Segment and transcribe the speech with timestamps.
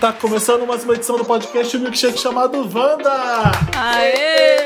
[0.00, 3.52] Tá começando mais uma edição do podcast o Milkshake chamado Wanda!
[3.76, 4.56] Aê!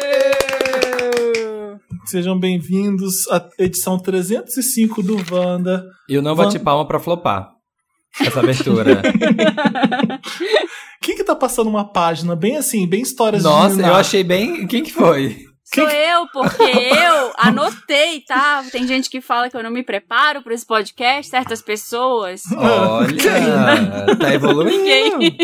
[2.04, 5.84] Sejam bem-vindos à edição 305 do Wanda.
[6.08, 7.50] Eu não bati palma pra flopar
[8.20, 9.02] essa abertura.
[11.02, 14.68] Quem que tá passando uma página bem assim, bem histórias de Nossa, eu achei bem.
[14.68, 15.46] Quem que foi?
[15.64, 18.62] Sou eu, porque eu anotei, tá?
[18.70, 22.42] Tem gente que fala que eu não me preparo para esse podcast, certas pessoas.
[22.54, 24.76] Olha, tá evoluindo.
[24.76, 25.38] Ninguém.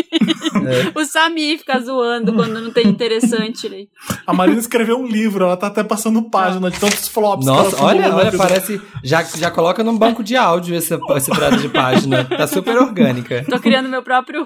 [0.93, 3.67] O Samir fica zoando quando não tem interessante.
[3.67, 3.85] Né?
[4.27, 7.45] A Marina escreveu um livro, ela tá até passando página de tantos flops.
[7.45, 8.79] que Nossa, ela olha, olha, parece.
[9.03, 12.25] Já, já coloca num banco de áudio essa, essa de página.
[12.25, 13.43] Tá super orgânica.
[13.49, 14.45] Tô criando meu próprio,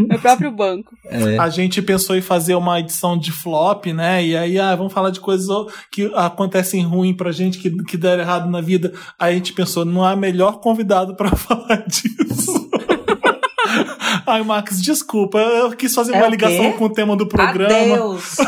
[0.00, 0.96] meu próprio banco.
[1.04, 1.38] É.
[1.38, 4.24] A gente pensou em fazer uma edição de flop, né?
[4.24, 5.46] E aí, ah, vamos falar de coisas
[5.92, 8.94] que acontecem ruim pra gente, que, que deram errado na vida.
[9.18, 12.56] Aí a gente pensou, não há melhor convidado pra falar disso.
[14.26, 17.94] Ai, Max, desculpa, eu quis fazer É uma ligação com o tema do programa.
[17.94, 18.36] Adeus!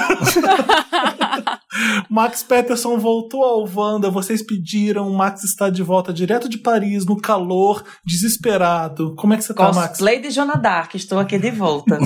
[2.09, 7.05] Max Peterson voltou ao Wanda, vocês pediram, o Max está de volta direto de Paris,
[7.05, 9.15] no calor, desesperado.
[9.17, 9.91] Como é que você tá, Max?
[9.91, 11.99] Cosplay de Dark, estou aqui de volta.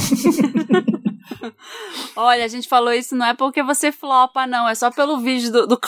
[2.17, 4.69] Olha, a gente falou isso não é porque você flopa, não.
[4.69, 5.81] É só pelo vídeo do, do.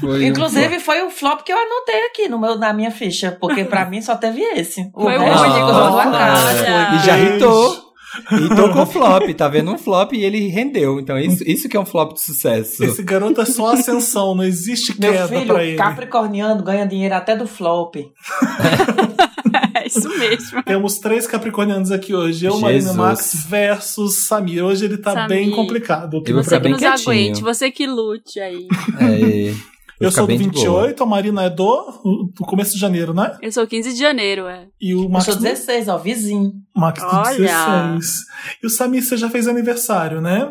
[0.00, 3.36] Foi um Inclusive, foi o flop que eu anotei aqui no meu, na minha ficha,
[3.40, 4.90] porque pra mim só teve esse.
[4.94, 6.34] O Foi o único, cara.
[6.46, 6.96] Olha.
[6.96, 7.90] E já hitou.
[8.32, 10.98] Hitou com flop, tá vendo um flop e ele rendeu.
[10.98, 12.82] Então, isso, isso que é um flop de sucesso.
[12.82, 15.76] Esse garoto é só ascensão, não existe Meu queda filho, pra ele.
[15.76, 17.94] capricorniano, ganha dinheiro até do flop.
[19.96, 20.62] Isso mesmo.
[20.62, 22.46] Temos três capricornianos aqui hoje.
[22.46, 22.92] Eu, Marina.
[22.94, 24.64] Max versus Samir.
[24.64, 25.28] Hoje ele tá Samir.
[25.28, 26.22] bem complicado.
[26.26, 27.10] Eu vou Você que bem nos quietinho.
[27.10, 28.66] aguente, você que lute aí.
[28.98, 29.54] É,
[30.00, 30.82] Eu sou do bem de boa.
[30.84, 33.36] 28, a Marina é do, do começo de janeiro, né?
[33.42, 34.66] Eu sou 15 de janeiro, é.
[34.80, 36.52] E o Eu Max, sou 16, ó, vizinho.
[36.74, 37.36] Max Olha.
[37.38, 38.10] 16.
[38.62, 40.50] E o Samir, você já fez aniversário, né?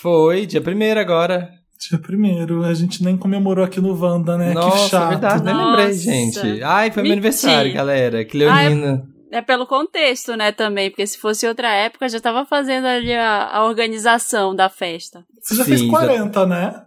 [0.00, 1.48] Foi, dia primeiro agora.
[1.78, 2.64] Dia primeiro.
[2.64, 4.52] A gente nem comemorou aqui no Wanda, né?
[4.54, 5.04] Nossa, que chato.
[5.04, 5.76] é verdade, nem Nossa.
[5.76, 6.62] lembrei, gente.
[6.62, 8.24] Ai, foi meu aniversário, galera.
[8.24, 9.04] Que leonina.
[9.30, 10.88] É pelo contexto, né, também.
[10.90, 15.24] Porque se fosse outra época, já tava fazendo ali a, a organização da festa.
[15.42, 16.82] Você já Sim, fez já- 40, né?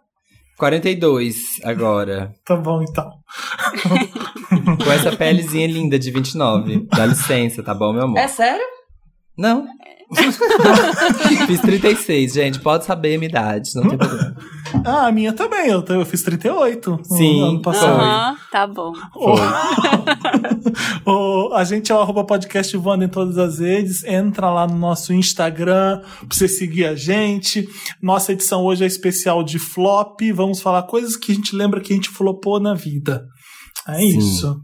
[0.58, 2.34] 42 agora.
[2.46, 3.10] Tá bom, então.
[4.84, 6.88] Com essa pelezinha linda de 29.
[6.96, 8.18] Dá licença, tá bom, meu amor?
[8.18, 8.66] É sério?
[9.38, 9.68] Não.
[11.48, 12.60] Fiz 36, gente.
[12.60, 14.36] Pode saber a minha idade, não tem problema.
[14.86, 15.68] Ah, a minha também.
[15.70, 17.42] Eu, eu fiz 38 no Sim.
[17.44, 18.00] ano passado.
[18.02, 18.94] Aham, tá bom.
[21.06, 24.04] O- a gente é o arroba podcast Wanda em todas as redes.
[24.04, 27.68] Entra lá no nosso Instagram pra você seguir a gente.
[28.02, 30.20] Nossa edição hoje é especial de flop.
[30.34, 33.26] Vamos falar coisas que a gente lembra que a gente flopou na vida.
[33.88, 34.18] É Sim.
[34.18, 34.62] isso.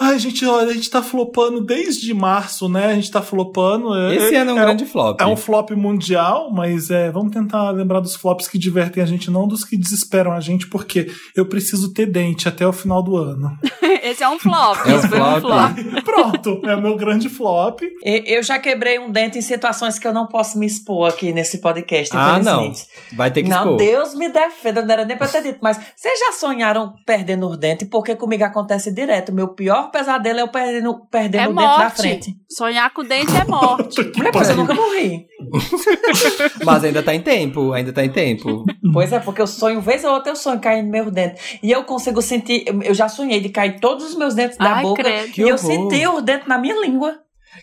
[0.00, 2.86] Ai, gente, olha, a gente tá flopando desde março, né?
[2.86, 3.94] A gente tá flopando.
[3.94, 5.20] É- Esse ano é um grande flop.
[5.20, 9.30] é um flop mundial, mas é, vamos tentar lembrar dos flops que divertem a gente,
[9.30, 13.16] não dos que desesperam a gente, porque eu preciso ter dente até o final do
[13.16, 13.58] ano.
[14.02, 14.78] Esse é um flop.
[14.86, 15.40] É um Esse foi um flop.
[15.78, 16.04] flop.
[16.04, 17.82] Pronto, é o meu grande flop.
[17.82, 21.32] E- Eu já quebrei um dente em situações que eu não posso me expor aqui
[21.32, 22.62] nesse podcast, Ah, não.
[22.64, 22.86] infelizmente.
[23.14, 23.76] Vai ter que Não, expor.
[23.76, 25.58] Deus me defenda, não era nem pra ter dito.
[25.62, 27.86] Mas vocês já sonharam perdendo os dentes?
[27.88, 29.32] Porque comigo acontece direto.
[29.32, 32.34] Meu pior pesadelo é eu perdendo, perdendo É o dente da frente.
[32.48, 34.00] Sonhar com dente é morte.
[34.16, 35.26] Mulher, mas eu nunca morri.
[36.64, 38.64] Mas ainda tá em tempo, ainda tá em tempo.
[38.92, 41.58] Pois é, porque eu sonho, vez ou outra, eu sonho caindo meus dentes.
[41.62, 42.64] E eu consigo sentir.
[42.82, 45.02] eu- já sonhei de cair todos os meus dentes da Ai, boca.
[45.02, 45.32] credo.
[45.38, 47.16] E eu senti os dentes na minha língua.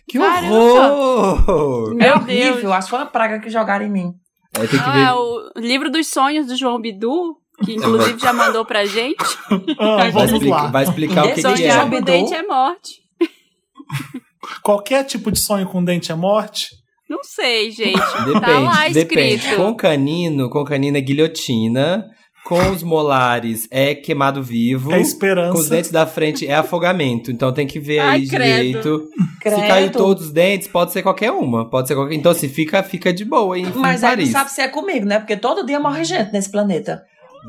[0.06, 0.54] Que Caramba.
[0.54, 1.92] horror!
[1.92, 2.54] é Meu horrível.
[2.56, 2.72] Deus.
[2.72, 4.12] Acho que foi uma praga que jogaram em mim.
[4.56, 5.06] É, Ah, ver.
[5.06, 9.16] é o livro dos sonhos do João Bidu, que inclusive já mandou pra gente.
[9.78, 10.70] Ah, Vai vamos explicar, lá.
[10.70, 11.88] vai explicar o que, que Sonhar é.
[11.88, 11.98] Bidu.
[11.98, 12.90] com dente é morte.
[14.62, 16.68] Qualquer tipo de sonho com dente é morte?
[17.08, 17.98] Não sei, gente.
[17.98, 19.34] Depende, tá lá depende.
[19.36, 19.56] escrito.
[19.56, 22.04] Com canino, com canino é guilhotina.
[22.44, 24.90] Com os molares é queimado vivo.
[24.90, 25.68] É Com os esperança.
[25.70, 27.30] dentes da frente é afogamento.
[27.30, 28.42] Então tem que ver Ai, aí credo.
[28.42, 29.08] direito.
[29.40, 29.60] Credo.
[29.60, 31.68] Se caiu todos os dentes, pode ser qualquer uma.
[31.68, 32.14] Pode ser qualquer.
[32.14, 34.30] Então, se fica, fica de boa em, em Mas aí não Paris.
[34.30, 35.18] sabe se é comigo, né?
[35.18, 37.02] Porque todo dia morre gente nesse planeta.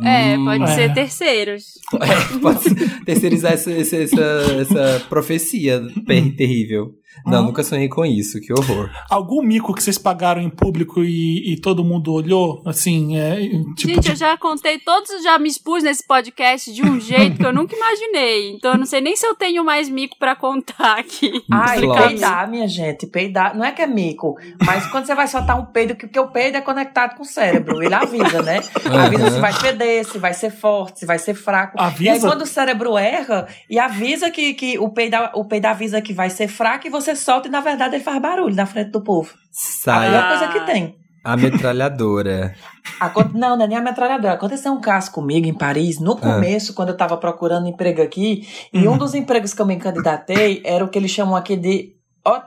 [0.04, 0.68] É, Hum, pode é.
[0.76, 1.64] ser terceiros.
[2.02, 4.22] É, pode ser- terceirizar essa, essa, essa,
[4.62, 5.82] essa profecia
[6.38, 6.94] terrível.
[7.26, 7.46] Não, Hum.
[7.48, 8.90] nunca sonhei com isso, que horror.
[9.10, 12.62] Algum mico que vocês pagaram em público e, e todo mundo olhou?
[12.66, 13.36] Assim, é.
[13.76, 17.46] Tipo, Gente, eu já contei todos, já me expus nesse podcast de um jeito que
[17.46, 18.52] eu nunca imaginei.
[18.52, 21.44] Então eu não sei nem se eu tenho mais mico pra contar aqui.
[21.52, 23.56] Ai, peidar, minha gente, peidar.
[23.56, 24.36] Não é que é mico,
[24.66, 27.26] mas quando você vai soltar um peido, que porque o peido é conectado com o
[27.26, 28.62] cérebro, ele avisa, né?
[28.86, 29.32] Avisa Uhum.
[29.32, 31.80] se vai feder, se vai ser forte, se vai ser fraco.
[31.80, 32.04] Avisa?
[32.04, 36.02] E aí quando o cérebro erra, e avisa que, que o, peido, o peido avisa
[36.02, 38.92] que vai ser fraco e você solta e na verdade ele faz barulho na frente
[38.92, 39.32] do povo.
[39.34, 40.28] A Sai pior Ah.
[40.38, 40.96] coisa que tem.
[41.24, 42.56] a metralhadora.
[43.34, 44.34] Não, não é nem a metralhadora.
[44.34, 48.88] Aconteceu um caso comigo em Paris, no começo, quando eu tava procurando emprego aqui, e
[48.88, 51.94] um dos empregos que eu me candidatei era o que eles chamam aqui de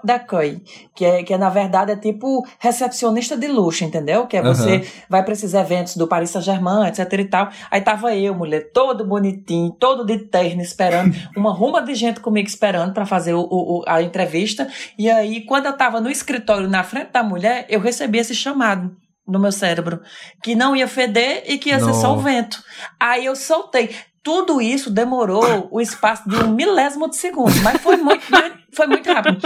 [0.05, 0.61] d'accueil,
[0.95, 4.27] que é, que é, na verdade, é tipo recepcionista de luxo, entendeu?
[4.27, 4.83] Que é você Aham.
[5.09, 7.49] vai para esses eventos do Paris Saint-Germain, etc e tal.
[7.71, 12.49] Aí tava eu, mulher, todo bonitinho, todo de terno, esperando, uma ruma de gente comigo
[12.49, 14.69] esperando para fazer o, o- a entrevista.
[14.99, 18.95] E aí, quando eu tava no escritório, na frente da mulher, eu recebi esse chamado
[19.27, 20.01] no meu cérebro,
[20.43, 22.23] que não ia feder e que ia ser só o Não.
[22.23, 22.61] vento.
[22.99, 23.91] Aí eu soltei.
[24.23, 28.25] Tudo isso demorou o espaço de um milésimo de segundo, mas foi muito,
[28.73, 29.39] foi muito rápido.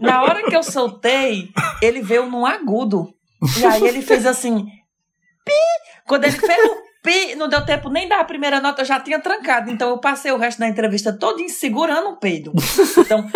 [0.00, 1.50] Na hora que eu soltei,
[1.82, 3.12] ele veio num agudo.
[3.58, 4.64] E aí ele fez assim,
[5.44, 5.52] pi!
[6.06, 8.98] Quando ele fez o pi, não deu tempo nem dar a primeira nota, eu já
[9.00, 9.70] tinha trancado.
[9.70, 12.52] Então eu passei o resto da entrevista todo segurando o peido.
[12.98, 13.28] Então,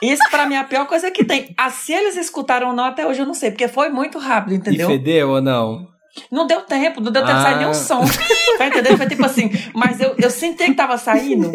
[0.00, 1.54] isso pra mim é a pior coisa que tem.
[1.56, 4.54] Ah, se eles escutaram ou não, até hoje eu não sei, porque foi muito rápido,
[4.54, 4.88] entendeu?
[4.88, 5.92] E fedeu ou não?
[6.30, 7.58] Não deu tempo, não deu tempo de sair Ah.
[7.58, 8.00] nenhum som.
[8.58, 8.96] Tá entendendo?
[8.96, 11.50] Foi tipo assim, mas eu, eu senti que tava saindo.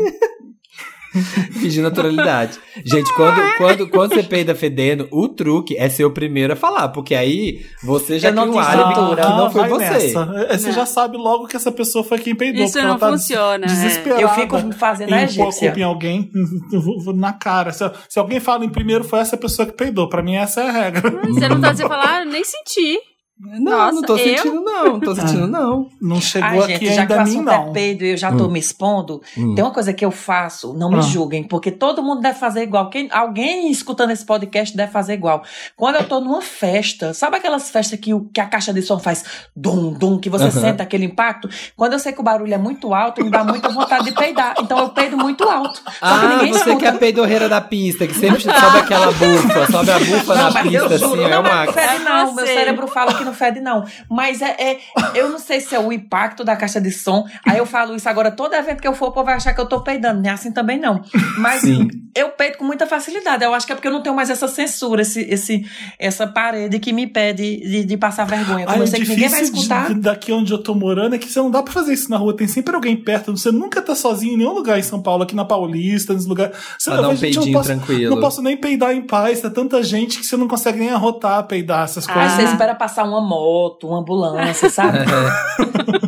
[1.59, 2.59] Fingir naturalidade.
[2.85, 6.89] Gente, quando, quando, quando você peida fedendo, o truque é ser o primeiro a falar,
[6.89, 9.89] porque aí você já Eu tem não um álibi que não foi Ah, você.
[9.89, 10.33] nessa.
[10.49, 10.73] É, Você Não.
[10.75, 12.63] já sabe logo que essa pessoa foi quem peidou.
[12.63, 13.69] Isso não ela tá funciona, é.
[13.69, 14.21] Desesperada.
[14.21, 15.69] Eu fico fazendo a egípcia.
[15.69, 16.29] culpa em alguém
[17.15, 17.71] na cara.
[17.71, 20.07] Se, se alguém fala em primeiro, foi essa pessoa que peidou.
[20.09, 21.09] Pra mim, essa é a regra.
[21.25, 22.99] Você não tá dizendo falar, ah, nem senti.
[23.41, 24.37] Não, Nossa, não tô eu?
[24.37, 24.83] sentindo, não.
[24.85, 25.89] Não tô sentindo, não.
[26.01, 27.71] Não chegou Ai, aqui gente, já que o ainda a mim, é não.
[27.71, 29.55] peido e eu já tô me expondo, Hum.
[29.55, 31.01] tem uma coisa que eu faço, não me Ah.
[31.01, 32.89] julguem, porque todo mundo deve fazer igual.
[32.89, 35.41] Quem, alguém escutando esse podcast deve fazer igual.
[35.77, 38.99] Quando eu tô numa festa, sabe aquelas festas que, o- que a caixa de som
[38.99, 39.23] faz
[39.55, 41.47] dum, dum, que você sente aquele impacto?
[41.77, 44.55] Quando eu sei que o barulho é muito alto, me dá muita vontade de peidar.
[44.59, 45.81] Então eu peido muito alto.
[45.81, 46.75] Que Ah, você escuta.
[46.75, 50.51] que é a peidorreira da pista, que sempre sobe aquela bufa, sobe a bufa Não,
[50.51, 51.65] na pista, eu assim, juro, é não, uma...
[51.65, 52.33] mas não É.
[52.33, 53.85] Meu cérebro fala que não fede não.
[54.09, 54.79] Mas é, é-
[55.15, 57.25] eu não sei se é o impacto da caixa de som.
[57.47, 59.61] Aí eu falo isso agora, todo evento que eu for, o povo vai achar que
[59.61, 60.21] eu tô peidando.
[60.21, 61.01] Não é assim também não.
[61.37, 61.87] Mas Sim.
[62.15, 63.43] eu peido com muita facilidade.
[63.43, 65.65] Eu acho que é porque eu não tenho mais essa censura, esse, esse,
[65.97, 68.65] essa parede que me impede de, de passar vergonha.
[68.65, 69.87] Como Aí eu o sei que ninguém vai escutar.
[69.93, 72.17] de- daqui onde eu tô morando é que você não dá pra fazer isso na
[72.17, 72.35] rua.
[72.35, 73.31] Tem sempre alguém perto.
[73.37, 76.55] Você nunca tá sozinho em nenhum lugar em São Paulo, aqui na Paulista, nos lugares.
[76.77, 78.15] Você dar um gente, não posso, tranquilo.
[78.15, 79.41] Não posso nem peidar em paz.
[79.41, 82.33] Tem tanta gente que você não consegue nem arrotar, peidar essas Aí coisas.
[82.33, 84.99] você espera passar uma moto, uma ambulância, sabe?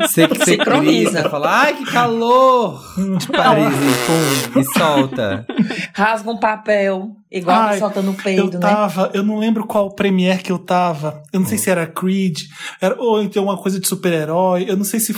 [0.02, 1.30] Você que você Sincroniza.
[1.30, 2.82] fala, ai, que calor!
[3.18, 5.46] De Paris, e pum, e solta.
[5.94, 8.60] Rasga um papel, igual Ai, soltando peido, eu né?
[8.60, 11.24] tava, eu não lembro qual premiere que eu tava.
[11.32, 12.42] Eu não sei se era Creed,
[12.80, 14.66] era, ou então uma coisa de super-herói.
[14.68, 15.16] Eu não sei se.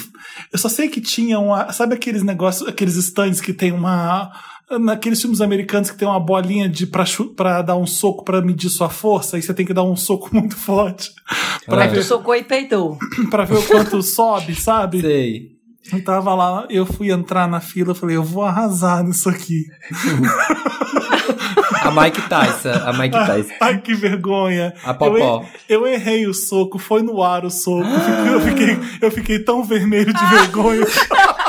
[0.52, 1.72] Eu só sei que tinha uma.
[1.72, 4.32] Sabe aqueles negócios, aqueles stands que tem uma.
[4.80, 7.04] Naqueles filmes americanos que tem uma bolinha de pra,
[7.36, 10.30] pra dar um soco pra medir sua força, e você tem que dar um soco
[10.34, 11.12] muito forte
[11.66, 11.82] pra, Ah.
[11.84, 12.98] Aí tu ver, socou e peidou.
[13.30, 15.02] pra ver o quanto sobe, sabe?
[15.02, 15.54] Sei.
[15.92, 19.66] Eu tava lá, eu fui entrar na fila, eu falei, eu vou arrasar nisso aqui.
[21.82, 23.54] A Mike Tyson, a Mike Tyson.
[23.60, 24.74] Ai, que vergonha.
[24.86, 25.44] A Popó.
[25.68, 27.86] Eu, eu errei o soco, foi no ar o soco.
[28.32, 30.86] Eu fiquei, eu fiquei tão vermelho de vergonha.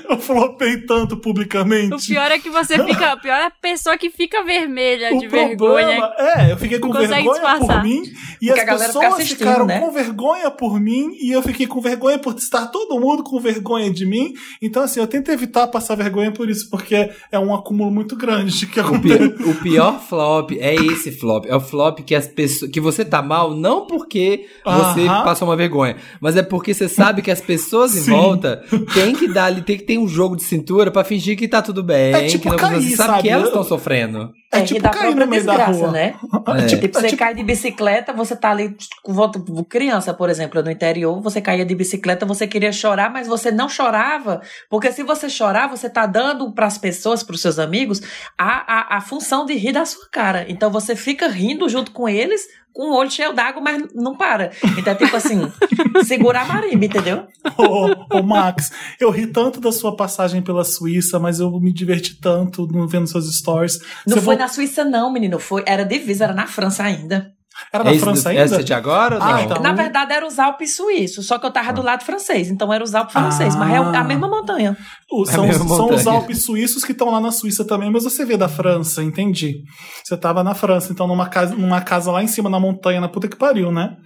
[0.10, 1.94] eu flopei tanto publicamente.
[1.94, 3.14] O pior é que você fica.
[3.14, 6.10] O pior é a pessoa que fica vermelha O de vergonha.
[6.18, 7.82] é, eu fiquei com vergonha por disfarçar.
[7.84, 8.02] mim
[8.40, 9.80] e Porque as pessoas ficaram né?
[9.80, 13.90] com vergonha por mim e eu fiquei com vergonha por estar todo mundo com vergonha
[13.92, 14.32] de mim.
[14.60, 18.58] Então, assim, eu tento evitar passar vergonha por isso, porque é um acúmulo muito grande
[18.58, 19.28] de que O acontece.
[19.30, 21.46] pior, o pior flop é esse flop.
[21.46, 22.70] É o flop que as pessoas.
[22.70, 25.24] Que você tá mal, não porque você Aham.
[25.24, 28.10] passou uma vergonha, mas é porque você sabe que as pessoas em Sim.
[28.10, 28.62] volta
[28.94, 31.60] tem que dar ali, tem que ter um jogo de cintura pra fingir que tá
[31.62, 32.12] tudo bem.
[32.14, 33.22] É tipo que não, cair, você sabe, sabe?
[33.22, 34.30] que elas estão sofrendo.
[34.52, 35.90] É É, tipo cair própria da desgraça, rua.
[35.90, 36.14] né?
[36.58, 36.66] É.
[36.66, 40.28] tipo, Tipo, é você tipo- cai de bicicleta, você tá ali com volta criança, por
[40.30, 44.92] exemplo, no interior, você caía de bicicleta, você queria chorar, mas você não chorava, porque
[44.92, 48.00] se você chorar, você tá dando pras pessoas, pros seus amigos,
[48.38, 50.44] a, a, a função de rir da sua cara.
[50.48, 52.42] Então você fica rindo junto com eles,
[52.74, 54.50] com o olho cheio d'água, mas não para.
[54.76, 55.50] Então é tipo assim,
[56.04, 57.26] segurar a marimba, entendeu?
[57.56, 62.20] Ô, ô, Max, eu ri tanto da sua passagem pela Suíça, mas eu me diverti
[62.20, 63.78] tanto vendo suas stories.
[64.06, 65.38] Não Você foi vo- na Suíça, não, menino.
[65.38, 67.32] Foi, era divisa, era na França ainda.
[67.72, 68.42] Era na é França do- ainda?
[68.42, 69.40] Essa de agora Ah, não?
[69.42, 69.62] então.
[69.62, 72.82] Na verdade, era os Alpes suíços, só que eu tava do lado francês, então era
[72.82, 74.00] os Alpes franceses, mas é Ah.
[74.00, 74.76] a mesma montanha.
[75.10, 76.16] O- são, É a mesma são os montanha.
[76.16, 79.62] Alpes suíços que estão lá na Suíça também, mas você vê da França, entendi.
[80.04, 83.08] Você tava na França, então numa casa, numa casa lá em cima na montanha, na
[83.08, 83.96] puta que pariu, né?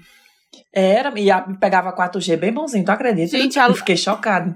[0.75, 3.37] Era, e a- pegava 4G bem bonzinho, tu acredita?
[3.37, 4.55] Gente, eu fiquei chocado.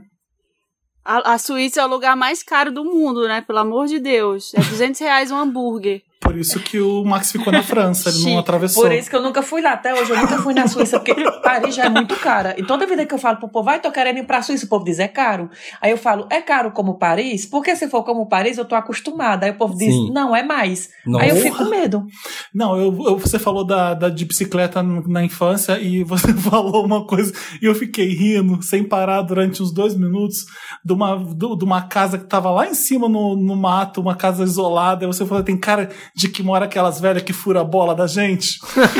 [1.04, 3.40] A, a Suíça é o lugar mais caro do mundo, né?
[3.40, 4.54] Pelo amor de Deus.
[4.54, 6.00] É 200 reais um hambúrguer.
[6.23, 8.83] Por isso que o Max ficou na França, ele não atravessou.
[8.85, 9.73] Por isso que eu nunca fui lá.
[9.73, 12.55] Até hoje eu nunca fui na Suíça, porque Paris já é muito cara.
[12.57, 14.69] E toda vida que eu falo pro povo, vai, tô querendo ir pra Suíça, o
[14.69, 15.50] povo diz, é caro.
[15.81, 17.45] Aí eu falo, é caro como Paris?
[17.45, 19.47] Porque se for como Paris, eu tô acostumada.
[19.47, 20.11] Aí o povo diz, Sim.
[20.12, 20.88] não, é mais.
[21.05, 21.25] Nossa.
[21.25, 22.07] Aí eu fico com medo.
[22.55, 27.07] Não, eu, eu- você falou da, da de bicicleta na infância e você falou uma
[27.07, 30.45] coisa e eu fiquei rindo sem parar durante uns dois minutos
[30.85, 34.14] de uma, do- de uma casa que tava lá em cima no, no mato, uma
[34.14, 35.05] casa isolada.
[35.05, 38.07] E você falou, tem cara de que mora aquelas velhas que fura a bola da
[38.07, 38.59] gente.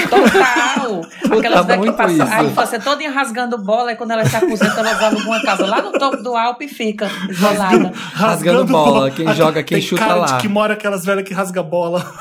[0.09, 1.03] Total.
[1.39, 4.81] Aquelas velhas que muito passam a infância toda rasgando bola e quando ela se aposenta,
[4.81, 7.93] ela vai alguma casa lá no topo do Alpe e fica isolada.
[7.95, 10.27] Rasgando bola, quem joga, quem tem chuta cara lá.
[10.27, 12.13] de que mora aquelas velhas que rasga bola.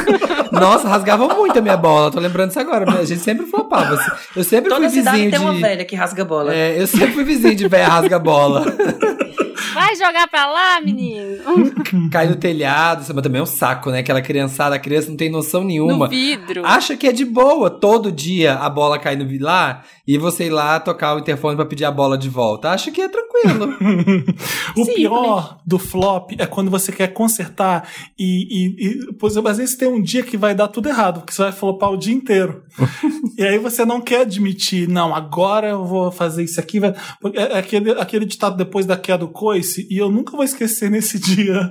[0.50, 2.10] Nossa, rasgava muito a minha bola.
[2.10, 2.90] Tô lembrando isso agora.
[2.98, 3.94] A gente sempre flopava.
[3.94, 4.10] assim.
[4.36, 5.44] Eu sempre Toda fui cidade vizinho tem de.
[5.46, 6.54] uma velha que rasga bola.
[6.54, 8.64] É, eu sempre fui vizinho de velha rasga-bola.
[9.78, 11.38] Vai jogar pra lá, menino.
[12.10, 14.00] Cai no telhado, mas também é um saco, né?
[14.00, 16.06] Aquela criançada, a criança não tem noção nenhuma.
[16.06, 16.64] No vidro.
[16.66, 20.46] Acha que é de boa todo dia a bola cair no vidro lá e você
[20.46, 22.70] ir lá tocar o interfone pra pedir a bola de volta.
[22.70, 23.28] Acha que é tranquilo.
[24.76, 28.46] O Sim, pior do flop é quando você quer consertar e,
[28.78, 31.32] e, e por exemplo, às vezes tem um dia que vai dar tudo errado, porque
[31.32, 32.62] você vai flopar o dia inteiro.
[33.36, 36.78] e aí você não quer admitir, não, agora eu vou fazer isso aqui.
[36.80, 40.44] vai- porque É aquele, aquele ditado depois da queda do coice, e eu nunca vou
[40.44, 41.70] esquecer nesse dia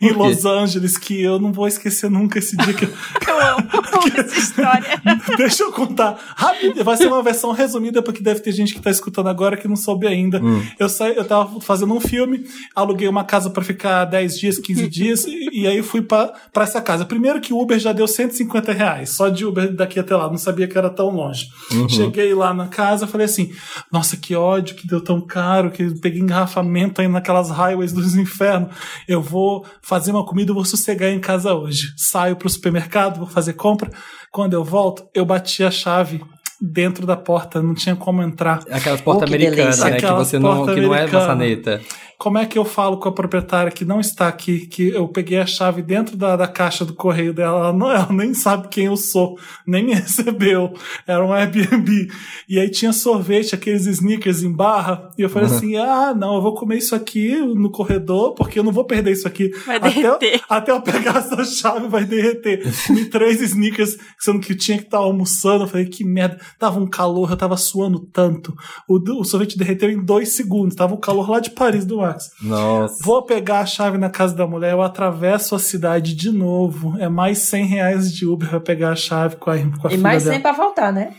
[0.00, 0.12] em?
[0.12, 2.92] Los Angeles, que eu não vou esquecer nunca esse dia que eu,
[3.28, 3.68] Eu amo
[4.16, 5.02] essa história.
[5.36, 6.18] Deixa eu contar.
[6.36, 9.68] Rápido, vai ser uma versão resumida, porque deve ter gente que tá escutando agora que
[9.68, 10.40] não soube ainda.
[10.78, 14.88] Eu, saí, eu tava fazendo um filme, aluguei uma casa pra ficar 10 dias, 15
[14.88, 17.04] dias, e, e aí fui pra, pra essa casa.
[17.04, 20.38] Primeiro que o Uber já deu 150 reais, só de Uber daqui até lá, não
[20.38, 21.48] sabia que era tão longe.
[21.88, 23.52] Cheguei lá na casa, falei assim:
[23.90, 26.61] nossa, que ódio que deu tão caro, que eu peguei engarrafamento
[27.00, 28.74] aí naquelas highways dos infernos.
[29.06, 31.92] Eu vou fazer uma comida, vou sossegar em casa hoje.
[31.96, 33.90] Saio pro supermercado, vou fazer compra.
[34.30, 36.22] Quando eu volto, eu bati a chave
[36.62, 38.60] dentro da porta, não tinha como entrar.
[38.70, 39.96] Aquelas portas Oh, americanas, né?
[39.96, 41.26] Que você não, porta que não é americana.
[41.26, 41.80] maçaneta.
[42.18, 45.38] Como é que eu falo com a proprietária que não está aqui, que eu peguei
[45.40, 47.58] a chave dentro da, da caixa do correio dela?
[47.58, 50.72] Ela, não, ela nem sabe quem eu sou, nem me recebeu.
[51.04, 52.08] Era um Airbnb.
[52.48, 55.10] E aí tinha sorvete, aqueles sneakers em barra.
[55.18, 55.56] E eu falei Uhum.
[55.56, 59.10] assim: ah, não, eu vou comer isso aqui no corredor, porque eu não vou perder
[59.10, 59.50] isso aqui.
[59.66, 60.40] Vai até, derreter.
[60.48, 62.62] até eu pegar essa chave, vai derreter.
[62.86, 65.64] Comi três sneakers, sendo que eu tinha que estar almoçando.
[65.64, 66.38] Eu falei, que merda.
[66.58, 68.54] Tava um calor, eu tava suando tanto.
[68.88, 70.74] O, o sorvete derreteu em dois segundos.
[70.74, 72.30] Tava um calor lá de Paris do Max.
[72.42, 73.02] Nossa.
[73.02, 76.96] Vou pegar a chave na casa da mulher, eu atravesso a cidade de novo.
[76.98, 79.90] É mais 100 reais de Uber pra pegar a chave com a, com a E
[79.90, 80.34] filha mais dela.
[80.34, 81.14] 100 pra voltar, né?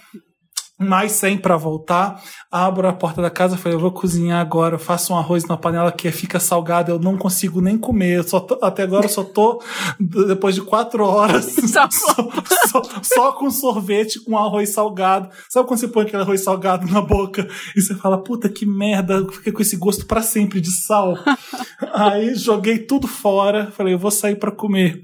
[0.80, 2.22] Mais 100 pra voltar.
[2.52, 4.76] Abro a porta da casa, falei, eu vou cozinhar agora.
[4.76, 8.18] Eu faço um arroz na panela que fica salgado, eu não consigo nem comer.
[8.18, 9.62] Eu só tô- até agora eu só tô,
[10.00, 12.30] depois de quatro horas, Só- só,
[12.70, 15.30] só- só com sorvete com arroz salgado.
[15.48, 19.14] Sabe quando você põe aquele arroz salgado na boca e você fala, puta que merda,
[19.16, 21.16] eu fiquei com esse gosto pra sempre de sal.
[21.94, 25.00] Aí joguei tudo fora, falei, eu vou sair pra comer.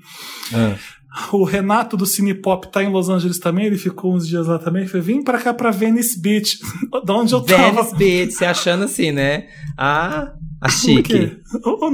[0.53, 0.75] Ah.
[1.33, 4.57] O Renato do Cine Pop tá em Los Angeles também, ele ficou uns dias lá
[4.59, 4.88] também.
[4.88, 6.57] Falei, vim pra cá pra Venice Beach,
[7.05, 7.71] de onde eu tava.
[7.83, 9.47] Venice Beach, você achando assim, né?
[9.77, 11.38] Ah, a chique.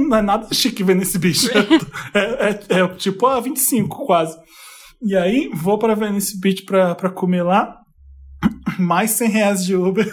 [0.08, 1.48] Não é nada chique Venice Beach.
[2.14, 4.36] É, é- é tipo a 25 quase.
[5.02, 7.74] E aí, vou pra Venice Beach pra, pra comer lá.
[8.78, 10.06] Mais 100 reais de Uber.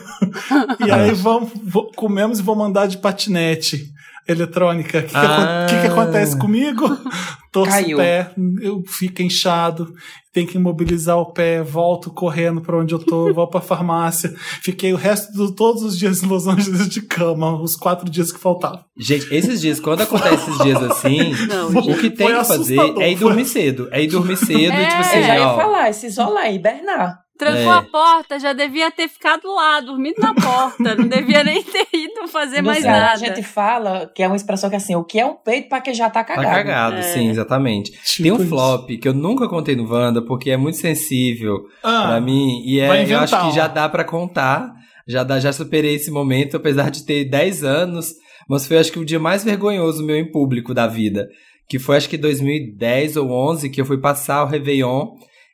[0.86, 3.86] E aí, vamos, vou- comemos e vou mandar de patinete
[4.28, 5.00] eletrônica.
[5.00, 5.66] O que, Ah.
[5.70, 6.86] que que acontece comigo?
[7.54, 7.98] Torço Caiu.
[7.98, 8.32] o pé,
[8.62, 9.94] eu fico inchado,
[10.34, 14.34] tenho que imobilizar o pé, volto correndo pra onde eu tô, vou pra farmácia.
[14.62, 18.32] Fiquei o resto de todos os dias em Los Angeles de cama, os quatro dias
[18.32, 18.84] que faltavam.
[18.98, 23.12] Gente, esses dias, quando acontece esses dias assim, Não, o que tem que fazer é
[23.12, 23.28] ir foi.
[23.28, 23.88] dormir cedo.
[23.92, 24.98] É ir dormir cedo e tipo É.
[25.00, 25.56] assim, Eu já ia ó.
[25.56, 27.23] falar, se isolar, hibernar.
[27.38, 27.78] Trancou É.
[27.78, 30.96] a porta, já devia ter ficado lá, dormindo na porta.
[30.96, 33.12] Não devia nem ter ido fazer No mais nada.
[33.12, 35.68] A gente fala que é uma expressão que é assim, o que é um peito
[35.68, 36.56] pra quem já tá Tá cagado.
[36.56, 37.02] cagado, É.
[37.02, 37.92] sim, exatamente.
[38.04, 38.50] Tipo Tem um isso.
[38.50, 42.62] flop que eu nunca contei no Wanda, porque é muito sensível pra Ah, mim.
[42.66, 44.72] E é, eu acho que já dá pra contar.
[45.08, 48.14] Já, dá, já superei esse momento, apesar de ter 10 anos.
[48.48, 51.28] Mas foi, acho que, o dia mais vergonhoso meu em público da vida.
[51.68, 55.08] Que foi, acho que 2010 ou 11, que eu fui passar o Réveillon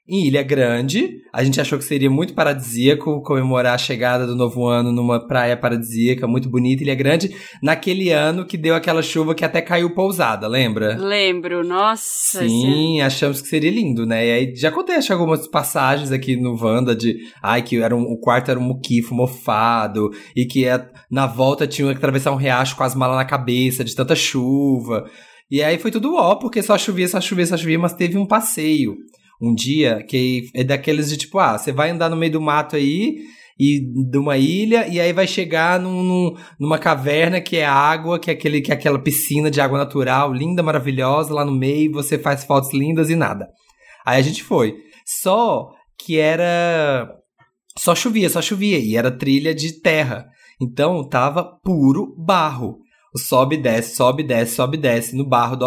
[0.09, 1.19] em Ilha Grande.
[1.31, 5.55] A gente achou que seria muito paradisíaco comemorar a chegada do novo ano numa praia
[5.55, 7.35] paradisíaca, muito bonita, Ilha Grande.
[7.61, 10.97] Naquele ano que deu aquela chuva que até caiu pousada, lembra?
[10.97, 12.43] Lembro, nossa.
[12.43, 14.25] esse- Sim, achamos que seria lindo, né?
[14.27, 18.17] E aí já que algumas passagens aqui no Wanda de ai, que era um- o
[18.19, 22.75] quarto era um muquifo mofado e que é- na volta tinha que atravessar um riacho
[22.75, 25.05] com as malas na cabeça de tanta chuva.
[25.51, 28.25] E aí foi tudo ó, porque só chovia, só chovia, só chovia, mas teve um
[28.25, 28.95] passeio
[29.41, 32.75] um dia que é daqueles de tipo, ah, você vai andar no meio do mato
[32.75, 33.17] aí
[33.59, 33.79] e
[34.09, 38.29] de uma ilha e aí vai chegar num, num- numa caverna que é água, que
[38.29, 42.17] é, aquele, que é aquela piscina de água natural, linda, maravilhosa, lá no meio, você
[42.17, 43.47] faz fotos lindas e nada.
[44.05, 44.75] Aí a gente foi.
[45.05, 47.09] Só que era.
[47.77, 48.77] Só chovia, só chovia.
[48.79, 50.25] E era trilha de terra.
[50.61, 52.77] Então tava puro barro.
[53.17, 55.55] Sobe e desce, sobe e desce, sobe e desce no barro.
[55.55, 55.65] Do...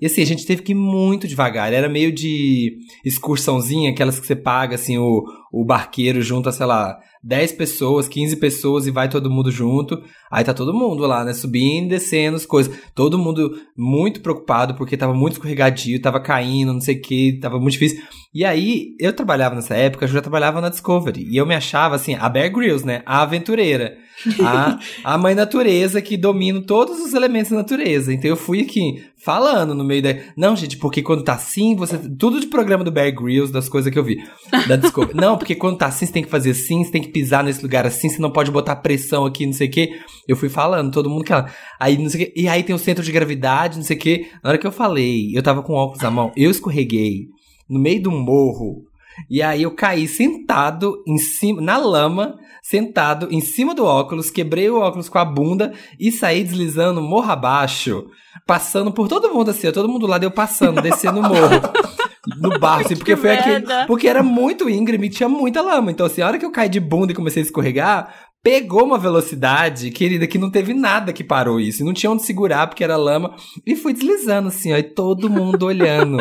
[0.00, 1.72] E assim, a gente teve que ir muito devagar.
[1.72, 6.98] Era meio de excursãozinha, aquelas que você paga, assim, o, o barqueiro junta, sei lá,
[7.22, 10.02] 10 pessoas, 15 pessoas e vai todo mundo junto.
[10.30, 11.32] Aí tá todo mundo lá, né?
[11.32, 12.74] Subindo descendo as coisas.
[12.94, 17.58] Todo mundo muito preocupado porque tava muito escorregadio, tava caindo, não sei o que, tava
[17.58, 18.02] muito difícil.
[18.32, 21.26] E aí, eu trabalhava nessa época, eu já trabalhava na Discovery.
[21.30, 23.02] E eu me achava, assim, a Bear Grylls, né?
[23.04, 23.96] A aventureira.
[24.44, 28.12] A, a mãe natureza que domina todos os elementos da natureza.
[28.12, 30.14] Então eu fui aqui falando no meio da.
[30.36, 31.98] Não, gente, porque quando tá assim, você.
[31.98, 34.18] Tudo de programa do Bear Grylls, das coisas que eu vi.
[34.66, 35.14] Da Discovery.
[35.18, 37.62] não, porque quando tá assim, você tem que fazer assim, você tem que pisar nesse
[37.62, 40.00] lugar assim, você não pode botar pressão aqui, não sei o quê.
[40.26, 41.50] Eu fui falando, todo mundo que ela.
[41.78, 42.32] Aí, não sei o quê.
[42.36, 44.26] E aí tem o centro de gravidade, não sei o quê.
[44.42, 47.28] Na hora que eu falei, eu tava com óculos na mão, eu escorreguei
[47.68, 48.87] no meio do morro.
[49.28, 54.68] E aí eu caí sentado em cima, na lama, sentado em cima do óculos, quebrei
[54.68, 58.06] o óculos com a bunda e saí deslizando morro abaixo,
[58.46, 61.60] passando por todo mundo assim, todo mundo lá deu passando, descendo o morro.
[62.36, 63.64] No barro, assim, porque Que foi aquele.
[63.86, 65.90] Porque era muito íngreme e tinha muita lama.
[65.90, 68.98] Então, assim, a hora que eu caí de bunda e comecei a escorregar, pegou uma
[68.98, 71.84] velocidade, querida, que não teve nada que parou isso.
[71.84, 73.34] Não tinha onde segurar, porque era lama.
[73.66, 76.18] E fui deslizando, assim, ó, e todo mundo olhando.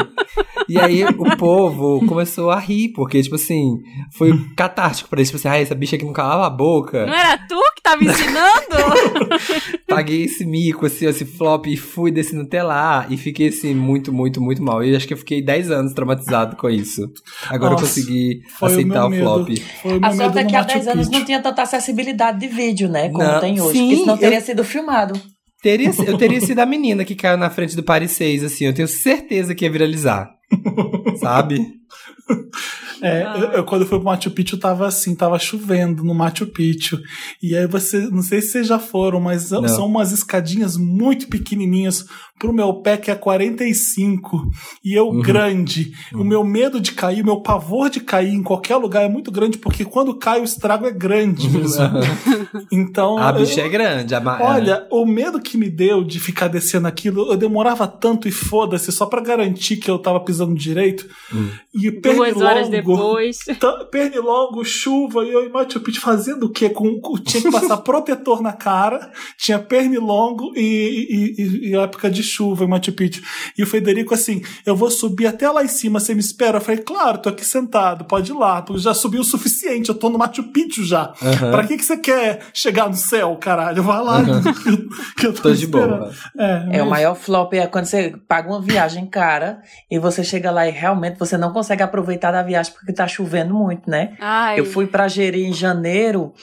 [0.67, 3.77] E aí o povo começou a rir, porque, tipo assim,
[4.13, 5.30] foi catártico pra eles.
[5.30, 7.06] Tipo assim, ah, essa bicha aqui não calava a boca.
[7.06, 7.60] Não era tu
[7.97, 9.78] que tava ensinando?
[9.88, 13.06] Paguei esse mico, assim, esse flop, e fui descendo até lá.
[13.10, 14.84] E fiquei, assim, muito, muito, muito mal.
[14.84, 17.10] E acho que eu fiquei 10 anos traumatizado com isso.
[17.47, 19.50] Agora eu Nossa, consegui Foi aceitar o o, flop.
[19.50, 19.62] medo.
[19.82, 22.47] Foi o A sorte é que há Machu 10 anos não tinha tanta acessibilidade de
[22.47, 23.10] vídeo, né?
[23.10, 23.78] Como Não, tem hoje.
[23.78, 25.19] sim, porque senão eu- teria sido filmado.
[25.62, 28.65] Teria, eu teria sido a menina que caiu na frente do Paris 6, assim.
[28.65, 30.30] Eu tenho certeza que ia viralizar.
[31.19, 31.77] Sabe?
[33.01, 33.36] É, Ah.
[33.38, 36.99] eu, eu, quando eu fui pro Machu Picchu tava assim, tava chovendo no Machu Picchu.
[37.41, 39.67] E aí você, não sei se vocês já foram, mas Não.
[39.67, 42.05] são umas escadinhas muito pequenininhas
[42.39, 44.49] pro meu pé que é 45
[44.83, 45.21] e eu Uhum.
[45.21, 45.91] grande.
[46.13, 49.31] O meu medo de cair, o meu pavor de cair em qualquer lugar é muito
[49.31, 51.77] grande porque quando cai o estrago é grande mesmo.
[52.71, 54.13] então, A eu- bicha é grande.
[54.15, 58.27] A ma- Olha, o medo que me deu de ficar descendo aquilo, eu demorava tanto
[58.27, 61.08] e foda-se, só pra garantir que eu tava pisando direito.
[61.34, 61.50] Hum.
[61.73, 63.38] E Duas horas pernilongo, depois.
[63.60, 66.69] tá- pernilongo, chuva, e eu em Machu Picchu fazendo o quê?
[66.69, 72.23] Com, tinha que passar protetor na cara, tinha pernilongo e, e, e- e época de
[72.23, 73.21] chuva em Machu Picchu.
[73.58, 76.58] E o Federico assim, eu vou subir até lá em cima, você me espera?
[76.58, 79.95] Eu falei, claro, tô aqui sentado, pode ir lá, porque já subi o suficiente, eu
[79.95, 81.13] tô no Machu Picchu já.
[81.21, 81.52] Aham.
[81.52, 83.82] Pra que, que você quer chegar no céu, caralho?
[83.84, 84.21] Vai lá,
[85.17, 85.97] que eu tô, Tô de esperando.
[86.00, 86.12] boa.
[86.38, 90.51] É, É, o maior flop é quando você paga uma viagem cara e você chega
[90.51, 94.15] lá e realmente você não consegue aproveitar da viagem porque tá chovendo muito, né?
[94.19, 96.33] Ai, Eu fui pra Jeri em janeiro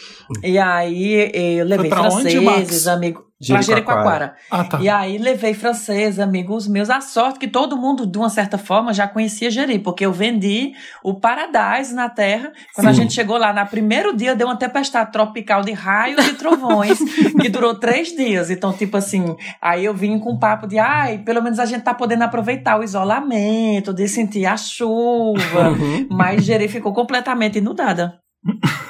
[0.42, 2.56] e aí eu levei pra onde, Max?
[2.56, 3.24] franceses, amigo.
[3.52, 4.34] Pra Jericoacoara.
[4.50, 4.80] Ah, tá.
[4.80, 6.90] E aí levei francês, amigos meus.
[6.90, 10.72] A sorte que todo mundo, de uma certa forma, já conhecia Jeri, porque eu vendi
[11.02, 12.52] o Paradise na terra.
[12.74, 13.02] Quando a Sim.
[13.02, 16.98] gente chegou lá, no primeiro dia, deu uma tempestade tropical de raios e trovões,
[17.40, 18.50] que durou três dias.
[18.50, 21.82] Então, tipo assim, aí eu vim com um papo de, ai, pelo menos a gente
[21.82, 25.70] tá podendo aproveitar o isolamento, de sentir a chuva.
[25.70, 26.06] Uhum.
[26.10, 28.23] Mas Jeri ficou completamente inundada.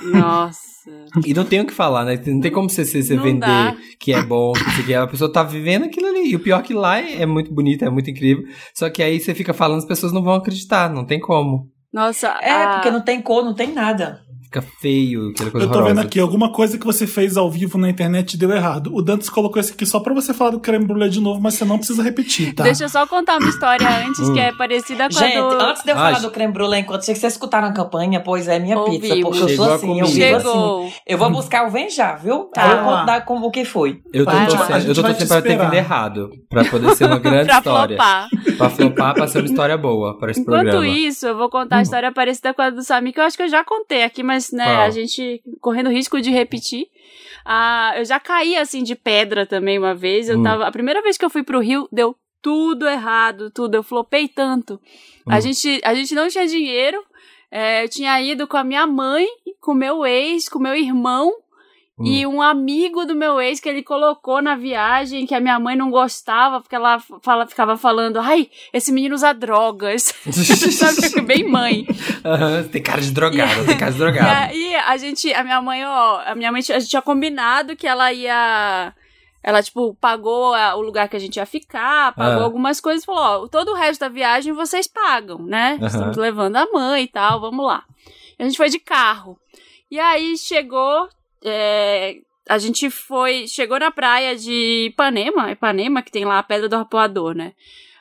[0.03, 0.65] Nossa.
[1.25, 2.21] E não tem o que falar, né?
[2.27, 3.77] Não tem como você, você, você vender dá.
[3.99, 4.53] que é bom,
[4.85, 6.31] que, a pessoa tá vivendo aquilo ali.
[6.31, 8.45] E o pior é que lá é, é muito bonito, é muito incrível.
[8.75, 11.69] Só que aí você fica falando, as pessoas não vão acreditar, não tem como.
[11.93, 14.21] Nossa, É, a- porque não tem cor, não tem nada.
[14.55, 15.95] Fica feio, aquela coisa Eu tô horrorosa.
[15.97, 18.95] vendo aqui, alguma coisa que você fez ao vivo na internet deu errado.
[18.95, 21.55] O Dantes colocou esse aqui só pra você falar do creme brulee de novo, mas
[21.55, 22.63] você não precisa repetir, tá?
[22.63, 24.33] Deixa eu só contar uma história antes Hum.
[24.35, 25.61] que é parecida com Gente, a do...
[25.61, 28.59] antes de eu Ai, falar do creme brulee, enquanto vocês escutaram a campanha, pois é
[28.61, 29.01] minha Ouvimos.
[29.01, 30.39] pizza, porque eu Chegou sou a assim, eu comida.
[30.39, 30.93] vivo assim.
[31.07, 32.45] Eu vou buscar o vem já, viu?
[32.55, 32.63] Tá.
[32.65, 33.05] Aí eu lá.
[33.05, 34.01] dar como o que foi.
[34.13, 35.65] Eu tô Vai torcendo, A gente eu tô vai torcendo te pra ter esperar.
[35.71, 36.31] vindo errado.
[36.49, 37.97] Pra poder ser uma grande pra história.
[37.97, 38.29] flopar.
[38.57, 40.87] Pra flopar, pra ser uma história boa para esse Enquanto programa.
[40.87, 43.43] isso, eu vou contar a história parecida com a do Sami, que eu acho que
[43.43, 44.81] eu já contei aqui, mas, né, Qual?
[44.83, 46.87] a gente correndo risco de repetir.
[47.45, 50.29] Ah, eu já caí, assim, de pedra também uma vez.
[50.29, 50.43] Eu Hum.
[50.43, 50.67] tava...
[50.67, 53.75] A primeira vez que eu fui pro Rio, deu tudo errado, tudo.
[53.75, 54.81] Eu flopei tanto.
[55.27, 55.41] A, Hum.
[55.41, 57.03] gente, a gente não tinha dinheiro.
[57.57, 59.27] é, eu tinha ido com a minha mãe,
[59.61, 61.33] com meu ex, com meu irmão.
[61.97, 62.05] Hum.
[62.07, 65.77] E um amigo do meu ex que ele colocou na viagem, que a minha mãe
[65.77, 70.13] não gostava, porque ela fala, ficava falando, ai, esse menino usa drogas.
[70.73, 71.87] Sabe, bem mãe.
[72.25, 74.47] Aham, tem cara de drogada, tem cara de E drogada.
[74.47, 77.87] aí a gente, a minha mãe, ó, a minha mãe, a gente tinha combinado que
[77.87, 78.93] ela ia.
[79.41, 82.45] Ela, tipo, pagou a- o lugar que a gente ia ficar, pagou Ah.
[82.45, 85.75] algumas coisas e falou: ó, todo o resto da viagem vocês pagam, né?
[85.79, 85.87] Aham.
[85.87, 87.85] Estamos levando a mãe e tal, vamos lá.
[88.39, 89.39] A gente foi de carro.
[89.91, 91.09] E aí chegou.
[91.45, 92.17] É,
[92.49, 93.47] a gente foi.
[93.47, 97.53] Chegou na praia de Ipanema, Ipanema, que tem lá a Pedra do Arpoador, né?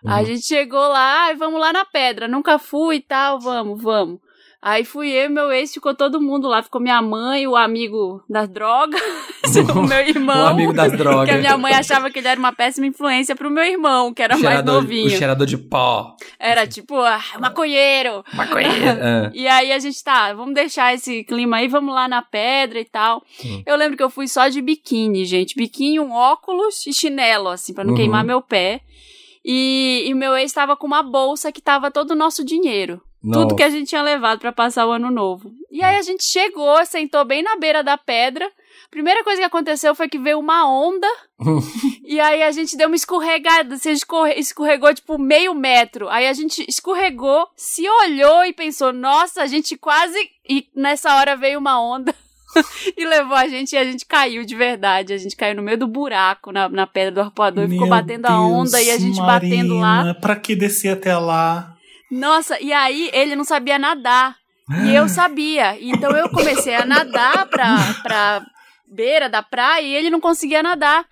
[0.05, 0.25] A Uhum.
[0.25, 2.27] gente chegou lá e vamos lá na pedra.
[2.27, 4.19] Nunca fui e tal, vamos, vamos.
[4.65, 6.63] Aí fui eu meu ex, ficou todo mundo lá.
[6.63, 9.01] Ficou minha mãe, o amigo das drogas,
[9.75, 10.45] o meu irmão.
[10.45, 11.27] O amigo das drogas.
[11.27, 14.21] Que a minha mãe achava que ele era uma péssima influência pro meu irmão, que
[14.23, 15.07] era mais Cheirador- novinho.
[15.07, 16.15] O cheirador de pó.
[16.39, 18.23] Era tipo, ah, maconheiro.
[18.33, 18.99] Maconheiro.
[19.01, 19.31] Ah.
[19.35, 22.85] E aí a gente tá, vamos deixar esse clima aí, vamos lá na pedra e
[22.85, 23.21] tal.
[23.45, 23.61] Hum.
[23.65, 25.55] Eu lembro que eu fui só de biquíni, gente.
[25.57, 27.97] Biquíni, um óculos e chinelo, assim, pra não Uhum.
[27.97, 28.79] queimar meu pé.
[29.43, 33.01] E, e meu ex tava com uma bolsa que tava todo o nosso dinheiro.
[33.31, 35.51] Tudo que a gente tinha levado pra passar o ano novo.
[35.71, 38.49] E aí a gente chegou, sentou bem na beira da pedra.
[38.91, 41.07] Primeira coisa que aconteceu foi que veio uma onda.
[42.05, 43.75] e aí a gente deu uma escorregada.
[43.75, 46.09] Assim, a gente escorre- escorregou tipo meio metro.
[46.09, 50.17] Aí a gente escorregou, se olhou e pensou: nossa, a gente quase.
[50.47, 52.13] E nessa hora veio uma onda.
[52.95, 55.13] e levou a gente e a gente caiu de verdade.
[55.13, 57.95] A gente caiu no meio do buraco na, na pedra do arpoador e ficou Meu
[57.97, 60.13] batendo a Deus, onda e a gente batendo lá.
[60.13, 61.72] Pra que descer até lá?
[62.13, 64.35] Nossa, e aí ele não sabia nadar.
[64.85, 65.77] E eu sabia.
[65.81, 68.45] Então eu comecei a nadar pra, pra
[68.87, 71.05] beira da praia e ele não conseguia nadar.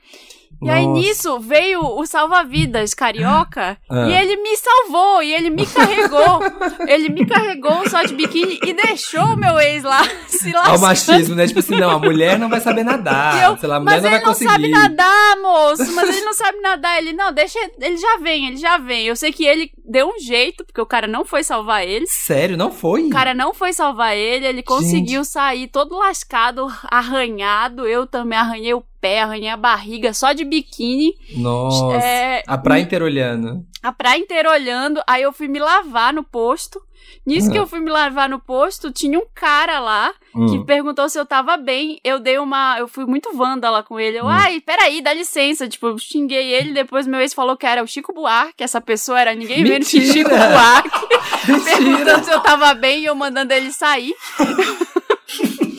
[0.62, 1.00] E aí Nossa.
[1.02, 4.08] nisso veio o salva-vidas carioca Ah.
[4.08, 6.40] e ele me salvou e ele me carregou.
[6.88, 10.62] ele me carregou só de biquíni e deixou o meu ex lá se Olha o
[10.62, 10.82] lascando.
[10.82, 11.48] machismo, né?
[11.48, 13.42] Tipo assim, não, a mulher não vai saber nadar.
[13.44, 14.52] Eu, sei lá, a mulher mas não ele vai não conseguir.
[14.52, 15.92] sabe nadar, moço.
[15.96, 16.98] Mas ele não sabe nadar.
[16.98, 17.58] Ele, não, deixa.
[17.80, 19.06] Ele já vem, ele já vem.
[19.08, 22.06] Eu sei que ele deu um jeito, porque o cara não foi salvar ele.
[22.08, 23.04] Sério, não foi?
[23.08, 27.88] O cara não foi salvar ele, ele conseguiu sair todo lascado, arranhado.
[27.88, 28.84] Eu também arranhei o
[29.20, 31.14] arranhei a barriga, só de biquíni.
[31.38, 31.98] Nossa.
[31.98, 33.66] É, A praia inteira olhando.
[33.82, 35.02] a praia inteira olhando.
[35.08, 36.82] Aí eu fui me lavar no posto.
[37.26, 37.52] Nisso Ah.
[37.52, 40.66] que eu fui me lavar no posto, tinha um cara lá que Hum.
[40.66, 42.00] perguntou se eu tava bem.
[42.04, 42.78] Eu dei uma.
[42.80, 44.18] Eu fui muito vândala com ele.
[44.20, 44.30] Eu, Hum.
[44.30, 45.68] ai, peraí, dá licença.
[45.68, 46.74] Tipo, eu xinguei ele.
[46.74, 48.64] Depois meu ex falou que era o Chico Buarque.
[48.64, 50.02] Essa pessoa era ninguém menos que!
[50.02, 50.90] Chico Buarque.
[51.48, 51.76] Mentira!
[51.78, 54.14] perguntando se eu tava bem e eu mandando ele sair.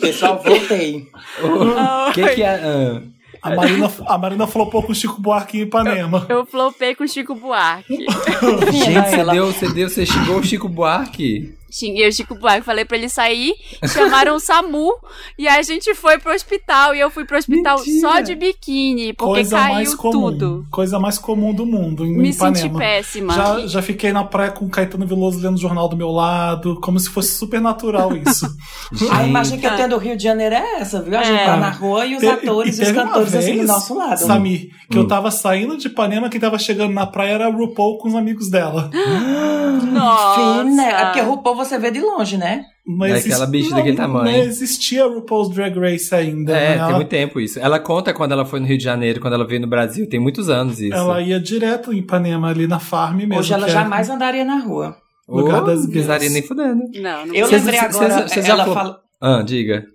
[0.03, 1.07] Pessoal, voltei.
[1.41, 2.61] O que que é?
[2.63, 3.01] ah.
[3.41, 6.25] A Marina, a Marina flopou com o Chico Buarque em Ipanema.
[6.29, 8.05] Eu flopei com o Chico Buarque.
[8.71, 9.33] Gente, você ela.
[9.33, 11.53] deu, você deu, você xingou o Chico Buarque.
[11.73, 13.53] Xinguei o Chico Buarque, falei pra ele sair,
[13.87, 14.91] chamaram o SAMU
[15.39, 17.99] e aí a gente foi pro hospital e eu fui pro hospital Mentira.
[18.01, 20.11] só de biquíni, porque Coisa mais caiu comum.
[20.31, 20.67] tudo.
[20.69, 22.55] Coisa mais comum do mundo em Me Ipanema.
[22.57, 23.33] senti péssima.
[23.33, 26.79] Já, já fiquei na praia com o Caetano Veloso lendo o jornal do meu lado,
[26.81, 28.45] como se fosse super natural isso.
[29.11, 31.17] A imagem que eu tenho do Rio de Janeiro é essa, viu?
[31.17, 31.45] A gente É.
[31.45, 34.17] tá na rua e os Te- atores e os cantores assim do vez, nosso lado.
[34.19, 35.01] Samir, que Hum.
[35.01, 38.15] eu tava saindo de Ipanema, quem tava chegando na praia era a RuPaul com os
[38.15, 38.89] amigos dela.
[39.91, 40.63] Nossa.
[40.63, 40.83] Fina.
[40.87, 42.63] É porque RuPaul você vê de longe, né?
[42.85, 44.25] Não É aquela bicha não- daquele tamanho.
[44.25, 46.51] Não existia RuPaul's Drag Race ainda.
[46.51, 46.73] É, né?
[46.75, 47.59] tem ela, muito tempo isso.
[47.59, 50.07] Ela conta quando ela foi no Rio de Janeiro, quando ela veio no Brasil.
[50.07, 50.93] Tem muitos anos isso.
[50.93, 53.37] ela ia direto em Ipanema, ali na farm mesmo.
[53.37, 54.97] Hoje ela é- jamais andaria na rua.
[55.27, 56.81] lugar Oh, das pisaria nem fudendo.
[56.95, 58.99] Não, não Eu lembrei vocês- agora, já ela fal- fala...
[59.21, 59.85] Ah, diga.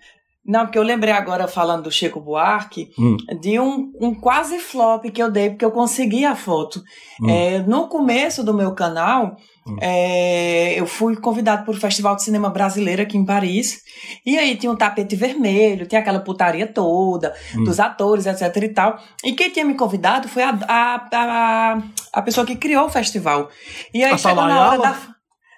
[0.48, 3.18] Não, porque eu lembrei agora, falando do Chico Buarque, Hum.
[3.38, 6.82] de um, um quase flop que eu dei, porque eu consegui a foto.
[7.22, 7.28] Hum.
[7.28, 9.76] É, no começo do meu canal, Hum.
[9.82, 13.82] é, eu fui convidado para o Festival de Cinema Brasileiro aqui em Paris.
[14.24, 17.64] E aí tinha um tapete vermelho, tinha aquela putaria toda, Hum.
[17.64, 18.98] dos atores, etc e tal.
[19.22, 21.82] E quem tinha me convidado foi a, a, a,
[22.14, 23.50] a pessoa que criou o festival.
[23.92, 24.96] E aí A chegou na hora da...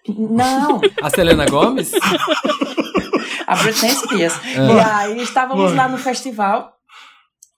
[0.09, 1.93] Não, A Selena Gomes?
[3.51, 4.35] a Britney Spears.
[4.47, 5.77] E aí estávamos Mano.
[5.77, 6.73] lá no festival.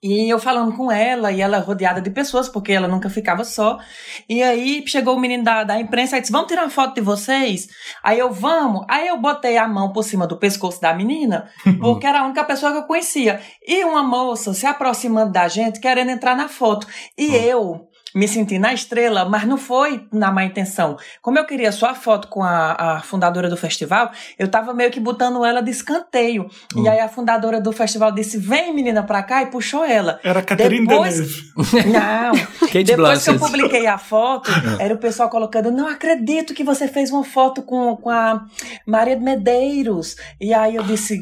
[0.01, 3.79] E eu falando com ela, e ela rodeada de pessoas, porque ela nunca ficava só.
[4.27, 7.01] E aí chegou o menino da, da imprensa e disse: Vamos tirar uma foto de
[7.01, 7.67] vocês?
[8.03, 8.85] Aí eu, vamos.
[8.89, 12.43] Aí eu botei a mão por cima do pescoço da menina, porque era a única
[12.43, 13.39] pessoa que eu conhecia.
[13.65, 16.85] E uma moça se aproximando da gente, querendo entrar na foto.
[17.17, 20.97] E eu me senti na estrela, mas não foi na má intenção.
[21.21, 24.91] Como eu queria só a foto com a, a fundadora do festival, eu tava meio
[24.91, 26.47] que botando ela de escanteio.
[26.75, 26.83] Hum.
[26.83, 30.19] E aí a fundadora do festival disse: Vem, menina, pra cá, e puxou ela.
[30.23, 31.89] Era a Catherine Depois- Deneuve.
[31.91, 32.67] Não.
[32.67, 36.87] Kate Depois que eu publiquei a foto, era o pessoal colocando: Não acredito que você
[36.87, 38.45] fez uma foto com, com a
[38.85, 40.15] Maria de Medeiros.
[40.39, 41.21] E aí eu disse: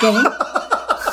[0.00, 0.14] Quem?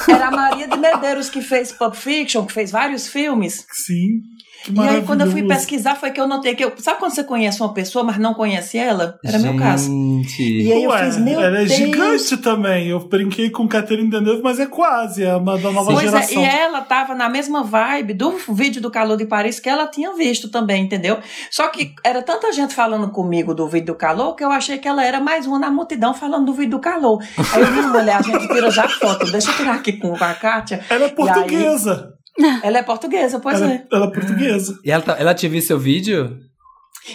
[0.09, 3.63] Era a Maria de Medeiros que fez Pulp Fiction, que fez vários filmes.
[3.71, 4.21] Sim.
[4.67, 6.73] E aí, quando eu fui pesquisar, foi que eu notei que eu.
[6.77, 9.17] Sabe quando você conhece uma pessoa, mas não conhece ela?
[9.23, 9.85] Era meu caso.
[9.89, 10.43] Gente.
[10.43, 11.73] E aí eu Ué, fiz, meu ela é Deus.
[11.73, 12.87] gigante também.
[12.87, 16.41] Eu brinquei com Catherine Deneuve, mas é quase, é uma da nova Pois é, geração.
[16.41, 20.13] e ela tava na mesma vibe do vídeo do Calor de Paris que ela tinha
[20.13, 21.19] visto também, entendeu?
[21.49, 24.87] Só que era tanta gente falando comigo do vídeo do calor que eu achei que
[24.87, 27.23] ela era mais uma na multidão falando do vídeo do calor.
[27.53, 29.31] Aí eu vi, mulher, a gente tira já foto.
[29.31, 30.83] Deixa eu tirar aqui com a Kátia.
[30.89, 32.13] Ela é E aí- portuguesa.
[32.63, 33.85] Ela é portuguesa, pois ela, é.
[33.91, 34.79] ela é portuguesa.
[34.83, 36.39] E ela, tá- ela te viu seu vídeo?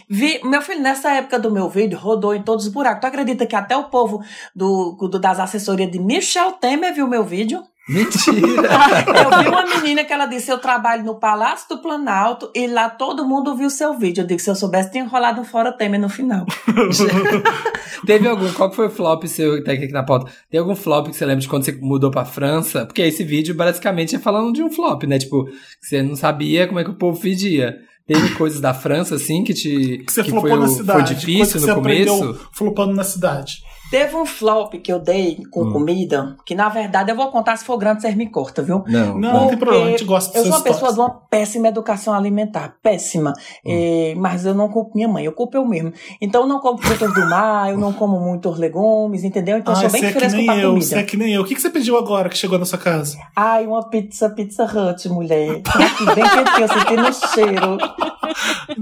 [0.09, 3.01] Vi, meu filho, nessa época do meu vídeo, rodou em todos os buracos.
[3.01, 4.23] Tu acredita que até o povo
[4.55, 7.63] do, do- das assessorias de Michel Temer viu meu vídeo?
[7.89, 8.69] Mentira!
[9.15, 12.89] Eu vi uma menina que ela disse: Eu trabalho no Palácio do Planalto e lá
[12.89, 14.23] todo mundo viu seu vídeo.
[14.23, 16.47] Eu digo: Se eu soubesse, tinha rolado um fora Temer no final.
[18.07, 20.31] Teve algum, qual que foi o flop seu, tá aqui na pauta?
[20.51, 22.87] Tem algum flop que você lembra de quando você mudou pra França?
[22.87, 25.19] Porque esse vídeo basicamente é falando de um flop, né?
[25.19, 27.77] Tipo, que você não sabia como é que o povo pedia.
[28.07, 29.99] Teve coisas da França, assim, que te.
[30.07, 31.07] Que você que flopou foi, na cidade.
[31.07, 32.49] foi difícil que no você começo?
[32.53, 33.63] flopando na cidade.
[33.95, 35.73] Teve um flop que eu dei com Hum.
[35.73, 38.83] comida, que na verdade eu vou contar se for grande, vocês me cortam, viu?
[38.89, 39.17] Não.
[39.17, 40.95] Não, não tem problema, a gente gosta Eu sou uma pessoa histórias.
[40.97, 43.33] de uma péssima educação alimentar, péssima.
[43.65, 43.71] Hum.
[43.71, 45.93] Eh, mas eu não culpo minha mãe, eu culpo eu mesmo.
[46.21, 49.59] Então eu não como frutas do mar, eu não como muitos legumes, entendeu?
[49.59, 50.87] Então eu Ah, sou você bem é fresco nem pra eu, comida.
[50.87, 51.43] você é que nem eu.
[51.43, 53.17] O que, que você pediu agora que chegou na sua casa?
[53.37, 55.63] Ai, uma pizza, pizza hut, mulher.
[55.69, 57.79] Aqui, bem quentinho, eu senti no cheiro.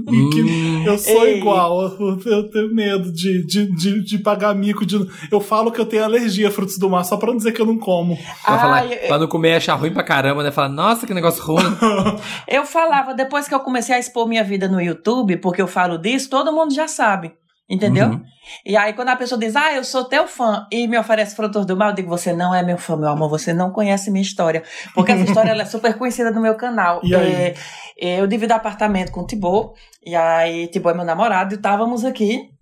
[0.07, 0.83] Hum.
[0.85, 1.37] eu sou Ei.
[1.37, 4.85] igual, eu, eu tenho medo de, de, de, de pagar mico.
[4.85, 7.51] De, eu falo que eu tenho alergia a frutos do mar só pra não dizer
[7.51, 8.17] que eu não como.
[8.43, 10.51] Pra, falar, Ai, pra não comer e achar ruim pra caramba, né?
[10.51, 11.63] Falar, nossa, que negócio ruim.
[12.47, 15.97] Eu falava, depois que eu comecei a expor minha vida no YouTube, porque eu falo
[15.97, 17.33] disso, todo mundo já sabe.
[17.69, 18.09] Entendeu?
[18.09, 18.23] Uhum.
[18.65, 21.65] E aí, quando a pessoa diz, ah, eu sou teu fã, e me oferece frutos
[21.65, 24.21] do mal, eu digo, você não é meu fã, meu amor, você não conhece minha
[24.21, 24.63] história.
[24.93, 26.99] Porque essa história ela é super conhecida no meu canal.
[27.03, 27.33] E aí?
[27.33, 27.55] É,
[27.99, 29.73] é, eu divido apartamento com o Tibor,
[30.05, 32.52] e aí Tibor é meu namorado, e estávamos aqui.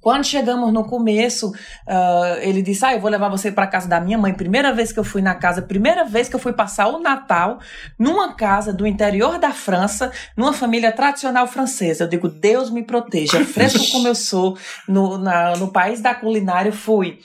[0.00, 1.52] Quando chegamos no começo,
[1.86, 4.32] ah, ele disse: Ah, eu vou levar você para casa da minha mãe.
[4.32, 7.58] Primeira vez que eu fui na casa, primeira vez que eu fui passar o Natal
[7.98, 12.04] numa casa do interior da França, numa família tradicional francesa.
[12.04, 13.44] Eu digo: Deus me proteja.
[13.46, 14.56] Fresco como eu sou,
[14.88, 17.18] no, na- no país da culinária, fui.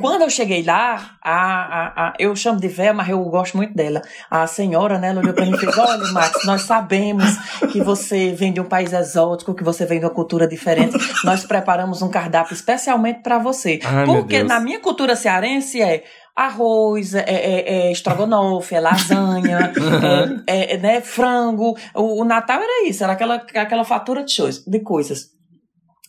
[0.00, 3.74] Quando eu cheguei lá, a, a, a- eu chamo de véia, mas eu gosto muito
[3.74, 4.02] dela.
[4.30, 7.24] A senhora, né, ela olhou pra mim e fez: Olha, Max, nós sabemos
[7.72, 10.96] que você vem de um país exótico, que você vem de uma cultura diferente.
[11.24, 13.78] Nós preparamos um cardápio especialmente para você.
[13.84, 16.04] Ai, Porque na minha cultura cearense é
[16.36, 19.72] arroz, é, é, é estrogonofe, é lasanha,
[20.46, 21.76] é, é, né, frango.
[21.94, 25.28] O, o Natal era isso, era aquela, aquela fatura de, shows, de coisas.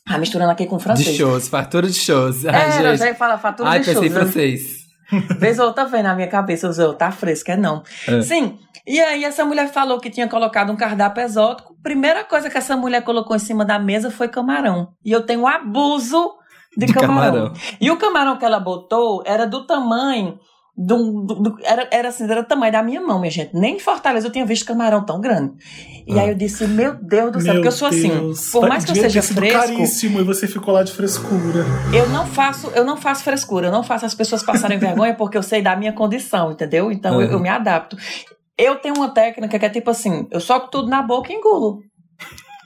[0.08, 1.16] Ah, misturando aqui com De francês.
[1.16, 2.46] shows, fartura de shows.
[2.46, 3.00] Ai, Era, gente.
[3.00, 4.14] já ia falar fatura Ai, de pensei em shows.
[4.14, 4.20] né?
[4.32, 4.82] francês.
[5.40, 7.84] Vez ou outra vem na minha cabeça, eu tá fresca, é não.
[8.08, 8.22] É.
[8.22, 8.58] Sim.
[8.88, 11.76] E aí essa mulher falou que tinha colocado um cardápio exótico.
[11.84, 14.94] Primeira coisa que essa mulher colocou em cima da mesa foi camarão.
[15.06, 16.32] E eu tenho um abuso
[16.78, 17.34] de, De camarão.
[17.50, 17.54] camarão.
[17.80, 20.40] E o camarão que ela botou era do tamanho
[20.78, 23.54] do, do- do- era, era assim, era do tamanho da minha mão, minha gente.
[23.54, 25.54] Nem em Fortaleza eu tinha visto camarão tão grande.
[26.08, 26.24] E Ah.
[26.24, 28.08] aí eu disse, meu Deus do céu, Meu porque eu sou assim.
[28.10, 28.50] Deus.
[28.52, 31.66] Por mais que eu seja fresco, caríssimo e você ficou lá de frescura.
[31.94, 35.38] eu não faço, eu não faço frescura, eu não faço as pessoas passarem vergonha porque
[35.38, 36.92] eu sei da minha condição, entendeu?
[36.92, 37.34] Então eu, Uhum.
[37.34, 37.98] eu me adapto.
[38.58, 41.80] Eu tenho uma técnica que é tipo assim, eu soco tudo na boca e engulo.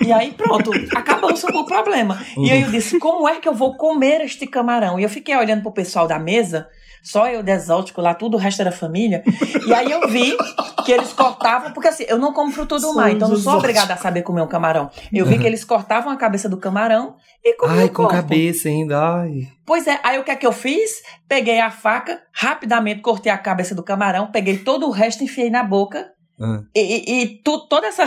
[0.05, 2.21] E aí pronto, acabou-se o problema.
[2.37, 4.99] E aí eu disse, como é que eu vou comer este camarão?
[4.99, 6.67] E eu fiquei olhando pro pessoal da mesa,
[7.05, 9.23] só eu de exótico lá, tudo o resto era família.
[9.67, 10.35] E aí eu vi
[10.83, 13.53] que eles cortavam, porque assim, eu não como fruto do mar, então eu não sou
[13.57, 14.89] obrigada a saber comer um camarão.
[15.13, 18.11] Eu vi que eles cortavam a cabeça do camarão e comiam Ai, o com corpo.
[18.11, 18.99] cabeça ainda.
[18.99, 19.47] Ai.
[19.63, 21.03] Pois é, aí o que é que eu fiz?
[21.27, 25.51] Peguei a faca, rapidamente cortei a cabeça do camarão, peguei todo o resto e enfiei
[25.51, 26.14] na boca.
[26.39, 26.61] Ah.
[26.75, 28.05] E, e- tu- toda essa,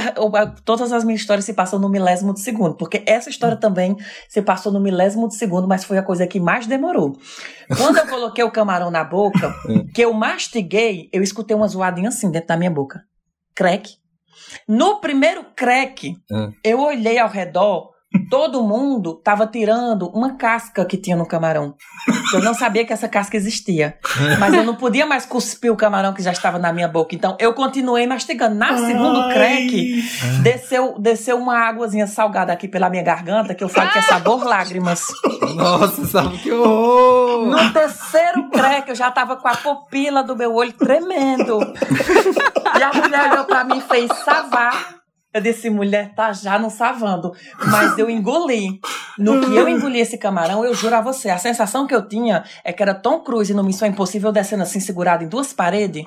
[0.64, 3.97] todas as minhas histórias se passam no milésimo de segundo, porque essa história também
[4.29, 7.17] se passou no milésimo de segundo, mas foi a coisa que mais demorou.
[7.77, 9.55] Quando eu coloquei o camarão na boca,
[9.95, 13.01] que eu mastiguei, eu escutei uma zoadinha assim dentro da minha boca.
[13.55, 13.95] Crack.
[14.69, 16.51] No primeiro crack, Ah.
[16.62, 17.91] eu olhei ao redor,
[18.31, 21.75] todo mundo tava tirando uma casca que tinha no camarão.
[22.33, 23.99] Eu não sabia que essa casca existia.
[24.38, 27.14] Mas eu não podia mais cuspir o camarão que já estava na minha boca.
[27.14, 28.55] Então eu continuei mastigando.
[28.55, 30.03] Na segundo crack,
[30.42, 34.44] desceu, desceu uma águazinha salgada aqui pela minha garganta, que eu falo que é sabor
[34.44, 35.07] lágrimas.
[35.55, 37.47] Nossa, sabe que horror!
[37.47, 41.61] No terceiro crack, eu já tava com a pupila do meu olho tremendo.
[42.79, 44.98] E a mulher olhou pra mim e fez savar.
[45.35, 47.33] Eu disse, mulher, tá já não savando.
[47.67, 48.81] Mas eu engoli.
[49.19, 52.45] No que eu engoli esse camarão, eu juro a você, a sensação que eu tinha
[52.64, 56.05] é que era Tom Cruise no Missão Impossível descendo assim, segurado em duas paredes,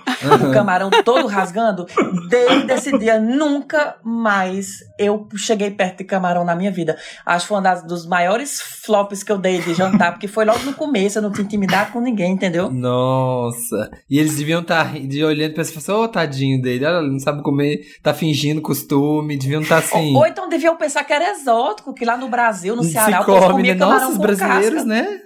[0.50, 1.86] o camarão todo rasgando.
[2.30, 6.98] Desde esse dia, nunca mais eu cheguei perto de camarão na minha vida.
[7.26, 10.46] Acho que foi um das, dos maiores flops que eu dei de jantar, porque foi
[10.46, 12.72] logo no começo, eu não tinha intimidade com ninguém, entendeu?
[12.72, 13.92] Nossa.
[14.10, 17.12] E eles deviam estar de olhando pra você e falar, ô tadinho dele, olha, ele
[17.12, 20.14] não sabe comer, tá fingindo costume, deviam estar assim.
[20.14, 23.22] Ou, ou então deviam pensar que era exótico, que lá no Brasil, no se Ceará,
[23.22, 23.80] o come, povo comia né?
[23.80, 24.86] camarão Nossa, os com brasileiros, casca.
[24.86, 25.20] né?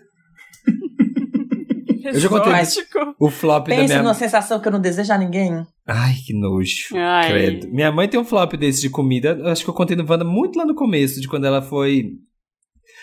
[2.06, 2.54] Eu já contei
[3.20, 5.66] o flop da Pensa minha numa sensação que eu não desejo a ninguém.
[5.88, 6.96] Ai, que nojo.
[6.96, 7.30] Ai.
[7.32, 7.68] Credo.
[7.72, 9.30] Minha mãe tem um flop desse de comida.
[9.40, 12.12] Eu acho que eu contei no Wanda muito lá no começo, de quando ela foi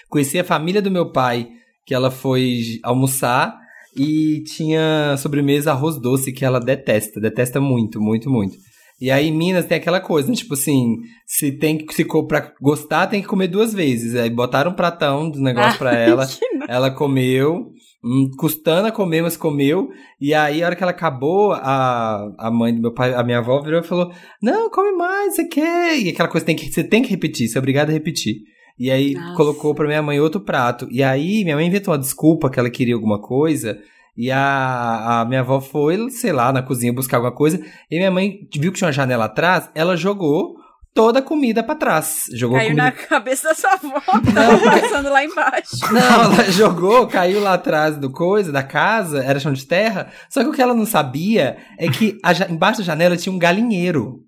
[0.08, 1.48] conhecer a família do meu pai,
[1.84, 3.58] que ela foi almoçar
[3.96, 8.56] e tinha sobremesa arroz doce que ela detesta, detesta muito, muito, muito.
[9.02, 10.36] E aí em Minas tem aquela coisa, né?
[10.36, 14.14] tipo assim, se tem que se co- pra gostar tem que comer duas vezes.
[14.14, 16.24] Aí botaram um pratão do negócio pra ela,
[16.68, 17.72] ela comeu,
[18.04, 19.90] hum, custando a comer, mas comeu.
[20.20, 23.38] E aí, a hora que ela acabou, a, a mãe do meu pai, a minha
[23.38, 25.98] avó virou e falou: Não, come mais, você quer?
[25.98, 28.36] E aquela coisa tem que, você tem que repetir, você é obrigado a repetir.
[28.78, 29.34] E aí Nossa.
[29.34, 30.86] colocou pra minha mãe outro prato.
[30.92, 33.80] E aí minha mãe inventou uma desculpa que ela queria alguma coisa.
[34.16, 37.64] E a, a minha avó foi, sei lá, na cozinha buscar alguma coisa.
[37.90, 40.56] E minha mãe viu que tinha uma janela atrás, ela jogou
[40.94, 42.24] toda a comida pra trás.
[42.34, 44.00] Jogou Caiu comida na cabeça da sua avó,
[44.34, 45.80] tava passando lá embaixo.
[45.92, 50.08] não, ela jogou, caiu lá atrás do coisa, da casa, era chão de terra.
[50.28, 53.38] Só que o que ela não sabia é que a embaixo da janela tinha um
[53.38, 54.20] galinheiro.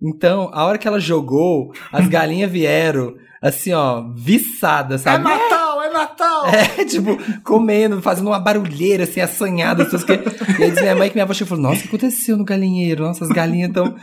[0.00, 5.30] Então, a hora que ela jogou, as galinhas vieram, assim, ó, viçadas, É sabe?
[5.30, 5.51] É
[5.92, 6.46] Natal!
[6.46, 9.82] É, tipo, comendo, fazendo uma barulheira, assim, assanhada.
[9.84, 10.12] As que...
[10.12, 12.36] E aí diz minha mãe que minha avó chegou e falou, nossa, o que aconteceu
[12.36, 13.04] no galinheiro?
[13.04, 13.94] Nossa, as galinhas estão...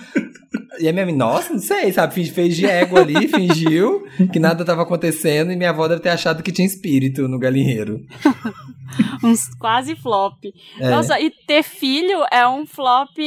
[0.79, 2.13] E a minha mãe, nossa, não sei, sabe?
[2.13, 6.09] Finge- Fez de égua ali, fingiu que nada tava acontecendo e minha avó deve ter
[6.09, 7.99] achado que tinha espírito no galinheiro.
[9.23, 10.37] Uns quase flop.
[10.79, 10.89] É.
[10.89, 13.17] Nossa, e ter filho é um flop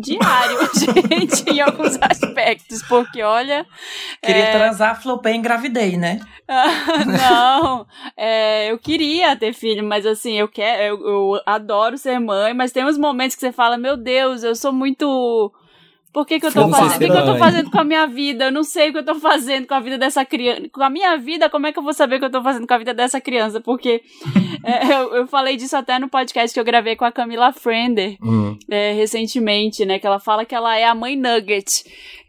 [0.00, 3.66] diário, gente, em alguns aspectos, porque olha.
[4.22, 6.20] Queria é, transar, flopei engravidei, né?
[7.06, 12.54] não, é, eu queria ter filho, mas assim, eu quero, eu, eu adoro ser mãe,
[12.54, 15.52] mas tem uns momentos que você fala, meu Deus, eu sou muito.
[16.12, 16.96] Por que, que eu tô fazendo?
[16.96, 17.38] O que, que eu tô mãe?
[17.38, 18.44] fazendo com a minha vida?
[18.46, 20.62] Eu não sei o que eu tô fazendo com a vida dessa criança.
[20.70, 22.66] Com a minha vida, como é que eu vou saber o que eu tô fazendo
[22.66, 23.60] com a vida dessa criança?
[23.60, 24.02] Porque
[24.62, 28.16] é, eu, eu falei disso até no podcast que eu gravei com a Camila Frender
[28.22, 28.58] Hum.
[28.70, 29.98] é, recentemente, né?
[29.98, 31.84] Que ela fala que ela é a mãe Nugget.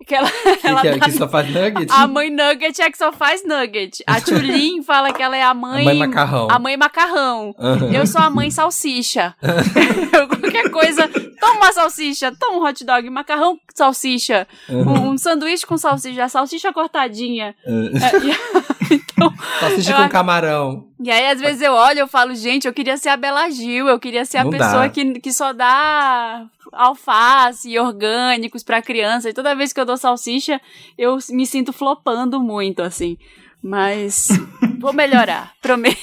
[0.08, 1.88] Que ela, Que, ela que, é- dá- que só faz nugget?
[1.89, 4.04] a mãe Nugget é que só faz Nugget.
[4.08, 5.84] A Tulin fala que ela é a A mãe.
[5.86, 6.48] mãe macarrão.
[6.50, 7.56] A mãe macarrão.
[7.60, 7.91] Aham.
[7.93, 9.34] Eu sou a mãe salsicha.
[10.41, 11.08] Qualquer coisa,
[11.39, 16.29] toma uma salsicha, toma um hot dog, macarrão salsicha, um, um sanduíche com salsicha, a
[16.29, 17.55] salsicha cortadinha.
[17.65, 20.86] É, e- então, Salsicha com camarão.
[21.03, 23.49] e aí, às vezes, eu olho e eu falo, gente, eu queria ser a Bela
[23.49, 24.89] Gil, eu queria ser a Não pessoa dá.
[24.89, 29.29] que, que só dá alface e orgânicos pra criança.
[29.29, 30.59] E toda vez que eu dou salsicha,
[30.97, 33.17] eu me sinto flopando muito, assim.
[33.63, 34.28] Mas
[34.80, 35.97] vou melhorar, prometo.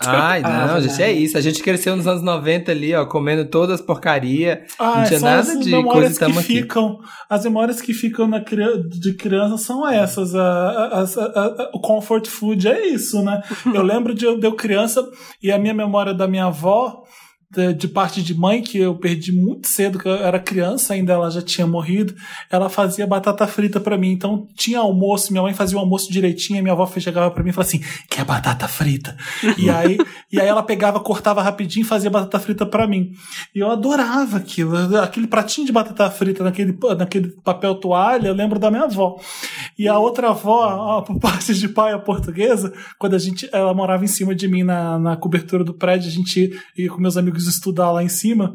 [0.00, 1.38] Ai, não, Ah, gente, é isso.
[1.38, 4.64] A gente cresceu nos anos 90 ali, ó, comendo todas as porcaria.
[4.78, 6.62] Ah, não tinha são nada as de memórias coisa que tamo aqui.
[6.62, 6.98] ficam.
[7.30, 10.34] As memórias que ficam na de criança são essas.
[10.34, 13.40] A, a- a- a- o comfort food é isso, né?
[13.72, 15.08] Eu lembro de eu, de eu criança
[15.42, 17.04] e a minha memória da minha avó.
[17.76, 21.30] De, parte de mãe, que eu perdi muito cedo, que eu era criança ainda, ela
[21.30, 22.14] já tinha morrido,
[22.50, 24.10] ela fazia batata frita pra mim.
[24.10, 27.52] Então tinha almoço, minha mãe fazia o almoço direitinho, minha avó chegava pra mim e
[27.52, 29.16] falava assim: quer batata frita?
[29.56, 29.96] E aí,
[30.32, 33.12] e aí ela pegava, cortava rapidinho e fazia batata frita pra mim.
[33.54, 34.76] E eu adorava aquilo.
[34.98, 39.18] Aquele pratinho de batata frita naquele, naquele papel toalha, eu lembro da minha avó.
[39.78, 44.04] E a outra avó, por parte de pai, a portuguesa, quando a gente, ela morava
[44.04, 47.43] em cima de mim na, na cobertura do prédio, a gente ia com meus amigos
[47.48, 48.54] estudar lá em cima,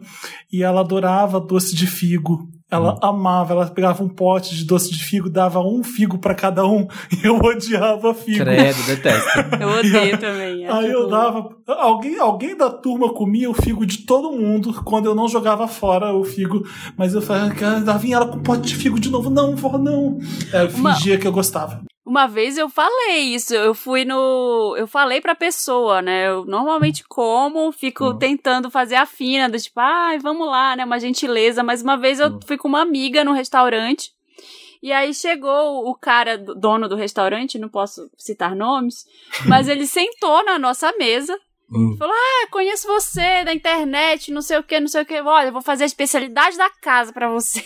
[0.52, 2.48] e ela adorava doce de figo.
[2.72, 6.68] Ela amava, ela pegava um pote de doce de figo, dava um figo pra cada
[6.68, 8.38] um, e eu odiava figo.
[8.38, 9.28] Credo, detesto.
[9.60, 10.66] Eu odeio também.
[10.66, 11.50] é Aí eu tipo- dava.
[11.68, 16.14] Alguém, alguém da turma comia o figo de todo mundo quando eu não jogava fora
[16.14, 16.64] o figo.
[16.96, 17.52] Mas eu falava,
[17.84, 19.32] lá vinha ela com pote de figo de novo.
[19.32, 20.20] Não, vó, não.
[20.54, 21.82] É, eu Uma- fingia que eu gostava.
[22.10, 24.74] Uma vez eu falei isso, eu fui no.
[24.76, 26.28] Eu falei pra pessoa, né?
[26.28, 28.18] Eu normalmente como, fico Hum.
[28.18, 30.84] tentando fazer a fina, do tipo, ai, vamos lá, né?
[30.84, 31.62] Uma gentileza.
[31.62, 34.10] Mas uma vez eu fui com uma amiga no restaurante.
[34.82, 39.06] E aí chegou o cara, do- dono do restaurante, não posso citar nomes,
[39.46, 41.38] mas ele sentou na nossa mesa.
[41.72, 41.96] Hum.
[42.00, 45.22] Falou, ah, conheço você da internet, não sei o que, não sei o que.
[45.22, 47.64] Olha, eu vou fazer a especialidade da casa pra você.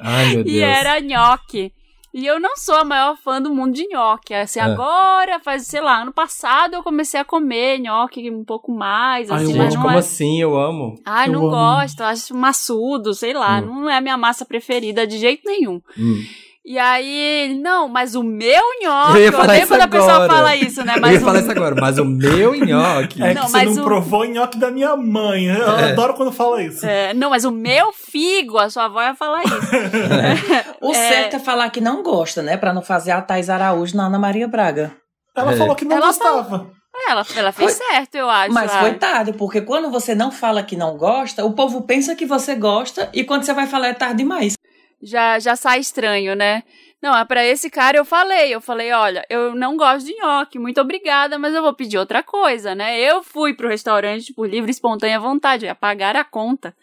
[0.00, 0.56] Ai, meu Deus.
[0.56, 1.74] E era nhoque.
[2.12, 4.34] E eu não sou a maior fã do mundo de nhoque.
[4.34, 4.62] Assim, É.
[4.62, 9.42] agora, faz, sei lá, ano passado eu comecei a comer nhoque um pouco mais, Ai,
[9.44, 9.98] assim, eu mas Gente, como é...
[9.98, 10.40] assim?
[10.40, 10.94] Eu amo.
[11.06, 11.50] Ai, Eu não amo.
[11.50, 13.82] gosto, acho maçudo, sei lá, Hum.
[13.82, 15.80] não é a minha massa preferida de jeito nenhum.
[15.96, 16.22] Hum.
[16.64, 19.88] E aí, não, mas o meu nhoque, Eu ia eu falar odeio isso quando a
[19.88, 20.32] pessoa agora.
[20.32, 20.92] fala isso, né?
[20.96, 23.22] eu Mas ia o falar isso agora, mas o meu nhoque.
[23.22, 25.46] É Não, que você mas não o- provou o nhoque da minha mãe.
[25.46, 25.92] Eu É.
[25.92, 26.84] adoro quando fala isso.
[26.84, 29.56] É, não, mas o meu figo, a sua avó ia falar isso.
[30.82, 30.94] O É.
[30.94, 32.56] certo é falar que não gosta, né?
[32.58, 34.92] Pra não fazer a Thais Araújo na Ana Maria Braga.
[35.34, 35.56] Ela É.
[35.56, 36.70] falou que não Ela gostava.
[37.08, 38.52] Ela, ela fez certo, eu acho.
[38.52, 42.26] Mas foi tarde, porque quando você não fala que não gosta, o povo pensa que
[42.26, 44.54] você gosta e quando você vai falar é tarde demais.
[45.02, 46.62] Já, já sai estranho, né?
[47.02, 50.58] Não, é pra esse cara eu falei, eu falei, olha, eu não gosto de nhoque,
[50.58, 53.00] muito obrigada, mas eu vou pedir outra coisa, né?
[53.00, 56.74] Eu fui pro restaurante por livre e espontânea vontade, ia pagar a conta.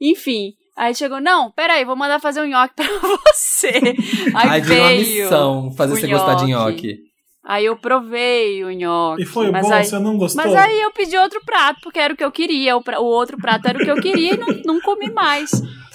[0.00, 2.84] Enfim, aí chegou, não, peraí, vou mandar fazer um nhoque pra
[3.32, 3.68] você.
[4.34, 6.72] Aí, Aí virou uma veio missão fazer você gostar de nhoque.
[6.72, 6.98] nhoque.
[7.46, 9.22] Aí eu provei o nhoque.
[9.22, 10.42] E foi mas bom, aí, você não gostou?
[10.44, 12.74] Mas aí eu pedi outro prato, porque era o que eu queria.
[12.76, 15.50] O, pra- o outro prato era o que eu queria e não, não comi mais.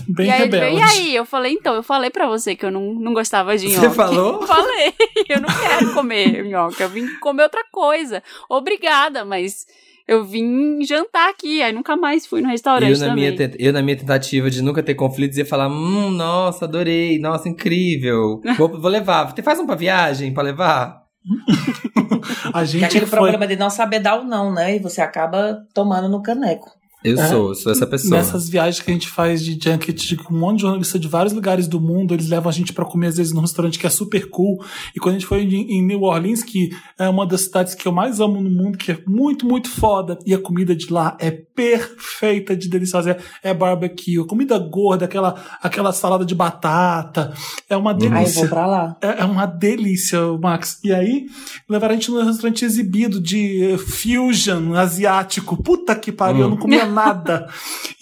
[0.16, 1.16] Bem e aí ele veio, e aí?
[1.16, 3.80] Eu falei, então, eu falei pra você que eu não, não gostava de nhoque.
[3.80, 4.42] Você falou?
[4.48, 4.94] Falei,
[5.28, 8.24] eu não quero comer nhoque, eu vim comer outra coisa.
[8.50, 9.66] Obrigada, mas
[10.08, 13.36] eu vim jantar aqui, aí nunca mais fui no restaurante Eu na, também.
[13.36, 17.48] minha, eu, na minha tentativa de nunca ter conflitos, ia falar: Hum, nossa, adorei, nossa,
[17.48, 18.42] incrível.
[18.58, 19.26] Vou, vou levar.
[19.26, 21.04] Você faz um pra viagem pra levar?
[22.52, 24.76] A Que é gente aquele foi problema de não saber dar o não, né?
[24.76, 26.79] E você acaba tomando no caneco.
[27.04, 27.28] Eu É.
[27.30, 28.18] sou, eu sou essa pessoa.
[28.18, 31.32] Nessas viagens que a gente faz de junket, de um monte de jornalista de vários
[31.34, 33.90] lugares do mundo, eles levam a gente pra comer, às vezes, num restaurante que é
[33.90, 34.62] super cool.
[34.96, 37.88] E quando a gente foi em, em New Orleans, que é uma das cidades que
[37.88, 41.16] eu mais amo no mundo, que é muito, muito foda, e a comida de lá
[41.20, 43.12] é perfeita de deliciosa.
[43.44, 47.34] É, é barbecue, comida gorda, aquela, aquela salada de batata.
[47.70, 48.42] É uma eu delícia.
[48.42, 48.98] vou pra lá.
[49.02, 50.80] É é uma delícia, Max.
[50.84, 51.28] E aí,
[51.68, 55.56] levaram a gente num restaurante exibido de fusion asiático.
[55.62, 56.50] Puta que pariu, eu Hum.
[56.52, 57.48] não comia nada.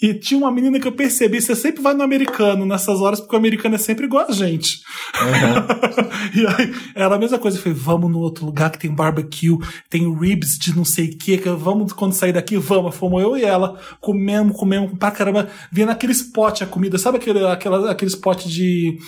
[0.00, 3.34] E tinha uma menina que eu percebi, você sempre vai no americano nessas horas, porque
[3.34, 4.80] o americano é sempre igual a gente.
[6.34, 7.58] e aí, era a mesma coisa.
[7.58, 9.58] Eu falei, vamos no outro lugar que tem barbecue,
[9.88, 12.94] tem ribs de não sei o que, que vamos quando sair daqui, vamos.
[12.94, 15.48] Fomos eu e ela, comemos, comemos pra caramba.
[15.70, 18.98] Vinha naquele spot a comida, sabe aquele, aquela, aquele spot de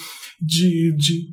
[0.40, 1.28] de, de,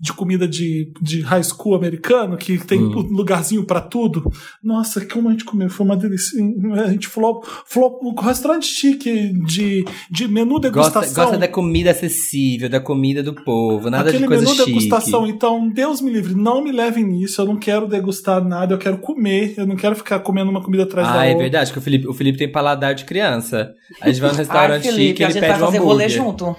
[0.00, 2.98] de comida de, de high school americano, que tem Hum.
[2.98, 4.30] um lugarzinho pra tudo.
[4.62, 6.38] Nossa, como a gente comeu, foi uma delícia.
[6.84, 11.24] A gente falou, falou um restaurante chique de, de menu Gosta, degustação.
[11.24, 14.66] gosta da comida acessível, da comida do povo, nada Aquele de coisa menu chique.
[14.66, 18.78] degustação, então, Deus me livre, não me levem nisso, eu não quero degustar nada, eu
[18.78, 21.42] quero comer, eu não quero ficar comendo uma comida atrás da Ah, é outra.
[21.42, 23.72] verdade, que o Felipe, o Felipe tem paladar de criança.
[24.00, 25.78] A gente vai no Ai, restaurante Felipe, chique, a ele gente pede vai um fazer
[25.78, 26.24] rolê hambúrguer.
[26.24, 26.56] junto.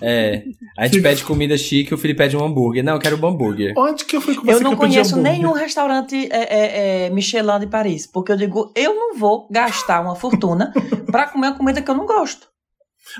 [0.00, 0.44] É.
[0.78, 2.82] A gente pede comida chique, o Felipe pede um hambúrguer.
[2.84, 3.74] Não, eu quero um hambúrguer.
[3.76, 5.32] Onde que eu fui com você Eu não que eu pedi conheço hambúrguer?
[5.32, 10.00] nenhum restaurante é, é, é, Michelin de Paris, porque eu digo, eu não vou gastar
[10.00, 10.72] uma fortuna
[11.10, 12.46] pra comer uma comida que eu não gosto.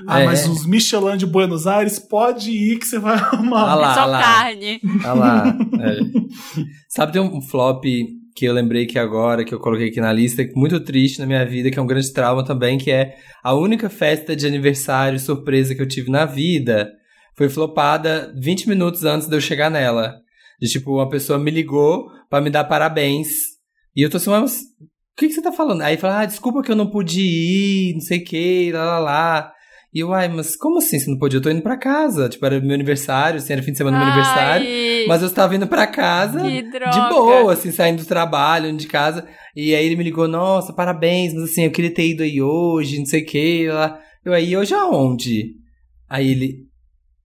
[0.06, 0.24] Ah, É.
[0.26, 3.68] mas os Michelin de Buenos Aires, pode ir que você vai amar.
[3.68, 4.22] Ah lá, É só ah lá.
[4.22, 4.80] carne.
[5.04, 5.44] Olha lá.
[5.80, 5.98] é.
[6.88, 7.84] Sabe, tem um flop
[8.34, 11.44] que eu lembrei que agora, que eu coloquei aqui na lista, muito triste na minha
[11.44, 15.74] vida, que é um grande trauma também, que é a única festa de aniversário surpresa
[15.74, 16.90] que eu tive na vida
[17.36, 20.20] foi flopada 20 minutos antes de eu chegar nela.
[20.60, 23.28] De tipo, uma pessoa me ligou pra me dar parabéns.
[23.96, 25.82] E eu tô assim, mas o que, que você tá falando?
[25.82, 28.98] Aí fala, ah, desculpa que eu não pude ir, não sei o que, lá lá
[28.98, 29.52] lá.
[29.94, 31.36] E eu, ai, mas como assim você não podia?
[31.38, 32.28] Eu tô indo pra casa.
[32.28, 34.66] Tipo, era meu aniversário, assim, era fim de semana do meu aniversário.
[35.06, 36.90] Mas eu estava indo pra casa que droga.
[36.90, 39.26] de boa, assim, saindo do trabalho, indo de casa.
[39.54, 42.98] E aí ele me ligou, nossa, parabéns, mas assim, eu queria ter ido aí hoje,
[42.98, 43.68] não sei o que.
[43.68, 43.98] Lá.
[44.24, 45.50] Eu aí, hoje aonde?
[46.08, 46.54] Aí ele.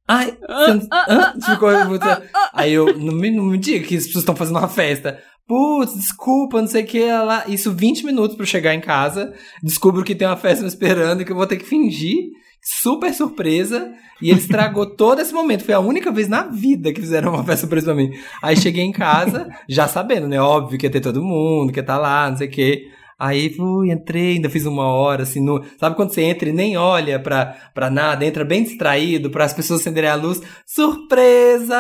[0.05, 1.34] Ai, você não- hã?
[1.45, 2.05] Ficou muito-
[2.53, 5.22] Aí eu, não me, não me diga que as pessoas estão fazendo uma festa.
[5.47, 7.45] Putz, desculpa, não sei o que lá.
[7.47, 9.34] Isso 20 minutos pra eu chegar em casa.
[9.63, 12.18] Descubro que tem uma festa me esperando e que eu vou ter que fingir.
[12.62, 13.91] Super surpresa.
[14.22, 15.64] E ele estragou todo esse momento.
[15.64, 18.12] Foi a única vez na vida que fizeram uma festa surpresa pra mim.
[18.41, 20.39] Aí cheguei em casa, já sabendo, né?
[20.39, 22.88] Óbvio que ia ter todo mundo, que ia estar lá, não sei o quê.
[23.20, 25.64] Aí fui, entrei, ainda fiz uma hora, assim, no...
[25.80, 29.53] sabe quando você entra e nem olha pra, pra nada, entra bem distraído, para as
[29.53, 31.76] pessoas acenderem a luz, surpresa!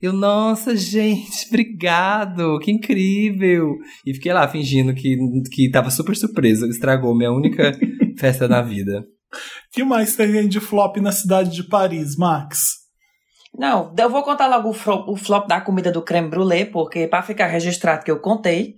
[0.00, 3.72] Eu, nossa, gente, obrigado, que incrível!
[4.06, 5.16] E fiquei lá fingindo que,
[5.50, 7.76] que tava super surpresa, estragou minha única
[8.16, 9.04] festa da vida.
[9.36, 12.86] O que mais tem de flop na cidade de Paris, Max?
[13.56, 17.06] Não, eu vou contar logo o flop, o flop da comida do creme brulee, porque
[17.06, 18.74] pra ficar registrado que eu contei.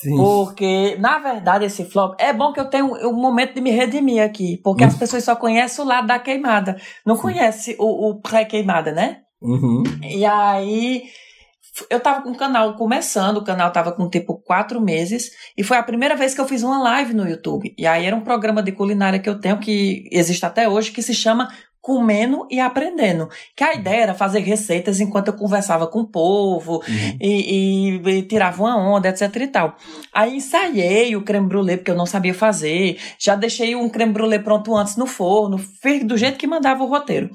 [0.00, 0.16] Sim.
[0.16, 4.22] Porque, na verdade, esse flop é bom que eu tenho um momento de me redimir
[4.22, 8.90] aqui, porque as pessoas só conhecem o lado da queimada, não conhece o, o pré-queimada,
[8.90, 9.18] né?
[9.40, 9.82] Uhum.
[10.02, 11.04] E aí
[11.88, 15.76] eu tava com o canal começando, o canal tava com tipo quatro meses, e foi
[15.78, 17.74] a primeira vez que eu fiz uma live no YouTube.
[17.78, 21.00] E aí era um programa de culinária que eu tenho, que existe até hoje, que
[21.02, 21.48] se chama
[21.80, 23.28] Comendo e Aprendendo.
[23.56, 27.16] Que a ideia era fazer receitas enquanto eu conversava com o povo Uhum.
[27.20, 29.76] e, e- e tirava uma onda, etc e tal.
[30.14, 34.38] Aí ensaiei o creme brulee, porque eu não sabia fazer, já deixei um creme brulee
[34.38, 37.30] pronto antes no forno, fiz do jeito que mandava o roteiro.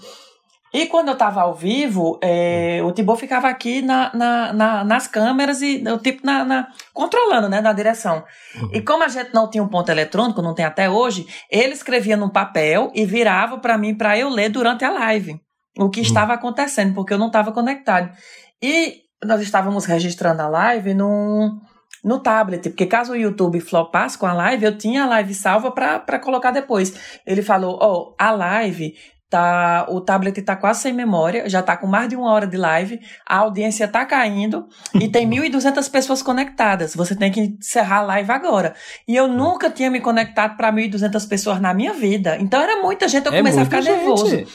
[0.77, 5.07] E quando eu tava ao vivo, é, o Tibor ficava aqui na, na- na- nas
[5.07, 8.23] câmeras e tipo na, controlando, né, na direção.
[8.71, 12.15] E como a gente não tinha um ponto eletrônico, não tem até hoje, ele escrevia
[12.15, 15.39] num papel e virava para mim para eu ler durante a live
[15.79, 18.11] o que estava acontecendo, porque eu não estava conectado.
[18.61, 21.59] E nós estávamos registrando a live num,
[22.03, 25.71] no tablet, porque caso o YouTube flopasse com a live, eu tinha a live salva
[25.71, 27.19] para colocar depois.
[27.25, 28.93] Ele falou: Ó, a live.
[29.29, 32.55] Tá, o tablet tá quase sem memória, já tá com mais de uma hora de
[32.55, 32.97] live,
[33.27, 34.65] a audiência tá caindo
[34.95, 36.95] e tem 1.200 pessoas conectadas.
[36.95, 38.73] Você tem que encerrar a live agora.
[39.05, 42.37] E eu nunca tinha me conectado para 1.200 pessoas na minha vida.
[42.39, 43.97] Então era muita gente, eu É comecei a ficar gente.
[43.97, 44.45] nervoso.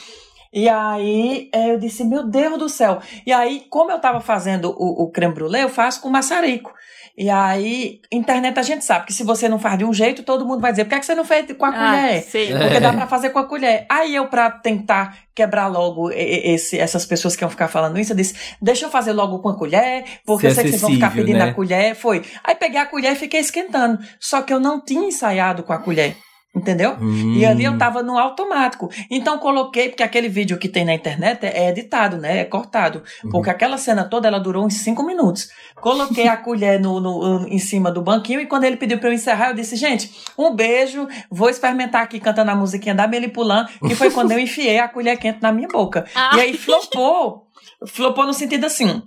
[0.53, 2.99] E aí é, eu disse, meu Deus do céu.
[3.25, 6.71] E aí, como eu tava fazendo o, o creme brulee, eu faço com maçarico.
[7.15, 10.47] E aí, internet a gente sabe que se você não faz de um jeito, todo
[10.47, 12.23] mundo vai dizer, por que, é que você não fez com a Ah, colher?
[12.23, 12.51] sim.
[12.51, 12.57] É.
[12.57, 13.85] Porque dá pra fazer com a colher.
[13.87, 18.17] Aí eu, pra tentar quebrar logo esse, essas pessoas que iam ficar falando isso, eu
[18.17, 21.13] disse, deixa eu fazer logo com a colher, porque eu sei que vocês vão ficar
[21.13, 21.45] pedindo né?
[21.49, 21.95] a colher.
[21.95, 22.23] Foi.
[22.43, 23.99] Aí peguei a colher e fiquei esquentando.
[24.19, 26.15] Só que eu não tinha ensaiado com a colher.
[26.55, 26.95] Entendeu?
[27.35, 27.71] E ali Hum.
[27.73, 28.87] eu tava no automático.
[29.09, 32.41] Então coloquei, porque aquele vídeo que tem na internet é é editado, né?
[32.41, 33.01] É cortado.
[33.23, 33.31] Uhum.
[33.31, 35.49] Porque aquela cena toda ela durou uns cinco minutos.
[35.81, 39.13] Coloquei a colher no, no- em cima do banquinho e quando ele pediu pra eu
[39.13, 43.95] encerrar, eu disse, gente, um beijo, vou experimentar aqui cantando a musiquinha da Melipulan, que
[43.95, 46.05] foi quando eu enfiei a colher quente na minha boca.
[46.13, 46.33] Ah.
[46.37, 47.47] E aí flopou.
[47.87, 49.01] Flopou no sentido assim.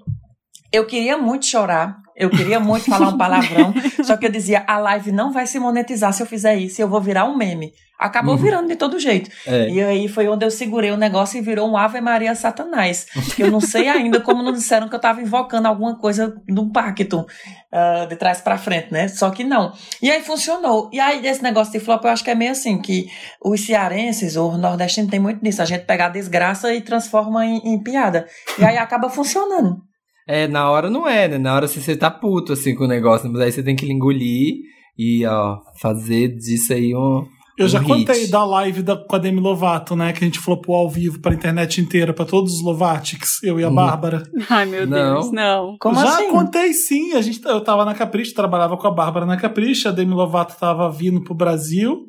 [0.76, 3.72] Eu queria muito chorar, eu queria muito falar um palavrão,
[4.04, 6.88] só que eu dizia, a live não vai se monetizar se eu fizer isso, eu
[6.88, 7.72] vou virar um meme.
[7.98, 8.42] Acabou Uhum.
[8.42, 9.30] virando de todo jeito.
[9.46, 9.70] É.
[9.70, 13.06] E aí foi onde eu segurei o negócio e virou um Ave Maria Satanás.
[13.34, 16.70] Que eu não sei ainda como não disseram que eu tava invocando alguma coisa num
[16.70, 17.24] pacto
[17.72, 19.08] ah, de trás pra frente, né?
[19.08, 19.72] Só que não.
[20.02, 20.90] E aí funcionou.
[20.92, 23.06] E aí esse negócio de flop eu acho que é meio assim, que
[23.42, 25.62] os cearenses, ou nordestinos tem muito nisso.
[25.62, 28.26] A gente pega a desgraça e transforma em, em piada.
[28.58, 29.78] E aí acaba funcionando.
[30.26, 31.38] É, na hora não é, né?
[31.38, 33.90] Na hora assim, você tá puto assim com o negócio, mas aí você tem que
[33.90, 34.54] engolir
[34.98, 37.24] e, ó, fazer disso aí um.
[37.58, 38.30] Eu já um contei hit.
[38.30, 40.12] da live da, com a Demi Lovato, né?
[40.12, 43.64] Que a gente flopou ao vivo pra internet inteira, pra todos os Lovatics, eu e
[43.64, 43.74] a Uhum.
[43.74, 44.22] Bárbara.
[44.50, 45.14] Ai, meu Não.
[45.14, 45.76] Deus, não.
[45.80, 46.28] Como já assim?
[46.30, 47.14] contei sim.
[47.14, 50.54] A gente, eu tava na Capricho, trabalhava com a Bárbara na Capricho, a Demi Lovato
[50.60, 52.04] tava vindo pro Brasil.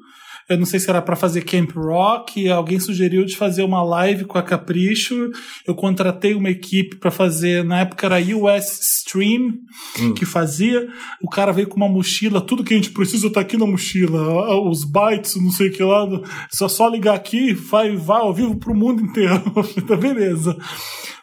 [0.49, 4.23] Eu não sei se era pra fazer Camp Rock, alguém sugeriu de fazer uma live
[4.25, 5.29] com a Capricho.
[5.65, 9.55] Eu contratei uma equipe pra fazer, na época era US Stream,
[9.99, 10.13] Hum.
[10.13, 10.87] que fazia.
[11.21, 14.59] O cara veio com uma mochila, tudo que a gente precisa tá aqui na mochila.
[14.69, 16.07] Os bytes, não sei o que lá.
[16.51, 19.41] Só só ligar aqui, vai, vai ao vivo pro mundo inteiro.
[19.87, 20.57] tá beleza.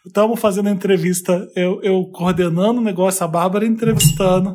[0.06, 4.54] Estamos fazendo a entrevista, eu, eu coordenando o negócio, a Bárbara entrevistando.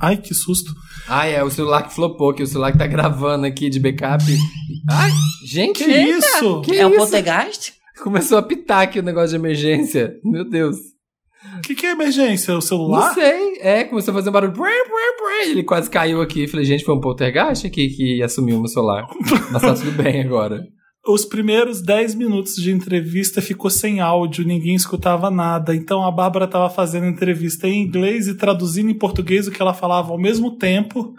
[0.00, 0.74] Ai, que susto.
[1.10, 4.22] Ah, é o celular que flopou, que o celular que tá gravando aqui de backup.
[4.88, 5.10] Ai,
[5.44, 6.60] gente, Que isso?
[6.62, 7.72] que é um poltergeist?
[8.02, 10.14] Começou a pitar aqui o negócio de emergência.
[10.24, 10.76] Meu Deus.
[11.58, 12.52] O que, que é emergência?
[12.52, 13.12] O Não celular?
[13.12, 13.58] sei.
[13.60, 14.54] É, começou a fazer um barulho.
[15.42, 16.46] Ele quase caiu aqui.
[16.46, 19.06] Falei, gente, foi um poltergeist aqui que assumiu o meu celular.
[19.50, 20.62] Mas tá tudo bem agora.
[21.06, 25.74] Os primeiros 10 minutos de entrevista ficou sem áudio, ninguém escutava nada.
[25.74, 29.62] Então a Bárbara estava fazendo a entrevista em inglês e traduzindo em português o que
[29.62, 31.14] ela falava ao mesmo tempo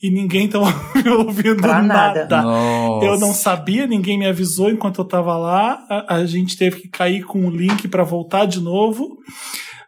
[0.00, 0.66] e ninguém estava
[1.18, 2.26] ouvindo Pra nada.
[2.28, 2.46] nada.
[3.04, 5.84] Eu não sabia, ninguém me avisou enquanto eu tava lá.
[5.90, 9.18] A, a gente teve que cair com o link para voltar de novo.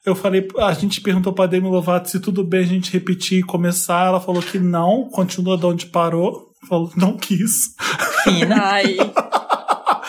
[0.05, 3.43] Eu falei, a gente perguntou pra Demi Lovato se tudo bem a gente repetir e
[3.45, 4.07] começar.
[4.07, 6.46] Ela falou que não, continua de onde parou.
[6.67, 7.75] Fall, don't kiss.
[7.79, 8.49] Fine.
[8.49, 8.99] Nei.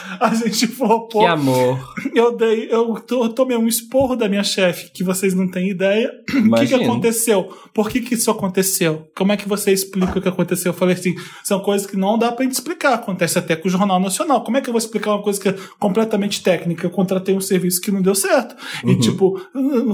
[0.20, 1.22] A gente flopou.
[1.22, 1.93] Que amor.
[2.14, 5.70] Eu dei, eu, to- eu tomei um esporro da minha chefe, que vocês não têm
[5.70, 6.12] ideia.
[6.47, 7.49] O que, que aconteceu?
[7.74, 9.08] Por que, que isso aconteceu?
[9.16, 10.72] Como é que você explica o que aconteceu?
[10.72, 12.93] Eu falei assim: são coisas que não dá pra gente explicar.
[12.95, 14.43] Acontece até com o Jornal Nacional.
[14.43, 16.86] Como é que eu vou explicar uma coisa que é completamente técnica?
[16.86, 18.55] Eu contratei um serviço que não deu certo.
[18.84, 18.99] E, Uhum.
[18.99, 19.39] tipo,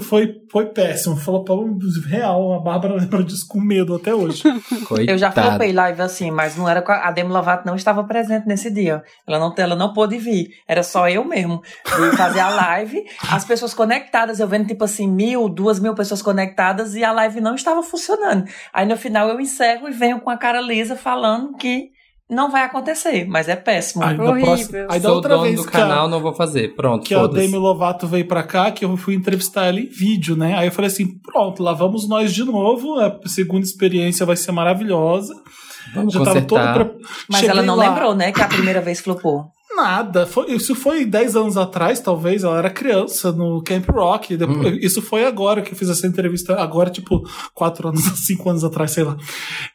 [0.02, 1.16] foi, foi péssimo.
[1.18, 1.56] Falou pra
[2.08, 2.54] real.
[2.54, 4.44] A Bárbara lembra disso com medo até hoje.
[4.88, 5.10] Coitado.
[5.12, 8.04] Eu já flopei live assim, mas não era com a, a Demi Lovato não estava
[8.04, 9.02] presente nesse dia.
[9.28, 10.50] Ela não, ela não pôde vir.
[10.68, 11.62] Era só eu mesmo.
[11.86, 16.22] De fazer a live, as pessoas conectadas, eu vendo tipo assim, mil, duas mil pessoas
[16.22, 18.46] conectadas e a live não estava funcionando.
[18.74, 21.90] Aí no final eu encerro e venho com a cara lisa falando que
[22.30, 24.04] não vai acontecer, mas é péssimo.
[24.04, 24.46] Aí, Horrível.
[24.46, 26.74] próxima- aí da Sou outra dono vez do que a- canal, não vou fazer.
[26.74, 27.28] Pronto, que a.
[27.28, 30.56] Demi Lovato veio pra cá, que eu fui entrevistar ela em vídeo, né?
[30.58, 32.98] Aí eu falei assim: pronto, lá vamos nós de novo.
[33.00, 35.34] A segunda experiência vai ser maravilhosa.
[35.94, 36.86] Vamos Já tava todo consertar.
[36.90, 36.98] pre...
[37.30, 39.48] Mas Cheguei ela não lá, lembrou, né, que a primeira vez flopou.
[39.76, 40.26] Nada.
[40.28, 42.44] Foi- isso foi 10 anos atrás, talvez.
[42.44, 44.38] Ela era criança no Camp Rock.
[44.38, 44.78] Depois- Hum.
[44.82, 46.56] Isso foi agora que eu fiz essa entrevista.
[46.56, 49.18] Agora, tipo, 4 anos, 5 anos atrás, sei lá.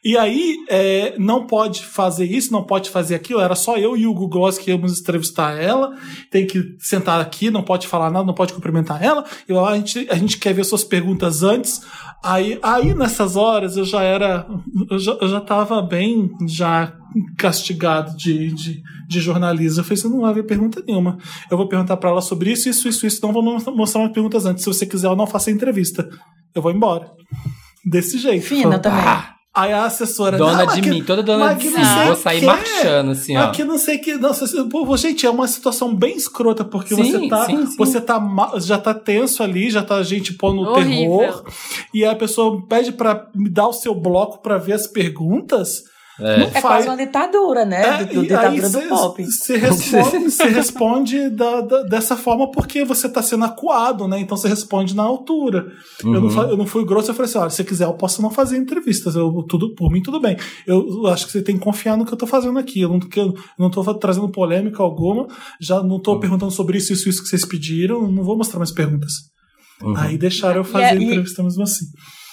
[0.03, 3.39] E aí, é, não pode fazer isso, não pode fazer aquilo.
[3.41, 5.91] Era só eu e o Hugo Gloss que íamos entrevistar ela.
[6.31, 9.25] Tem que sentar aqui, não pode falar nada, não pode cumprimentar ela.
[9.47, 11.81] E lá a gente, a gente quer ver suas perguntas antes.
[12.23, 14.45] Aí, aí nessas horas eu já era.
[14.89, 16.93] Eu já, eu já tava bem já
[17.37, 19.79] castigado de, de, de jornalismo.
[19.79, 21.17] Eu falei, você não vai ver pergunta nenhuma.
[21.49, 23.19] Eu vou perguntar pra ela sobre isso, isso, isso, isso.
[23.23, 24.63] Não vou mo- mostrar umas perguntas antes.
[24.63, 26.07] Se você quiser, eu não faço a entrevista.
[26.55, 27.11] Eu vou embora.
[27.85, 28.45] Desse jeito.
[28.45, 28.99] Fina Falei, também.
[29.05, 30.37] "Ah." Aí a assessora.
[30.37, 32.45] Dona "Não, mas de que- mim, toda dona de que sei Vou sair quê.
[32.45, 33.45] marchando, assim, ó.
[33.45, 34.13] Aqui não sei que.
[34.15, 37.45] Nossa, assim, pô, gente, é uma situação bem escrota, porque Sim, você tá.
[37.47, 37.75] sim, sim.
[37.75, 38.21] Você tá
[38.59, 41.17] já tá tenso ali, já tá a gente pondo no Horrível.
[41.17, 41.43] terror.
[41.93, 45.81] E a pessoa pede pra me dar o seu bloco pra ver as perguntas.
[46.19, 46.41] É.
[46.43, 48.01] É faz- quase uma ditadura, né?
[48.01, 49.25] É, do, do e ditadura aí do cê- pop.
[49.25, 54.19] Você responde, cê responde da- da- dessa forma porque você tá sendo acuado, né?
[54.19, 55.65] Então você responde na altura.
[56.03, 56.41] Eu, não, Uhum.
[56.49, 58.57] eu não fui grosso, eu falei assim: olha, se você quiser, eu posso não fazer
[58.57, 59.15] entrevistas.
[59.15, 60.35] Eu, tudo, por mim, tudo bem.
[60.67, 62.81] Eu acho que você tem que confiar no que eu tô fazendo aqui.
[62.81, 65.27] Eu não, que eu não tô trazendo polêmica alguma,
[65.59, 66.01] já não Uhum.
[66.01, 69.11] tô perguntando sobre isso, isso, isso que vocês pediram, não vou mostrar mais perguntas.
[69.81, 69.95] Uhum.
[69.95, 71.85] Aí deixaram eu E fazer a e- entrevista mesmo assim.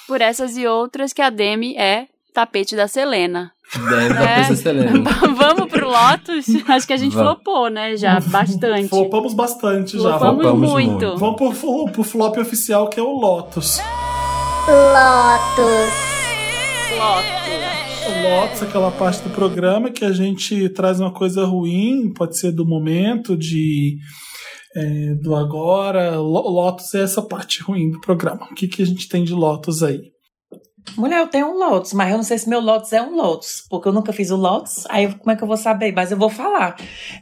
[0.09, 2.07] Por essas e outras que a Demi é
[2.37, 3.51] tapete da Selena.
[3.75, 4.35] Deve da É.
[4.37, 5.11] Princesa Selena.
[5.37, 6.47] Vamos pro Lotus?
[6.69, 7.33] Acho que a gente Vamos.
[7.35, 7.97] flopou, né?
[7.97, 8.89] Já bastante.
[8.89, 10.19] Flopamos bastante já.
[10.19, 10.91] Flopamos Flopamos muito.
[11.07, 11.17] muito.
[11.19, 13.81] Vamos pro, pro flop oficial, que é o Lotus.
[18.07, 22.53] O Lotus, aquela parte do programa que a gente traz uma coisa ruim, pode ser
[22.53, 23.97] do momento, de
[24.77, 26.17] é, do agora.
[26.21, 28.47] Lo- Lotus é essa parte ruim do programa.
[28.51, 30.01] O que, que a gente tem de Lotus aí?
[30.97, 33.65] Mulher, eu tenho um Lotus, mas eu não sei se meu Lotus é um Lotus,
[33.69, 35.93] porque eu nunca fiz o Lotus, aí como é que eu vou saber?
[35.95, 36.77] Mas eu vou falar,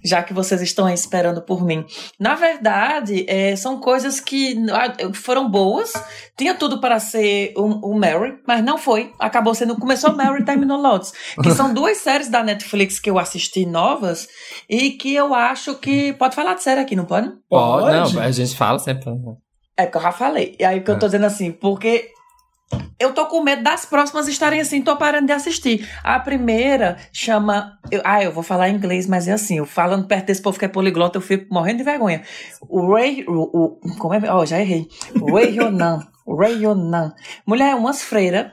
[0.05, 1.85] já que vocês estão aí esperando por mim.
[2.19, 5.93] Na verdade, é, são coisas que ah, foram boas,
[6.37, 9.13] tinha tudo para ser um, um Mary, mas não foi.
[9.19, 11.13] Acabou sendo, começou Mary e terminou Lotus.
[11.43, 14.29] Que são duas séries da Netflix que eu assisti novas
[14.69, 16.13] e que eu acho que.
[16.15, 17.29] Pode falar de série aqui, não pode?
[17.49, 18.15] Pode, Pode?
[18.15, 19.11] não, a gente fala sempre.
[19.77, 20.55] É que eu já falei.
[20.59, 21.09] E aí que eu tô É.
[21.09, 22.09] dizendo assim, porque
[22.99, 25.89] eu tô com medo das próximas estarem assim, tô parando de assistir.
[26.03, 27.79] A primeira chama.
[27.91, 30.65] eu- ah, eu vou falar inglês, mas é assim, eu falando perto desse povo que
[30.65, 32.23] é poliglota, eu fico morrendo de vergonha.
[32.63, 33.25] O Ray.
[33.29, 34.21] O, o- como é?
[34.33, 34.89] Ó, já errei.
[35.33, 36.07] Ray Yonan.
[36.27, 37.15] Ray Yonan.
[37.47, 38.53] Mulher, é umas freiras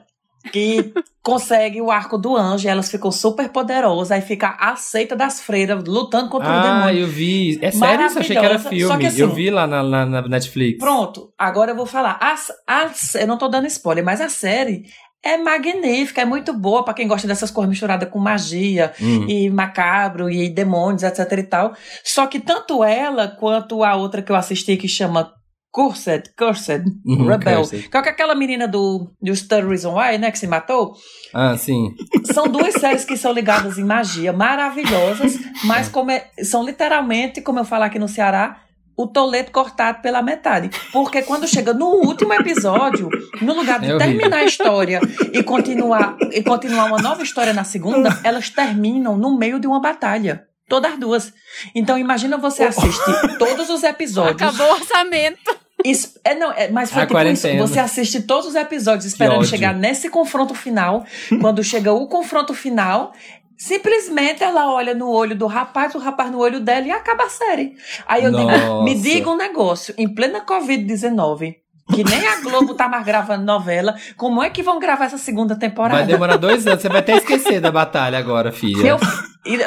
[0.51, 0.91] que
[1.23, 5.39] consegue o arco do anjo, e elas ficam super poderosas, aí fica a seita das
[5.41, 7.03] freiras lutando contra o Ah, demônio.
[7.03, 7.59] eu vi.
[7.61, 8.19] É sério isso?
[8.19, 8.97] Achei que era filme.
[8.99, 10.79] que assim- eu vi lá na, na- na Netflix.
[10.79, 12.17] Pronto, agora eu vou falar.
[12.21, 14.83] As, as, eu não tô dando spoiler, mas a série
[15.23, 19.27] é magnífica, é muito boa pra quem gosta dessas coisas misturadas com magia Hum.
[19.29, 21.73] e macabro e demônios, etc e tal.
[22.03, 25.31] Só que tanto ela quanto a outra que eu assisti que chama
[25.71, 27.89] Cursed, Cursed, Uhum, Rebel, Cursed.
[27.89, 30.93] que é aquela menina do, do Third Reason Why, né, que se matou.
[31.33, 31.93] Ah, sim.
[32.33, 37.59] São duas séries que são ligadas em magia, maravilhosas, mas como é- são literalmente, como
[37.59, 38.57] eu falo aqui no Ceará,
[38.97, 40.69] o toleto cortado pela metade.
[40.91, 43.09] Porque quando chega no último episódio,
[43.41, 44.99] no lugar de É terminar a história
[45.33, 49.79] e continuar, e continuar uma nova história na segunda, elas terminam no meio de uma
[49.79, 50.43] batalha.
[50.71, 51.33] Todas duas.
[51.75, 54.41] Então imagina você assiste todos os episódios.
[54.41, 55.59] Acabou o orçamento.
[55.83, 57.41] Isso, é, não, é, mas foi A tipo isso.
[57.41, 57.67] quarentena.
[57.67, 61.05] Você assiste todos os episódios esperando chegar nesse confronto final.
[61.41, 63.11] Quando chega o confronto final,
[63.57, 67.29] simplesmente ela olha no olho do rapaz, o rapaz no olho dela e acaba a
[67.29, 67.75] série.
[68.07, 68.83] Aí eu digo, Nossa.
[68.85, 71.55] me diga um negócio, em plena Covid-19,
[71.91, 75.55] que nem a Globo tá mais gravando novela, como é que vão gravar essa segunda
[75.55, 75.99] temporada?
[75.99, 76.81] Vai demorar dois anos.
[76.81, 78.87] Você vai até esquecer da batalha agora, filha.
[78.87, 78.97] Eu,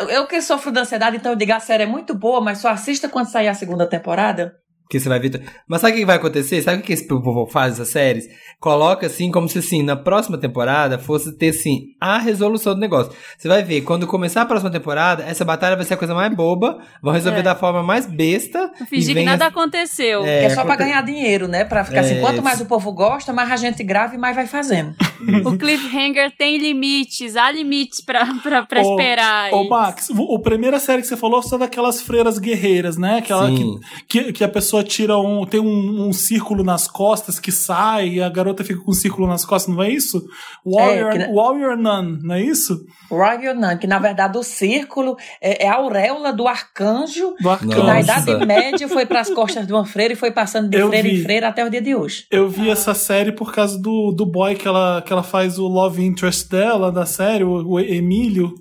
[0.09, 2.69] eu, que sofro de ansiedade, então eu digo, a série é muito boa, mas só
[2.69, 4.57] assista quando sair a segunda temporada.
[4.89, 5.43] Que você vai ver.
[5.67, 6.61] Mas sabe o que vai acontecer?
[6.63, 8.29] Sabe o que esse povo faz essas séries?
[8.61, 13.13] Coloca assim, como se assim, na próxima temporada fosse ter assim, a resolução do negócio.
[13.39, 16.35] Você vai ver, quando começar a próxima temporada, essa batalha vai ser a coisa mais
[16.35, 17.43] boba, vão resolver É.
[17.43, 18.71] da forma mais besta.
[18.89, 20.25] Fingir que nada aconteceu.
[20.25, 21.65] É, É, só pra ganhar dinheiro, né?
[21.65, 24.37] Pra ficar assim, É, quanto mais o povo gosta, mais a gente grava e mais
[24.37, 24.95] vai fazendo.
[25.47, 29.53] O cliffhanger tem limites, há limites pra, pra, pra Ô, esperar.
[29.53, 29.69] Ô.
[29.69, 33.19] Max, o, a primeira série que você falou foi daquelas freiras guerreiras, né?
[33.19, 33.81] Aquela que, Sim.
[34.09, 35.45] que, que a pessoa tira um.
[35.47, 39.27] tem um, um círculo nas costas que sai e a garota fica com um círculo
[39.29, 40.25] nas costas, não é isso?
[40.65, 42.85] Warrior, É, que- Warrior Nun, não é isso?
[43.11, 47.77] Warrior Nun, que na verdade o círculo é, é a auréola do arcanjo, Do arcanjo.
[47.81, 48.01] que na.
[48.01, 51.09] Idade Média foi para as costas de uma freira e foi passando de Eu freira
[51.09, 51.21] vi.
[51.21, 52.25] em freira até o dia de hoje.
[52.31, 55.67] Eu vi essa série por causa do, do boy que ela, que ela faz o
[55.69, 58.55] love interest dela, da série, o, o Emílio.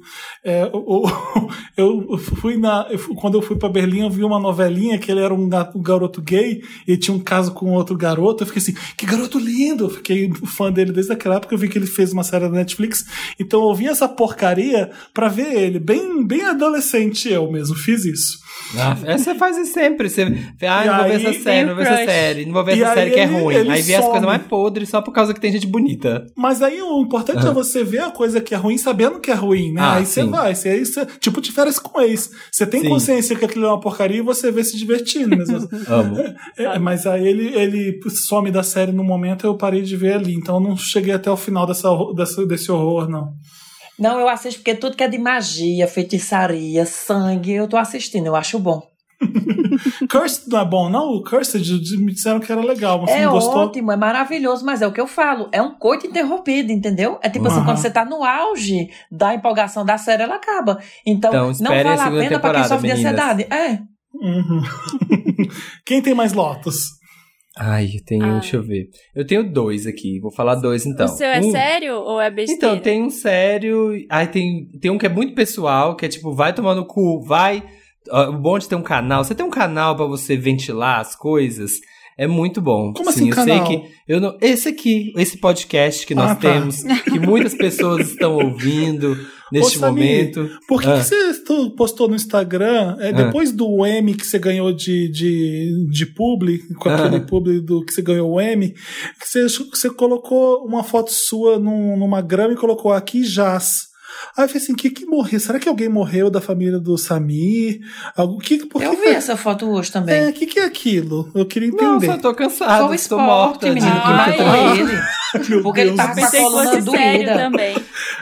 [0.43, 2.87] É, o- o- eu fui na.
[2.89, 5.77] eu quando eu fui pra Berlim, eu vi uma novelinha que ele era um, gato-
[5.77, 8.43] um garoto gay e tinha um caso com outro garoto.
[8.43, 9.85] Eu fiquei assim, que garoto lindo!
[9.85, 11.53] Eu fiquei fã dele desde aquela época.
[11.53, 13.05] Eu vi que ele fez uma série da Netflix.
[13.39, 15.79] Então eu vi essa porcaria pra ver ele.
[15.79, 18.43] Bem, bem adolescente eu mesmo, fiz isso.
[18.77, 20.09] Ah, é, você faz isso sempre.
[20.09, 20.21] Você,
[20.61, 22.93] ah, não vou ver essa série, não vou ver essa série, não vou ver essa
[22.93, 23.55] série que é ruim.
[23.55, 26.25] Aí vê as coisas mais podres só por causa que tem gente bonita.
[26.35, 29.33] Mas aí o importante é você ver a coisa que é ruim sabendo que é
[29.33, 29.81] ruim, né?
[29.81, 30.83] Ah, aí você vai, você,
[31.19, 32.31] tipo de férias com ex.
[32.51, 35.67] Você tem consciência que aquilo é uma porcaria e você vê se divertindo mesmo.
[35.99, 36.15] Amo.
[36.57, 40.33] É, mas aí ele, ele some da série no momento eu parei de ver ali.
[40.35, 43.33] Então eu não cheguei até o final dessa, dessa- desse horror, não.
[43.99, 48.35] Não, eu assisto porque tudo que é de magia, feitiçaria, sangue, eu tô assistindo, eu
[48.35, 48.81] acho bom.
[50.09, 51.09] Cursed não é bom, não?
[51.13, 51.63] O Cursed
[51.97, 53.63] me disseram que era legal, mas você é não gostou?
[53.63, 57.19] ótimo, é maravilhoso, mas é o que eu falo, é um coito interrompido, entendeu?
[57.21, 57.65] É tipo assim, Aham.
[57.65, 60.79] quando você tá no auge da empolgação da série, ela acaba.
[61.05, 63.13] Então, Então, não vale a pena pra quem sofre de meninas.
[63.13, 63.47] ansiedade.
[63.53, 63.79] É.
[64.13, 64.61] Uhum.
[65.85, 66.77] Quem tem mais Lotus?
[67.57, 68.39] Ai, eu tenho, Ah.
[68.39, 68.87] deixa eu ver.
[69.15, 71.05] Eu tenho dois aqui, vou falar dois então.
[71.05, 72.57] o seu é Um- sério ou é besteira?
[72.73, 73.91] Então, tem um sério.
[74.09, 77.21] Aí tem, tem um que é muito pessoal, que é tipo, vai tomar no cu,
[77.23, 77.63] vai.
[78.11, 79.23] O bom de ter um canal.
[79.23, 81.73] Você tem um canal pra você ventilar as coisas.
[82.17, 82.91] É muito bom.
[82.93, 83.65] Como Sim, assim, eu canal?
[83.67, 83.89] sei que.
[84.07, 86.41] Eu não, esse aqui, esse podcast que nós Ah, tá.
[86.53, 89.15] temos, que muitas pessoas estão ouvindo
[89.53, 90.49] neste Ô, momento.
[90.67, 90.97] Por que, Ah.
[90.99, 91.33] que você
[91.77, 96.89] postou no Instagram, é, depois do M que você ganhou de, de, de publi, com
[96.89, 97.21] aquele Ah.
[97.21, 101.95] publi do que você ganhou o M, que você, você colocou uma foto sua num-
[101.97, 103.91] numa grama e colocou aqui jaz.
[104.37, 105.39] Aí eu falei assim, que que morreu?
[105.39, 107.79] Será que alguém morreu da família do Samir?
[108.15, 110.15] Algo que por que Eu que- vi essa foto hoje também.
[110.15, 111.31] É, o que, que é aquilo?
[111.33, 112.13] Eu queria Não, entender.
[112.13, 115.61] só tô cansado, Foi o tô esporte, de- menino, que matou ele.
[115.63, 117.35] Porque ele Deus tava do com a coluna doída.
[117.35, 117.75] também.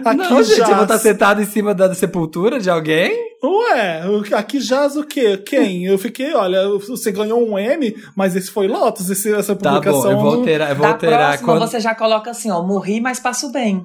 [0.05, 0.81] Aqui Não, gente, eu vou jaz.
[0.83, 3.31] estar sentado em cima da sepultura de alguém?
[3.43, 5.35] Ué, aqui jaz o quê?
[5.37, 5.85] Quem?
[5.85, 10.01] Eu fiquei, olha, você ganhou um M, mas esse foi Lotus, esse, essa Tá publicação.
[10.03, 11.67] bom, eu vou alterar, eu vou Da alterar próxima, quando.
[11.67, 13.83] você já coloca assim, ó, morri, mas passo bem.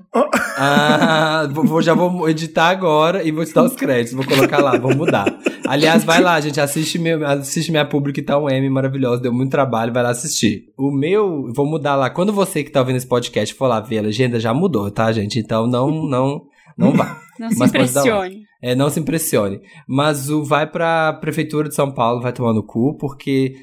[0.59, 4.13] Ah, vou, vou- já vou editar agora e vou te dar os créditos.
[4.15, 5.27] Vou colocar lá, vou mudar.
[5.69, 6.61] Aliás, vai lá, gente.
[6.61, 9.23] Assiste, meu, assiste minha publi que tá um M maravilhosa.
[9.23, 10.65] Deu muito trabalho, vai lá assistir.
[10.79, 12.11] O meu, vou mudar lá.
[12.11, 15.13] Quando você que tá ouvindo esse podcast for lá ver a legenda, já mudou, tá,
[15.13, 15.39] gente?
[15.39, 16.43] Então não, não,
[16.77, 17.21] não vá.
[17.39, 17.79] Não se Mas lá.
[17.79, 18.43] impressione.
[18.63, 19.61] É, não se impressione.
[19.87, 23.55] Mas o vai pra Prefeitura de São Paulo, vai tomar no cu, porque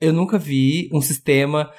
[0.00, 1.70] eu nunca vi um sistema.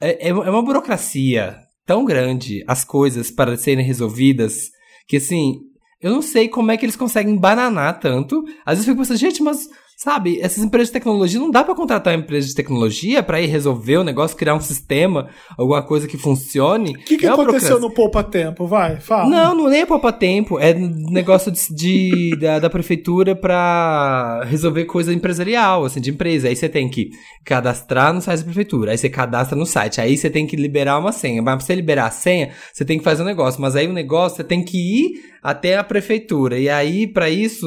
[0.00, 4.70] É, é é uma burocracia tão grande, as coisas para serem resolvidas,
[5.08, 5.54] que assim,
[6.00, 8.44] eu não sei como é que eles conseguem bananar tanto.
[8.64, 9.68] Às vezes eu fico pensando, gente, mas.
[10.00, 13.46] Sabe, essas empresas de tecnologia, não dá pra contratar uma empresa de tecnologia pra ir
[13.46, 15.28] resolver o negócio, criar um sistema,
[15.58, 16.90] alguma coisa que funcione.
[16.92, 18.64] O que, que É aconteceu no Poupa Tempo?
[18.68, 19.28] Vai, fala.
[19.28, 20.56] Não, não nem é poupa tempo.
[20.60, 26.46] É negócio de, de- da, da prefeitura pra resolver coisa empresarial, assim, de empresa.
[26.46, 27.10] Aí você tem que
[27.44, 28.92] cadastrar no site da prefeitura.
[28.92, 30.00] Aí você cadastra no site.
[30.00, 31.42] Aí você tem que liberar uma senha.
[31.42, 33.60] Mas pra você liberar a senha, você tem que fazer um negócio.
[33.60, 36.56] Mas aí o negócio, você tem que ir até a prefeitura.
[36.56, 37.66] E aí, pra isso...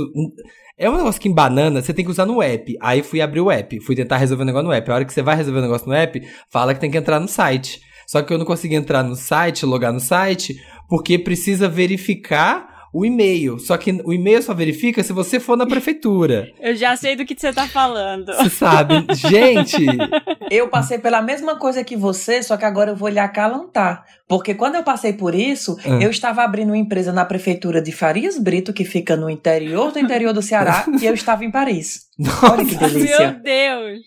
[0.77, 2.75] É um negócio que em banana você tem que usar no app.
[2.81, 4.91] Aí fui abrir o app, fui tentar resolver o negócio no app.
[4.91, 7.19] A hora que você vai resolver o negócio no app, fala que tem que entrar
[7.19, 7.81] no site.
[8.07, 10.55] Só que eu não consegui entrar no site, logar no site,
[10.89, 13.57] porque precisa verificar o e-mail.
[13.59, 16.49] Só que o e-mail só verifica se você for na prefeitura.
[16.59, 18.25] Eu já sei do que você tá falando.
[18.33, 19.05] Você sabe?
[19.15, 19.85] Gente!
[20.51, 24.03] Eu passei pela mesma coisa que você, só que agora eu vou lhe acalantar.
[24.27, 25.99] Porque quando eu passei por isso, Ah.
[26.01, 29.99] eu estava abrindo uma empresa na prefeitura de Farias Brito, que fica no interior do
[29.99, 32.07] interior do Ceará, e eu estava em Paris.
[32.43, 33.31] Olha que Meu delícia.
[33.43, 33.99] Deus.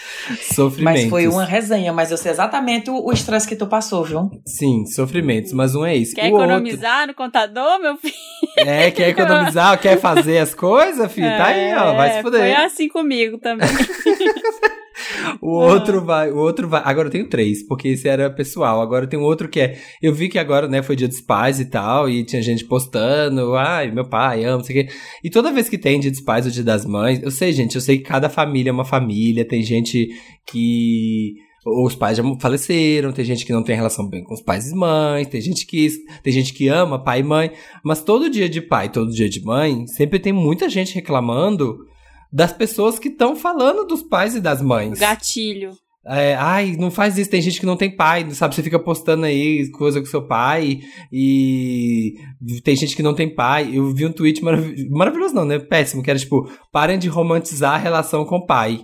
[0.54, 1.02] Sofrimentos.
[1.02, 4.30] Mas foi uma resenha, mas eu sei exatamente o estresse que tu passou, viu?
[4.46, 5.52] Sim, sofrimentos.
[5.52, 6.14] Mas um é isso.
[6.14, 8.14] Quer o outro- economizar no contador, meu filho?
[8.58, 11.28] É, quer economizar, quer fazer as coisas, filho?
[11.28, 11.94] Tá aí, ó.
[11.94, 12.40] Vai se É, fuder.
[12.40, 13.68] Foi assim comigo também.
[15.40, 16.82] O outro vai, o outro vai.
[16.84, 18.80] Agora eu tenho três, porque esse era pessoal.
[18.80, 19.78] Agora tem um outro que é.
[20.02, 23.54] Eu vi que agora, né, foi dia dos pais e tal, e tinha gente postando,
[23.54, 24.92] ai, meu pai, amo, não sei o quê.
[25.24, 27.74] E toda vez que tem dia dos pais ou dia das mães, eu sei, gente,
[27.74, 30.08] eu sei que cada família é uma família, tem gente
[30.46, 31.34] que
[31.66, 34.74] os pais já faleceram, tem gente que não tem relação bem com os pais e
[34.74, 35.88] mães, tem gente que
[36.22, 37.52] tem gente que ama pai e mãe,
[37.84, 41.86] mas todo dia de pai, todo dia de mãe, sempre tem muita gente reclamando
[42.32, 44.98] das pessoas que estão falando dos pais e das mães.
[44.98, 45.72] Gatilho.
[46.06, 47.30] É, ai, não faz isso.
[47.30, 48.54] Tem gente que não tem pai, sabe?
[48.54, 50.80] Você fica postando aí coisa com seu pai
[51.12, 52.14] e
[52.64, 53.70] tem gente que não tem pai.
[53.72, 55.58] Eu vi um tweet marav maravilhoso, não, né?
[55.58, 58.80] Péssimo, que era tipo, parem de romantizar a relação com o pai.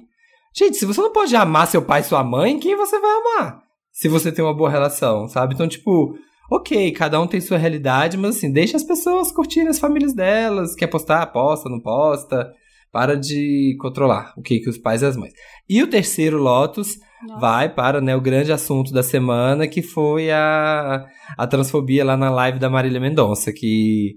[0.54, 3.62] Gente, se você não pode amar seu pai e sua mãe, quem você vai amar?
[3.92, 5.54] Se você tem uma boa relação, sabe?
[5.54, 6.14] Então, tipo,
[6.50, 10.74] ok, cada um tem sua realidade, mas assim, deixa as pessoas curtirem as famílias delas.
[10.74, 11.26] Quer postar?
[11.26, 12.52] Posta, não posta.
[12.92, 15.32] Para de controlar o que, que os pais e as mães.
[15.68, 17.40] E o terceiro Lotus Nossa.
[17.40, 21.04] vai para né, o grande assunto da semana, que foi a,
[21.36, 24.14] a transfobia lá na live da Marília Mendonça, que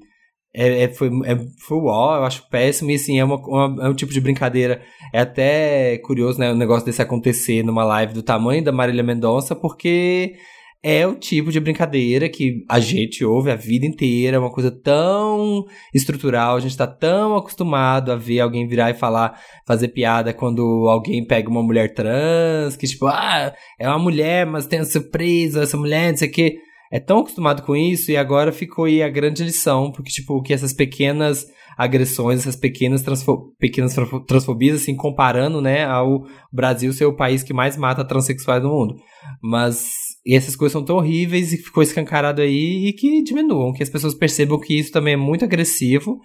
[0.53, 3.89] é, é, foi, é, foi uó, eu acho péssimo, e assim, é, uma, uma, é
[3.89, 4.81] um tipo de brincadeira.
[5.13, 9.55] É até curioso, né, o negócio desse acontecer numa live do tamanho da Marília Mendonça,
[9.55, 10.35] porque
[10.81, 14.71] é o tipo de brincadeira que a gente ouve a vida inteira, é uma coisa
[14.71, 20.33] tão estrutural, a gente tá tão acostumado a ver alguém virar e falar, fazer piada
[20.33, 24.85] quando alguém pega uma mulher trans, que tipo, ah, é uma mulher, mas tem a
[24.85, 26.57] surpresa, essa mulher, não sei o quê
[26.91, 30.53] é tão acostumado com isso e agora ficou aí a grande lição, porque, tipo, que
[30.53, 31.45] essas pequenas
[31.77, 33.95] agressões, essas pequenas, transfo pequenas
[34.27, 38.95] transfobias, assim, comparando, né, ao Brasil ser o país que mais mata transexuais no mundo.
[39.41, 39.91] Mas
[40.27, 44.13] essas coisas são tão horríveis e ficou escancarado aí e que diminuam, que as pessoas
[44.13, 46.19] percebam que isso também é muito agressivo.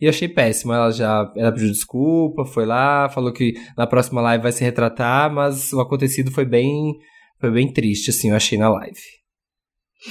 [0.00, 0.72] E eu achei péssimo.
[0.72, 5.32] Ela já ela pediu desculpa, foi lá, falou que na próxima live vai se retratar,
[5.32, 6.94] mas o acontecido foi bem,
[7.40, 9.00] foi bem triste, assim, eu achei na live.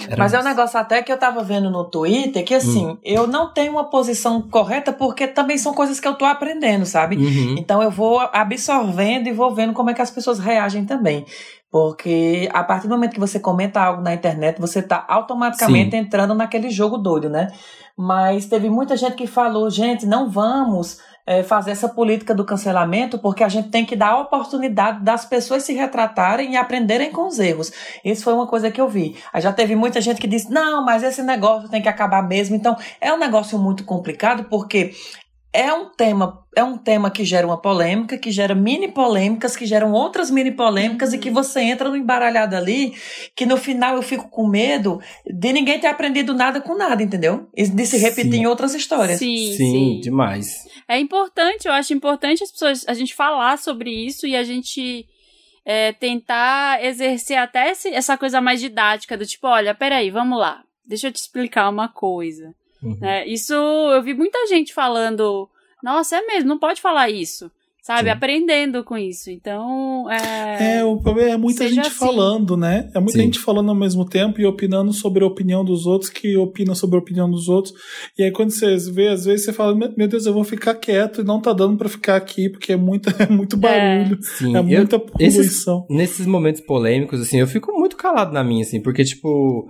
[0.08, 2.98] Era Mas é um negócio até que eu tava vendo no Twitter que assim, hum.
[3.04, 7.16] eu não tenho uma posição correta porque também são coisas que eu tô aprendendo, sabe?
[7.16, 7.56] Uhum.
[7.58, 11.26] Então eu vou absorvendo e vou vendo como é que as pessoas reagem também.
[11.76, 15.98] Porque a partir do momento que você comenta algo na internet, você tá automaticamente Sim.
[15.98, 17.50] entrando naquele jogo doido, né?
[17.98, 23.20] Mas teve muita gente que falou, gente, não vamos é, fazer essa política do cancelamento,
[23.20, 27.28] porque a gente tem que dar a oportunidade das pessoas se retratarem e aprenderem com
[27.28, 27.74] os erros.
[28.06, 29.18] Isso foi uma coisa que eu vi.
[29.34, 32.56] Aí já teve muita gente que disse: não, mas esse negócio tem que acabar mesmo.
[32.56, 34.94] Então, é um negócio muito complicado, porque
[35.56, 39.66] é um tema é um tema que gera uma polêmica, que gera mini polêmicas, que
[39.66, 41.36] geram outras mini polêmicas e que uhum.
[41.36, 42.94] você entra no embaralhado ali,
[43.36, 47.50] que no final eu fico com medo de ninguém ter aprendido nada com nada, entendeu?
[47.54, 48.40] E de se repetir sim.
[48.40, 49.20] em outras histórias.
[49.20, 50.66] Sim, sim, sim, demais.
[50.88, 55.06] É importante, eu acho importante as pessoas, a gente falar sobre isso e a gente
[55.66, 60.64] é, tentar exercer até esse, essa coisa mais didática do tipo, olha, peraí, vamos lá,
[60.86, 62.54] deixa eu te explicar uma coisa.
[62.86, 62.98] Uhum.
[63.02, 65.50] É, isso eu vi muita gente falando
[65.86, 67.52] nossa, é mesmo, não pode falar isso.
[67.84, 68.16] Sabe, Sim.
[68.16, 69.30] aprendendo com isso.
[69.30, 70.10] Então.
[70.10, 71.92] É, é o problema é muita gente assim.
[71.92, 72.90] falando, né?
[72.96, 73.26] É muita Sim.
[73.26, 76.96] gente falando ao mesmo tempo e opinando sobre a opinião dos outros, que opina sobre
[76.96, 77.76] a opinião dos outros.
[78.18, 81.22] E aí, quando você vê, às vezes você fala: Meu Deus, eu vou ficar quieto
[81.22, 84.18] e não tá dando para ficar aqui, porque é, muita, é muito barulho.
[84.42, 85.86] É, é muita eu, poluição.
[85.88, 89.70] Esses, nesses momentos polêmicos, assim, eu fico muito calado na minha, assim, porque, tipo.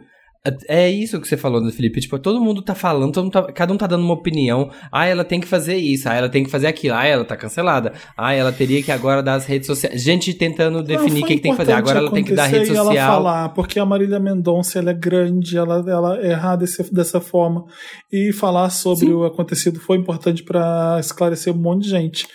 [0.67, 1.99] É isso que você falou, né, Felipe.
[1.99, 4.69] Tipo, todo mundo tá falando, todo mundo tá, cada um tá dando uma opinião.
[4.91, 7.35] Ah, ela tem que fazer isso, ah, ela tem que fazer aquilo, ah, ela tá
[7.35, 7.93] cancelada.
[8.15, 10.01] Ah, ela teria que agora dar as redes sociais.
[10.03, 11.73] Gente tentando definir o que, que, tem que fazer.
[11.73, 12.91] Agora ela tem que dar rede social.
[12.93, 17.19] ela falar, porque a Marília Mendonça ela é grande, ela, ela é errada desse, dessa
[17.19, 17.65] forma.
[18.11, 19.13] E falar sobre Sim.
[19.13, 22.27] o acontecido foi importante para esclarecer um monte de gente.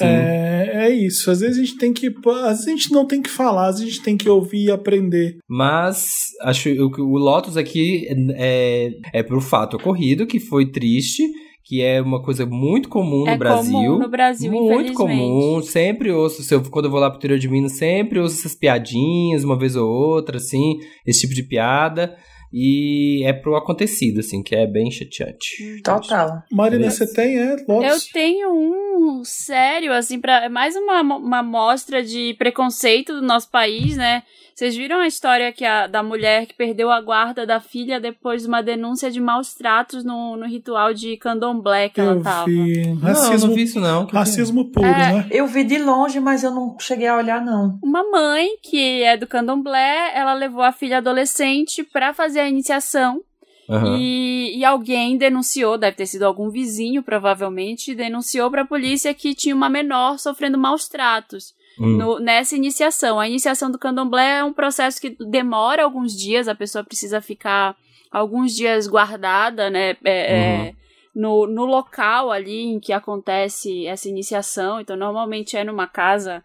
[0.00, 1.30] É, é, isso.
[1.30, 2.12] Às vezes a gente tem que.
[2.44, 4.64] Às vezes a gente não tem que falar, às vezes a gente tem que ouvir
[4.64, 5.38] e aprender.
[5.48, 6.12] Mas
[6.42, 11.22] acho que o Lotus aqui é, é pro fato ocorrido, que foi triste
[11.64, 13.72] que é uma coisa muito comum é no Brasil.
[13.72, 15.62] Comum no Brasil, muito comum.
[15.62, 18.54] Sempre ouço, se eu, quando eu vou lá pro interior de Minas, sempre ouço essas
[18.54, 22.16] piadinhas, uma vez ou outra, assim, esse tipo de piada.
[22.52, 25.80] E é pro acontecido, assim, que é bem chateante.
[25.82, 26.42] Total.
[26.50, 27.56] Marina, você tem, é?
[27.66, 28.06] Lotus?
[28.06, 33.50] Eu tenho um sério, assim, pra, é mais uma, uma mostra de preconceito do nosso
[33.50, 34.22] país, né?
[34.54, 38.42] Vocês viram a história que a, da mulher que perdeu a guarda da filha depois
[38.42, 42.46] de uma denúncia de maus tratos no, no ritual de candomblé que eu ela tava?
[42.46, 42.94] Vi.
[43.00, 44.06] Racismo, não, não vi isso não.
[44.06, 45.26] racismo puro, é, né?
[45.30, 47.78] Eu vi de longe, mas eu não cheguei a olhar, não.
[47.82, 53.20] Uma mãe, que é do candomblé, ela levou a filha adolescente para fazer a iniciação
[53.68, 53.96] Uhum.
[53.96, 59.34] E, e, alguém denunciou, deve ter sido algum vizinho, provavelmente, denunciou para a polícia que
[59.34, 61.96] tinha uma menor sofrendo maus tratos hum.
[61.96, 63.18] no, nessa iniciação.
[63.18, 67.76] A iniciação do candomblé é um processo que demora alguns dias, a pessoa precisa ficar
[68.10, 69.90] alguns dias guardada, né?
[69.90, 70.64] É, é uhum.
[70.64, 70.74] é,
[71.14, 74.80] no, no local ali em que acontece essa iniciação.
[74.80, 76.44] Então, normalmente é numa casa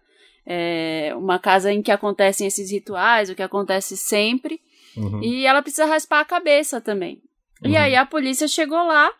[0.50, 4.58] é, uma casa em que acontecem esses rituais, o que acontece sempre.
[4.96, 5.22] Uhum.
[5.22, 7.20] E ela precisa raspar a cabeça também.
[7.62, 7.76] E Uhum.
[7.76, 9.12] aí a polícia chegou lá.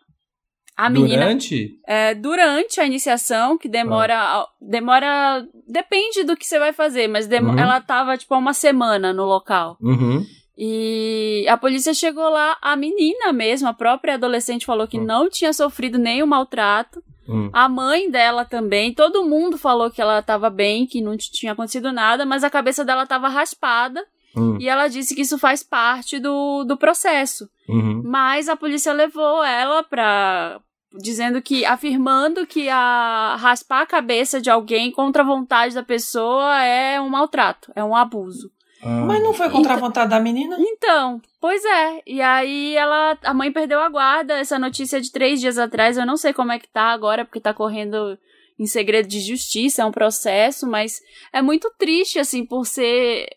[0.79, 1.81] A menina Durante?
[1.85, 4.47] é, durante a iniciação, que demora.
[4.61, 5.45] Demora.
[5.67, 7.59] Depende do que você vai fazer, mas Uhum.
[7.59, 9.77] ela tava, tipo, há uma semana no local.
[9.83, 10.25] Uhum.
[10.57, 15.05] E a polícia chegou lá, a menina mesmo, a própria adolescente, falou que Hum.
[15.05, 17.03] não tinha sofrido nenhum maltrato.
[17.29, 17.51] Hum.
[17.53, 21.93] A mãe dela também, todo mundo falou que ela tava bem, que não tinha acontecido
[21.93, 24.05] nada, mas a cabeça dela tava raspada.
[24.37, 24.57] Hum.
[24.61, 27.49] E ela disse que isso faz parte do, do processo.
[27.69, 28.03] Uhum.
[28.05, 30.61] Mas a polícia levou ela pra.
[30.93, 31.65] Dizendo que.
[31.65, 37.09] afirmando que a raspar a cabeça de alguém contra a vontade da pessoa é um
[37.09, 38.51] maltrato, é um abuso.
[38.83, 39.05] Ah.
[39.07, 40.57] Mas não foi contra a vontade da menina?
[40.59, 42.03] Então, pois é.
[42.07, 43.19] E aí ela.
[43.25, 44.39] A mãe perdeu a guarda.
[44.39, 45.99] Essa notícia é de três dias atrás.
[45.99, 48.17] Eu não sei como é que tá agora, porque tá correndo
[48.59, 51.01] em segredo de justiça, é um processo, mas
[51.33, 53.29] é muito triste, assim, por ser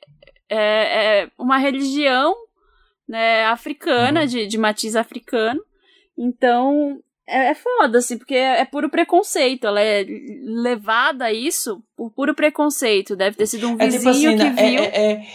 [0.50, 2.36] é, é uma religião
[3.08, 4.26] né, africana, Uhum.
[4.26, 5.62] de, de matiz africano.
[6.18, 9.66] Então, é, é foda, assim, porque é, é puro preconceito.
[9.68, 10.06] Ela é
[10.44, 13.16] levada a isso por puro preconceito.
[13.16, 14.70] Deve ter sido um É vizinho tipo assim, que né?
[14.70, 14.84] viu.
[14.84, 15.28] É, é, é-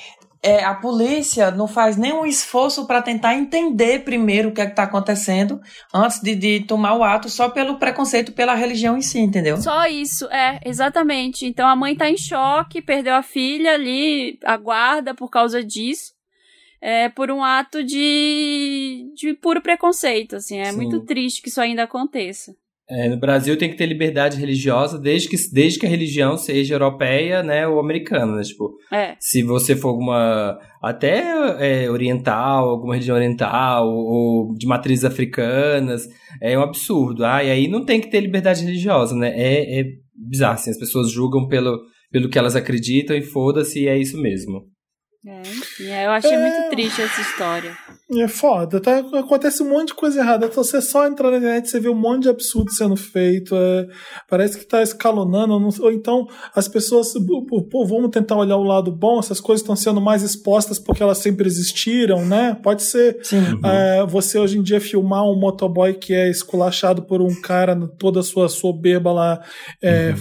[0.42, 4.84] é, a polícia não faz nenhum esforço para tentar entender primeiro o que é está
[4.84, 5.60] acontecendo
[5.92, 9.56] antes de, de tomar o ato só pelo preconceito pela religião em si, entendeu?
[9.56, 11.46] Só isso, é, exatamente.
[11.46, 16.14] Então a mãe tá em choque, perdeu a filha ali, aguarda por causa disso.
[16.80, 20.58] É, por um ato de, de puro preconceito, assim.
[20.58, 20.76] É Sim.
[20.76, 22.54] muito triste que isso ainda aconteça.
[22.88, 26.76] É, no Brasil tem que ter liberdade religiosa desde que, desde que a religião seja
[26.76, 28.42] europeia, né, ou americana, né?
[28.42, 31.24] Tipo, É, se você for alguma até
[31.58, 36.06] é, oriental, alguma religião oriental ou de matrizes africanas,
[36.40, 37.24] é um absurdo.
[37.24, 39.32] Ah, e aí não tem que ter liberdade religiosa, né?
[39.34, 41.80] É, é bizarro, assim, as pessoas julgam pelo,
[42.12, 44.62] pelo que elas acreditam e foda-se, e é isso mesmo.
[45.26, 46.38] É, eu achei É.
[46.38, 47.76] muito triste essa história.
[48.08, 48.98] É foda, tá?
[49.14, 50.46] Acontece um monte de coisa errada.
[50.46, 53.52] Então, você só entrar na internet você vê um monte de absurdo sendo feito.
[53.56, 53.88] é,
[54.30, 55.58] parece que tá escalonando.
[55.58, 57.12] não- ou então as pessoas.
[57.68, 61.18] pô, vamos tentar olhar o lado bom, essas coisas estão sendo mais expostas porque elas
[61.18, 62.56] sempre existiram, né?
[62.62, 63.18] Pode ser.
[63.24, 63.42] Sim.
[63.64, 68.20] é, você hoje em dia filmar um motoboy que é esculachado por um cara, toda
[68.20, 69.42] a sua soberba lá
[69.82, 70.14] é,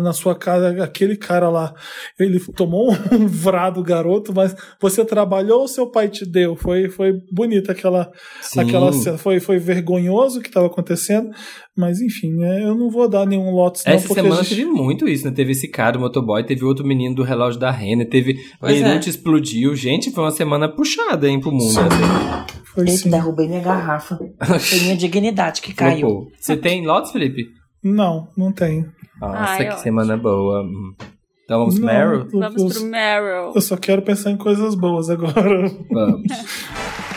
[0.00, 1.74] na sua casa, aquele cara lá,
[2.16, 6.54] ele tomou um vrado garoto, mas você trabalhou ou seu pai te deu?
[6.54, 8.10] Foi, foi bonita aquela,
[8.40, 8.60] Sim.
[8.60, 9.18] aquela cena.
[9.18, 11.30] Foi, foi vergonhoso o que estava acontecendo,
[11.76, 15.08] mas enfim, é, eu não vou dar nenhum lotes não, Essa semana gente- teve muito
[15.08, 15.30] isso, né?
[15.32, 18.66] Teve esse cara, o motoboy, teve outro menino do relógio da Renner, teve é.
[18.66, 19.74] Beirute explodiu.
[19.74, 21.62] Gente, foi uma semana puxada, hein, pro mundo.
[21.72, 21.80] Sim.
[21.80, 22.54] assim.
[22.74, 23.10] foi Eita, sim.
[23.10, 24.18] derrubei minha garrafa.
[24.58, 26.00] Foi minha dignidade que caiu.
[26.08, 26.28] Flopou.
[26.40, 27.44] Você tem lotes, Felipe?
[27.82, 28.84] Não, não tem.
[29.20, 29.82] Nossa, Ai, que ótimo.
[29.82, 30.62] semana boa.
[30.62, 30.94] Hum.
[31.44, 32.20] Então vamos pro Não, Meryl?
[32.32, 33.52] eu- Vamos eu- pro Meryl.
[33.54, 35.68] Eu só quero pensar em coisas boas agora.
[35.90, 36.22] Vamos.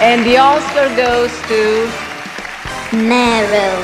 [0.00, 3.78] And the Oscar goes to Meryl.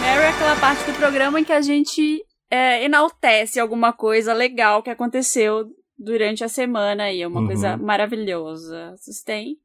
[0.00, 4.82] Meryl é aquela parte do programa em que a gente é, enaltece alguma coisa legal
[4.82, 5.66] que aconteceu
[5.98, 7.22] durante a semana aí.
[7.22, 7.46] É uma Uhum.
[7.46, 8.94] coisa maravilhosa.
[8.96, 9.56] Vocês têm?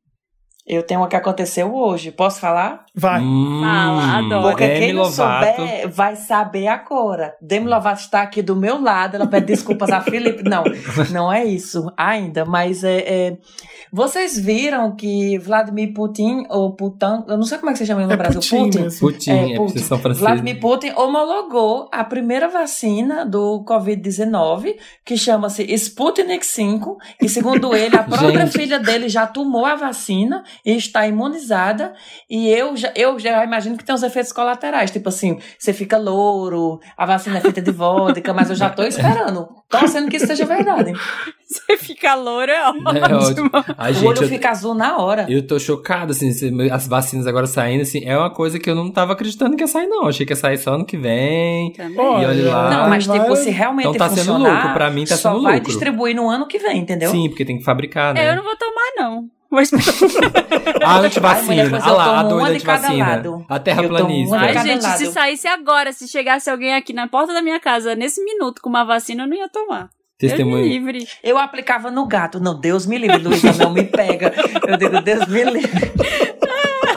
[0.68, 2.12] Eu tenho uma que aconteceu hoje.
[2.12, 2.84] Posso falar?
[2.94, 3.22] Vai.
[3.22, 4.50] Hum, Fala, adoro.
[4.50, 5.56] Porque Demi quem não Lovato.
[5.56, 7.36] souber vai saber agora.
[7.42, 9.16] Demi Lovato está aqui do meu lado.
[9.16, 10.44] Ela pede desculpas a Felipe.
[10.44, 10.64] Não,
[11.12, 12.44] não é isso ainda.
[12.44, 13.38] Mas é, é-
[13.94, 18.02] vocês viram que Vladimir Putin, ou Putin, eu não sei como é que você chama
[18.02, 18.42] ele no É Brasil.
[18.42, 19.00] Putin mesmo.
[19.00, 19.80] Putin, É, é, Putin.
[19.80, 19.98] são.
[19.98, 27.96] Vladimir Putin homologou a primeira vacina do Covid-19, que chama-se Sputnik 5, e segundo ele,
[27.96, 28.52] a própria Gente.
[28.52, 31.94] filha dele já tomou a vacina e está imunizada,
[32.30, 35.98] e eu já, eu já imagino que tem os efeitos colaterais, tipo assim, você fica
[35.98, 40.28] louro, a vacina é feita de vodka, mas eu já tô esperando, torcendo que isso
[40.28, 40.92] seja verdade.
[41.48, 42.90] Você fica loura, é ótimo.
[42.90, 43.50] É ótimo.
[43.78, 45.26] Ai, o gente, olho eu, fica azul na hora.
[45.30, 46.30] eu tô chocado, assim,
[46.70, 49.68] as vacinas agora saindo, assim, é uma coisa que eu não tava acreditando que ia
[49.68, 50.08] sair, não.
[50.08, 51.72] Achei que ia sair só ano que vem.
[51.72, 51.98] Também.
[51.98, 52.70] Olha, E olha lá.
[52.70, 55.32] Não, mas vai- tipo, se realmente Então tá sendo funcionar, lucro, pra mim tá só
[55.32, 55.68] sendo vai lucro.
[55.70, 57.10] distribuir no ano que vem, entendeu?
[57.12, 58.26] Sim, porque tem que fabricar, né?
[58.26, 59.30] É, eu não vou tomar, não.
[59.52, 59.84] Esperar.
[60.84, 61.80] A antivacina.
[61.84, 63.06] Ah eu lá, a doida de cada antivacina.
[63.08, 63.46] lado.
[63.50, 64.36] A Eu terraplanista.
[64.38, 64.98] Ai, gente, lado.
[64.98, 68.70] se saísse agora, se chegasse alguém aqui na porta da minha casa nesse minuto com
[68.70, 69.90] uma vacina, eu não ia tomar.
[70.20, 70.64] Deus me Testemunho.
[70.66, 71.08] livre.
[71.24, 72.40] Eu aplicava no gato.
[72.40, 74.34] Não, Deus me livre, Luísa, não me pega.
[74.68, 75.92] Eu digo, Deus me livre.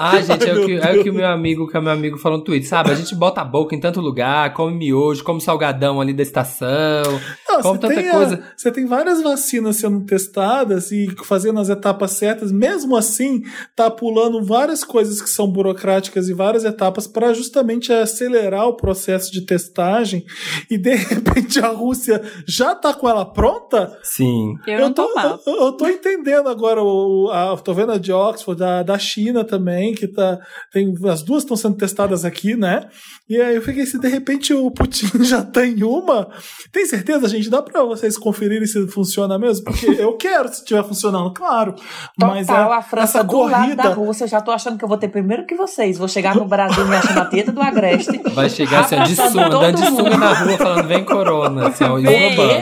[0.01, 2.17] Ah, gente, é o, que, é o que o meu amigo, que o meu amigo
[2.19, 2.91] falou no Twitter, sabe?
[2.91, 7.03] A gente bota a boca em tanto lugar, come miojo, come salgadão ali da estação,
[7.49, 8.45] Não, come você, tanta tem a- coisa.
[8.57, 13.43] você tem várias vacinas sendo testadas e fazendo as etapas certas, mesmo assim,
[13.77, 19.31] tá pulando várias coisas que são burocráticas e várias etapas para justamente acelerar o processo
[19.33, 20.25] de testagem
[20.71, 23.99] e de repente a Rússia já tá com ela pronta?
[24.03, 24.55] Sim.
[24.67, 25.09] Eu não tô,
[25.47, 29.45] eu, eu tô entendendo agora o, a, tô vendo a de Oxford, da, da China
[29.45, 30.39] também, que tá,
[30.73, 32.89] tem, as duas estão sendo testadas aqui, né?
[33.29, 36.29] E aí eu fiquei, se de repente o Putin já tem uma,
[36.73, 37.51] tem certeza, gente?
[37.51, 39.65] Dá pra vocês conferirem se funciona mesmo?
[39.65, 41.75] Porque eu quero se estiver funcionando, claro.
[42.19, 44.85] mas Total, é, a França essa do lado da corrida, Rússia, já tô achando que
[44.85, 45.99] eu vou ter primeiro que vocês.
[45.99, 48.21] Vou chegar no Brasil me achando a teta do Agreste.
[48.35, 51.99] Vai chegar assim, de sunga, andando de sunga na rua, falando, vem corona, assim, ó.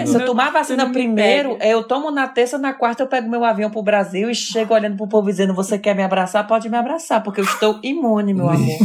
[0.06, 3.28] Se eu tomar a vacina primeiro, é, eu tomo na terça, na quarta eu pego
[3.28, 6.46] meu avião pro Brasil e chego olhando pro povo dizendo: Você quer me abraçar?
[6.46, 8.78] Pode me abraçar, porque eu estou imune, meu amor.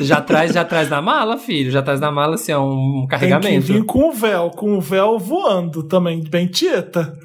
[0.00, 3.02] Já traz, já traz na mala, filho, já traz na mala, assim, ó, um tem
[3.02, 3.66] que carregamento.
[3.72, 7.16] vir com o véu, com o véu voando também, bem tieta.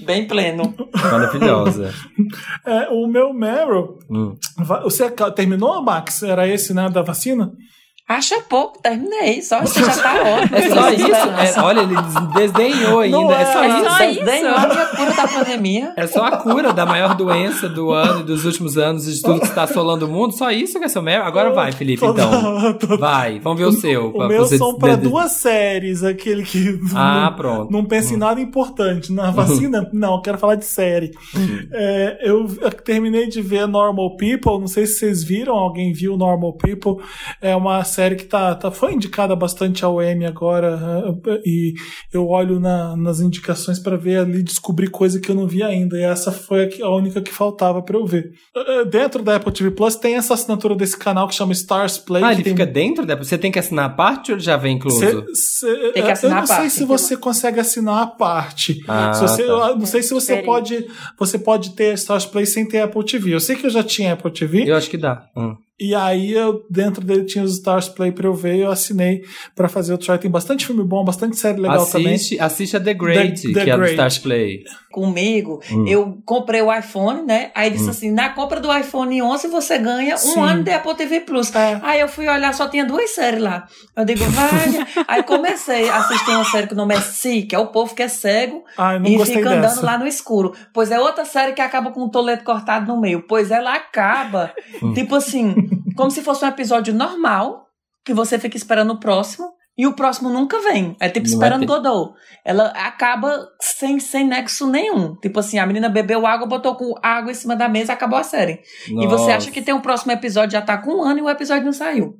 [0.00, 0.74] Bem pleno.
[0.94, 1.92] Maravilhosa.
[2.66, 4.34] É, o meu Meryl, Hum.
[4.82, 6.22] você terminou, Max?
[6.22, 7.52] Era esse, né, da vacina?
[8.08, 9.42] Acha pouco, terminei.
[9.42, 10.56] Só isso já tá ótimo.
[10.56, 11.58] É só isso?
[11.58, 11.94] É, olha, ele
[12.34, 13.16] desdenhou ainda.
[13.16, 13.68] Não é, só é.
[13.68, 13.84] isso.
[13.84, 14.24] Só isso?
[14.24, 15.92] Desdenhou a minha cura da pandemia.
[15.96, 19.22] É só a cura da maior doença do ano e dos últimos anos e de
[19.22, 20.38] tudo que está assolando o mundo.
[20.38, 21.24] Só isso que é seu Meryl?
[21.26, 22.96] Agora vai, Felipe, então.
[22.96, 24.10] Vai, vamos ver o seu.
[24.12, 27.72] O meu você são para duas séries, aquele que Ah, não, pronto.
[27.72, 29.12] não pensa em nada importante.
[29.12, 31.10] Na vacina, não, quero falar de série.
[31.72, 32.46] É, eu
[32.84, 37.04] terminei de ver Normal People, não sei se vocês viram, alguém viu Normal People.
[37.42, 40.78] É uma série que tá, tá, foi indicada bastante ao Emmy agora,
[41.26, 41.74] eh, e
[42.12, 45.96] eu olho na- nas indicações para ver ali, descobrir coisa que eu não vi ainda,
[45.98, 48.30] e essa foi a, que- a única que faltava para eu ver.
[48.56, 52.22] Eh, Dentro da Apple TV Plus tem essa assinatura desse canal que chama Stars Play.
[52.22, 53.04] Ah, ele tem fica dentro?
[53.06, 54.98] da- Você tem que assinar a parte ou ele já vem incluso?
[55.00, 56.86] Cê- cê- Tem que eu assinar não a sei parte, se viu?
[56.88, 58.80] você consegue assinar a parte.
[58.88, 59.52] Ah, Se você- tá.
[59.52, 60.86] eu não sei se você pode,
[61.18, 63.34] você pode ter Stars Play sem ter Apple TV.
[63.34, 65.26] Eu sei que eu já tinha Apple TV Eu acho que dá.
[65.36, 65.54] Hum.
[65.78, 69.22] E aí eu dentro dele tinha os Stars Play para eu ver, eu assinei
[69.54, 70.18] para fazer o try.
[70.18, 72.14] Tem bastante filme bom, bastante série legal também.
[72.14, 73.92] Assiste, assiste a The Great, The- The que é do Great.
[73.94, 74.64] Stars Play.
[74.90, 75.86] Comigo, Hum.
[75.86, 77.50] eu comprei o iPhone, né?
[77.54, 80.40] Aí disse assim: na compra do iPhone 11 você ganha um Sim.
[80.40, 81.54] ano de Apple TV Plus.
[81.54, 81.78] É.
[81.82, 83.66] Aí eu fui olhar, só tinha duas séries lá.
[83.94, 85.04] Eu digo, vai.
[85.06, 87.94] Aí comecei a assistir uma série que o nome é Si, que é o povo
[87.94, 89.54] que é cego Ai, não e fica dessa.
[89.54, 90.54] andando lá no escuro.
[90.72, 93.22] Pois é outra série que acaba com o toleto cortado no meio.
[93.28, 94.52] Pois ela acaba,
[94.82, 94.94] Hum.
[94.94, 95.54] tipo assim,
[95.96, 97.66] como se fosse um episódio normal,
[98.04, 99.56] que você fica esperando o próximo.
[99.78, 100.96] E o próximo nunca vem.
[100.98, 101.66] É tipo Não esperando.
[101.66, 102.14] Godot.
[102.42, 105.14] Ela acaba sem, sem nexo nenhum.
[105.16, 108.22] Tipo assim, a menina bebeu água, botou com água em cima da mesa, acabou a
[108.22, 108.60] série.
[108.88, 111.28] E você acha que tem um próximo episódio, já tá com um ano e o
[111.28, 112.14] episódio não saiu.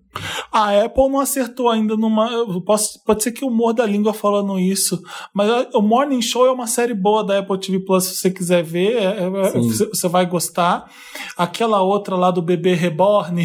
[0.53, 2.31] A Apple não acertou ainda numa.
[2.31, 5.01] eu Posso, pode ser que eu morda a língua falando isso,
[5.33, 8.63] mas o Morning Show é uma série boa da Apple TV Plus, se você quiser
[8.63, 9.69] ver, é- é- Sim.
[9.89, 10.91] você vai gostar.
[11.37, 13.45] Aquela outra lá do bebê Reborn,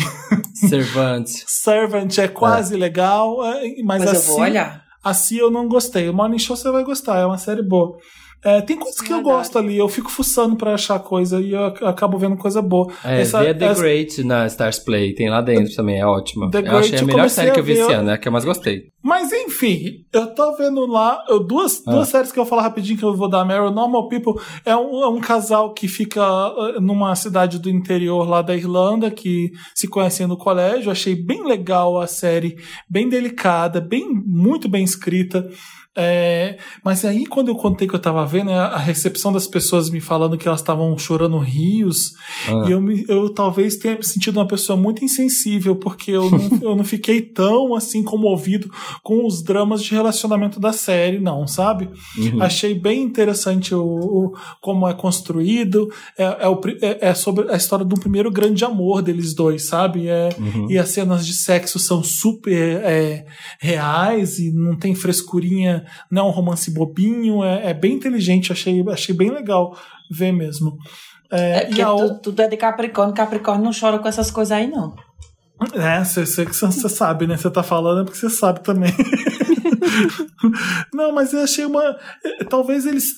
[0.54, 1.44] Servante.
[1.48, 4.84] Servant, é quase legal, é, mas, Mas eu assim, vou olhar.
[5.04, 6.10] assim eu não gostei.
[6.10, 7.98] O Morning Show você vai gostar, é uma série boa.
[8.44, 9.36] É, tem coisas que eu Verdade.
[9.38, 12.92] gosto ali, eu fico fuçando pra achar coisa e eu ac- acabo vendo coisa boa.
[13.04, 16.06] É, Essa- vê a The essa- Great na Stars Play, tem lá dentro também, é
[16.06, 16.50] ótima.
[16.50, 18.28] The eu Great achei a melhor série que eu vi esse ano, é a que
[18.28, 18.90] eu mais gostei.
[19.04, 21.92] Mas enfim, eu tô vendo lá eu- duas, Ah.
[21.92, 23.70] duas séries que eu vou falar rapidinho que eu vou dar Meryl.
[23.72, 28.42] Normal People é um, é um casal que fica uh, numa cidade do interior lá
[28.42, 30.92] da Irlanda, que se conhecem no colégio.
[30.92, 32.58] Achei bem legal a série,
[32.90, 35.48] bem delicada, bem muito bem escrita.
[35.98, 39.90] É, mas aí, quando eu contei que eu tava vendo, a a recepção das pessoas
[39.90, 42.14] me falando que elas estavam chorando rios,
[42.48, 42.64] Ah.
[42.68, 46.40] e eu, me- eu talvez tenha me sentido uma pessoa muito insensível, porque eu não,
[46.72, 48.72] eu não fiquei tão assim comovido
[49.04, 51.90] com os dramas de relacionamento da série, não, sabe?
[52.18, 52.42] Uhum.
[52.42, 55.90] Achei bem interessante o, o- como é construído.
[56.18, 59.64] É, é, o é- é sobre a história de um primeiro grande amor deles dois,
[59.68, 60.08] sabe?
[60.08, 60.72] É, Uhum.
[60.72, 63.26] E as cenas de sexo são super é,
[63.60, 68.84] reais e não tem frescurinha, não é um romance bobinho, é, é bem inteligente, achei,
[68.90, 69.78] achei bem legal
[70.10, 70.78] ver mesmo.
[71.32, 74.30] É, É porque e a, tu- tudo é de Capricórnio, Capricórnio não chora com essas
[74.32, 74.94] coisas aí, não.
[75.74, 76.26] É, você
[76.90, 77.38] sabe, né?
[77.38, 78.92] Você tá falando é porque você sabe também.
[80.94, 81.98] Não, mas eu achei uma.
[82.26, 83.14] eh, Talvez eles.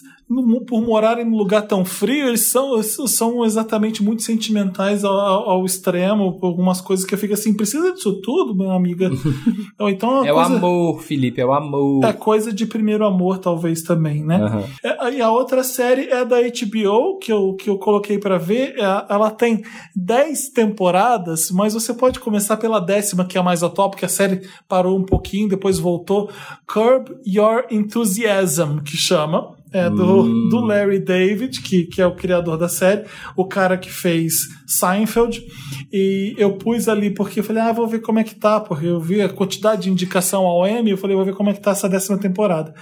[0.68, 6.40] Por morarem num lugar tão frio, eles são, são exatamente muito sentimentais ao, ao- extremo,
[6.40, 9.10] por algumas coisas que eu fico assim, precisa disso tudo, minha amiga?
[9.80, 12.04] Ou então É o coisa, amor, Felipe, é o amor.
[12.06, 14.38] é coisa de primeiro amor, talvez também, né?
[14.42, 14.64] Aham.
[14.84, 18.76] É, E a outra série é da HBO, que eu, que eu coloquei pra ver.
[18.78, 19.64] É, Ela tem
[19.96, 24.10] 10 temporadas, mas você pode começar pela décima, que é a mais atual, porque a
[24.10, 26.30] série parou um pouquinho, depois voltou.
[26.68, 29.56] Curb Your Enthusiasm, que chama.
[29.74, 30.50] É do, Hum.
[30.50, 33.06] do Larry David, que, que é o criador da série,
[33.36, 35.44] o cara que fez Seinfeld.
[35.92, 38.86] E eu pus ali porque eu falei, ah, vou ver como é que tá, porque
[38.86, 41.62] eu vi a quantidade de indicação ao Emmy, eu falei, vou ver como é que
[41.62, 42.74] tá essa décima temporada.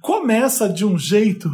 [0.00, 1.50] Começa de um jeito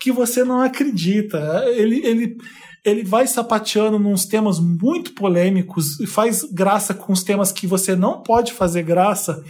[0.00, 1.64] que você não acredita.
[1.76, 2.36] Ele, ele,
[2.84, 7.94] ele vai sapateando nos temas muito polêmicos e faz graça com os temas que você
[7.96, 9.42] não pode fazer graça,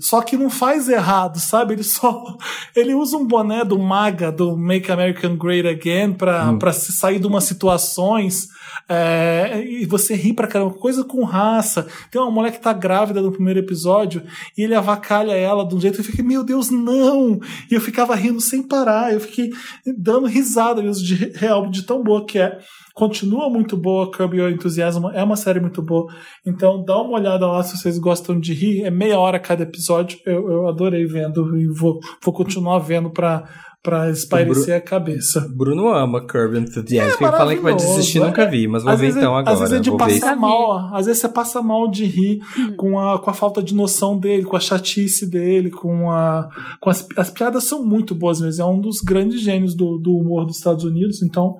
[0.00, 1.74] só que não faz errado, sabe?
[1.74, 2.36] Ele só
[2.74, 7.18] ele usa um boné do MAGA, do Make American Great Again, pra, pra se sair
[7.18, 8.48] de umas situações
[8.88, 10.74] é, e você ri pra caramba.
[10.74, 11.86] Coisa com raça.
[12.10, 14.22] Tem uma mulher que tá grávida no primeiro episódio
[14.56, 17.38] e ele avacalha ela de um jeito que eu fiquei, meu Deus, não!
[17.70, 19.12] E eu ficava rindo sem parar.
[19.12, 19.50] Eu fiquei
[19.96, 22.58] dando risada mesmo de real, de tão boa que é.
[22.94, 25.04] Continua muito boa, Curb Your Enthusiasm.
[25.12, 26.12] É uma série muito boa.
[26.44, 28.82] Então dá uma olhada lá se vocês gostam de rir.
[28.82, 30.18] É meia hora cada episódio.
[30.26, 33.48] Eu, eu adorei vendo e vou, vou continuar vendo pra,
[33.82, 35.48] pra espairecer a cabeça.
[35.56, 37.14] Bruno ama Curb Enthusiasm.
[37.24, 38.26] É falando que vai maravilhoso, desistir, é.
[38.26, 39.52] nunca vi, mas vou Às ver vezes então é- agora.
[39.54, 40.04] Às vezes é de vou ver.
[40.20, 42.38] passar mal, às vezes você passa mal de rir
[42.76, 46.48] com a, com a falta de noção dele, com a chatice dele, com a.
[46.80, 48.62] Com as, as piadas são muito boas mesmo.
[48.62, 51.54] É um dos grandes gênios do, do humor dos Estados Unidos, então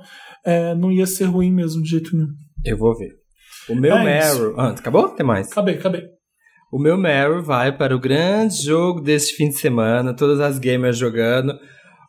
[0.45, 2.29] é, não ia ser ruim mesmo de jeito nenhum.
[2.65, 3.13] Eu vou ver.
[3.69, 4.05] O meu É.
[4.05, 4.55] Meryl.
[4.59, 5.09] Ah, acabou?
[5.11, 5.51] Tem mais.
[5.53, 6.03] Acabei, acabei.
[6.73, 10.99] O meu Meryl vai para o grande jogo deste fim de semana, todas as gamers
[10.99, 11.55] jogando,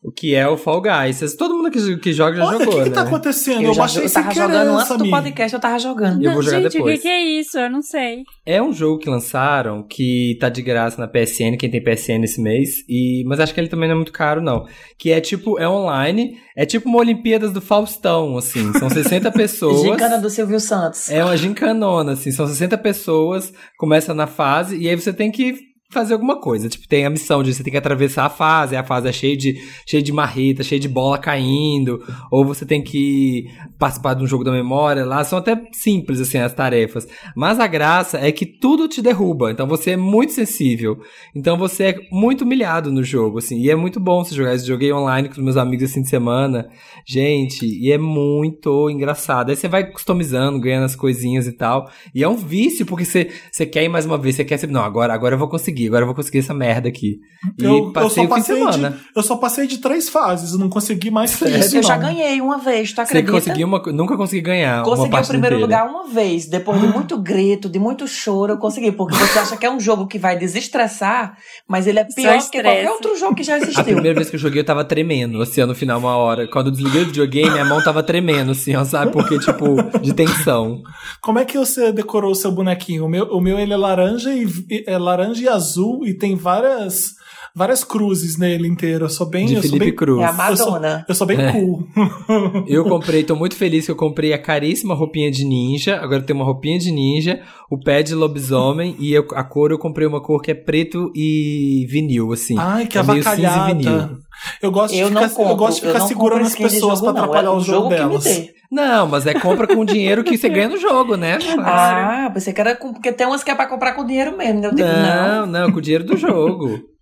[0.01, 1.35] o que é o Fall Guys.
[1.35, 2.95] Todo mundo que, que joga já Olha, o jogou, que, que né?
[2.95, 3.63] tá acontecendo?
[3.63, 6.23] Eu, já, baixei eu tava querer, jogando antes do podcast, eu tava jogando.
[6.23, 6.93] Eu vou jogar Gente, depois.
[6.93, 7.59] o que, que é isso?
[7.59, 8.23] Eu não sei.
[8.45, 12.41] É um jogo que lançaram que tá de graça na PSN, quem tem PSN esse
[12.41, 14.65] mês, e mas acho que ele também não é muito caro não.
[14.97, 19.81] Que é tipo, é online, é tipo uma Olimpíadas do Faustão, assim, são 60 pessoas.
[19.81, 21.09] Gincana do Silvio Santos.
[21.09, 25.68] É uma gincanona, assim, são 60 pessoas, começa na fase, e aí você tem que
[25.91, 26.69] fazer alguma coisa.
[26.69, 29.35] Tipo, tem a missão de você tem que atravessar a fase, a fase é cheia
[29.35, 33.45] de, cheia de marreta, cheia de bola caindo, ou você tem que
[33.79, 37.07] participar de um jogo da memória lá, são até simples, assim, as tarefas.
[37.35, 40.99] Mas a graça é que tudo te derruba, então você é muito sensível.
[41.35, 44.51] Então você é muito humilhado no jogo, assim, e é muito bom você jogar.
[44.51, 46.69] Eu joguei online com os meus amigos esse fim de semana,
[47.07, 49.49] gente, e é muito engraçado.
[49.49, 53.31] Aí você vai customizando, ganhando as coisinhas e tal, e é um vício, porque você,
[53.51, 56.03] você quer ir mais uma vez, você quer não, agora, agora eu vou conseguir, agora
[56.03, 57.19] eu vou conseguir essa merda aqui.
[57.57, 58.99] E Eu, eu passei só o fim de passei de, semana.
[59.15, 61.77] eu só passei de três fases, eu não consegui mais que isso.
[61.77, 62.03] eu já não.
[62.05, 63.31] ganhei uma vez, tu Você acredita?
[63.33, 65.83] conseguiu uma, nunca consegui ganhar uma Consegui o primeiro inteira.
[65.83, 68.91] lugar uma vez, depois de muito grito, de muito choro, eu consegui.
[68.91, 71.37] Porque você acha que é um jogo que vai desestressar,
[71.67, 73.83] mas ele é pior que qualquer outro jogo que já A existiu.
[73.83, 76.47] primeira vez que eu joguei, eu tava tremendo, assim, ó, no final, uma hora.
[76.47, 79.11] Quando eu desliguei o videogame, minha mão tava tremendo, assim, ó, sabe?
[79.11, 80.81] Porque, tipo, de tensão.
[81.21, 83.05] Como é que você decorou o seu bonequinho?
[83.05, 85.68] O meu, o meu ele é laranja e e- é laranja e azul
[86.05, 87.17] e tem várias
[87.55, 89.05] várias cruzes nele inteiro.
[89.05, 90.21] Eu sou bem, De eu sou Felipe bem, Cruz.
[90.21, 91.05] É a eu sou, Madonna.
[91.09, 91.51] eu sou bem É.
[91.51, 91.83] cool.
[92.67, 95.95] Eu comprei, tô muito feliz que eu comprei a caríssima roupinha de ninja.
[95.97, 99.71] Agora eu tenho uma roupinha de ninja, o pé de lobisomem e eu- a cor
[99.71, 102.55] eu comprei uma cor que é preto e vinil, assim.
[102.57, 104.17] Ai, que é meio cinza e vinil.
[104.61, 107.19] Eu gosto Eu de ficar, compro, eu gosto de ficar segurando as pessoas pra não.
[107.23, 108.25] atrapalhar é o jogo delas.
[108.71, 111.37] Não, mas é compra com dinheiro que você ganha no jogo, né?
[111.59, 114.61] Ah, pensei que era com, porque tem umas que é pra comprar com dinheiro mesmo.
[114.61, 114.67] né?
[114.67, 115.45] Eu digo, não.
[115.45, 116.79] Não, não, com o dinheiro do jogo.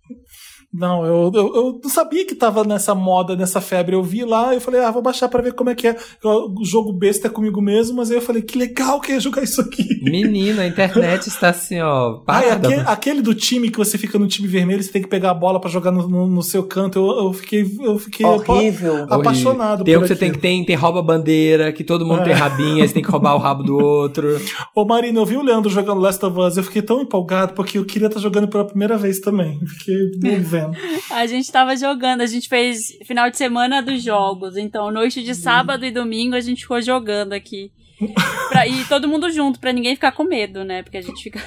[0.73, 3.95] Não, eu, eu, eu não sabia que tava nessa moda, nessa febre.
[3.95, 5.95] Eu vi lá e eu falei, ah, vou baixar pra ver como é que é.
[6.23, 9.19] Eu- O jogo besta é comigo mesmo, mas aí eu falei, que legal que é
[9.19, 9.83] jogar isso aqui.
[10.03, 12.21] Menino, a internet está assim, ó.
[12.27, 12.67] Ai, parada.
[12.67, 15.33] aquele, aquele do time que você fica no time vermelho, você tem que pegar a
[15.33, 16.99] bola pra jogar no, no- no seu canto.
[16.99, 19.05] Eu, eu fiquei, eu fiquei Horrível.
[19.05, 22.05] apa- apaixonado Tem um por que você tem que tem, tem rouba bandeira, que todo
[22.05, 22.23] mundo É.
[22.25, 24.27] tem rabinha, você tem que roubar o rabo do outro.
[24.75, 27.77] Ô Marina, eu vi o Leandro jogando Last of Us, eu fiquei tão empolgado porque
[27.77, 29.59] eu queria estar jogando pela primeira vez também.
[29.65, 30.66] Fiquei me vendo.
[31.11, 34.57] A gente tava jogando, a gente fez final de semana dos jogos.
[34.57, 37.71] Então, noite de sábado e domingo a gente ficou jogando aqui.
[38.49, 40.83] Pra- e todo mundo junto, pra ninguém ficar com medo, né?
[40.83, 41.39] Porque a gente fica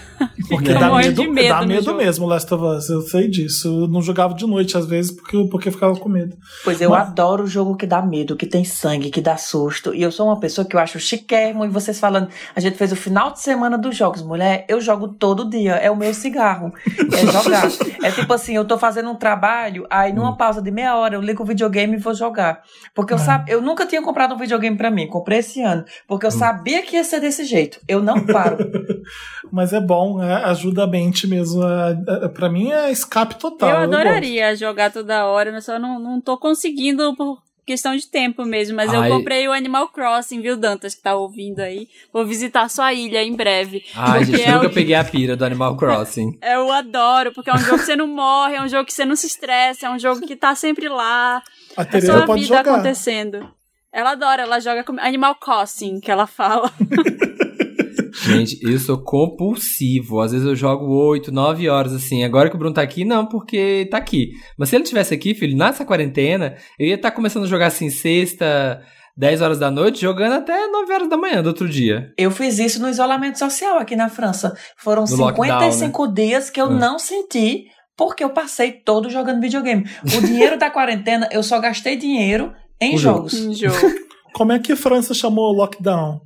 [0.48, 1.98] Porque Fica dá medo, de medo dá medo jogo.
[1.98, 2.88] mesmo, Last of Us.
[2.88, 3.68] Eu sei disso.
[3.82, 6.36] Eu não jogava de noite, às vezes, porque, porque ficava com medo.
[6.64, 9.94] Pois eu Mas- adoro o jogo que dá medo, que tem sangue, que dá susto.
[9.94, 11.64] E eu sou uma pessoa que eu acho chiquérrimo.
[11.64, 14.22] E vocês falando, a gente fez o final de semana dos jogos.
[14.22, 15.74] Mulher, eu jogo todo dia.
[15.76, 16.72] É o meu cigarro.
[17.12, 17.68] É jogar.
[18.02, 21.20] é tipo assim, eu tô fazendo um trabalho, aí numa pausa de meia hora eu
[21.20, 22.60] ligo o videogame e vou jogar.
[22.94, 23.20] Porque eu, É.
[23.20, 23.48] sab...
[23.48, 25.06] eu nunca tinha comprado um videogame pra mim.
[25.06, 25.84] Comprei esse ano.
[26.08, 27.78] Porque eu sabia que ia ser desse jeito.
[27.86, 28.58] Eu não paro.
[29.52, 31.62] Mas é bom, é, ajuda a mente mesmo.
[31.64, 33.68] É, é, pra mim é escape total.
[33.70, 38.44] eu adoraria jogar toda hora, mas só não, não tô conseguindo por questão de tempo
[38.44, 38.76] mesmo.
[38.76, 39.08] Mas Ai.
[39.10, 41.88] eu comprei o Animal Crossing, viu, Dantas, que tá ouvindo aí.
[42.12, 43.84] Vou visitar sua ilha em breve.
[43.94, 46.38] Ai, Porque gente, é nunca o- peguei a pira do Animal Crossing.
[46.42, 49.04] Eu adoro, porque é um jogo que você não morre, é um jogo que você
[49.04, 51.42] não se estressa, é um jogo que tá sempre lá.
[51.76, 52.72] A É só a pode vida jogar.
[52.74, 53.48] acontecendo.
[53.92, 56.72] Ela adora, ela joga com Animal Crossing, que ela fala.
[58.22, 60.20] Gente, eu sou compulsivo.
[60.20, 62.22] Às vezes eu jogo 8, 9 horas assim.
[62.22, 64.30] Agora que o Bruno tá aqui, não, porque tá aqui.
[64.58, 67.88] Mas se ele tivesse aqui, filho, nessa quarentena, eu ia estar começando a jogar assim
[67.90, 68.80] sexta,
[69.16, 72.12] 10 horas da noite, jogando até 9 horas da manhã do outro dia.
[72.16, 74.54] Eu fiz isso no isolamento social aqui na França.
[74.76, 76.70] Foram No 55 dias que eu Ah.
[76.70, 77.64] não senti,
[77.96, 79.84] porque eu passei todo jogando videogame.
[80.16, 83.28] O dinheiro da quarentena, eu só gastei dinheiro em O jogo.
[83.28, 83.34] jogos.
[83.34, 83.76] Um jogo.
[84.34, 86.20] Como é que a França chamou lockdown?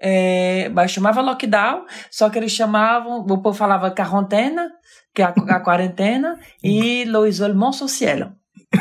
[0.00, 4.70] É, mas chamava lockdown, só que eles chamavam, o povo falava quarentena,
[5.14, 8.32] que é a, a quarentena, e le isolement social.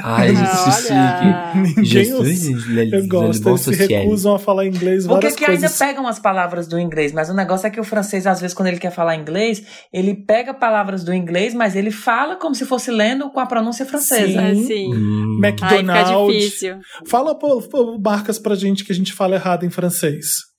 [0.04, 0.72] Ai, gente, que Olha.
[0.72, 1.58] chique.
[1.58, 2.44] Ninguém Jesus,
[2.92, 5.82] Eu gosto, eles se recusam a falar inglês Porque várias que coisas.
[5.82, 8.56] ainda pegam as palavras do inglês, mas o negócio é que o francês, às vezes,
[8.56, 9.62] quando ele quer falar inglês,
[9.94, 13.86] ele pega palavras do inglês, mas ele fala como se fosse lendo com a pronúncia
[13.86, 14.42] francesa.
[14.42, 14.94] É assim.
[14.94, 15.42] Hum.
[15.44, 16.36] Aí fica McDonald's.
[16.36, 16.80] difícil.
[17.08, 17.62] Fala pô,
[18.04, 20.51] marcas pra gente que a gente fala errado em francês.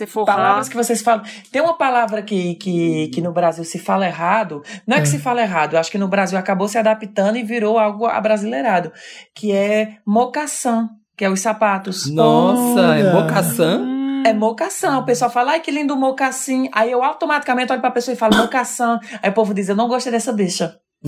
[0.00, 1.22] Se for Palavras que vocês falam.
[1.52, 4.62] Tem uma palavra que, que, que no Brasil se fala errado.
[4.86, 5.10] Não é que É.
[5.10, 8.90] se fala errado, eu acho que no Brasil acabou se adaptando e virou algo abrasileirado,
[9.34, 12.10] que é mocassin, que é os sapatos.
[12.10, 13.12] Nossa, é Olha.
[13.12, 13.78] mocaçã?
[13.78, 14.86] Hum, É mocassin.
[14.98, 16.68] O pessoal fala, ai que lindo mocassim.
[16.74, 18.98] Aí eu automaticamente olho pra pessoa e falo mocassin.
[19.22, 20.76] Aí o povo diz, eu não gostei dessa bicha.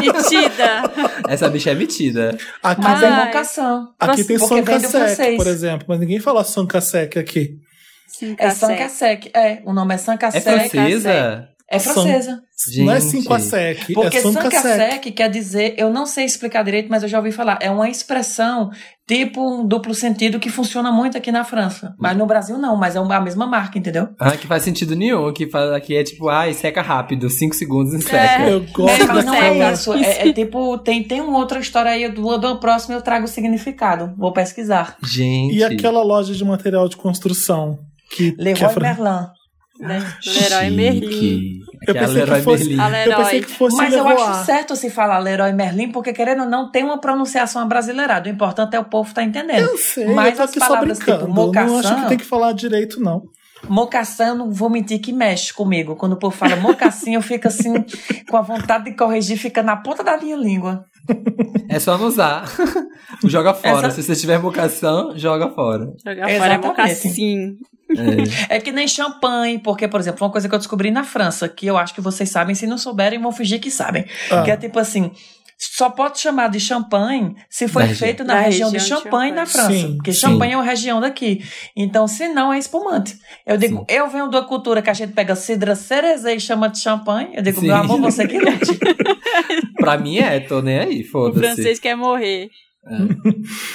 [0.00, 0.82] metida.
[1.28, 2.36] Essa bicha é metida.
[2.62, 3.86] Aqui, Mas é mocassin.
[3.98, 5.36] aqui tem francês.
[5.36, 7.56] por exemplo, mas ninguém fala Sankasek aqui.
[8.38, 8.50] É.
[8.50, 9.30] Sankasek.
[9.34, 10.70] É, o nome é É Sankasek.
[10.70, 11.48] francesa?
[11.70, 12.42] É francesa.
[12.78, 13.10] Não é Gente.
[13.12, 14.56] Cinquasec, Porque é Sankasek.
[14.56, 17.88] Sankasek quer dizer, eu não sei explicar direito, mas eu já ouvi falar, é uma
[17.88, 18.70] expressão
[19.06, 21.94] tipo um duplo sentido que funciona muito aqui na França.
[21.98, 24.08] Mas no Brasil não, mas é a mesma marca, entendeu?
[24.18, 25.32] Ah, que faz sentido nenhum.
[25.32, 28.42] Que, faz, que é tipo, ai, seca rápido, 5 segundos e seca.
[28.42, 28.52] É.
[28.52, 29.94] Eu gosto É, mas não é isso.
[29.94, 33.28] É, é tipo, tem, tem uma outra história aí, do, do próximo eu trago o
[33.28, 34.12] significado.
[34.18, 34.96] Vou pesquisar.
[35.02, 35.56] Gente.
[35.56, 37.78] E aquela loja de material de construção
[38.10, 39.26] que, que é Leroy fran- Merlin.
[39.80, 40.70] Leroy Chique.
[40.76, 41.60] Merlin.
[41.88, 43.16] Eu pensei que Leroy fosse- Eu Leroy.
[43.16, 44.22] pensei que fosse Mas eu Leroy.
[44.22, 48.28] acho certo se falar Leroy Merlin, porque querendo ou não, tem uma pronunciação brasileirada.
[48.28, 49.60] O importante é o povo estar entendendo.
[49.70, 51.26] Eu sei, Mas eu tô aqui só palavras brincando.
[51.26, 53.22] tipo não acho que tem que falar direito, não.
[53.68, 55.94] Mocassin, eu não vou mentir que mexe comigo.
[55.96, 57.72] Quando o povo fala mocassim, eu fico assim,
[58.28, 60.84] com a vontade de corrigir, fica na ponta da minha língua.
[61.68, 62.44] É só não usar.
[63.24, 63.88] joga fora.
[63.88, 65.92] Essa- Se você tiver vocação, joga fora.
[66.04, 67.56] Jogar fora é mocassim.
[68.48, 68.56] É.
[68.56, 71.66] É que nem champanhe, porque, por exemplo, uma coisa que eu descobri na França, que
[71.66, 74.04] eu acho que vocês sabem, se não souberem, vão fingir que sabem.
[74.30, 74.42] Ah.
[74.42, 75.10] Que é tipo assim.
[75.62, 77.98] Só pode chamar de champanhe se foi região.
[78.08, 79.70] feito na, Na região, região de Champagne, na França.
[79.72, 80.20] Sim, porque sim.
[80.20, 81.44] Champagne é uma região daqui.
[81.76, 83.14] Então, se não, é espumante.
[83.46, 83.84] Eu digo, Sim.
[83.94, 87.30] eu venho da cultura que a gente pega cidra cerezê e chama de champanhe.
[87.34, 87.66] Eu digo, Sim.
[87.66, 88.78] meu amor, você que lute.
[89.76, 91.40] Pra mim é, tô nem aí, O foda-se.
[91.40, 92.48] francês quer morrer.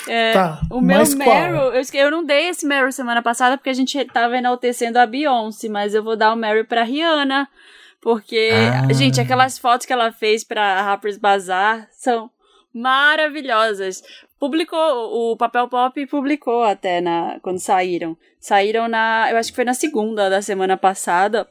[0.07, 1.03] É, Tá, O meu?
[1.15, 5.05] Meryl, eu, eu não dei esse Meryl semana passada porque a gente tava enaltecendo a
[5.05, 7.47] Beyoncé, mas eu vou dar o Meryl pra Rihanna.
[8.05, 8.93] Porque, Ah.
[8.93, 12.29] gente, aquelas fotos que ela fez pra Harper's Bazaar são
[12.71, 14.03] maravilhosas.
[14.39, 18.15] Publicou, o Papel Pop publicou até na, quando saíram.
[18.39, 21.47] Saíram na, eu acho que foi na segunda da semana passada.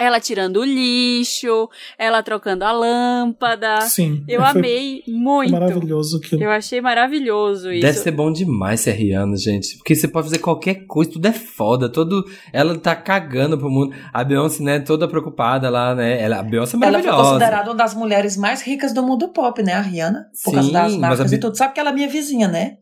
[0.00, 1.68] Ela tirando o lixo,
[1.98, 3.82] ela trocando a lâmpada.
[3.82, 4.24] Sim.
[4.26, 5.52] Eu foi amei muito.
[5.52, 6.42] maravilhoso aquilo.
[6.42, 7.82] Eu achei maravilhoso isso.
[7.82, 9.76] Deve ser bom demais ser Rihanna, gente.
[9.76, 11.86] Porque você pode fazer qualquer coisa, tudo é foda.
[11.86, 12.24] Todo...
[12.50, 13.94] Ela tá cagando pro mundo.
[14.10, 16.18] A Beyoncé, né, toda preocupada lá, né?
[16.18, 17.30] Ela, a Beyoncé é Ela foi maravilhosa.
[17.32, 19.74] considerada uma das mulheres mais ricas do mundo pop, né?
[19.74, 20.28] A Rihanna.
[20.42, 21.56] Por causa Sim, das mas marcas a e tudo.
[21.58, 22.78] Sabe que ela é minha vizinha, né?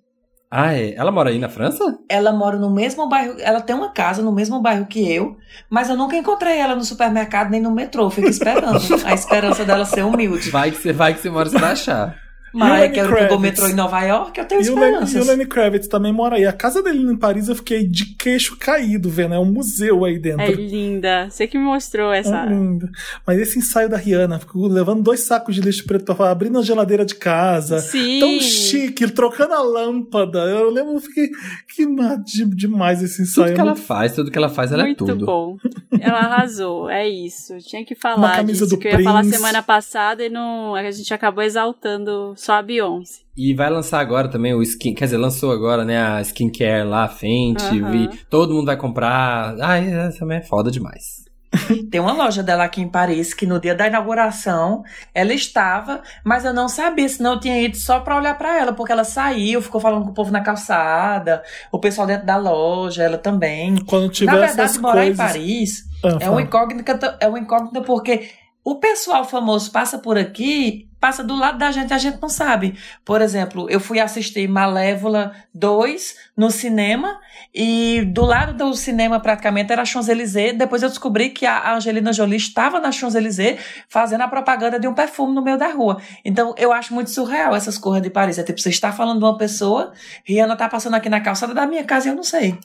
[0.50, 0.94] Ah, é?
[0.94, 1.98] Ela mora aí na França?
[2.08, 5.36] Ela mora no mesmo bairro, ela tem uma casa no mesmo bairro que eu,
[5.68, 8.78] mas eu nunca encontrei ela no supermercado nem no metrô, fico esperando.
[9.04, 10.50] a esperança dela ser humilde.
[10.50, 12.27] Vai que você vai que você mora, vai achar.
[12.54, 15.26] É que ele pegou metrô em Nova York, eu tenho E o, Lenny, e esperanças.
[15.26, 16.46] o Lenny Kravitz também mora aí.
[16.46, 19.34] A casa dele em Paris eu fiquei de queixo caído vendo.
[19.34, 20.42] É um museu aí dentro.
[20.42, 21.28] É linda.
[21.30, 22.44] Você que me mostrou essa.
[22.44, 22.88] É lindo.
[23.26, 27.04] Mas esse ensaio da Rihanna, ficou levando dois sacos de lixo preto, abrindo a geladeira
[27.04, 27.78] de casa.
[27.80, 28.20] Sim.
[28.20, 30.38] Tão chique, trocando a lâmpada.
[30.40, 31.28] Eu lembro, eu fiquei
[31.74, 33.48] que ma- de- demais esse ensaio.
[33.48, 35.26] Tudo que ela Muito- faz, tudo que ela faz, ela Muito é tudo.
[35.26, 35.56] bom.
[36.00, 37.56] Ela arrasou, é isso.
[37.58, 39.36] Tinha que Uma falar camisa disso, do que eu ia falar Prince.
[39.36, 43.20] semana passada e não, a gente acabou exaltando só a Beyoncé.
[43.36, 47.04] E vai lançar agora também o skin, quer dizer, lançou agora, né, a skincare lá,
[47.04, 47.80] a Fenty,
[48.28, 49.54] todo mundo vai comprar.
[49.60, 51.26] Ai, essa também é foda demais.
[51.90, 54.82] Tem uma loja dela aqui em Paris que no dia da inauguração
[55.14, 58.72] ela estava, mas eu não sabia, senão eu tinha ido só pra olhar pra ela,
[58.74, 61.42] porque ela saiu, ficou falando com o povo na calçada,
[61.72, 63.76] o pessoal dentro da loja, ela também.
[63.86, 65.14] Quando tiver Na essas verdade, morar coisas.
[65.14, 68.28] em Paris Ah, é uma incógnita, é uma incógnita porque
[68.64, 72.76] o pessoal famoso passa por aqui, passa do lado da gente, a gente não sabe.
[73.04, 77.18] Por exemplo, eu fui assistir Malévola 2 no cinema
[77.54, 80.56] e do lado do cinema praticamente era a Champs-Élysées.
[80.56, 84.94] Depois eu descobri que a Angelina Jolie estava na Champs-Élysées fazendo a propaganda de um
[84.94, 86.00] perfume no meio da rua.
[86.24, 88.38] Então eu acho muito surreal essas coisas de Paris.
[88.38, 89.92] É tipo, você está falando de uma pessoa,
[90.24, 92.58] Rihanna tá passando aqui na calçada da minha casa e eu não sei.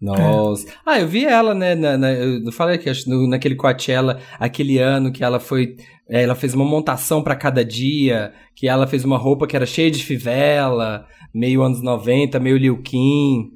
[0.00, 0.66] Nossa.
[0.84, 1.74] Ah, eu vi ela, né?
[1.74, 5.76] Na, na- eu falei que acho no, naquele Coachella, aquele ano que ela foi.
[6.08, 9.64] é, ela fez uma montação pra cada dia, que ela fez uma roupa que era
[9.66, 13.50] cheia de fivela, meio anos 90, meio Liu Kim.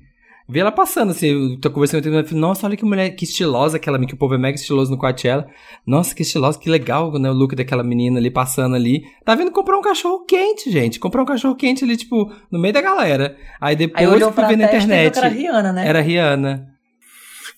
[0.50, 3.24] Vi ela passando, assim, eu tô conversando com ela, falei, nossa, olha que mulher, que
[3.24, 5.46] estilosa aquela menina, que o povo é mega estiloso no Coachella.
[5.86, 9.04] Nossa, que estilosa, que legal, né, o look daquela menina ali passando ali.
[9.24, 10.98] Tá vindo comprar um cachorro quente, gente.
[10.98, 13.36] Comprar um cachorro quente ali, tipo, no meio da galera.
[13.60, 15.16] Aí depois Aí fui ver na internet.
[15.16, 15.88] era Rihanna, né?
[15.88, 16.69] Era Rihanna.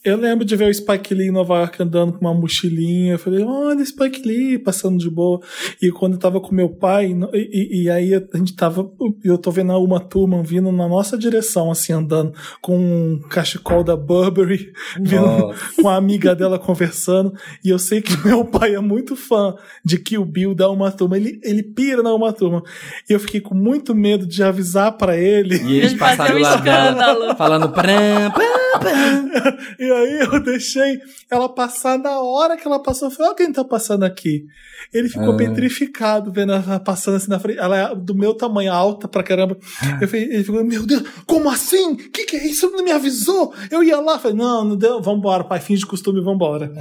[0.05, 3.13] Eu lembro de ver o Spike Lee em Nova York andando com uma mochilinha.
[3.13, 5.41] Eu falei, olha, Spike Lee passando de boa.
[5.81, 8.91] E quando eu tava com meu pai, e, e- e aí a gente tava.
[9.23, 13.97] Eu tô vendo uma turma vindo na nossa direção, assim, andando, com um cachecol da
[13.97, 17.33] Burberry, vindo com a amiga dela conversando.
[17.65, 19.55] E eu sei que meu pai é muito fã
[19.85, 21.17] de Kill Bill da Uma Turma.
[21.17, 22.63] Ele, ele pira na Uma Turma.
[23.09, 25.57] E eu fiquei com muito medo de avisar pra ele.
[25.63, 27.37] E eles Ele passaram lá escândalo.
[27.37, 29.92] falando pram, pram, pram.
[29.95, 30.99] Aí eu deixei
[31.31, 33.09] ela passar na hora que ela passou.
[33.09, 34.45] Eu falei, olha quem tá passando aqui.
[34.93, 35.37] Ele ficou Ah.
[35.37, 37.59] petrificado vendo ela passando assim na frente.
[37.59, 39.57] Ela é do meu tamanho, alta pra caramba.
[40.01, 41.95] Eu falei, ele ficou, meu Deus, como assim?
[41.97, 42.71] Que que é isso?
[42.71, 43.53] Não me avisou?
[43.71, 44.15] Eu ia lá.
[44.15, 45.01] Eu falei, não, não deu.
[45.01, 46.73] Vambora, pai, finge de costume, vambora.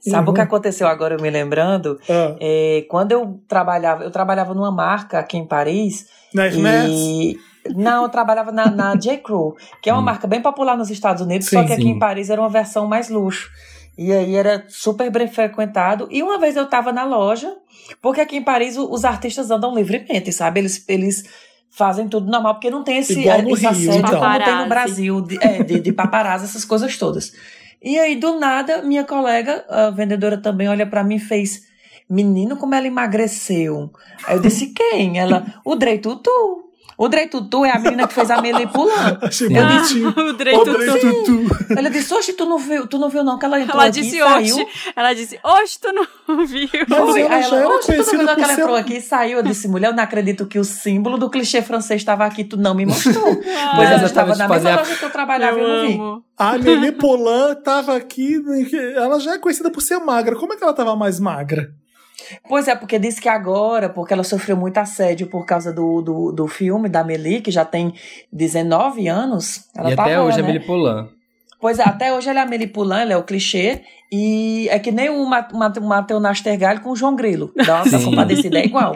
[0.00, 0.34] Sabe o Uhum.
[0.34, 1.98] que aconteceu agora, eu me lembrando?
[2.08, 6.06] Ah, É, quando eu trabalhava, eu trabalhava numa marca aqui em Paris.
[6.34, 6.56] Mess?
[6.90, 7.38] e...
[7.74, 9.18] Não, eu trabalhava na, na J.
[9.18, 10.04] Crew, que é uma Hum.
[10.04, 11.90] marca bem popular nos Estados Unidos, Sim, só que aqui sim.
[11.90, 13.50] em Paris era uma versão mais luxo.
[13.96, 16.08] E aí era super bem frequentado.
[16.10, 17.54] E uma vez eu tava na loja,
[18.00, 20.60] porque aqui em Paris os artistas andam livremente, sabe?
[20.60, 21.24] Eles, eles
[21.70, 24.18] fazem tudo normal, porque não tem esse, Igual no esse assédio então.
[24.20, 27.32] como tem no Brasil, de, é, de, de paparazzi, essas coisas todas.
[27.82, 31.62] E aí, do nada, minha colega, a vendedora também, olha pra mim e fez:
[32.08, 33.90] Menino, como ela emagreceu.
[34.26, 35.18] Aí eu disse: Quem?
[35.18, 36.70] Ela, o Drey Tutu.
[37.02, 39.18] O Drey Tutu é a menina que fez a Melly Pulan.
[39.22, 39.54] Achei Sim.
[39.54, 40.14] bonitinho.
[40.16, 41.24] o Drey Tutu.
[41.24, 41.74] Tutu.
[41.76, 44.00] Ela disse: Oxe, tu não viu, tu não viu não que ela entrou Ela aqui
[44.02, 44.54] disse e saiu?
[44.54, 44.66] hoje.
[44.94, 46.06] Ela disse, hoje tu não
[46.46, 46.68] viu.
[46.88, 48.96] Mas ela Aí já ela, era Oxe, tu não viu não que ela entrou aqui
[48.98, 49.38] e saiu?
[49.38, 52.56] Eu disse: Mulher, eu não acredito que o símbolo do clichê francês estava aqui, tu
[52.56, 53.34] não me mostrou.
[53.34, 55.98] Pois Mas ela ela estava tava na mesma loja que eu trabalhava e Eu eu
[55.98, 56.22] não vi.
[56.38, 58.40] A Amelie Polan tava aqui.
[58.94, 60.36] Ela já é conhecida por ser magra.
[60.36, 61.68] Como é que ela tava mais magra?
[62.48, 66.32] Pois é, porque disse que agora, porque ela sofreu muito assédio por causa do, do,
[66.32, 67.94] do filme da Amelie, que já tem
[68.32, 69.68] 19 anos.
[69.76, 70.42] Ela e tava, até hoje né?
[70.42, 71.08] a Amelie Polan.
[71.62, 73.80] Pois é, até hoje ela é a Amelie Poulain, ela é o clichê.
[74.14, 77.50] E é que nem o Ma- Ma- Matheus Nastergalli com o João Grilo.
[77.64, 78.04] Dá uma Sim.
[78.04, 78.92] compadecida, é igual.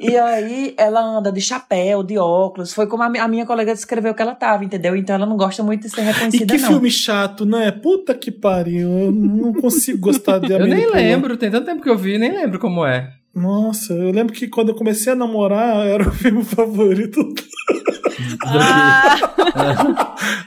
[0.00, 2.72] E aí ela anda de chapéu, de óculos.
[2.72, 4.94] Foi como a, mi- a minha colega descreveu que ela tava, entendeu?
[4.94, 6.68] Então ela não gosta muito de ser E reconhecida, que não.
[6.68, 7.72] filme chato, né?
[7.72, 8.88] Puta que pariu.
[8.96, 12.30] Eu não consigo gostar de Eu nem lembro, tem tanto tempo que eu vi, nem
[12.30, 13.10] lembro como é.
[13.34, 17.20] Nossa, eu lembro que quando eu comecei a namorar, era o filme favorito.
[18.44, 19.16] Ah,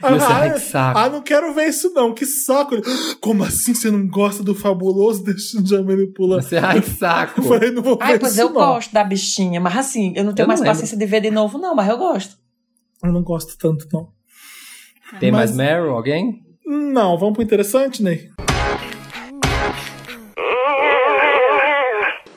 [0.02, 0.98] você, ah, que saco.
[0.98, 2.76] ah, não quero ver isso não, que saco.
[3.20, 6.42] Como assim você não gosta do fabuloso destino de Amelie Poulain?
[6.42, 7.40] Você, ai, que saco.
[7.40, 8.54] Eu falei, não vou ver Ai, pois isso eu não.
[8.54, 10.76] gosto da bichinha, mas assim, eu não tenho Eu mais não lembro.
[10.80, 12.36] paciência de ver de novo, não, mas eu gosto.
[13.02, 14.08] Eu não gosto tanto, não.
[15.20, 16.42] Tem Mas- mais Meryl, alguém?
[16.66, 18.30] Não, vamos pro interessante, Ney?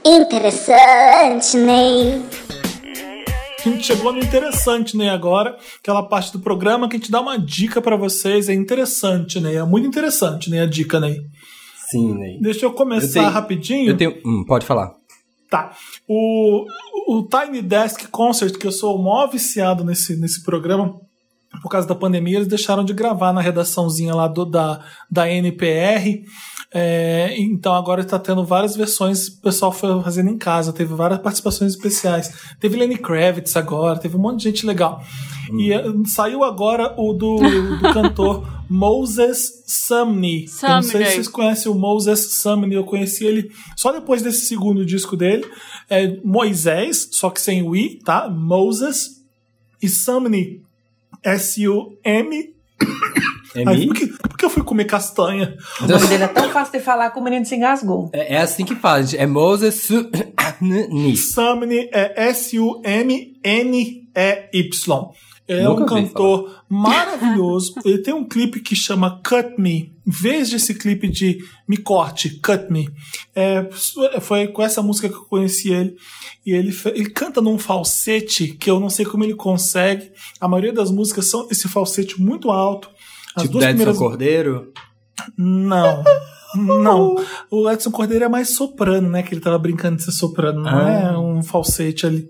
[0.06, 2.22] Interessante, Ney.
[3.68, 5.10] A gente chegou no interessante, né?
[5.10, 8.48] Agora, aquela parte do programa que a gente dá uma dica pra vocês.
[8.50, 9.56] É interessante, né?
[9.56, 10.62] É muito interessante, né?
[10.62, 11.16] A dica, né?
[11.92, 12.40] Sim, Ney.
[12.42, 13.90] Deixa eu começar Eu tenho- rapidinho.
[13.90, 14.22] Eu tenho.
[14.26, 14.92] Hum, pode falar.
[15.50, 15.72] Tá.
[16.08, 16.66] O,
[17.08, 21.00] o, Tiny Desk Concert, que eu sou o maior viciado nesse, nesse programa,
[21.62, 26.22] por causa da pandemia, eles deixaram de gravar na redaçãozinha lá do, da, da NPR.
[26.80, 31.20] É, então agora está tendo várias versões, o pessoal foi fazendo em casa, teve várias
[31.20, 32.32] participações especiais.
[32.60, 35.02] Teve Lenny Kravitz agora, teve um monte de gente legal.
[35.58, 40.46] E eh, saiu agora o do, do cantor Moses Sumney.
[40.62, 41.08] Eu não sei Sumney.
[41.08, 45.50] se vocês conhecem o Moses Sumney, eu conheci ele só depois desse segundo disco dele.
[45.90, 48.30] É Moisés, só que sem o I, tá?
[48.30, 49.24] Moses
[49.82, 50.62] e Sumney.
[51.24, 52.57] S-U-M.
[53.66, 53.88] Ai, M?
[53.88, 55.58] por, que, por que eu fui comer castanha?
[55.82, 58.10] O nome dele é tão fácil de falar que o menino se engasgou.
[58.14, 59.18] É, é assim que fala, gente.
[59.22, 60.10] É Moses Su-
[60.62, 61.32] Nis.
[61.34, 62.30] Sumney é
[63.76, 65.12] S-U-M-N-E-Y.
[65.50, 67.74] É Nunca um cantor maravilhoso.
[67.86, 69.94] Ele tem um clipe que chama Cut Me.
[70.06, 72.90] Em vez desse clipe de Me Corte, Cut Me.
[73.34, 73.66] É,
[74.20, 75.96] foi com essa música que eu conheci ele.
[76.46, 80.12] E ele, ele canta num falsete que eu não sei como ele consegue.
[80.40, 82.90] A maioria das músicas são esse falsete muito alto.
[83.38, 84.72] As Tipo Edson primeiras Cordeiro.
[85.38, 86.04] não.
[86.56, 87.16] Não.
[87.52, 89.22] O Edson Cordeiro é mais soprano, né?
[89.22, 90.90] Que ele tava brincando de ser soprano, não Ah.
[91.14, 92.30] é um falsete ali.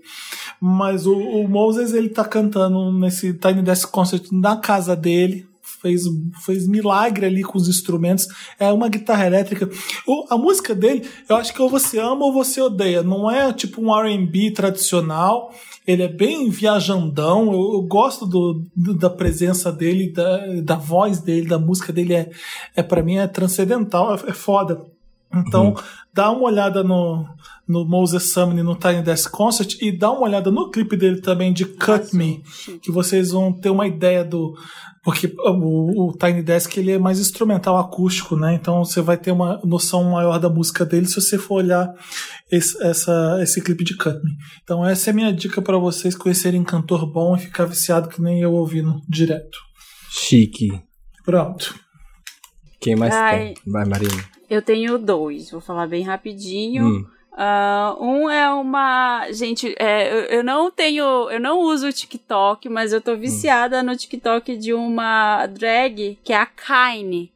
[0.60, 5.46] Mas o, o Moses, ele tá cantando nesse Tiny Desk Concert na casa dele.
[5.80, 6.02] Fez,
[6.44, 8.26] fez milagre ali com os instrumentos.
[8.58, 9.70] É uma guitarra elétrica.
[10.06, 13.02] O- a música dele, eu acho que ou você ama ou você odeia.
[13.04, 15.54] Não é tipo um RB tradicional.
[15.88, 17.50] Ele é bem viajandão.
[17.52, 22.14] Eu, eu gosto do, do- da presença dele, da, da voz dele, da música dele.
[22.14, 22.30] É,
[22.76, 24.84] é para mim é transcendental, é, é foda.
[25.34, 25.74] Então,
[26.12, 27.26] dá uma olhada no,
[27.66, 31.52] no Moses Sumney no Tiny Desk Concert e dá uma olhada no clipe dele também
[31.52, 32.42] de Cut Me,
[32.82, 34.54] que vocês vão ter uma ideia do.
[35.08, 38.52] Porque o, o Tiny Desk ele é mais instrumental acústico, né?
[38.52, 41.94] Então você vai ter uma noção maior da música dele se você for olhar
[42.52, 44.36] esse, essa, esse clipe de Cut Me.
[44.62, 48.20] Então essa é a minha dica para vocês conhecerem cantor bom e ficar viciado que
[48.20, 49.58] nem eu ouvindo direto.
[50.10, 50.78] Chique.
[51.24, 51.74] Pronto.
[52.78, 53.38] Quem mais Ai.
[53.38, 53.54] tem?
[53.66, 54.22] Vai, Marina.
[54.50, 56.84] Eu tenho dois, vou falar bem rapidinho.
[56.84, 57.06] Hum.
[57.40, 59.28] Ah, um é uma.
[59.30, 61.30] Gente, é, eu, eu não tenho.
[61.30, 63.16] Eu não uso o TikTok, mas eu tô Hum.
[63.18, 67.30] viciada no TikTok de uma drag que é a Kaine.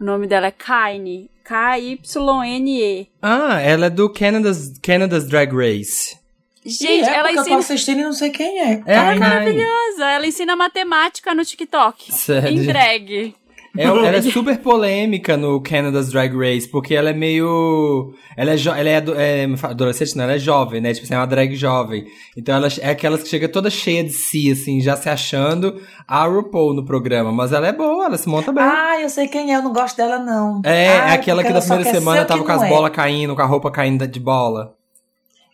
[0.00, 1.30] O nome dela é Kaine.
[1.44, 3.06] K-Y-N-E.
[3.22, 6.16] Ah, ela é do Canada's, Canada's Drag Race.
[6.64, 7.58] Gente, é ela porque eu tô ensina.
[7.58, 8.82] assistindo e não sei quem é.
[8.84, 10.04] É Ela a é maravilhosa.
[10.10, 12.12] Ela ensina matemática no TikTok.
[12.12, 12.48] Sério?
[12.50, 13.34] Em drag.
[13.78, 18.12] Ela é super polêmica no Canada's Drag Race, porque ela é meio.
[18.36, 20.92] Ela é, jo- ela é, ado- é adolescente, não, ela é jovem, né?
[20.92, 22.06] Tipo assim, é uma drag jovem.
[22.36, 26.24] Então ela é aquelas que chega toda cheia de si, assim, já se achando a
[26.26, 27.32] RuPaul no programa.
[27.32, 28.62] Mas ela é boa, ela se monta bem.
[28.62, 30.60] Ah, eu sei quem é, eu não gosto dela, não.
[30.64, 32.68] é, Ah, é aquela que só primeira semana o tava com as é.
[32.68, 34.74] bolas caindo, com a roupa caindo de bola.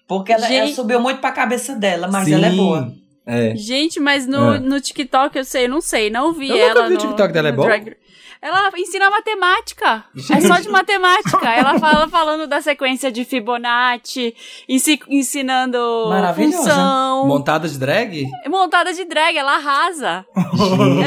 [0.07, 2.35] Porque ela, ela subiu muito pra cabeça dela, mas Sim.
[2.35, 2.93] ela é boa.
[3.24, 3.55] É.
[3.55, 4.59] Gente, mas no, É.
[4.59, 6.89] no TikTok eu sei, não sei, não vi Eu nunca ela.
[6.89, 7.62] vi o no- TikTok dela, é bom?
[7.62, 7.97] Drag-
[8.43, 10.05] Ela ensina matemática.
[10.31, 11.47] É só de matemática.
[11.48, 14.35] Ela fala falando da sequência de Fibonacci,
[14.69, 15.78] ensi- ensinando
[16.09, 16.56] Maravilhosa.
[16.70, 17.27] função.
[17.28, 18.27] Montada de drag?
[18.48, 20.27] Montada de drag, ela arrasa.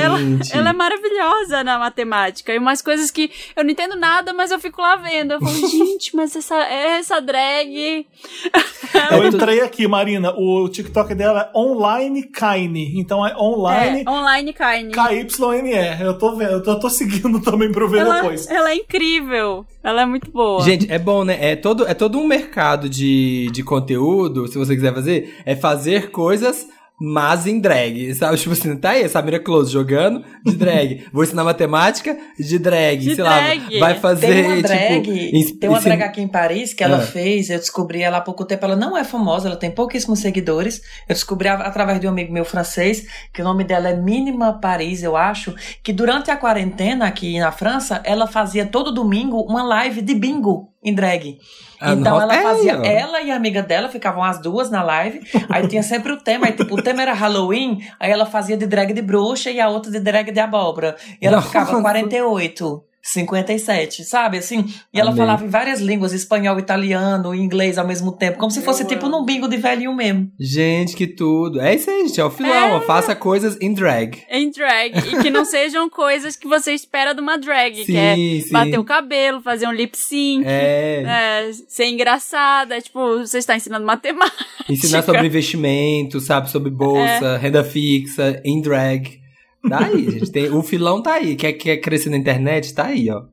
[0.02, 0.56] ela, Gente.
[0.58, 2.54] ela é maravilhosa na matemática.
[2.54, 5.34] E umas coisas que eu não entendo nada, mas eu fico lá vendo.
[5.34, 8.08] Eu falo, gente, mas essa, essa drag.
[9.12, 10.32] Eu entrei aqui, Marina.
[10.38, 12.98] O TikTok dela é Online Kine.
[12.98, 14.54] Então é online É, online.
[14.92, 16.02] K-Y-N-E.
[16.02, 18.48] Eu tô vendo, eu tô, tô seguindo também pra eu ver Ela, depois.
[18.50, 19.66] ela é incrível.
[19.84, 20.62] Ela é muito boa.
[20.64, 21.38] Gente, é bom, né?
[21.40, 26.10] É todo, é todo um mercado de, de conteúdo, se você quiser fazer, é fazer
[26.12, 26.68] coisas
[27.00, 28.38] mas em drag, sabe?
[28.38, 31.06] Tipo assim, tá aí, Samira Close jogando de drag.
[31.12, 33.74] Vou ensinar matemática de drag, De sei drag.
[33.74, 33.80] lá.
[33.80, 34.68] Vai fazer, Tem uma tipo...
[34.68, 37.02] drag, ens- tem uma drag aqui em Paris que ela Ah.
[37.02, 40.82] fez, eu descobri ela há pouco tempo, ela não é famosa, ela tem pouquíssimos seguidores.
[41.08, 45.04] Eu descobri através de um amigo meu francês, que o nome dela é Mínima Paris,
[45.04, 45.54] eu acho,
[45.84, 50.70] que durante a quarentena aqui na França, ela fazia todo domingo uma live de bingo
[50.86, 51.40] em drag.
[51.82, 52.86] Ah, então ela é, fazia, ó.
[52.86, 56.46] ela e a amiga dela ficavam as duas na live, aí tinha sempre o tema,
[56.46, 59.68] aí tipo, o tema era Halloween, aí ela fazia de drag de bruxa e a
[59.68, 60.96] outra de drag de abóbora.
[61.22, 61.48] E ela Nossa.
[61.48, 62.84] ficava 48.
[63.06, 64.40] 57, sabe?
[64.40, 65.20] Assim, e ela Amei.
[65.24, 69.06] falava em várias línguas, espanhol, italiano, inglês ao mesmo tempo, como se fosse Eu tipo
[69.06, 69.20] amo.
[69.20, 70.32] num bingo de velhinho mesmo.
[70.40, 71.62] Gente, que tudo.
[71.62, 72.20] É isso aí, gente.
[72.20, 72.78] É o filão.
[72.78, 72.82] ó.
[72.82, 74.24] Faça coisas em drag.
[74.30, 74.98] Em drag.
[74.98, 77.76] E que não sejam coisas que você espera de uma drag.
[77.78, 78.52] Sim, que é sim.
[78.52, 80.44] bater o cabelo, fazer um lip sync.
[80.48, 81.04] É.
[81.06, 82.82] é, ser engraçada.
[82.82, 84.46] Tipo, você está ensinando matemática.
[84.68, 86.50] Ensinar sobre investimento, sabe?
[86.50, 89.24] Sobre bolsa, renda fixa, em drag.
[89.70, 90.32] Tá aí, gente.
[90.32, 91.36] Tem, o filão tá aí.
[91.36, 92.74] Quer, quer crescer na internet?
[92.74, 93.24] Tá aí, ó.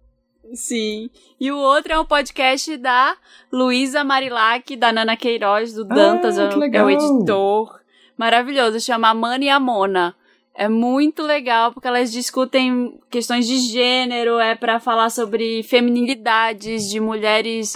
[0.54, 1.08] Sim.
[1.40, 3.16] E o outro é um podcast da
[3.50, 7.80] Luísa Marilac, da Nana Queiroz, do Dantas, Ah, é que o- é o editor.
[8.18, 10.14] Maravilhoso, chama A Mana e a Mona.
[10.54, 17.00] É muito legal porque elas discutem questões de gênero, é pra falar sobre feminilidades de
[17.00, 17.74] mulheres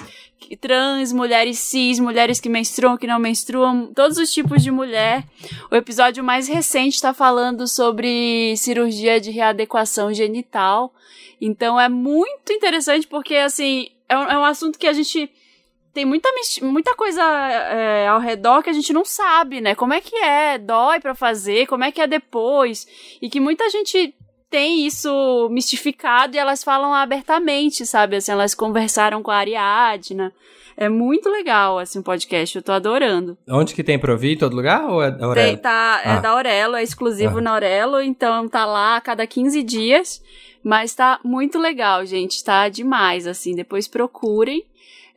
[0.55, 5.24] trans, mulheres cis, mulheres que menstruam, que não menstruam, todos os tipos de mulher.
[5.70, 10.93] O episódio mais recente está falando sobre cirurgia de readequação genital.
[11.40, 15.31] Então é muito interessante porque, assim, é um, é um assunto que a gente
[15.97, 16.28] tem muita,
[16.60, 19.74] muita coisa é, ao redor que a gente não sabe, né?
[19.74, 20.59] Como é que é?
[20.59, 21.66] Dói pra fazer?
[21.66, 22.86] Como é que é depois?
[23.23, 24.14] E que muita gente
[24.57, 28.16] tem isso mistificado e elas falam abertamente, sabe?
[28.16, 30.33] Assim, elas conversaram com a Ariadna.
[30.78, 32.57] É muito legal, assim, o podcast.
[32.57, 33.37] Eu tô adorando.
[33.49, 34.39] Onde que tem pra ouvir?
[34.39, 34.87] Todo lugar?
[34.89, 35.59] Ou é da Tem, Aurélio?
[35.59, 36.20] tá, é Ah.
[36.20, 37.41] da Aurelo, é exclusivo Ah.
[37.43, 40.23] na Aurelo, então tá lá a cada 15 dias.
[40.65, 42.43] Mas tá muito legal, gente.
[42.43, 43.55] Tá demais, assim.
[43.55, 44.65] Depois procurem.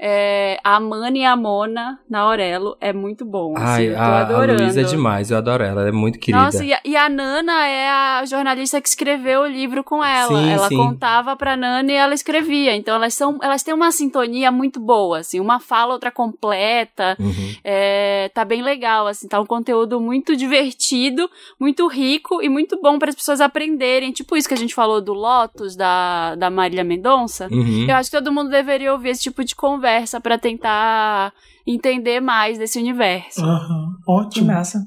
[0.01, 3.53] É, a Mana e a Mona na Aurelo é muito bom.
[3.57, 4.63] assim, Ai, eu tô a, a adorando.
[4.63, 6.41] Luísa é demais, eu adoro ela, ela é muito querida.
[6.41, 10.29] Nossa, e a, e a Nana é a jornalista que escreveu o livro com ela.
[10.29, 10.77] Sim, ela sim.
[10.77, 12.73] contava pra Nana e ela escrevia.
[12.77, 17.17] Então elas são, elas têm uma sintonia muito boa, assim, uma fala, outra completa.
[17.19, 17.55] Uhum.
[17.61, 22.97] É, tá bem legal, assim, tá um conteúdo muito divertido, muito rico e muito bom
[22.97, 24.13] para as pessoas aprenderem.
[24.13, 27.49] Tipo isso que a gente falou do Lotus, da, da Marília Mendonça.
[27.51, 27.85] Uhum.
[27.89, 29.88] Eu acho que todo mundo deveria ouvir esse tipo de conversa
[30.21, 31.33] para tentar
[31.65, 33.41] entender mais desse universo.
[33.41, 34.47] Que ótimo.
[34.47, 34.83] massa.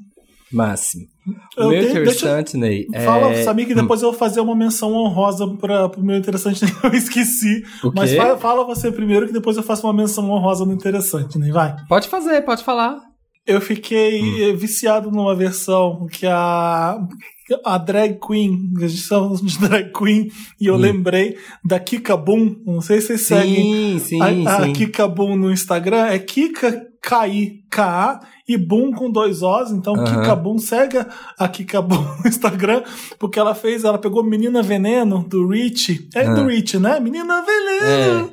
[0.51, 1.05] Máximo.
[1.57, 3.43] O meu interessante, Ney, Fala, é...
[3.43, 7.63] Samir, que depois eu vou fazer uma menção honrosa para o meu interessante, eu esqueci.
[7.83, 11.39] O Mas fala, fala você primeiro, que depois eu faço uma menção honrosa no interessante,
[11.39, 11.49] né?
[11.51, 11.75] Vai.
[11.87, 12.99] Pode fazer, pode falar.
[13.47, 14.55] Eu fiquei Hum.
[14.55, 16.97] viciado numa versão que a,
[17.65, 20.77] a drag queen, a gente chama de drag queen, e eu Hum.
[20.77, 22.55] lembrei da Kika Boom.
[22.65, 24.73] Não sei se vocês seguem Sim, sim, a, a sim.
[24.73, 26.05] Kika Boom no Instagram.
[26.07, 28.19] É Kika K-I-K-A
[28.53, 29.71] e Boom com dois Os.
[29.71, 30.21] Então, Aham.
[30.21, 30.97] Kika Boom, segue
[31.37, 32.83] a Kika Boom no Instagram,
[33.19, 36.07] porque ela fez, ela pegou Menina Veneno do Rich.
[36.15, 36.33] É Ah.
[36.33, 36.99] do Rich, né?
[36.99, 38.31] Menina Veneno!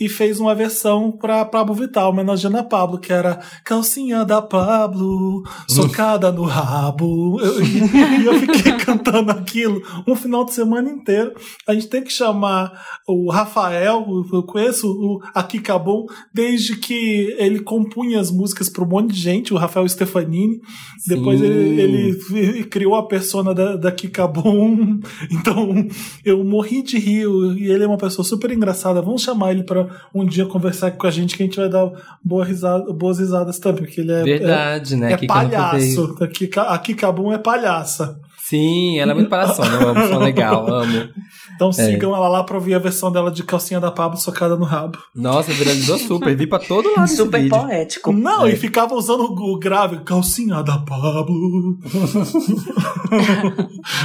[0.00, 5.42] E fez uma versão pra Pablo Vittar, homenageando a Pablo, que era calcinha da Pablo,
[5.68, 7.40] socada no rabo.
[7.40, 11.32] Eu- E eu, fiquei cantando aquilo um final de semana inteiro.
[11.66, 12.72] A gente tem que chamar
[13.08, 18.88] o Rafael, eu conheço o Aqui Cabum, desde que ele compunha as músicas para um
[18.88, 20.60] monte de gente, o Rafael Stefanini.
[21.06, 25.00] Depois ele, ele criou a persona da, da Kikabum.
[25.30, 25.86] Então
[26.24, 27.26] eu morri de rir.
[27.56, 29.02] E ele é uma pessoa super engraçada.
[29.02, 31.90] Vamos chamar ele para um dia conversar com a gente, que a gente vai dar
[32.24, 35.12] boa risada, boas risadas também, porque ele é, Verdade, é, né?
[35.12, 36.16] é palhaço.
[36.56, 38.20] A Kikabum é palhaça.
[38.48, 41.08] Sim, ela é muito palhaçona, eu amo, sou legal, amo.
[41.54, 44.64] Então sigam ela lá pra ouvir a versão dela de calcinha da Pablo socada no
[44.64, 44.98] rabo.
[45.14, 47.58] Nossa, viralizou super, vi pra todo lado esse Super vídeo.
[47.58, 48.12] poético.
[48.12, 48.52] Não, É.
[48.52, 51.78] e ficava usando o grave, calcinha da Pablo.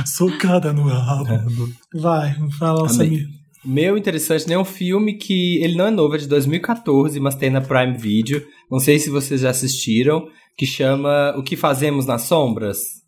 [0.05, 1.69] socada no rabo.
[1.93, 2.87] Vai, fala.
[2.89, 3.27] Samir.
[3.65, 7.35] Meu interessante né, é um filme que ele não é novo, é de 2014, mas
[7.35, 8.43] tem na Prime Video.
[8.69, 10.25] Não sei se vocês já assistiram,
[10.57, 13.02] que chama O que fazemos nas sombras.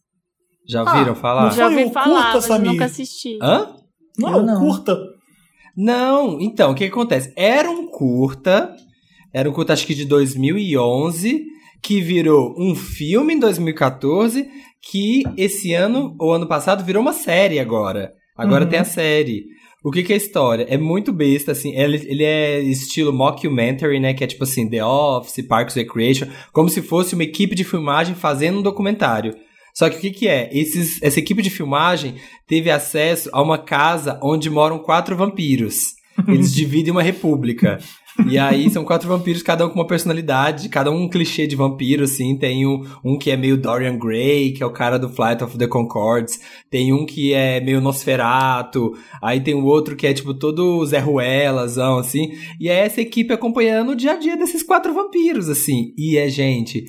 [0.67, 1.43] Já ouviram Ah, falar?
[1.45, 3.37] não Já ouvi falar, curta, mas nunca assisti.
[3.41, 3.69] Hã?
[4.17, 4.59] Não, Eu não.
[4.59, 4.97] curta.
[5.77, 7.33] Não, então, o que acontece?
[7.35, 8.73] Era um curta,
[9.33, 11.43] era um curta acho que de 2011,
[11.83, 14.47] que virou um filme em 2014,
[14.81, 18.13] que esse ano, ou ano passado, virou uma série agora.
[18.37, 18.69] Agora Uhum.
[18.69, 19.43] tem a série.
[19.83, 20.65] O que que é a história?
[20.67, 24.83] É muito besta, assim, ele, ele é estilo mockumentary, né, que é tipo assim, The
[24.83, 29.35] Office, Parks and Recreation, como se fosse uma equipe de filmagem fazendo um documentário.
[29.75, 30.49] Só que o que que é?
[30.53, 32.15] Esses, essa equipe de filmagem
[32.47, 35.93] teve acesso a uma casa onde moram quatro vampiros.
[36.27, 37.77] Eles dividem uma república.
[38.29, 41.57] E aí são quatro vampiros, cada um com uma personalidade, cada um um clichê de
[41.57, 42.37] vampiro, assim.
[42.37, 45.57] Tem um, um que é meio Dorian Gray, que é o cara do Flight of
[45.57, 46.39] the Concords.
[46.71, 48.93] Tem um que é meio Nosferato.
[49.21, 52.31] Aí tem o outro que é tipo todo Zé Ruelazão, assim.
[52.61, 55.91] E é essa equipe acompanhando o dia a dia desses quatro vampiros, assim.
[55.97, 56.85] E é, gente,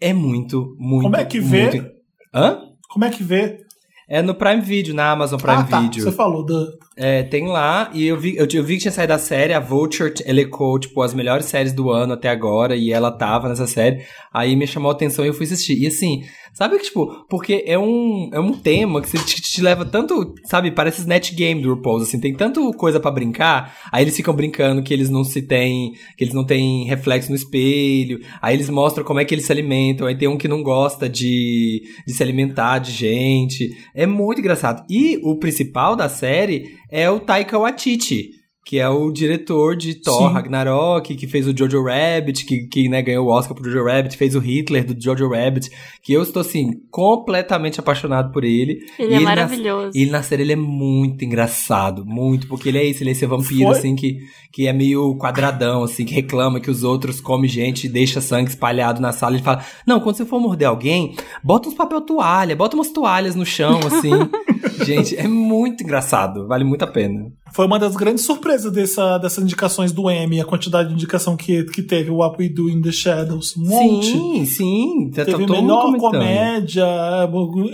[0.00, 1.02] é muito, muito.
[1.02, 1.62] Como é que vê?
[1.62, 1.99] muito-
[2.32, 2.62] Hã?
[2.88, 3.64] Como é que vê?
[4.08, 5.80] É no Prime Video, na Amazon Prime ah, tá.
[5.80, 6.02] Video.
[6.02, 6.72] Você falou da.
[7.02, 9.58] É, tem lá, e eu vi, eu, eu vi que tinha saído a série, a
[9.58, 14.04] Vulture elecou, tipo, as melhores séries do ano até agora, e ela tava nessa série,
[14.30, 15.82] aí me chamou a atenção e eu fui assistir.
[15.82, 19.86] E assim, sabe que, tipo, porque é um, é um tema que te, te leva
[19.86, 24.14] tanto, sabe, parece Snatch Game do RuPaul's, assim, tem tanto coisa pra brincar, aí eles
[24.14, 28.54] ficam brincando que eles não se têm, que eles não têm reflexo no espelho, aí
[28.54, 31.82] eles mostram como é que eles se alimentam, aí tem um que não gosta de,
[32.06, 34.84] de se alimentar de gente, é muito engraçado.
[34.90, 40.28] E o principal da série é o Taika Waititi, que é o diretor de Thor
[40.28, 40.34] Sim.
[40.34, 44.16] Ragnarok, que fez o Jojo Rabbit, que, que né, ganhou o Oscar pro Jojo Rabbit,
[44.16, 45.70] fez o Hitler do Jojo Rabbit,
[46.02, 48.78] que eu estou, assim, completamente apaixonado por ele.
[48.98, 49.90] Ele E é nas- maravilhoso.
[49.96, 53.12] E ele na série ele é muito engraçado, muito, porque ele é isso, ele é
[53.12, 53.78] esse vampiro, Foi?
[53.78, 54.18] assim, que,
[54.52, 58.50] que é meio quadradão, assim, que reclama que os outros comem gente e deixa sangue
[58.50, 59.34] espalhado na sala.
[59.36, 63.34] Ele fala, não, quando você for morder alguém, bota uns papel toalha, bota umas toalhas
[63.34, 64.10] no chão, assim.
[64.84, 67.32] gente, é muito engraçado, vale muito a pena.
[67.52, 71.62] Foi uma das grandes surpresas dessa, dessas indicações do Emmy, a quantidade de indicação que,
[71.64, 73.56] que teve, o What We Do in the Shadows.
[73.56, 74.06] Um monte.
[74.06, 76.84] Sim, sim, tá, Teve melhor comédia,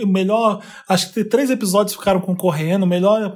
[0.05, 0.61] melhor.
[0.87, 3.35] Acho que três episódios ficaram concorrendo, melhor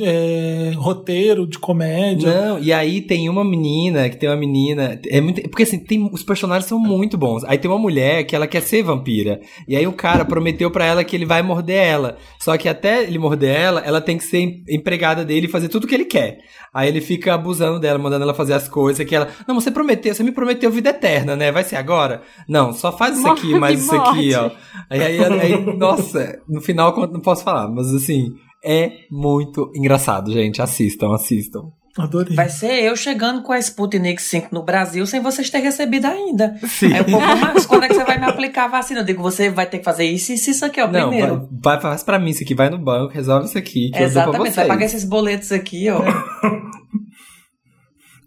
[0.00, 2.42] é, roteiro de comédia.
[2.48, 5.00] Não, e aí tem uma menina, que tem uma menina.
[5.08, 7.44] É muito, porque assim, tem, os personagens são muito bons.
[7.44, 9.40] Aí tem uma mulher que ela quer ser vampira.
[9.66, 12.16] E aí o cara prometeu pra ela que ele vai morder ela.
[12.40, 15.68] Só que até ele morder ela, ela tem que ser em- empregada dele e fazer
[15.68, 16.38] tudo que ele quer.
[16.72, 19.28] Aí ele fica abusando dela, mandando ela fazer as coisas que ela.
[19.46, 21.52] Não, você prometeu, você me prometeu vida eterna, né?
[21.52, 22.22] Vai ser agora?
[22.48, 24.50] Não, só faz isso aqui, mais isso aqui, ó.
[24.88, 30.62] Aí, aí, aí, nossa, no final não posso falar, mas assim, é muito engraçado, gente.
[30.62, 31.70] Assistam, assistam.
[31.98, 32.34] Adorei.
[32.34, 36.56] Vai ser eu chegando com a Sputnik 5 no Brasil sem vocês terem recebido ainda.
[36.66, 36.92] Sim.
[36.92, 39.00] Aí o povo, Marcos, quando é que você vai me aplicar a vacina?
[39.00, 41.48] Eu digo, você vai ter que fazer isso, isso, isso aqui, ó, Não, primeiro.
[41.50, 44.66] vai, vai, faz pra mim isso aqui, vai no banco, resolve isso aqui, Exatamente, vai
[44.66, 46.00] pagar esses boletos aqui, ó.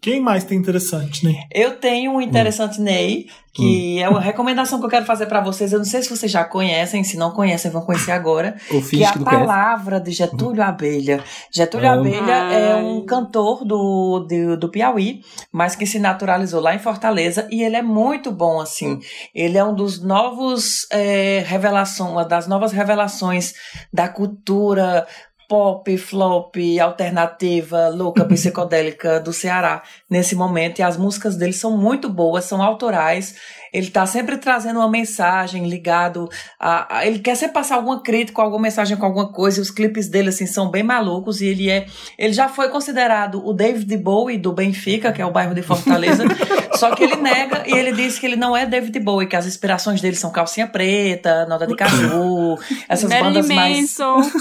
[0.06, 1.46] Quem mais tem interessante, né?
[1.52, 5.74] Eu tenho um interessante Ney, que é uma recomendação que eu quero fazer pra vocês.
[5.74, 8.56] Eu não sei se vocês já conhecem, se não conhecem, vão conhecer agora.
[8.70, 11.24] O que é a palavra de Getúlio Abelha.
[11.52, 12.02] Getúlio Amo.
[12.02, 12.84] Abelha é Ai.
[12.84, 15.22] um cantor do, do, do Piauí,
[15.52, 19.00] mas que se naturalizou lá em Fortaleza e ele é muito bom, assim.
[19.34, 23.56] Ele é um dos novos é, revelações, uma das novas revelações
[23.92, 25.08] da cultura
[25.48, 30.80] pop, flop, alternativa, louca, psicodélica do Ceará nesse momento.
[30.80, 33.36] E as músicas dele são muito boas, são autorais.
[33.76, 36.30] Ele tá sempre trazendo uma mensagem ligado
[36.60, 39.60] a, a- ele quer sempre passar alguma crítica, alguma mensagem com alguma coisa.
[39.60, 41.86] E os clipes dele assim são bem malucos e ele é,
[42.18, 46.24] ele já foi considerado o David Bowie do Benfica, que é o bairro de Fortaleza.
[46.76, 49.46] só que ele nega e ele diz que ele não é David Bowie, que as
[49.46, 52.58] inspirações dele são calcinha preta, nota de caju,
[52.88, 53.78] essas bandas mais.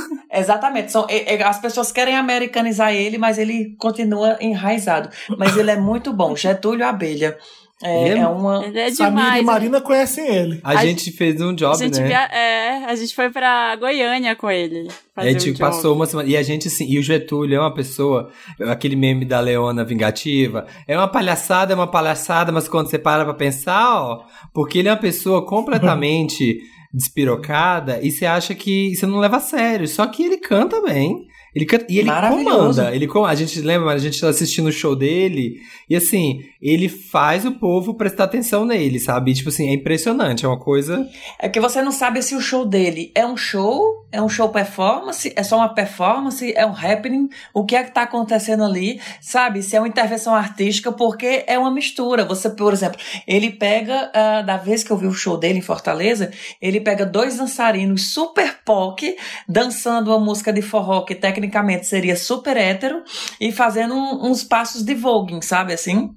[0.32, 0.90] Exatamente.
[0.90, 1.06] São,
[1.46, 5.08] as pessoas querem americanizar ele, mas ele continua enraizado.
[5.38, 6.34] Mas ele é muito bom.
[6.36, 7.36] Getúlio Abelha.
[7.82, 8.64] É, Ele é- é uma.
[8.64, 9.42] Ele é Samir demais.
[9.42, 10.60] e Marina conhecem ele.
[10.62, 12.06] A, A gente fez um A job, gente, né?
[12.06, 14.88] via- é, a gente foi pra Goiânia com ele.
[15.16, 15.58] A fazer gente um job.
[15.58, 16.28] passou uma semana.
[16.28, 18.30] E a gente, assim, e o Getúlio é uma pessoa,
[18.68, 23.24] aquele meme da Leona vingativa, é uma palhaçada, é uma palhaçada, mas quando você para
[23.24, 24.22] pra pensar, ó,
[24.54, 26.58] porque ele é uma pessoa completamente
[26.94, 29.86] despirocada e você acha que você não leva a sério.
[29.88, 31.26] Só que ele canta bem.
[31.54, 32.94] Ele canta, e ele comanda.
[32.94, 36.88] Ele, com- a gente lembra, a gente tá assistindo o show dele, e assim, ele
[36.88, 39.30] faz o povo prestar atenção nele, sabe?
[39.30, 41.06] E, tipo assim, é impressionante, é uma coisa.
[41.38, 44.48] É que você não sabe se o show dele é um show, é um show
[44.48, 49.00] performance, é só uma performance, é um happening, o que é que tá acontecendo ali,
[49.20, 49.62] sabe?
[49.62, 52.24] Se é uma intervenção artística, porque é uma mistura.
[52.24, 52.98] Você, por exemplo,
[53.28, 57.06] ele pega, ah, da vez que eu vi o show dele em Fortaleza, ele pega
[57.06, 59.16] dois dançarinos super POC,
[59.48, 61.14] dançando uma música de forró que
[61.44, 63.02] tecnicamente seria super hétero,
[63.40, 66.10] e fazendo um- uns passos de voguing, sabe assim?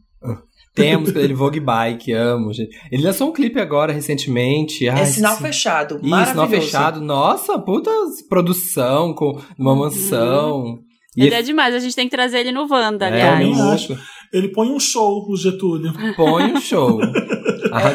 [0.74, 2.70] Tem a música dele, Vogue Bike, amo, gente.
[2.91, 4.88] Ele lançou um clipe agora, recentemente.
[4.88, 5.41] Ai, é sinal sim.
[5.41, 6.45] fechado, Isso, maravilhoso.
[6.48, 7.02] sinal fechado.
[7.02, 7.90] Nossa, puta
[8.30, 10.78] produção, com uma mansão.
[11.16, 13.48] E Ele é demais, a gente tem que trazer ele no Wanda, é, aliás.
[13.48, 13.62] muito.
[13.64, 13.98] acho.
[14.32, 15.94] Ele põe um show, o Getúlio.
[16.16, 16.99] Põe um show.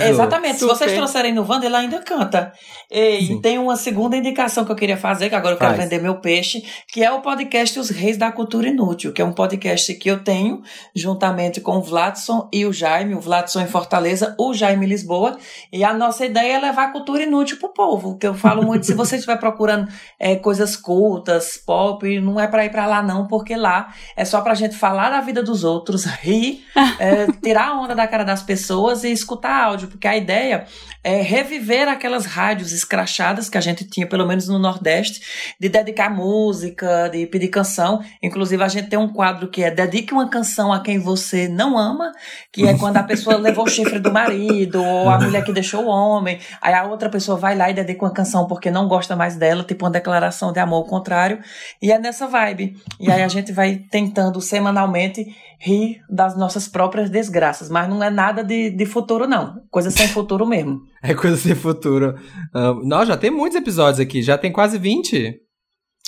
[0.01, 0.55] É, exatamente.
[0.55, 0.75] Se Super.
[0.75, 2.53] vocês trouxerem no Wanda, ele ainda canta.
[2.91, 3.41] E Sim.
[3.41, 5.83] tem uma segunda indicação que eu queria fazer, que agora eu quero Faz.
[5.83, 9.33] vender meu peixe, que é o podcast Os Reis da Cultura Inútil, que é um
[9.33, 10.63] podcast que eu tenho,
[10.95, 15.37] juntamente com o Vladson e o Jaime, o Vladson em Fortaleza, o Jaime em Lisboa.
[15.73, 18.87] E a nossa ideia é levar a cultura inútil pro povo, que eu falo muito,
[18.87, 19.89] se você estiver procurando
[20.19, 24.41] é, coisas cultas, pop, não é para ir para lá não, porque lá é só
[24.41, 26.65] pra gente falar da vida dos outros, rir,
[27.01, 30.67] é, tirar a onda da cara das pessoas e escutar áudio, porque a ideia
[31.03, 35.21] é reviver aquelas rádios escrachadas que a gente tinha, pelo menos no Nordeste,
[35.59, 38.01] de dedicar música, de pedir canção.
[38.23, 41.77] Inclusive, a gente tem um quadro que é Dedique uma canção a quem você não
[41.77, 42.13] ama,
[42.53, 45.87] que é quando a pessoa levou o chifre do marido, ou a mulher que deixou
[45.87, 49.17] o homem, aí a outra pessoa vai lá e dedica uma canção porque não gosta
[49.17, 51.41] mais dela, tipo uma declaração de amor ao contrário,
[51.81, 52.77] e é nessa vibe.
[53.01, 58.11] E aí a gente vai tentando semanalmente rir das nossas próprias desgraças, mas não é
[58.11, 59.63] nada de, de futuro, não.
[59.71, 60.81] Coisa sem futuro mesmo.
[61.01, 62.17] É coisa sem futuro.
[62.53, 65.41] Ah, nós já tem muitos episódios aqui, já tem quase 20.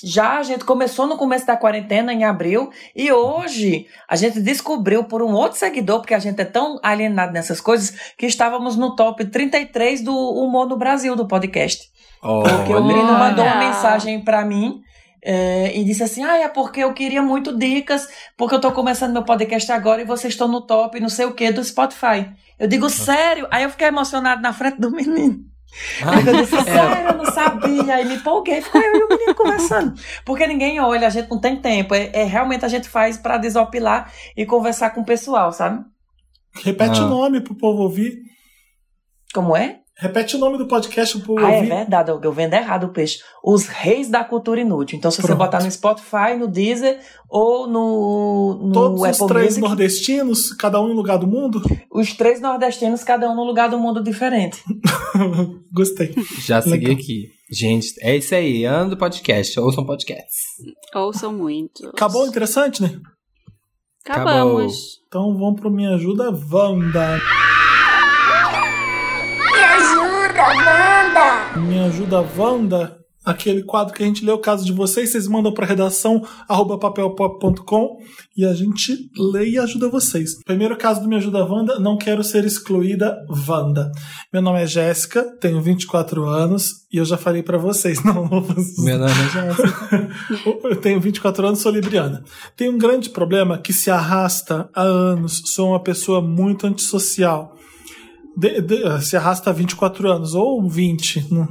[0.02, 5.04] Já a gente começou no começo da quarentena, em abril, e hoje a gente descobriu
[5.04, 8.96] por um outro seguidor, porque a gente é tão alienado nessas coisas, que estávamos no
[8.96, 11.88] top 33 do humor no Brasil do podcast.
[12.20, 13.18] Porque o menino Olha.
[13.18, 14.82] mandou uma mensagem pra mim
[15.24, 18.06] é, e disse assim: Ah, é porque eu queria muito dicas,
[18.36, 21.32] porque eu tô começando meu podcast agora e vocês estão no top, não sei o
[21.34, 22.30] que, do Spotify.
[22.58, 23.48] Eu digo, sério?
[23.50, 25.40] Aí eu fiquei emocionado na frente do menino.
[26.00, 27.94] Porque eu disse, sério, eu não sabia.
[27.96, 29.94] Aí me empolguei, ficou eu e o menino conversando.
[30.24, 31.94] Porque ninguém olha, a gente não tem tempo.
[31.96, 35.84] É, é realmente a gente faz pra desopilar e conversar com o pessoal, sabe?
[36.62, 37.06] Repete Ah.
[37.06, 38.18] o nome pro povo ouvir.
[39.34, 39.80] Como é?
[39.96, 41.68] Repete o nome do podcast pro Ah, é ouvir.
[41.68, 43.20] verdade, eu eu vendo errado o peixe.
[43.44, 44.98] Os Reis da Cultura Inútil.
[44.98, 45.38] Então, se você Pronto.
[45.38, 46.98] botar no Spotify, no Deezer
[47.30, 51.62] ou no, no Todos os Apple três Music, nordestinos, cada um em lugar do mundo.
[51.92, 54.60] os três nordestinos, cada um no lugar do mundo diferente.
[55.72, 56.12] Gostei.
[56.44, 56.94] Já segui Legal.
[56.94, 57.28] aqui.
[57.52, 58.64] Gente, é isso aí.
[58.64, 59.60] Ano do podcast.
[59.60, 60.40] Ouçam podcasts.
[60.92, 61.86] Ouçam muito.
[61.90, 62.98] Acabou interessante, né?
[64.04, 64.98] Acabamos.
[65.06, 67.16] Então vamos pro Me Ajuda Wanda.
[67.16, 67.53] Me
[71.56, 75.54] Me Ajuda Wanda, aquele quadro que a gente lê o caso de vocês, vocês mandam
[75.54, 77.98] para redação arroba papelpop.com
[78.36, 80.42] e a gente lê e ajuda vocês.
[80.44, 83.16] Primeiro caso do Me Ajuda Wanda, não quero ser excluída
[83.48, 83.92] Wanda.
[84.32, 88.44] Meu nome é Jéssica, tenho 24 anos e eu já falei para vocês, não vou
[88.78, 90.10] Meu nome é Jéssica.
[90.64, 92.24] Eu tenho 24 anos, sou libriana.
[92.56, 95.42] Tem um grande problema que se arrasta há anos.
[95.46, 97.53] Sou uma pessoa muito antissocial.
[98.36, 101.32] De- de- se arrasta há 24 anos, ou 20.
[101.32, 101.46] né?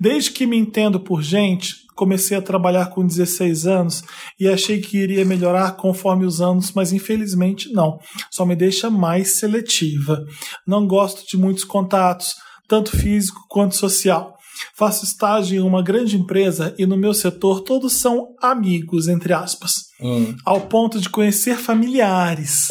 [0.00, 4.02] Desde que me entendo por gente, comecei a trabalhar com 16 anos
[4.38, 7.98] e achei que iria melhorar conforme os anos, mas infelizmente não.
[8.30, 10.24] Só me deixa mais seletiva.
[10.66, 12.34] Não gosto de muitos contatos,
[12.68, 14.34] tanto físico quanto social.
[14.76, 19.72] Faço estágio em uma grande empresa e no meu setor todos são amigos, entre aspas,
[20.00, 20.34] Hum.
[20.44, 22.68] ao ponto de conhecer familiares.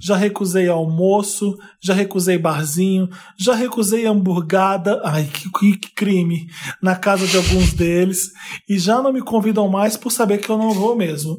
[0.00, 3.08] Já recusei almoço, já recusei barzinho,
[3.38, 6.46] já recusei hamburgada, ai que, que- crime,
[6.82, 8.30] na casa de alguns deles,
[8.68, 11.38] e já não me convidam mais por saber que eu não vou mesmo.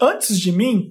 [0.00, 0.90] Antes de mim,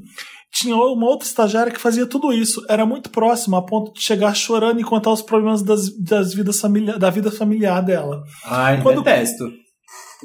[0.52, 2.64] tinha uma outra estagiária que fazia tudo isso.
[2.70, 6.60] Era muito próxima, a ponto de chegar chorando e contar os problemas das, das vidas
[6.60, 8.24] familia- da vida familiar dela.
[8.46, 9.46] Ai, Quando- detesto.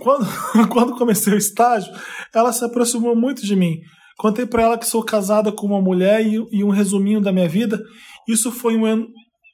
[0.00, 0.26] Quando,
[0.70, 1.92] quando comecei o estágio,
[2.34, 3.76] ela se aproximou muito de mim.
[4.16, 7.48] Contei pra ela que sou casada com uma mulher e, e um resuminho da minha
[7.48, 7.80] vida.
[8.28, 9.06] Isso foi um,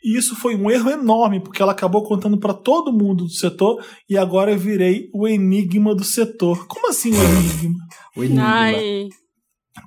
[0.03, 4.17] isso foi um erro enorme, porque ela acabou contando pra todo mundo do setor e
[4.17, 6.67] agora eu virei o enigma do setor.
[6.67, 7.79] Como assim o enigma?
[8.17, 8.45] O enigma.
[8.45, 9.09] Ai.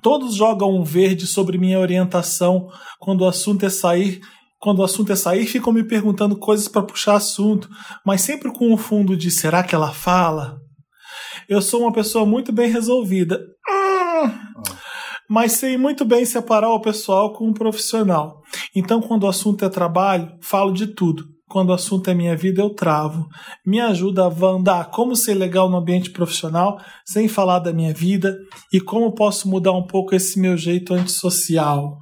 [0.02, 2.68] Todos jogam um verde sobre minha orientação
[2.98, 4.20] quando o assunto é sair.
[4.58, 7.68] Quando o assunto é sair, ficam me perguntando coisas para puxar assunto,
[8.04, 10.58] mas sempre com o fundo de será que ela fala?
[11.46, 13.44] Eu sou uma pessoa muito bem resolvida.
[15.28, 18.42] Mas sei muito bem separar o pessoal com o profissional.
[18.74, 21.24] Então, quando o assunto é trabalho, falo de tudo.
[21.48, 23.28] Quando o assunto é minha vida, eu travo.
[23.64, 28.36] Me ajuda, a como ser legal no ambiente profissional, sem falar da minha vida,
[28.72, 31.98] e como posso mudar um pouco esse meu jeito antissocial.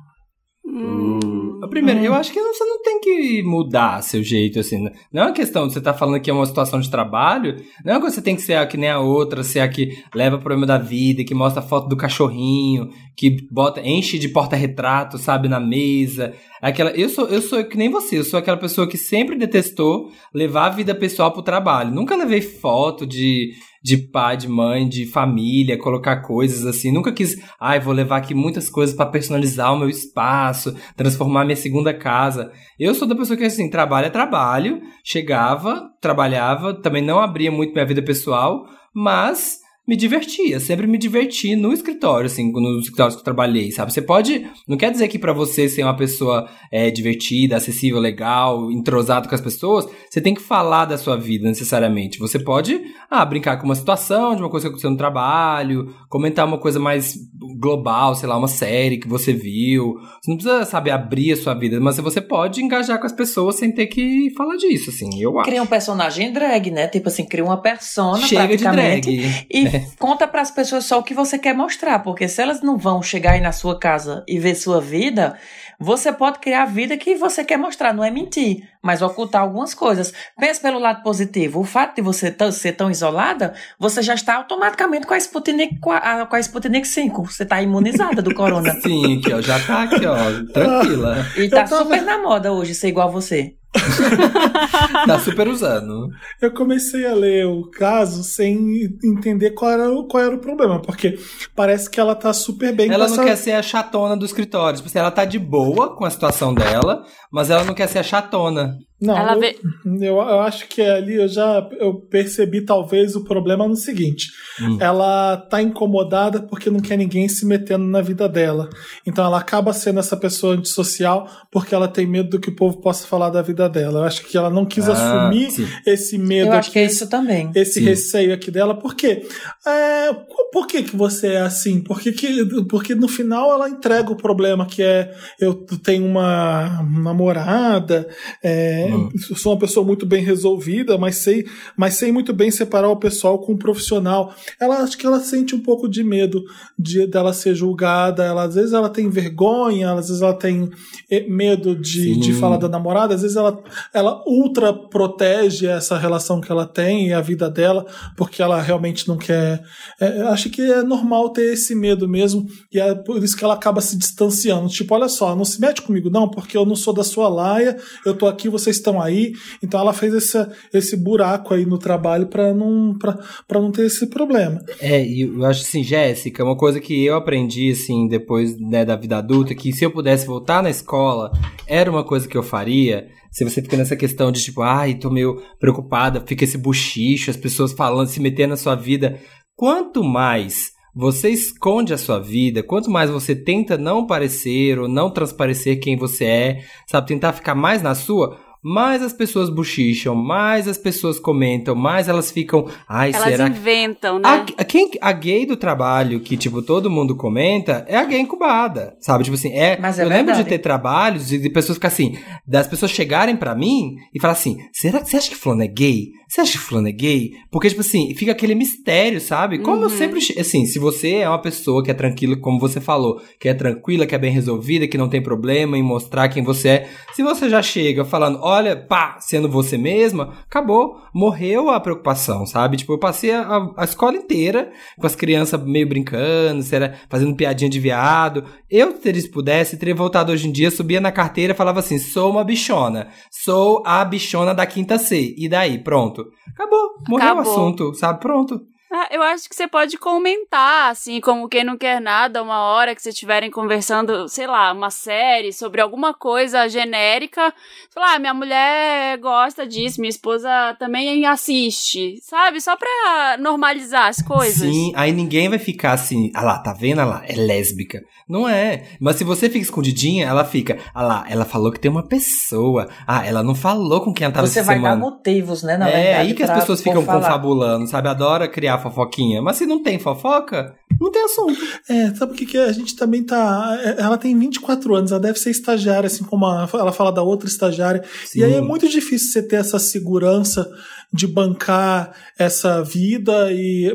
[0.65, 1.41] Hum.
[1.68, 4.82] Primeiro, eu acho que você não tem que mudar seu jeito, assim.
[4.82, 4.90] né?
[5.12, 7.94] Não é uma questão de você estar falando que é uma situação de trabalho, não
[7.94, 10.36] é que você tem que ser a que nem a outra, ser a que leva
[10.36, 15.18] o problema da vida, que mostra a foto do cachorrinho, que bota, enche de porta-retrato,
[15.18, 16.34] sabe, na mesa.
[16.60, 20.10] Aquela, eu sou, eu sou que nem você, eu sou aquela pessoa que sempre detestou
[20.34, 21.94] levar a vida pessoal pro trabalho.
[21.94, 23.52] Nunca levei foto de,
[23.83, 26.93] de pai, de mãe, de família, colocar coisas assim.
[26.93, 31.57] Nunca quis, ai, vou levar aqui muitas coisas pra personalizar o meu espaço, transformar minha
[31.57, 32.53] segunda casa.
[32.79, 37.73] Eu sou da pessoa que assim, trabalho é trabalho, chegava, trabalhava, também não abria muito
[37.73, 43.21] minha vida pessoal, mas me divertia, sempre me diverti no escritório, assim, nos escritórios que
[43.21, 43.93] eu trabalhei, sabe?
[43.93, 48.71] Você pode, não quer dizer que pra você ser uma pessoa é, divertida, acessível, legal,
[48.71, 52.21] entrosado com as pessoas, você tem que falar da sua vida necessariamente.
[52.21, 52.81] Você pode,
[53.11, 56.79] ah, brincar com uma situação, de uma coisa que aconteceu no trabalho, comentar uma coisa
[56.79, 57.17] mais
[57.59, 59.95] global, sei lá, uma série que você viu.
[60.23, 63.57] Você não precisa, sabe, abrir a sua vida, mas você pode engajar com as pessoas
[63.57, 65.49] sem ter que falar disso, assim, eu acho.
[65.49, 66.87] Cria um personagem drag, né?
[66.87, 69.47] Tipo assim, cria uma persona Chega de drag.
[69.51, 73.03] E conta pras pessoas só o que você quer mostrar, porque se elas não vão
[73.03, 75.37] chegar aí na sua casa e ver sua vida,
[75.79, 79.75] você pode criar a vida que você quer mostrar, não é mentir, mas ocultar algumas
[79.75, 80.13] coisas.
[80.39, 81.61] Pense pelo lado positivo.
[81.61, 85.91] O fato de você ser tão isolada, você já está automaticamente com a Sputnik, com
[85.91, 87.25] a, com a Sputnik 5.
[87.27, 88.73] Você está imunizada do corona.
[88.81, 90.17] Sim, aqui, ó, já tá aqui, ó,
[90.53, 91.27] tranquila.
[91.37, 93.55] E tá tava- super na moda hoje ser igual a você.
[95.07, 96.09] tá super usando.
[96.40, 100.81] Eu comecei a ler o caso sem entender qual era, o- qual era o problema,
[100.81, 101.19] porque
[101.55, 104.77] parece que ela tá super bem Ela não essa- quer ser a chatona do escritório.
[104.77, 107.99] Tipo assim, ela tá de boa com a situação dela, mas ela não quer ser
[108.01, 108.77] a chatona.
[109.03, 113.24] Não, Ela eu, vê- eu, eu acho que ali eu já eu percebi talvez o
[113.24, 114.29] problema no seguinte.
[114.61, 114.79] Hum.
[114.81, 118.69] Ela tá incomodada porque não quer ninguém se metendo na vida dela.
[119.07, 122.81] Então ela acaba sendo essa pessoa antissocial porque ela tem medo do que o povo
[122.81, 124.01] possa falar da vida dela.
[124.01, 125.66] Eu acho que ela não quis Ah, assumir sim.
[125.87, 127.51] esse medo Eu acho aqui, que é isso também.
[127.55, 127.85] esse Sim.
[127.85, 128.74] receio aqui dela.
[128.74, 129.27] Por quê?
[129.66, 130.12] É,
[130.53, 131.81] por que, que você é assim?
[131.83, 138.09] Porque, que, porque no final ela entrega o problema que é eu tenho uma namorada,
[138.43, 139.10] é, Hum.
[139.31, 141.47] eu sou uma pessoa muito bem resolvida, mas sei,
[141.77, 144.35] mas sei muito bem separar o pessoal com o profissional.
[144.60, 146.44] Ela acho que ela sente um pouco de medo
[146.78, 148.24] de dela ser julgada.
[148.24, 150.70] Ela às vezes ela tem vergonha, às vezes ela tem
[151.10, 152.20] eh, medo de, Sim.
[152.20, 153.62] de falar da namorada, às vezes ela
[153.93, 157.86] ela ultra protege essa relação que ela tem e a vida dela
[158.16, 159.62] porque ela realmente não quer.
[160.01, 163.55] é, acho que é normal ter esse medo mesmo e é por isso que ela
[163.55, 164.69] acaba se distanciando.
[164.69, 167.77] Tipo, olha só, não se mete comigo não, porque eu não sou da sua laia,
[168.05, 169.33] eu tô aqui, vocês estão aí.
[169.63, 174.07] Então ela fez esse, esse buraco aí no trabalho para não pra, não ter esse
[174.07, 174.61] problema.
[174.81, 178.97] É, e eu acho assim, Jéssica, uma coisa que eu aprendi, assim, depois né, da
[178.97, 181.31] vida adulta, que se eu pudesse voltar na escola,
[181.67, 183.09] era uma coisa que eu faria.
[183.31, 187.37] Se você fica nessa questão de tipo, ai, tô meio preocupada, fica esse buchicho, as
[187.37, 189.19] pessoas falando, se metendo na sua vida.
[189.57, 195.11] Quanto mais você esconde a sua vida, quanto mais você tenta não parecer ou não
[195.11, 200.68] transparecer quem você é, sabe, tentar ficar mais na sua, mais as pessoas buchicham, mais
[200.68, 204.28] as pessoas comentam, mais elas ficam, ai, Elas será que inventam, né?
[204.28, 208.20] a, a- quem, a gay do trabalho que, tipo, todo mundo comenta é a gay
[208.20, 209.24] incubada, sabe?
[209.24, 209.76] Tipo assim, é.
[209.80, 210.48] Mas é eu lembro de verdade.
[210.48, 212.16] ter trabalhos de, de pessoas ficar assim,
[212.47, 215.66] das pessoas chegarem pra mim e falar assim: será que você acha que fulano é
[215.68, 216.10] gay?
[216.33, 217.35] Você acha que fulano é gay?
[217.51, 219.59] Porque, tipo assim, fica aquele mistério, sabe?
[219.59, 219.99] Como eu Uhum.
[219.99, 220.19] sempre.
[220.19, 223.53] che- Assim, se você é uma pessoa que é tranquila, como você falou, que é
[223.55, 226.89] tranquila, que é bem resolvida, que não tem problema em mostrar quem você é.
[227.13, 230.97] Se você já chega falando, olha, pá, sendo você mesma, acabou.
[231.13, 232.79] Morreu a preocupação, sabe?
[232.79, 237.69] Tipo, eu passei a, a escola inteira com as crianças meio brincando, será, fazendo piadinha
[237.69, 238.45] de viado.
[238.71, 242.31] Eu, se pudesse, teria voltado hoje em dia, subia na carteira e falava assim: sou
[242.31, 243.09] uma bichona.
[243.31, 245.35] Sou a bichona da quinta C.
[245.37, 246.22] E daí, pronto.
[246.55, 246.94] Acabou.
[247.09, 247.44] Morreu Acabou.
[247.44, 248.20] o assunto, sabe?
[248.20, 248.61] Pronto.
[248.94, 252.94] Ah, eu acho que você pode comentar, assim, como quem não quer nada, uma hora
[252.94, 257.55] que vocês estiverem conversando, sei lá, uma série sobre alguma coisa genérica.
[257.90, 262.61] Falar, ah, minha mulher gosta disso, minha esposa também assiste, sabe?
[262.61, 264.69] Só pra normalizar as coisas.
[264.69, 266.99] Sim, aí ninguém vai ficar assim, ah lá, tá vendo?
[267.01, 267.99] Ah lá, é lésbica.
[268.33, 268.85] Não é.
[268.99, 272.89] Mas se você fica escondidinha, ela fica, ah lá, ela falou que tem uma pessoa.
[273.07, 274.95] Ah, ela não falou com quem ela tava Você essa vai semana.
[274.95, 275.77] dar motivos, né?
[275.77, 277.21] Na é verdade, aí que as pessoas ficam falar.
[277.21, 278.09] confabulando, sabe?
[278.09, 279.43] Adora criar fofoquinha.
[279.43, 281.59] Mas se não tem fofoca, não tem assunto.
[281.91, 282.65] É, sabe o que, que é?
[282.65, 283.79] a gente também tá.
[283.83, 287.23] é, Ela tem 24 anos, ela deve ser estagiária, assim como a- ela fala da
[287.23, 288.03] outra estagiária.
[288.35, 290.67] E aí é muito difícil você ter essa segurança
[291.12, 293.93] de bancar essa vida e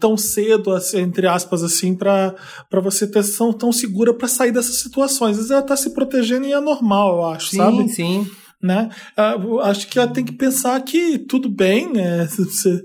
[0.00, 2.34] tão cedo, assim, entre aspas, assim, pra
[2.82, 5.32] você ter tão, tão segura pra sair dessas situações.
[5.32, 7.88] Às vezes ela tá se protegendo e é normal, eu acho, Sim, sabe?
[7.88, 8.30] sim.
[8.60, 8.88] né?
[9.16, 12.26] Ah, eu acho que ela tem que pensar que tudo bem, né?
[12.36, 12.82] Você,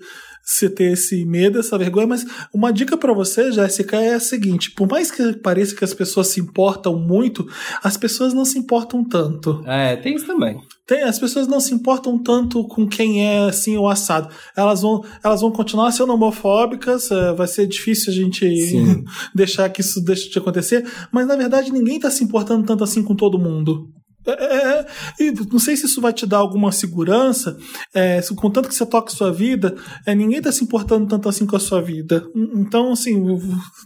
[0.51, 4.71] você ter esse medo, essa vergonha, mas uma dica pra você, Jéssica, é a seguinte:
[4.71, 7.47] por mais que pareça que as pessoas se importam muito,
[7.83, 9.63] as pessoas não se importam tanto.
[9.65, 10.59] É, tem isso também.
[10.85, 14.27] Tem, as pessoas não se importam tanto com quem é assim o assado.
[14.57, 18.45] Elas vão, elas vão continuar sendo homofóbicas, eh, vai ser difícil a gente
[19.33, 23.03] deixar que isso deixe de acontecer, mas na verdade ninguém tá se importando tanto assim
[23.03, 23.89] com todo mundo.
[24.25, 24.31] É,
[24.79, 24.85] é,
[25.19, 27.57] e não sei se isso vai te dar alguma segurança,
[27.93, 29.75] é, se- contanto que você toca sua vida,
[30.05, 32.23] é, ninguém tá se importando tanto assim com a sua vida.
[32.35, 33.19] Então, assim,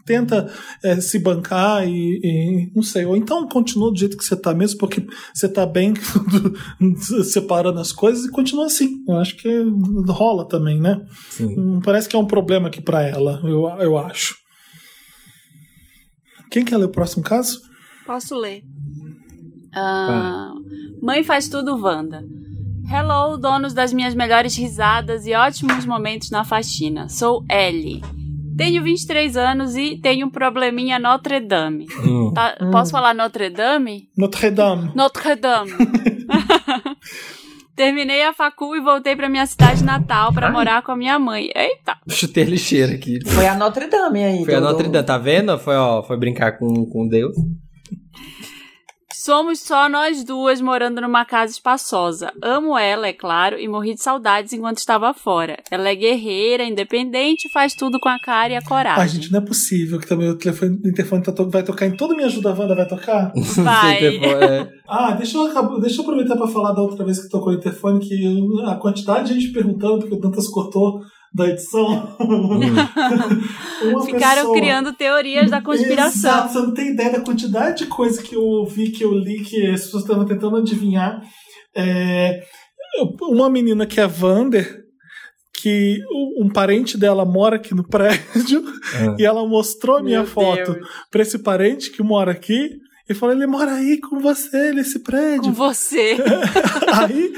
[0.05, 0.51] tenta
[0.83, 4.53] é, se bancar e, e não sei, ou então continua do jeito que você tá
[4.53, 5.93] mesmo, porque você tá bem
[7.31, 8.89] separando as coisas e continua assim.
[9.07, 9.49] Eu acho que
[10.07, 11.01] rola também, né?
[11.29, 11.55] Sim.
[11.55, 14.35] Não parece que é um problema aqui pra ela, eu, eu acho.
[16.51, 17.59] Quem quer ler o próximo caso?
[18.05, 18.61] Posso ler.
[19.75, 20.53] Ah,
[21.01, 22.23] Mãe faz tudo, Wanda.
[22.89, 27.09] Hello, donos das minhas melhores risadas e ótimos momentos na faxina.
[27.09, 28.01] Sou Ellie.
[28.55, 31.87] Tenho 23 anos e tenho um probleminha Notre Dame.
[32.05, 32.31] Hum.
[32.33, 34.07] Tá- Posso falar Notre Dame?
[34.17, 34.91] Notre Dame.
[34.95, 35.71] Notre Dame.
[37.75, 40.53] Terminei a facu e voltei pra minha cidade natal pra Ai.
[40.53, 41.49] morar com a minha mãe.
[41.53, 41.97] Eita!
[42.07, 43.19] Chutei a lixeira aqui.
[43.27, 44.45] Foi a Notre Dame aí.
[44.45, 45.59] Foi a do- Notre do- Dame, tá vendo?
[45.59, 47.35] Foi, ó, foi brincar com, com Deus.
[49.25, 52.31] Somos só nós duas morando numa casa espaçosa.
[52.43, 55.57] Amo ela, é claro, e morri de saudades enquanto estava fora.
[55.71, 59.01] Ela é guerreira, independente, faz tudo com a cara e a coragem.
[59.01, 61.87] Ai, gente, não é possível que também o telefone, o interfone tá to- vai tocar
[61.87, 63.33] em toda minha ajuda, Wanda vai tocar?
[63.63, 64.05] Vai.
[64.05, 64.69] É.
[64.87, 68.07] Ah, deixa eu, deixa eu aproveitar pra falar da outra vez que tocou o interfone,
[68.07, 71.01] que a quantidade de gente perguntando, porque o Dantas cortou
[71.35, 72.15] da edição.
[73.83, 76.31] Uma Ficaram pessoa- criando teorias da conspiração.
[76.31, 79.43] Exato, você não tem ideia da quantidade de coisa que eu ouvi, que eu li,
[79.43, 81.21] que as pessoas estavam tentando adivinhar.
[81.75, 82.39] É,
[83.21, 84.83] uma menina que é Vander,
[85.61, 85.97] que
[86.39, 88.63] um parente dela mora aqui no prédio,
[88.95, 89.15] Ah.
[89.19, 90.77] e ela mostrou a minha Meu foto
[91.11, 92.69] pra esse parente que mora aqui.
[93.07, 95.43] E falou, ele mora aí com você, nesse prédio.
[95.43, 96.17] Com você.
[96.91, 97.33] Aí,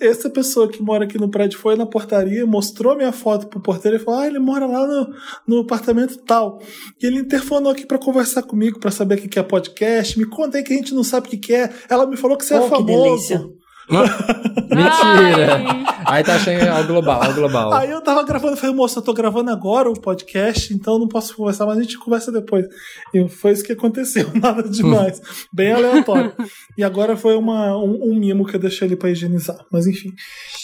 [0.00, 3.96] essa, pessoa que mora aqui no prédio foi na portaria, mostrou minha foto pro porteiro
[3.96, 5.14] e falou: Ah, ele mora lá no,
[5.46, 6.60] no apartamento tal.
[7.02, 10.18] E ele interfonou aqui pra conversar comigo, pra saber o que que é podcast.
[10.18, 11.70] Me conta aí que a gente não sabe o que que é.
[11.90, 13.02] Ela me falou que você é Oh, que famoso.
[13.02, 13.65] delícia.
[14.68, 15.54] Mentira!
[15.54, 15.86] Ai.
[16.06, 17.72] Aí tá achando ao global, ao global.
[17.72, 21.00] Aí eu tava gravando, eu falei, moça, eu tô gravando agora o podcast, então eu
[21.00, 22.66] não posso conversar, mas a gente conversa depois.
[23.12, 25.20] E foi isso que aconteceu, nada demais.
[25.52, 26.32] Bem aleatório.
[26.78, 29.58] E agora foi uma, um, um mimo que eu deixei ali pra higienizar.
[29.70, 30.12] Mas enfim.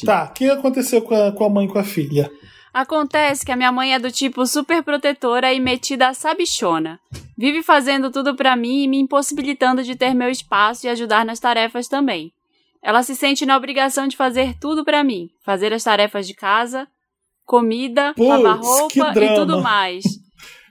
[0.04, 2.30] Tá, o que aconteceu com a, com a mãe e com a filha?
[2.72, 6.98] Acontece que a minha mãe é do tipo super protetora e metida a sabichona.
[7.36, 11.40] Vive fazendo tudo pra mim e me impossibilitando de ter meu espaço e ajudar nas
[11.40, 12.32] tarefas também.
[12.82, 16.88] Ela se sente na obrigação de fazer tudo pra mim, fazer as tarefas de casa,
[17.44, 20.04] comida, Puts, lavar roupa e tudo mais.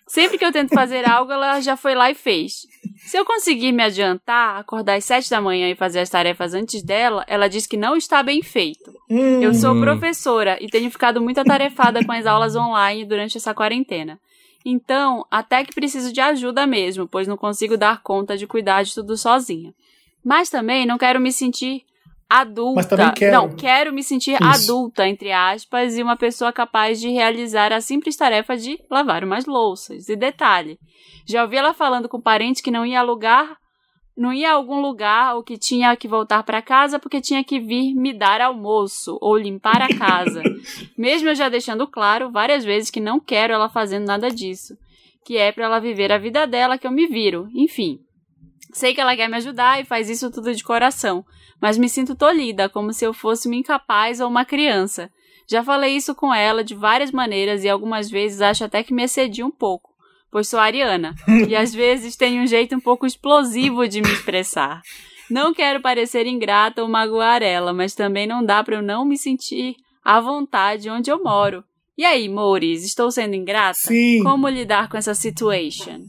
[0.08, 2.68] Sempre que eu tento fazer algo, ela já foi lá e fez.
[3.08, 6.84] Se eu conseguir me adiantar, acordar às sete da manhã e fazer as tarefas antes
[6.84, 8.92] dela, ela diz que não está bem feito.
[9.10, 13.54] Hum, Eu sou professora e tenho ficado muito atarefada com as aulas online durante essa
[13.54, 14.20] quarentena.
[14.66, 18.94] Então, até que preciso de ajuda mesmo, pois não consigo dar conta de cuidar de
[18.94, 19.74] tudo sozinha.
[20.24, 21.84] Mas também não quero me sentir
[22.40, 22.76] adulta.
[22.76, 23.32] Mas também quero.
[23.32, 24.72] Não, quero me sentir Isso.
[24.72, 29.46] adulta, entre aspas, e uma pessoa capaz de realizar a simples tarefa de lavar umas
[29.46, 30.10] louças.
[30.10, 30.80] E detalhe,
[31.28, 33.58] já ouvi ela falando com parentes que não ia alugar
[34.16, 37.60] não ia a algum lugar ou que tinha que voltar para casa porque tinha que
[37.60, 40.44] vir me dar almoço ou limpar a casa.
[40.98, 44.78] Mesmo eu já deixando claro várias vezes que não quero ela fazendo nada disso,
[45.26, 47.50] que é para ela viver a vida dela que eu me viro.
[47.54, 48.00] Enfim,
[48.74, 51.26] sei que ela quer me ajudar e faz isso tudo de coração,
[51.62, 55.10] mas me sinto tolhida, como se eu fosse uma incapaz ou uma criança.
[55.48, 59.04] Já falei isso com ela de várias maneiras e algumas vezes acho até que me
[59.04, 59.92] excedi um pouco
[60.32, 61.14] pois sou ariana,
[61.48, 64.82] e às vezes tenho um jeito um pouco explosivo de me expressar.
[65.30, 69.18] Não quero parecer ingrata ou magoar ela, mas também não dá para eu não me
[69.18, 71.64] sentir à vontade onde eu moro.
[71.98, 73.78] E aí, Mouris, estou sendo ingrata?
[73.78, 74.24] Sim.
[74.24, 76.02] Como lidar com essa situation?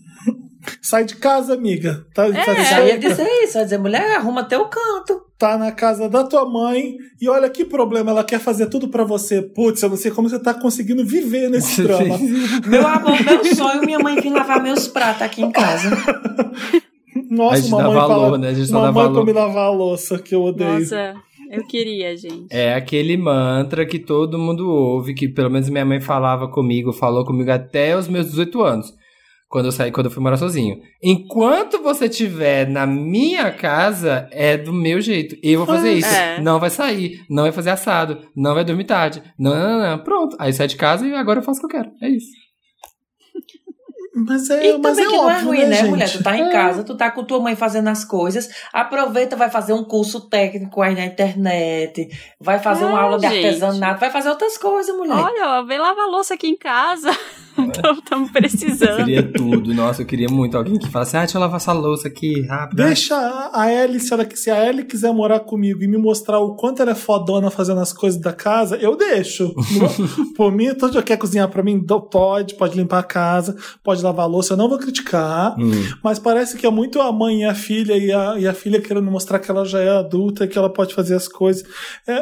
[0.81, 2.07] Sai de casa, amiga.
[2.15, 2.33] Tá, É.
[2.45, 5.21] tá, Já ia dizer isso, ia dizer, mulher, arruma teu canto.
[5.43, 9.03] Tá na casa da tua mãe e olha que problema, ela quer fazer tudo pra
[9.03, 9.43] você.
[9.43, 12.17] Putz, eu não sei como você tá conseguindo viver nesse drama.
[12.65, 15.91] Meu amor, meu sonho, minha mãe vir lavar meus pratos aqui em casa.
[17.15, 18.49] A Nossa, gente uma dá mãe valor, fala, né?
[18.51, 19.25] A gente só uma dá mãe valor.
[19.25, 20.79] pra me lavar a louça, que eu odeio.
[20.79, 21.15] Nossa,
[21.51, 22.47] eu queria, gente.
[22.51, 27.25] É aquele mantra que todo mundo ouve, que pelo menos minha mãe falava comigo, falou
[27.25, 28.95] comigo até os meus 18 anos.
[29.53, 30.81] Quando eu saí, quando eu fui morar sozinho.
[31.03, 35.37] Enquanto você estiver na minha casa, é do meu jeito.
[35.43, 36.09] Eu vou fazer isso.
[36.09, 36.41] É.
[36.41, 39.23] Não vai sair, não vai fazer assado, não vai dormir tarde.
[39.39, 39.99] Não, não, não, não.
[40.03, 40.35] Pronto.
[40.41, 41.93] Aí sai de casa e agora eu faço o que eu quero.
[42.01, 42.29] É isso.
[44.27, 45.89] Mas é, E mas também é que não é óbvio, ruim, né, né, gente?
[45.91, 46.11] mulher?
[46.13, 46.51] Tu tá em É.
[46.53, 50.83] casa, tu tá com tua mãe fazendo as coisas, aproveita, vai fazer um curso técnico
[50.83, 52.09] aí na internet,
[52.39, 53.47] vai fazer uma É, aula de gente.
[53.47, 55.15] artesanato, vai fazer outras coisas, mulher.
[55.17, 57.11] Olha, ó, vem lavar louça aqui em casa.
[57.99, 58.97] Estamos Eu precisando.
[58.97, 59.75] queria tudo.
[59.75, 62.77] Nossa, eu queria muito alguém que falasse, ah, deixa eu lavar essa louça aqui rápido.
[62.83, 63.15] Deixa
[63.53, 66.83] a Ellie, se, ela, se a Ellie quiser morar comigo e me mostrar o quanto
[66.83, 69.55] ela é fodona fazendo as coisas da casa, eu deixo.
[70.37, 71.81] Por mim, todo dia quer cozinhar pra mim,
[72.11, 75.55] pode, pode limpar a casa, pode lavar a louça, eu não vou criticar.
[75.59, 75.71] Hum.
[76.03, 78.81] Mas parece que é muito a mãe e a filha, e a, e a filha
[78.81, 81.65] querendo mostrar que ela já é adulta, que ela pode fazer as coisas.
[82.07, 82.21] É, a,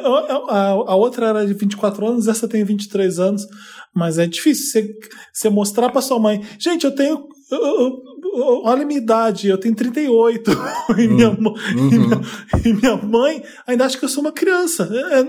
[0.49, 3.47] a- a outra era de 24 anos, essa tem 23 anos.
[3.95, 4.95] Mas é difícil você,
[5.33, 6.41] você mostrar pra sua mãe.
[6.59, 7.27] Gente, eu tenho.
[7.51, 10.53] eu- eu- olha a minha idade, eu tenho 38.
[10.97, 11.91] e, minha, e, Uhum.
[11.91, 12.21] minha,
[12.65, 14.89] e minha mãe ainda acha que eu sou uma criança.
[14.93, 15.25] É, é,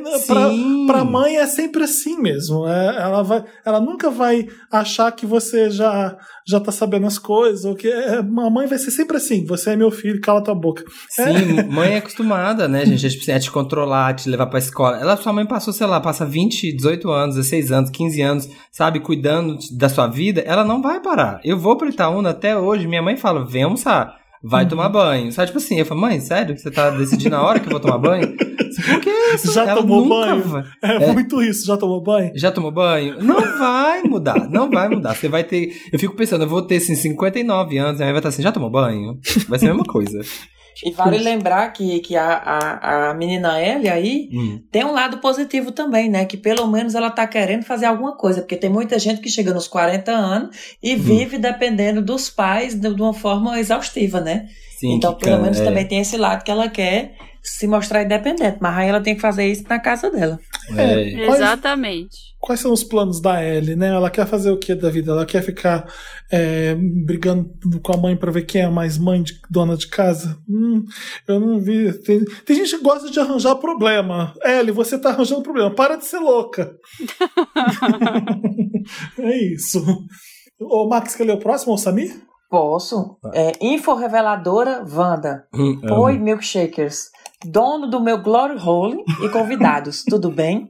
[0.86, 2.68] pra mãe é sempre assim mesmo.
[2.68, 6.16] É, ela, vai, ela nunca vai achar que você já,
[6.48, 7.66] já tá sabendo as coisas.
[7.66, 9.46] Ou que é, a mãe vai ser sempre assim.
[9.46, 10.84] Você é meu filho, cala tua boca.
[11.10, 13.32] Sim, mãe é acostumada, né, gente?
[13.32, 14.98] A te controlar, te levar pra escola.
[15.00, 19.00] Ela, sua mãe passou, sei lá, passa 20, 18 anos, 16 anos, 15 anos, sabe,
[19.00, 20.42] cuidando da sua vida.
[20.42, 21.40] Ela não vai parar.
[21.44, 22.88] Eu vou pro Itaúna até hoje.
[22.88, 24.21] Minha mãe fala, vem almoçar.
[24.44, 25.32] Vai tomar banho.
[25.32, 26.58] Sabe, tipo assim, eu falo, mãe, sério?
[26.58, 28.36] Você tá decidindo a hora que eu vou tomar banho?
[28.36, 29.52] Por que isso?
[29.54, 30.42] Já Ela tomou banho?
[30.44, 31.66] vai- É, muito isso.
[31.66, 32.32] Já tomou banho?
[32.36, 33.22] Já tomou banho?
[33.22, 35.14] Não vai mudar, não vai mudar.
[35.16, 35.72] Você vai ter.
[35.92, 38.52] Eu fico pensando, eu vou ter assim, 59 anos, e aí vai estar assim, já
[38.52, 39.20] tomou banho?
[39.50, 40.20] Vai ser a mesma coisa.
[40.84, 44.62] E vale lembrar que, que a, a, a menina Ellie aí Hum.
[44.72, 46.26] tem um lado positivo também, né?
[46.26, 48.42] Que pelo menos ela tá querendo fazer alguma coisa.
[48.42, 52.94] Porque tem muita gente que chega nos 40 anos e vive dependendo dos pais de,
[52.94, 54.48] de uma forma exaustiva, né?
[54.82, 57.14] Sim, então, pelo can- menos é, também tem esse lado que ela quer
[57.44, 58.58] se mostrar independente.
[58.60, 60.40] Mas aí ela tem que fazer isso na casa dela.
[60.76, 61.26] é.
[61.26, 62.18] Quais- Exatamente.
[62.40, 63.90] Quais são os planos da Ellie, né?
[63.90, 65.12] Ela quer fazer o que da vida?
[65.12, 65.86] Ela quer ficar
[66.32, 66.76] é,
[67.06, 67.52] brigando
[67.84, 70.36] com a mãe pra ver quem é mais mãe de dona de casa?
[70.50, 70.84] Hum,
[71.28, 71.94] eu não vi.
[72.00, 74.34] Tem, tem gente que gosta de arranjar problema.
[74.44, 75.70] Ellie, você tá arranjando problema.
[75.70, 76.76] Para de ser louca.
[79.20, 79.84] é isso.
[80.60, 82.12] Ô, Max, quer ler o próximo, ou Samir?
[82.52, 83.18] Posso?
[83.34, 85.48] É, info reveladora Wanda.
[85.54, 85.80] Hum.
[85.90, 87.10] Oi, milkshakers.
[87.46, 90.70] Dono do meu Glory Hole e convidados, tudo bem?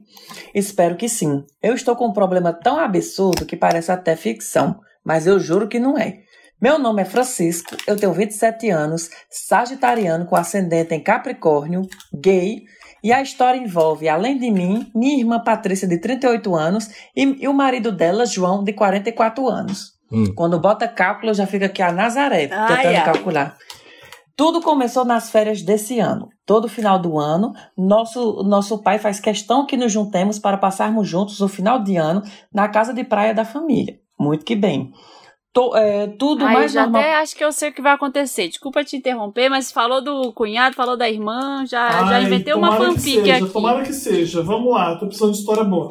[0.54, 1.44] Espero que sim.
[1.60, 5.80] Eu estou com um problema tão absurdo que parece até ficção, mas eu juro que
[5.80, 6.20] não é.
[6.60, 11.82] Meu nome é Francisco, eu tenho 27 anos, sagitariano com ascendente em Capricórnio,
[12.14, 12.62] gay,
[13.02, 17.48] e a história envolve, além de mim, minha irmã Patrícia, de 38 anos, e, e
[17.48, 20.00] o marido dela, João, de 44 anos.
[20.12, 20.32] Hum.
[20.34, 23.04] Quando bota cálculo, eu já fica aqui a Nazaré, Ai, tentando ai.
[23.04, 23.56] calcular.
[24.36, 26.28] Tudo começou nas férias desse ano.
[26.46, 31.40] Todo final do ano, nosso, nosso pai faz questão que nos juntemos para passarmos juntos
[31.40, 32.22] o final de ano
[32.52, 33.98] na casa de praia da família.
[34.18, 34.90] Muito que bem.
[35.52, 37.02] To- é, tudo Ai, eu mais já normal.
[37.02, 38.48] até acho que eu sei o que vai acontecer.
[38.48, 42.74] Desculpa te interromper, mas falou do cunhado, falou da irmã, já, já Ai, inventei uma
[42.74, 43.52] fanfic seja, aqui.
[43.52, 44.42] Tomara que seja.
[44.42, 45.90] Vamos lá, tô precisando de história boa.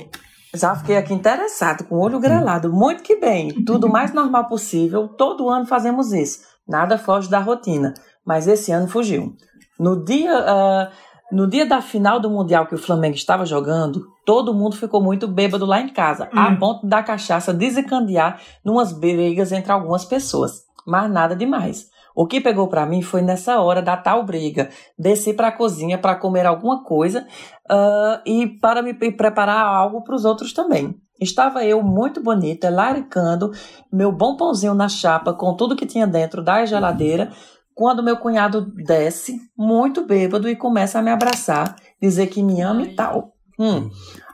[0.53, 2.71] Já fiquei aqui interessado, com o olho grelado.
[2.71, 3.63] Muito que bem.
[3.63, 5.07] Tudo mais normal possível.
[5.07, 6.39] Todo ano fazemos isso.
[6.67, 7.93] Nada foge da rotina.
[8.25, 9.33] Mas esse ano fugiu.
[9.79, 10.91] No dia, ah,
[11.31, 15.27] no dia da final do Mundial que o Flamengo estava jogando, todo mundo ficou muito
[15.27, 16.57] bêbado lá em casa, a Hum.
[16.59, 20.63] ponto da cachaça desencandear numas brigas entre algumas pessoas.
[20.85, 21.90] Mas nada demais.
[22.21, 24.69] O que pegou pra mim foi nessa hora da tal briga.
[24.95, 27.25] Desci pra cozinha para comer alguma coisa
[27.67, 30.95] ah, e para me pre- preparar algo para os outros também.
[31.19, 33.49] Estava eu muito bonita, laricando
[33.91, 37.31] meu bom pãozinho na chapa com tudo que tinha dentro da geladeira,
[37.73, 42.83] quando meu cunhado desce, muito bêbado, e começa a me abraçar, dizer que me ama
[42.83, 43.33] e tal.
[43.57, 43.89] Hum,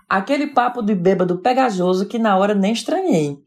[0.09, 3.38] aquele papo de bêbado pegajoso que na hora nem estranhei.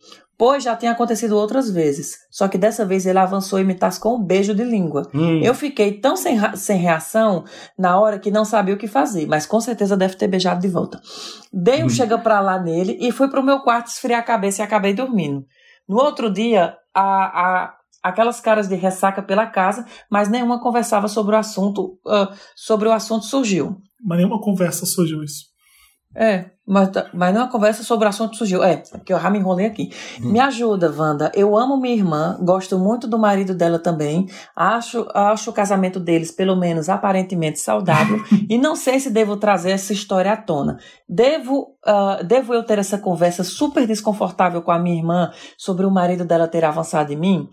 [0.40, 2.16] Pois já tinha acontecido outras vezes.
[2.30, 5.02] Só que dessa vez ele avançou e me tascou um beijo de língua.
[5.12, 5.38] Hum.
[5.42, 7.44] Eu fiquei tão sem, sem reação
[7.78, 10.68] na hora que não sabia o que fazer, mas com certeza deve ter beijado de
[10.68, 10.98] volta.
[11.52, 14.64] Dei um chega pra lá nele e fui pro meu quarto esfriar a cabeça e
[14.64, 15.44] acabei dormindo.
[15.86, 21.36] No outro dia, a, a, aquelas caras de ressaca pela casa, mas nenhuma conversava sobre
[21.36, 23.76] o assunto, ah, sobre o assunto surgiu.
[24.02, 25.50] Mas nenhuma conversa surgiu isso.
[26.16, 28.62] É, mas, tá- mas não é uma conversa sobre o assunto surgiu.
[28.62, 29.90] É, porque eu já me enrolei aqui.
[30.20, 31.32] Me ajuda, Wanda.
[31.34, 34.28] Eu amo minha irmã, gosto muito do marido dela também.
[34.54, 38.22] Acho, acho o casamento deles, pelo menos aparentemente, saudável.
[38.48, 40.78] e não sei se devo trazer essa história à tona.
[41.08, 45.90] Devo, ah, devo eu ter essa conversa super desconfortável com a minha irmã sobre o
[45.90, 47.48] marido dela ter avançado em mim?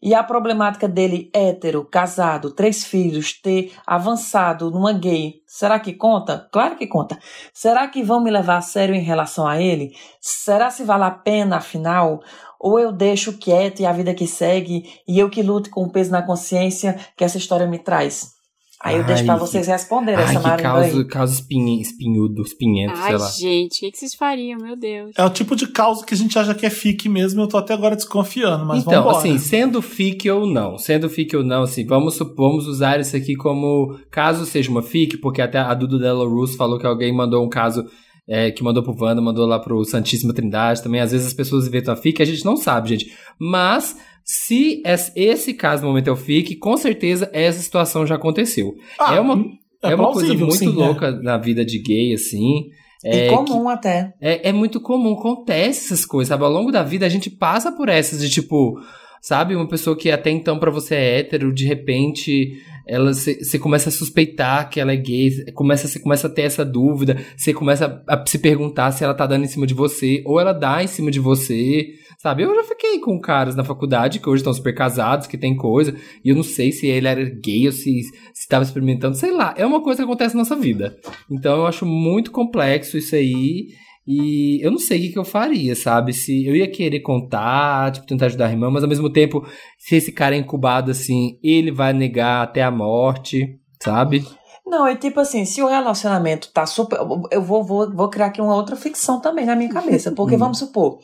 [0.00, 6.48] E a problemática dele, hétero, casado, três filhos, ter avançado numa gay, será que conta?
[6.52, 7.18] Claro que conta.
[7.52, 9.92] Será que vão me levar a sério em relação a ele?
[10.20, 12.20] Será se vale a pena, afinal?
[12.60, 15.90] Ou eu deixo quieto e a vida que segue e eu que luto com o
[15.90, 18.41] peso na consciência que essa história me traz?
[18.84, 20.90] Aí eu deixo Ai, pra vocês responderem Ai, essa que marimba aí.
[20.90, 23.30] causa, causa espinho, espinhudo, espinhento, Ai, sei lá.
[23.30, 25.12] gente, o que, que vocês fariam, meu Deus?
[25.16, 27.56] É o tipo de causa que a gente acha que é fique mesmo, eu tô
[27.56, 29.18] até agora desconfiando, mas então, vambora.
[29.18, 33.36] assim, sendo fic ou não, sendo fic ou não, assim, vamos, vamos usar isso aqui
[33.36, 37.44] como caso seja uma fic, porque até a Dudu Della Russo falou que alguém mandou
[37.44, 37.84] um caso
[38.28, 41.00] é, que mandou pro Wanda, mandou lá pro Santíssima Trindade também.
[41.00, 43.12] Às vezes as pessoas inventam a fic, a gente não sabe, gente.
[43.38, 48.14] Mas se es- esse caso no momento é o fic, com certeza essa situação já
[48.14, 48.74] aconteceu.
[48.98, 49.34] Ah, é uma,
[49.82, 50.70] é é uma coisa muito sim, é.
[50.70, 52.66] louca na vida de gay, assim.
[53.04, 54.12] E É, comum até.
[54.20, 56.44] é, é muito comum, acontece essas coisas, sabe?
[56.44, 58.78] Ao longo da vida a gente passa por essas de tipo,
[59.20, 59.56] sabe?
[59.56, 62.52] Uma pessoa que até então pra você é hétero, de repente
[62.86, 66.64] ela você começa a suspeitar que ela é gay, começa, você começa a ter essa
[66.64, 70.38] dúvida, você começa a, se perguntar se ela tá dando em cima de você, ou
[70.40, 72.44] ela dá em cima de você, sabe?
[72.44, 75.92] Eu já fiquei com caras na faculdade que hoje estão super casados, que tem coisa,
[76.24, 78.00] e eu não sei se ele era gay ou se
[78.32, 79.52] estava experimentando, sei lá.
[79.56, 80.96] É uma coisa que acontece na nossa vida.
[81.28, 83.70] Então eu acho muito complexo isso aí.
[84.06, 86.12] E eu não sei o que, que eu faria, sabe?
[86.12, 89.44] Se eu ia querer contar, tipo, tentar ajudar a irmã, mas ao mesmo tempo,
[89.78, 94.24] se esse cara é incubado assim, ele vai negar até a morte, sabe?
[94.66, 96.98] Não, é tipo assim, se o relacionamento tá super.
[97.30, 100.12] Eu vou, vou, vou criar aqui uma outra ficção também na minha cabeça.
[100.12, 100.98] Porque vamos supor.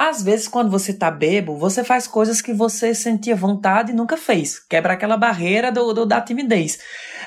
[0.00, 4.16] Às vezes, quando você tá bebo, você faz coisas que você sentia vontade e nunca
[4.16, 4.60] fez.
[4.60, 6.78] Quebra aquela barreira do, do- da timidez.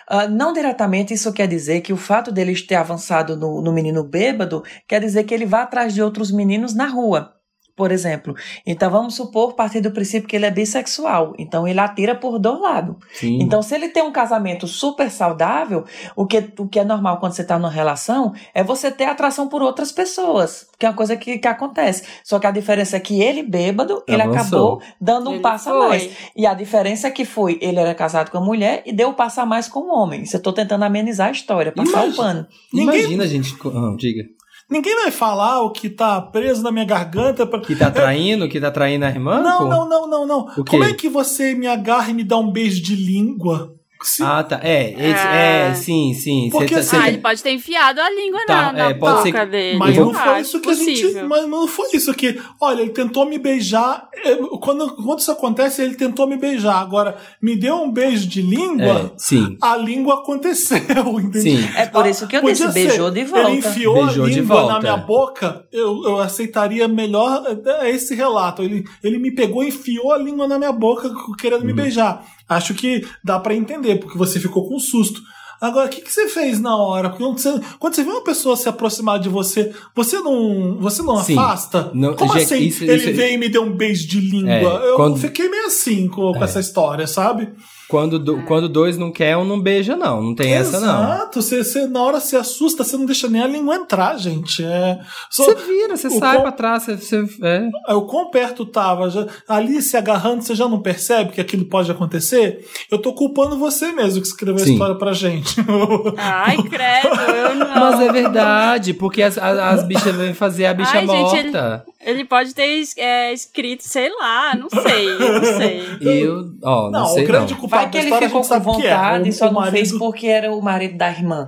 [0.08, 4.04] Ah, não diretamente isso quer dizer que o fato dele ter avançado no, no menino
[4.06, 7.41] bêbado quer dizer que ele vá atrás de outros meninos na rua.
[7.82, 8.36] Por exemplo.
[8.64, 11.34] Então vamos supor, partir do princípio que ele é bissexual.
[11.40, 12.96] Então ele atira por dois lados.
[13.42, 15.84] Então, se ele tem um casamento super saudável,
[16.16, 19.48] o que, o que é normal quando você está numa relação é você ter atração
[19.48, 22.04] por outras pessoas, que é uma coisa que, que acontece.
[22.24, 24.40] Só que a diferença é que ele, bêbado, ele Avançou.
[24.76, 25.88] acabou dando um Ele passo a foi.
[25.88, 26.12] mais.
[26.36, 29.14] E a diferença é que foi, ele era casado com a mulher e deu o
[29.16, 30.22] passo a mais com o homem.
[30.22, 32.48] Isso eu tô tentando amenizar a história, passar o Imagina- pano.
[32.72, 33.56] Ninguém- Imagina a gente.
[33.66, 34.24] Ah, diga.
[34.72, 37.46] Ninguém vai falar o que tá preso na minha garganta.
[37.46, 37.60] Pra...
[37.60, 39.42] Que tá traindo, que tá traindo a irmã?
[39.42, 40.46] Não, não, não, não, não.
[40.66, 43.76] Como é que você me agarra e me dá um beijo de língua?
[44.04, 44.60] Se- Ah, tá.
[44.64, 45.36] É, esse- Ah.
[45.36, 46.50] é, sim, sim.
[46.52, 48.90] Porque Cê tá- assim, Ah, cê- ele pode ter enfiado a língua Tá, na, na
[48.90, 49.78] é, pode boca ser- dele.
[49.78, 51.02] Mas não Ah, foi isso que a gente.
[51.02, 51.30] possível.
[51.30, 52.42] Mas não foi isso que.
[52.60, 54.10] Olha, ele tentou me beijar.
[54.24, 56.80] eu- Quando, quando isso acontece, ele tentou me beijar.
[56.82, 59.12] Agora, me deu um beijo de língua.
[59.16, 59.58] É, sim.
[59.62, 60.78] A língua aconteceu,
[61.20, 61.42] entendeu?
[61.42, 61.70] Sim.
[61.76, 62.88] É por isso que eu Podia disse, ser.
[62.88, 63.50] beijou de volta.
[63.50, 67.44] Ele enfiou Beijou a língua na minha boca, eu, eu aceitaria melhor
[67.82, 68.62] é, esse relato.
[68.64, 71.68] Ele, ele me pegou e enfiou a língua na minha boca querendo Uhum.
[71.68, 72.24] me beijar.
[72.56, 75.22] Acho que dá pra entender, porque você ficou com susto.
[75.60, 77.12] Agora, o que, que você fez na hora?
[77.12, 81.18] Quando você, quando você vê uma pessoa se aproximar de você, você não, você não
[81.24, 81.38] Sim.
[81.38, 81.92] afasta?
[81.94, 82.64] Não, Como gente, assim?
[82.64, 84.82] isso- ele isso- veio e me deu um beijo de língua.
[84.84, 87.50] É, eu quando- fiquei meio assim com, com essa história, sabe?
[87.92, 90.22] Quando, do- quando dois não quer, um não beija, não.
[90.24, 91.04] Não tem essa, não.
[91.04, 94.64] Exato, você, na hora se assusta, você não deixa nem a língua entrar, gente.
[94.64, 94.98] É,
[95.30, 96.96] só- Você vira, você sai com- pra trás, você.
[96.96, 97.70] você é.
[97.88, 101.66] Aí, O quão perto tava, já- ali se agarrando, você já não percebe que aquilo
[101.66, 102.66] pode acontecer?
[102.90, 104.72] Eu tô culpando você mesmo que escreveu a Sim.
[104.74, 105.56] história pra gente.
[106.18, 107.68] Ai, credo, eu não.
[107.76, 111.20] Mas é verdade, porque as, as, as bichas vêm fazer a bicha Ai, gente,
[111.52, 111.84] morta.
[112.04, 115.84] Ele pode ter é, escrito, sei lá, não sei, não sei.
[116.02, 117.60] Eu, ó, não, não, sei o grande não.
[117.84, 118.60] Vai que ele ficou com é.
[118.60, 121.46] vontade O- e só o não fez marido- porque era o marido da irmã.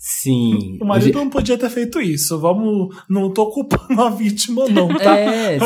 [0.00, 0.78] Sim.
[0.80, 2.38] O marido não podia ter feito isso.
[2.38, 5.16] Vamos, não tô culpando a vítima, não, tá?
[5.16, 5.64] É, sim.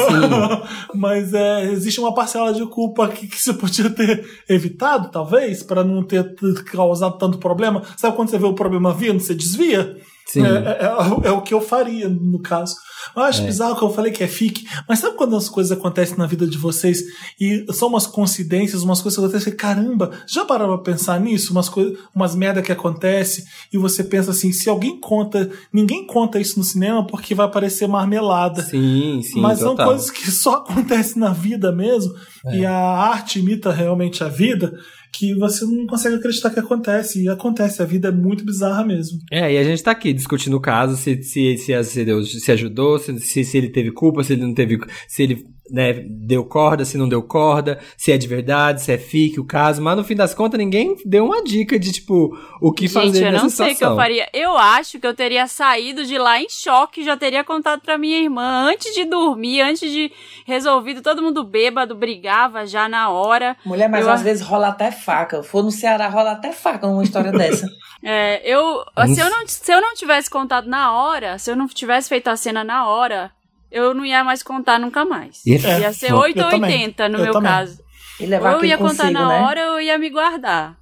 [0.98, 5.84] Mas é, existe uma parcela de culpa que, que você podia ter evitado, talvez, para
[5.84, 6.34] não ter
[6.64, 7.82] causado tanto problema.
[7.96, 9.96] Sabe quando você vê o problema vindo, você desvia?
[10.26, 10.44] Sim.
[10.44, 12.74] É, é- é- é o que eu faria, no caso.
[13.16, 16.16] Eu acho bizarro que eu falei que é fique, mas sabe quando as coisas acontecem
[16.16, 17.02] na vida de vocês
[17.38, 21.50] e são umas coincidências, umas coisas que acontecem, caramba, já pararam pra pensar nisso?
[21.52, 26.38] Umas, coisas, umas merda que acontece e você pensa assim, se alguém conta, ninguém conta
[26.38, 28.62] isso no cinema porque vai parecer marmelada.
[28.62, 29.40] Sim, sim.
[29.40, 29.88] Mas são total.
[29.88, 32.14] coisas que só acontecem na vida mesmo,
[32.46, 32.58] É.
[32.58, 34.72] e a arte imita realmente a vida,
[35.12, 37.22] que você não consegue acreditar que acontece.
[37.22, 39.18] E acontece, a vida é muito bizarra mesmo.
[39.30, 42.50] É, e a gente tá aqui discutindo o caso, se, se, se, se Deus se
[42.50, 44.78] ajudou, se, se, se ele teve culpa, se ele não teve.
[45.06, 48.98] Se ele né, deu corda, se não deu corda, se é de verdade, se é
[48.98, 52.70] fique o caso, mas no fim das contas ninguém deu uma dica de, tipo, o
[52.70, 53.96] que fazer Gente, eu nessa não sei o que eu situação.
[53.96, 54.28] faria.
[54.34, 58.18] Eu acho que eu teria saído de lá em choque, já teria contado pra minha
[58.18, 60.12] irmã antes de dormir, antes de
[60.44, 63.56] resolvido, todo mundo bêbado, brigava já na hora.
[63.64, 65.42] Mulher, mas Eu às vezes rola até faca.
[65.42, 67.66] For no Ceará, rola até faca numa história dessa.
[68.04, 68.84] É, eu,
[69.14, 72.26] se, eu não, se eu não tivesse contado na hora, se eu não tivesse feito
[72.26, 73.30] a cena na hora,
[73.72, 75.40] eu não ia mais contar nunca mais.
[75.46, 76.70] E- Ia ser eu 8 ou também.
[76.82, 77.50] 80 no Eu meu também.
[77.50, 77.78] caso.
[78.20, 79.40] E Ou eu ia contar consigo, na né?
[79.40, 80.76] hora ou eu ia me guardar.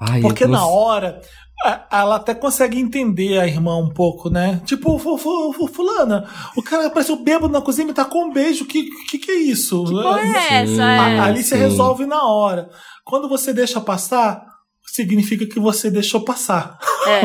[0.00, 1.20] Ai, Porque na hora,
[1.64, 4.60] a- ela até consegue entender a irmã um pouco, né?
[4.64, 8.32] Tipo, fu- fu- fu- fulana, o cara apareceu bêbado na cozinha e me tacou um
[8.32, 8.64] beijo.
[8.66, 9.84] Que, que que é isso?
[9.84, 10.82] Porra, é essa?
[10.84, 11.20] A- É.
[11.20, 11.60] ali você sim.
[11.62, 12.68] resolve na hora.
[13.04, 14.42] Quando você deixa passar,
[14.94, 16.78] significa que você deixou passar.
[17.06, 17.20] É.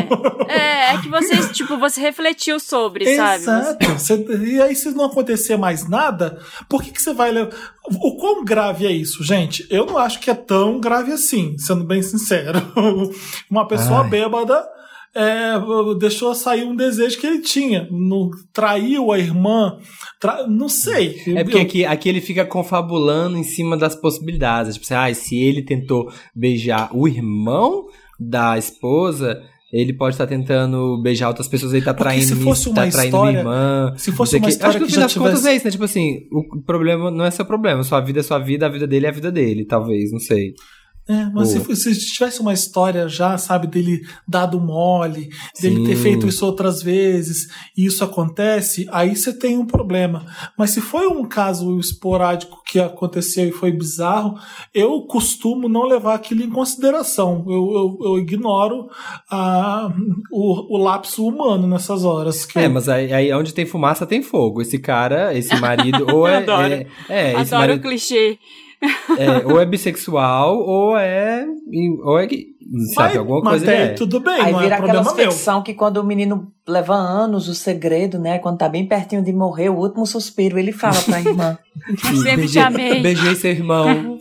[0.52, 3.44] é, é que você, tipo, você refletiu sobre, sabe?
[3.44, 3.86] Você- Exato.
[3.98, 7.50] Você- e aí, se não acontecer mais nada, por que, que você vai levar.
[7.86, 9.66] O quão grave é isso, gente?
[9.70, 12.60] Eu não acho que é tão grave assim, sendo bem sincero.
[13.50, 14.08] Uma pessoa Ai.
[14.08, 14.66] bêbada
[15.18, 17.88] é, deixou sair um desejo que ele tinha.
[17.90, 19.76] Não, traiu a irmã.
[20.20, 21.16] tra- Não sei.
[21.36, 24.74] É porque Eu- aqui, aqui ele fica confabulando em cima das possibilidades.
[24.74, 27.84] Tipo assim, ah, se ele tentou beijar o irmão
[28.18, 29.40] da esposa,
[29.72, 33.06] ele pode estar tentando beijar outras pessoas, ele tá Porque traindo, se fosse tá traindo
[33.06, 33.94] história- minha irmã.
[33.98, 34.48] se fosse uma o quê.
[34.50, 35.70] história Acho que no que fim das contas tivesse- é isso, né?
[35.70, 38.86] Tipo assim, o problema não é seu problema, sua vida é sua vida, a vida
[38.86, 40.54] dele é a vida dele, talvez, não sei.
[41.08, 46.02] É, mas se, se tivesse uma história já, sabe, dele dado mole, dele ter Sim.
[46.02, 50.26] feito isso outras vezes, e isso acontece, aí você tem um problema.
[50.56, 54.38] Mas se foi um caso esporádico que aconteceu e foi bizarro,
[54.74, 57.42] eu costumo não levar aquilo em consideração.
[57.48, 58.90] Eu, eu, eu ignoro
[59.30, 59.90] a,
[60.30, 62.44] o, o lapso humano nessas horas.
[62.44, 64.60] Que É, mas aí, aí onde tem fumaça tem fogo.
[64.60, 66.36] Esse cara, esse marido, ou é.
[66.48, 66.72] Adoro.
[66.74, 68.38] é, é, esse Adoro o marido clichê.
[69.18, 71.44] É, ou é bissexual, ou é.
[72.04, 72.46] Ou é gay.
[72.94, 73.94] Sabe, Mas- alguma mas coisa ele daí é.
[73.94, 75.32] tudo bem, Aí não vira é problema aquelas meu.
[75.32, 78.38] ficção que quando o menino leva anos o segredo, né?
[78.38, 81.58] Quando tá bem pertinho de morrer, o último suspiro, ele fala pra irmã.
[82.22, 83.00] Sempre Beijei- te amei.
[83.00, 84.18] Beijei seu irmão.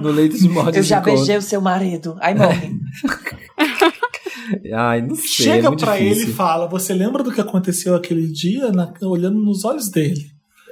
[0.00, 0.76] no leito de morte.
[0.76, 2.16] Eu já beijei o seu marido.
[2.20, 2.72] Aí morre.
[4.74, 5.24] Ai, não sei.
[5.24, 6.30] é Chega muito pra ele difícil.
[6.30, 8.70] e fala: Você lembra do que aconteceu aquele dia?
[8.72, 10.20] Na- olhando nos olhos dele.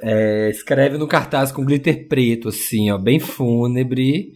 [0.01, 4.31] É, escreve no cartaz com glitter preto, assim, ó, bem fúnebre.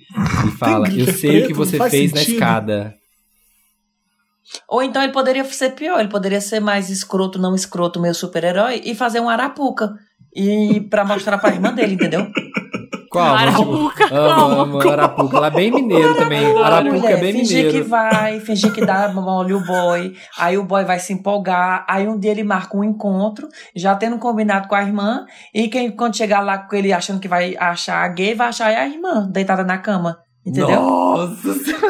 [0.47, 1.55] E fala: Eu sei o que preto?
[1.55, 2.33] você fez na sentido.
[2.33, 2.95] escada.
[4.67, 8.81] Ou então ele poderia ser pior, ele poderia ser mais escroto, não escroto, meu super-herói,
[8.83, 9.89] e fazer um arapuca.
[10.35, 12.27] E pra mostrar pra irmã dele, entendeu?
[13.11, 13.35] Qual?
[13.35, 15.39] Arapuca, Tipo, amo, amo Arapuca.
[15.41, 16.45] Lá bem mineiro também.
[16.57, 17.83] Arapuca Mulher, é bem fingir mineiro.
[17.83, 22.07] que vai, fingir que dá mole o boy, aí o boy vai se empolgar, aí
[22.07, 26.15] um dia ele marca um encontro, já tendo combinado com a irmã, e quem quando
[26.15, 29.65] chegar lá com ele achando que vai achar a gay, vai achar a irmã deitada
[29.65, 30.17] na cama.
[30.45, 30.81] Entendeu?
[30.81, 31.87] Nossa Senhora.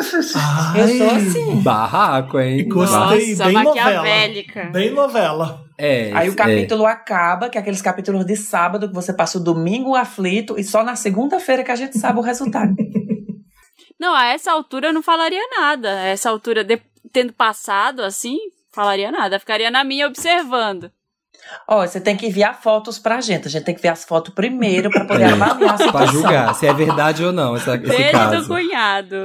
[0.76, 1.56] Eu sou Ai, assim.
[1.62, 2.68] Barraco, hein?
[2.68, 4.60] Gostei, Nossa, bem maquiavélica.
[4.60, 4.72] novela.
[4.74, 5.62] Bem novela.
[5.84, 6.36] É, Aí o é.
[6.36, 10.64] capítulo acaba, que é aqueles capítulos de sábado que você passa o domingo aflito e
[10.64, 12.76] só na segunda-feira que a gente sabe o resultado.
[14.00, 15.90] Não, a essa altura eu não falaria nada.
[16.00, 16.82] A essa altura, de-
[17.12, 18.38] tendo passado assim,
[18.72, 19.40] falaria nada.
[19.40, 20.92] Ficaria na minha observando.
[21.68, 23.48] Ó, você tem que enviar fotos pra gente.
[23.48, 26.08] A gente tem que ver as fotos primeiro pra poder É, avaliar a Pra situação.
[26.14, 28.48] julgar se é verdade ou não essa, esse Beijo do caso.
[28.48, 29.16] cunhado.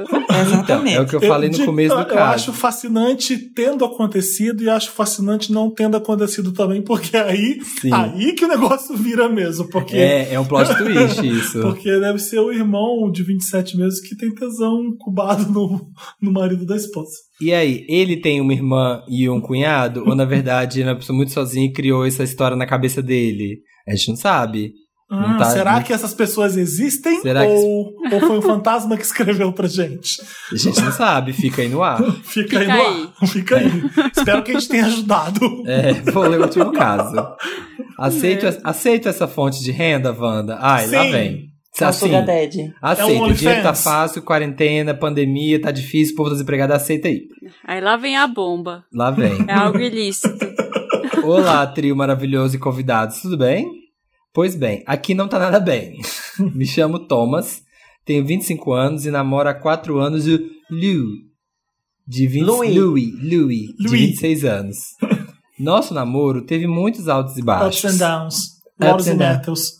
[0.63, 2.33] Então, é o que eu falei no digo- começo do eu caso.
[2.35, 7.91] acho fascinante tendo acontecido e acho fascinante não tendo acontecido também, porque aí, Sim.
[7.93, 9.69] aí que o negócio vira mesmo.
[9.69, 11.61] Porque, É, é um plot twist isso.
[11.61, 15.87] porque deve ser o irmão de 27 meses que tem tesão incubado no,
[16.21, 17.11] no marido da esposa.
[17.41, 20.03] E aí, ele tem uma irmã e um cunhado?
[20.07, 23.01] Ou na verdade ele é uma pessoa muito sozinha e criou essa história na cabeça
[23.01, 23.59] dele?
[23.87, 24.71] A gente não sabe.
[25.09, 27.21] Não Ah, tá- será não- que essas pessoas existem?
[27.21, 30.09] Será que- ou, ou foi um fantasma que escreveu pra gente?
[30.51, 32.01] A gente não sabe, fica aí no ar.
[32.25, 33.09] Fica, aí Fica no aí.
[33.21, 33.27] ar.
[33.29, 33.71] Fica aí.
[34.17, 35.39] Espero que a gente tenha ajudado.
[35.65, 37.15] É, vou ler o último caso.
[37.97, 40.57] Aceito, aceito essa fonte de renda, Wanda?
[40.59, 41.11] Ai, lá Sim.
[41.11, 41.46] vem.
[41.79, 42.73] O Assim, Daddy.
[42.81, 43.11] aceito.
[43.11, 47.27] É um o dinheiro tá fácil, quarentena, pandemia, tá difícil, povo desempregado, aceita aí.
[47.63, 48.83] Aí lá vem a bomba.
[48.91, 49.45] Lá vem.
[49.47, 50.29] É algo ilícito.
[51.23, 53.69] Olá, trio maravilhoso e convidados, tudo bem?
[54.33, 55.97] Pois bem, aqui não tá nada bem.
[56.55, 57.61] Me chamo Thomas,
[58.05, 60.39] tenho 25 anos e namoro há 4 anos o
[60.69, 61.05] Lou,
[62.07, 62.75] de 20, Louis.
[62.75, 63.99] Louis, Louis, de Louis.
[64.01, 64.77] 26 anos.
[65.59, 67.83] Nosso namoro teve muitos altos e baixos.
[67.83, 68.35] Ups and downs.
[68.79, 69.71] Ups and and downs.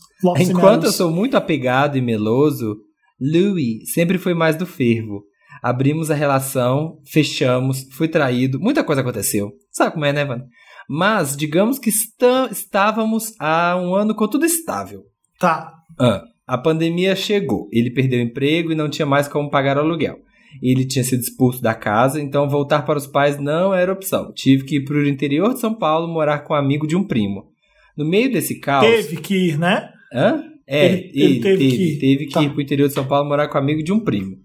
[0.50, 2.76] Enquanto eu sou muito apegado e meloso,
[3.20, 5.24] Louis sempre foi mais do fervo.
[5.62, 9.50] Abrimos a relação, fechamos, fui traído, muita coisa aconteceu.
[9.72, 10.42] Sabe como é, né, Van?
[10.88, 15.02] Mas digamos que está- estávamos há um ano com tudo estável.
[15.38, 15.72] Tá.
[15.98, 19.80] Ah, a pandemia chegou, ele perdeu o emprego e não tinha mais como pagar o
[19.80, 20.16] aluguel.
[20.62, 24.32] Ele tinha sido expulso da casa, então voltar para os pais não era opção.
[24.32, 27.04] Tive que ir para o interior de São Paulo morar com um amigo de um
[27.04, 27.48] primo.
[27.96, 28.86] No meio desse caos.
[28.86, 29.90] Teve que ir, né?
[30.12, 30.42] Hã?
[30.66, 31.98] É, Ele- ele, ele teve teve, que ir.
[31.98, 32.42] teve que Tá.
[32.42, 34.36] ir pro interior de São Paulo morar com um amigo de um primo.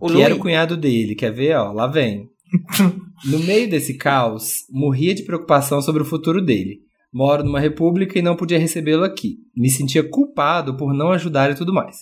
[0.00, 1.14] O que era o cunhado dele.
[1.14, 1.56] Quer ver?
[1.56, 2.28] Ó, lá vem.
[3.26, 6.80] no meio desse caos, morria de preocupação sobre o futuro dele.
[7.12, 9.36] Moro numa república e não podia recebê-lo aqui.
[9.56, 11.96] Me sentia culpado por não ajudar e tudo mais.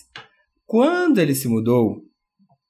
[0.65, 2.01] Quando ele se mudou,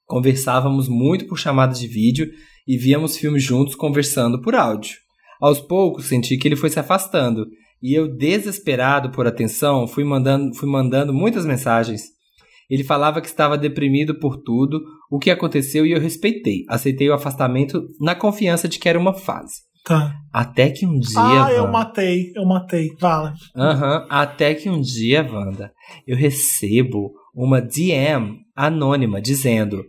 [0.06, 2.28] conversávamos muito por chamadas de vídeo
[2.66, 4.96] e víamos filmes juntos conversando por áudio.
[5.40, 7.46] Aos poucos senti que ele foi se afastando
[7.82, 12.02] e eu, desesperado por atenção, fui mandando, fui mandando muitas mensagens.
[12.68, 14.80] Ele falava que estava deprimido por tudo,
[15.10, 16.64] o que aconteceu e eu respeitei.
[16.68, 19.66] Aceitei o afastamento na confiança de que era uma fase.
[19.84, 20.14] Tá.
[20.30, 21.18] Até que um dia.
[21.18, 22.88] Ah, eu Wanda- matei, eu matei.
[23.00, 23.32] Fala.
[23.56, 25.72] Aham, até que um dia, Wanda,
[26.06, 29.82] eu recebo uma DM anônima dizendo: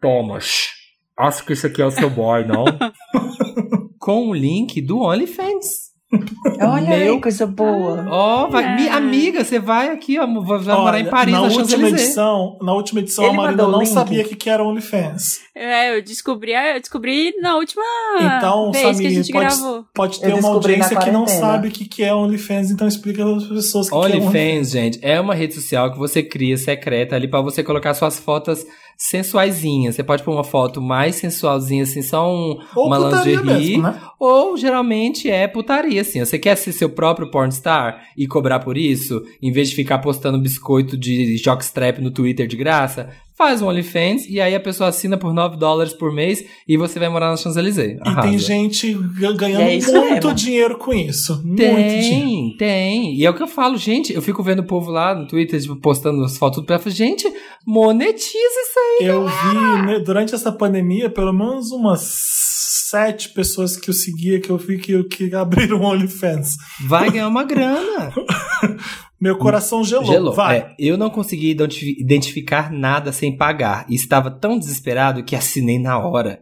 [0.00, 0.70] Thomas,
[1.16, 2.64] acho que isso aqui é o seu boy, não?
[4.00, 5.91] Com o link do OnlyFans.
[6.60, 8.04] Olha Meu- aí, coisa boa.
[8.08, 8.76] Ó, É.
[8.76, 12.58] mi- amiga, você vai aqui, ó, vai vai morar em Olha, Paris, na última edição,
[12.60, 13.88] na última edição Ele a Marina não link?
[13.88, 15.40] sabia o que que era OnlyFans.
[15.54, 17.82] É, eu descobri, eu descobri na última
[18.20, 19.84] Então, vez que a Samir, gente pode, gravou.
[19.94, 23.24] pode Eu ter uma audiência que não sabe o que que é OnlyFans, então explica
[23.24, 24.26] para as pessoas o que que é OnlyFans.
[24.34, 28.18] OnlyFans, gente, é uma rede social que você cria secreta ali pra você colocar suas
[28.18, 28.64] fotos
[28.96, 29.94] sensuaisinhas.
[29.96, 33.42] Você pode pôr uma foto mais sensualzinha, assim, só um, Ou uma lingerie.
[33.44, 34.00] mesmo, né?
[34.18, 36.20] Ou geralmente é putaria, assim.
[36.20, 40.38] Você quer ser seu próprio pornstar e cobrar por isso, em vez de ficar postando
[40.38, 43.08] biscoito de jockstrap no Twitter de graça?
[43.34, 46.98] Faz um OnlyFans e aí a pessoa assina por 9 dólares por mês e você
[47.00, 47.98] vai morar na Champs-Élysées.
[48.04, 49.92] E tem gente ga- ganhando É muito
[50.26, 50.34] mesmo.
[50.34, 51.42] dinheiro com isso.
[51.42, 51.82] Muito dinheiro.
[51.82, 53.14] Tem, tem.
[53.16, 54.12] E é o que eu falo, gente.
[54.12, 57.26] Eu fico vendo o povo lá no Twitter, tipo, postando as fotos pra falar, gente,
[57.66, 59.06] monetiza isso aí.
[59.08, 62.61] Eu vi, né, durante essa pandemia, pelo menos umas
[62.92, 66.50] sete pessoas que eu seguia, que eu vi que, que abriram o OnlyFans.
[66.86, 68.12] Vai ganhar uma grana.
[69.18, 70.04] Meu coração gelou.
[70.04, 70.34] Gelou.
[70.34, 70.58] Vai.
[70.58, 73.86] É, eu não consegui identi- identificar nada sem pagar.
[73.88, 76.40] E estava tão desesperado que assinei na hora.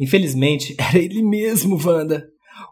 [0.00, 2.24] Infelizmente, era ele mesmo, Wanda.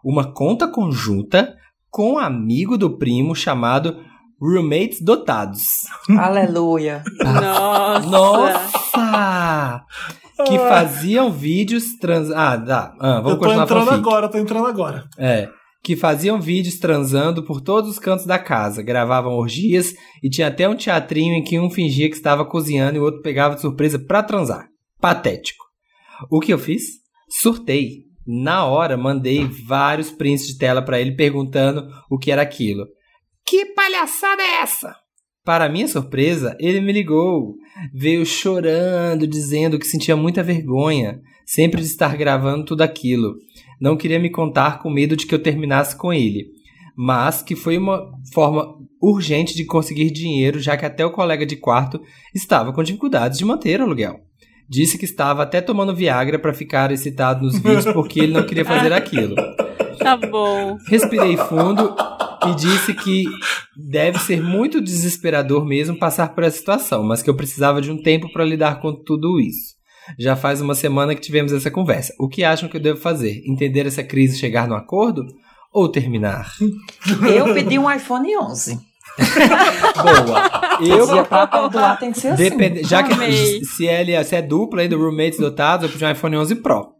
[0.03, 1.55] Uma conta conjunta
[1.89, 3.95] com um amigo do primo chamado
[4.37, 5.63] Roommates Dotados.
[6.09, 7.03] Aleluia.
[7.23, 8.09] Nossa.
[8.09, 9.85] Nossa!
[10.47, 12.31] Que faziam vídeos trans...
[12.31, 12.95] Ah, dá.
[12.99, 15.07] Ah, vamos eu tô continuar entrando agora, tô entrando agora.
[15.17, 15.49] É.
[15.83, 19.93] Que faziam vídeos transando por todos os cantos da casa, gravavam orgias
[20.23, 23.21] e tinha até um teatrinho em que um fingia que estava cozinhando e o outro
[23.21, 24.67] pegava de surpresa pra transar.
[24.99, 25.63] Patético.
[26.29, 26.83] O que eu fiz?
[27.29, 28.03] Surtei.
[28.25, 32.85] Na hora, mandei vários prints de tela pra ele perguntando o que era aquilo.
[33.45, 34.95] Que palhaçada é essa?
[35.45, 37.57] Para minha surpresa, ele me ligou.
[37.93, 43.35] Veio chorando, dizendo que sentia muita vergonha, sempre de estar gravando tudo aquilo.
[43.79, 46.47] Não queria me contar com medo de que eu terminasse com ele,
[46.95, 51.57] mas que foi uma forma urgente de conseguir dinheiro, já que até o colega de
[51.57, 52.01] quarto
[52.33, 54.21] estava com dificuldades de manter o aluguel.
[54.69, 58.63] Disse que estava até tomando Viagra para ficar excitado nos vídeos porque ele não queria
[58.63, 59.35] fazer aquilo.
[59.99, 60.77] Tá bom.
[60.87, 61.93] Respirei fundo
[62.49, 63.25] e disse que
[63.75, 68.01] deve ser muito desesperador mesmo passar por essa situação, mas que eu precisava de um
[68.01, 69.73] tempo para lidar com tudo isso.
[70.19, 72.13] Já faz uma semana que tivemos essa conversa.
[72.19, 73.41] O que acham que eu devo fazer?
[73.45, 75.25] Entender essa crise e chegar no acordo?
[75.71, 76.51] Ou terminar?
[77.35, 78.79] Eu pedi um iPhone 11.
[79.95, 80.63] Boa!
[80.81, 82.49] Eu Dizia pra perdoar tem que ser assim.
[82.49, 83.63] Depende, já que Amei.
[83.63, 86.93] se ele se é dupla ainda, roommates dotados, eu pedi um iPhone 11 Pro.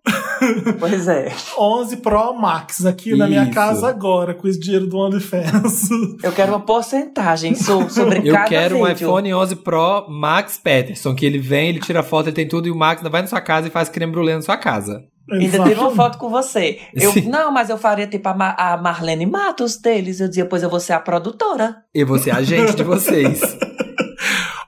[0.79, 1.31] Pois é.
[1.57, 3.51] 11 Pro Max aqui na minha Isso.
[3.53, 5.89] casa agora, com esse dinheiro do OnlyFans.
[6.23, 9.05] Eu quero uma porcentagem so- sobre Eu cada quero um vídeo.
[9.07, 12.71] iPhone 11 Pro Max Peterson, que ele vem, ele tira foto, ele tem tudo, e
[12.71, 15.03] o Max ainda vai na sua casa e faz creme brulee na sua casa.
[15.31, 16.79] Ainda teve uma foto com você.
[16.93, 17.29] Eu, Sim.
[17.29, 20.19] não, mas eu faria tipo a, Ma- a Marlene Matos deles.
[20.19, 21.77] Eu dizia, pois eu vou ser a produtora.
[21.95, 23.39] E você é agente de vocês.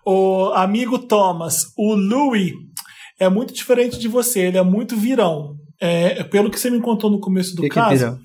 [0.08, 2.52] O amigo Thomas, o Louis,
[3.20, 5.56] é muito diferente de você, ele é muito virão.
[5.80, 8.20] É, pelo que você me contou no começo do Que que é caso, virão?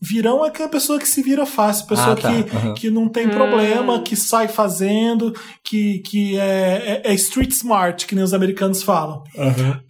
[0.00, 2.30] virão é aquela pessoa que se vira fácil, pessoa Ah, tá.
[2.42, 2.74] que, Aham.
[2.74, 3.30] que não tem Hum.
[3.30, 5.32] problema, que sai fazendo,
[5.64, 9.22] que, que é, é- é street smart, que nem os americanos falam.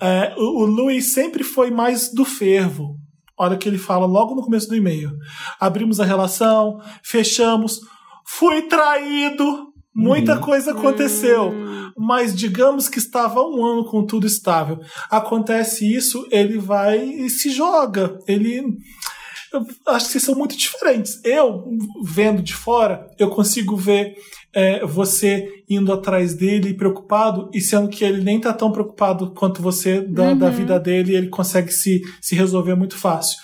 [0.01, 2.97] É, o, o Louis sempre foi mais do fervo.
[3.41, 5.11] Olha que ele fala logo no começo do e-mail.
[5.61, 7.79] Abrimos a relação, fechamos,
[8.27, 9.68] fui traído,
[9.99, 10.41] muita Uhum.
[10.41, 11.53] coisa aconteceu.
[11.97, 14.79] Mas digamos que estava um ano com tudo estável.
[15.11, 18.19] Acontece isso, ele vai e se joga.
[18.27, 18.63] Ele.
[19.53, 21.21] Eu acho que vocês são muito diferentes.
[21.25, 21.65] Eu,
[22.05, 24.15] vendo de fora, eu consigo ver
[24.55, 29.61] é, você indo atrás dele preocupado, e sendo que ele nem tá tão preocupado quanto
[29.63, 33.39] você da, da vida dele, ele consegue se, se resolver muito fácil.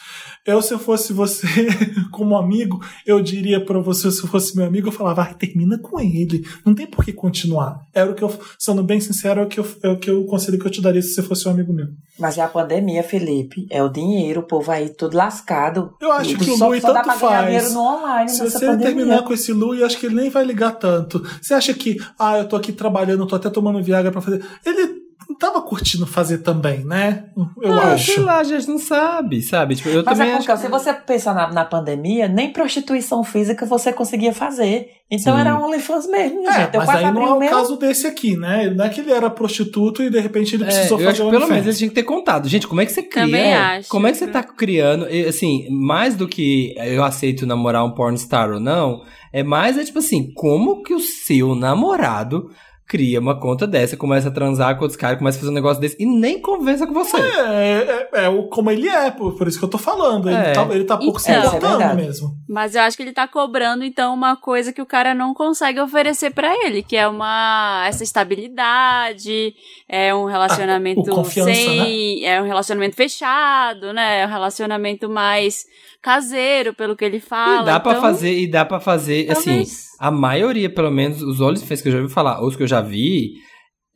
[0.47, 1.47] Eu, se eu fosse você,
[2.13, 5.79] como amigo, eu diria pra você, se eu fosse meu amigo, eu falava, vai, termina
[5.79, 6.47] com ele.
[6.65, 7.81] Não tem por que continuar.
[7.95, 10.25] Era o que eu, sendo bem sincero, é o que eu, é o que eu
[10.25, 11.87] conselho que eu te daria se você fosse um amigo meu.
[12.19, 13.67] Mas é a pandemia, Felipe.
[13.71, 15.95] É o dinheiro, o povo aí tudo lascado.
[16.01, 17.47] Eu acho que o Louis só tanto faz.
[17.47, 18.87] dinheiro no online Se você pandemia.
[18.87, 21.23] terminar com esse Lu, eu acho que ele nem vai ligar tanto.
[21.41, 24.45] Você acha que, ah, eu tô aqui trabalhando, tô até tomando Viagra pra fazer.
[24.65, 25.04] Ele
[25.45, 27.25] tava curtindo fazer também, né?
[27.63, 28.23] Eu ah, sei acho.
[28.23, 29.77] lá, a gente não sabe, sabe?
[29.77, 33.23] Tipo, eu Mas também é acho porque, se você pensar na, na pandemia, nem prostituição
[33.23, 34.89] física você conseguia fazer.
[35.11, 35.41] Então Sim.
[35.41, 36.75] era OnlyFans mesmo, É, gente.
[36.75, 37.51] Eu mas aí não é o meu.
[37.51, 38.71] caso desse aqui, né?
[38.71, 41.29] Não é que ele era prostituto e de repente ele É, precisou acho fazer que
[41.29, 42.49] o pelo menos eles tinham que ter contado.
[42.49, 43.25] Gente, como é que você cria?
[43.27, 43.89] Também É, acho.
[43.89, 45.07] Como é que você tá criando?
[45.11, 49.03] E, Assim, mais do que eu aceito namorar um pornstar ou não,
[49.33, 52.51] é mais, é tipo assim, como que o seu namorado
[52.87, 55.81] cria uma conta dessa, começa a transar com outros caras, começa a fazer um negócio
[55.81, 57.17] desse e nem conversa com você.
[57.17, 60.29] É, é, é o como ele é, por, por isso que eu tô falando.
[60.29, 60.53] Ele, É.
[60.53, 61.43] tá, ele tá pouco se Então.
[61.43, 62.03] É importando verdade.
[62.03, 62.37] mesmo.
[62.49, 65.81] Mas eu acho que ele tá cobrando, então, uma coisa que o cara não consegue
[65.81, 69.55] oferecer pra ele, que é uma essa estabilidade,
[69.89, 72.25] é um relacionamento confiança, sem.
[72.25, 74.21] É um relacionamento fechado, né?
[74.23, 75.65] É um relacionamento mais
[76.05, 77.63] caseiro, pelo que ele fala.
[77.63, 81.23] E dá pra então, fazer, e dá pra fazer, assim, talvez- a maioria, pelo menos,
[81.23, 83.33] os OnlyFans que eu já ouvi falar, ou os que eu já vi,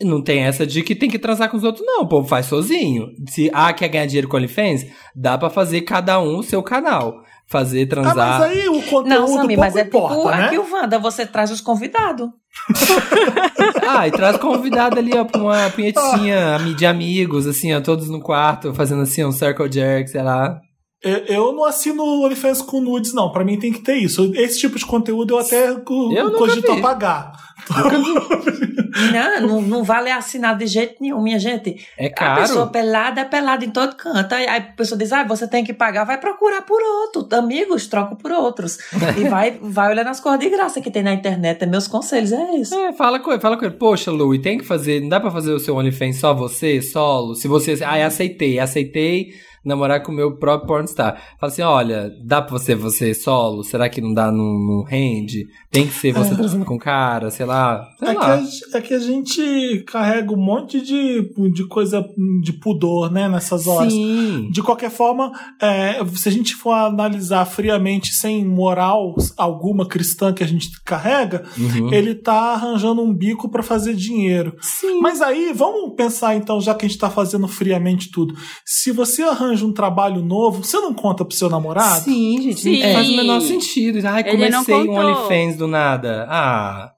[0.00, 2.02] Não tem essa de que tem que transar com os outros, não.
[2.02, 3.08] O povo faz sozinho.
[3.28, 7.16] Se ah, quer ganhar dinheiro com OnlyFans, dá pra fazer cada um o seu canal.
[7.48, 8.38] Fazer, Ah, transar.
[8.38, 10.44] mas aí o conteúdo Não, pouco mas é importa, tipo né?
[10.46, 12.28] aqui o Wanda, você traz os convidados.
[13.88, 18.20] Ah, e traz convidado ali, ó, pra uma punhetinha de amigos, assim, ó, todos no
[18.20, 20.60] quarto, fazendo assim, um circle jerk, sei lá.
[21.02, 23.30] Eu, não assino OnlyFans com nudes, não.
[23.30, 24.32] Pra mim tem que ter isso.
[24.34, 27.32] Esse tipo de conteúdo eu até Eu cogito apagar.
[29.12, 31.76] Não, não, não vale assinar de jeito nenhum, minha gente.
[31.96, 32.70] É A pessoa caro.
[32.70, 34.32] pelada é pelada em todo canto.
[34.32, 37.28] Aí a pessoa diz, ah, você tem que pagar, vai procurar por outro.
[37.36, 38.78] Amigos, troca por outros.
[39.16, 41.62] e vai, vai olhando as coisas de graça que tem na internet.
[41.62, 42.74] É meus conselhos, é isso.
[42.74, 43.74] É, fala com ele, fala com ele.
[43.74, 46.82] Poxa, Lu, e tem que fazer, não dá pra fazer o seu OnlyFans só você,
[46.82, 47.34] solo?
[47.34, 49.32] Se você, ah, aceitei, aceitei
[49.64, 51.20] namorar com o meu próprio pornstar.
[51.40, 53.62] Fala assim, olha, dá pra você, você solo?
[53.64, 55.46] Será que não dá, não rende?
[55.70, 56.36] Tem que ser você É.
[56.36, 58.34] transando com cara, sei lá, sei É que, lá.
[58.34, 62.04] a, é que a gente carrega um monte de, de coisa
[62.42, 63.92] de pudor, né, nessas horas.
[63.92, 64.48] Sim.
[64.50, 70.42] De qualquer forma, é, se a gente for analisar friamente, sem moral alguma cristã que
[70.42, 71.92] a gente carrega, Uhum.
[71.92, 74.54] ele tá arranjando um bico pra fazer dinheiro.
[74.60, 75.00] Sim.
[75.00, 78.34] Mas aí, vamos pensar então, já que a gente tá fazendo friamente tudo.
[78.64, 82.04] Se você arranja um trabalho novo, você não conta pro seu namorado?
[82.04, 82.82] Sim, gente, Sim.
[82.82, 84.06] não faz o menor sentido.
[84.06, 84.92] Ai, Ele comecei um.
[84.92, 86.26] OnlyFans do nada.
[86.28, 86.92] Ah,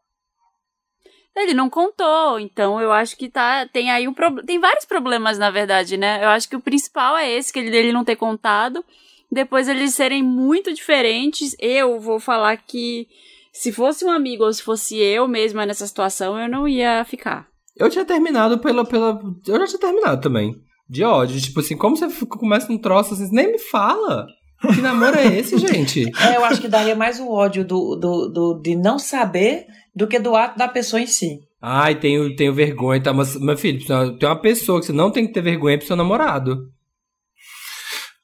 [1.36, 5.38] Ele não contou, então eu acho que tá tem aí um problema, tem vários problemas
[5.38, 6.22] na verdade, né?
[6.22, 8.84] Eu acho que o principal é esse que ele dele não ter contado,
[9.32, 11.56] depois eles serem muito diferentes.
[11.58, 13.06] Eu vou falar que
[13.52, 17.46] se fosse um amigo ou se fosse eu mesma nessa situação, eu não ia ficar.
[17.76, 19.20] eu tinha terminado pela, pela.
[19.46, 20.60] Eu já tinha terminado também.
[20.90, 21.40] De ódio.
[21.40, 24.26] Tipo assim, como você começa um troço assim, nem me fala.
[24.74, 26.04] Que namoro é esse, gente?
[26.20, 29.64] É, eu acho que daria mais o ódio do, do, do- de não saber
[29.94, 31.38] do que do ato da pessoa em si.
[31.62, 33.12] Ai, tenho, tenho vergonha, tá?
[33.12, 33.78] Mas, meu filho,
[34.18, 36.56] tem uma pessoa que você não tem que ter vergonha pro seu namorado.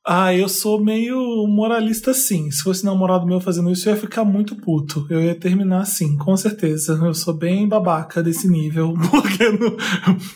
[0.09, 1.19] Ah, eu sou meio
[1.49, 2.49] moralista sim.
[2.53, 5.05] Se fosse namorado meu fazendo isso, eu ia ficar muito puto.
[5.11, 6.93] Eu ia terminar assim, com certeza.
[7.03, 8.95] Eu sou bem babaca desse nível.
[9.11, 9.77] Porque não,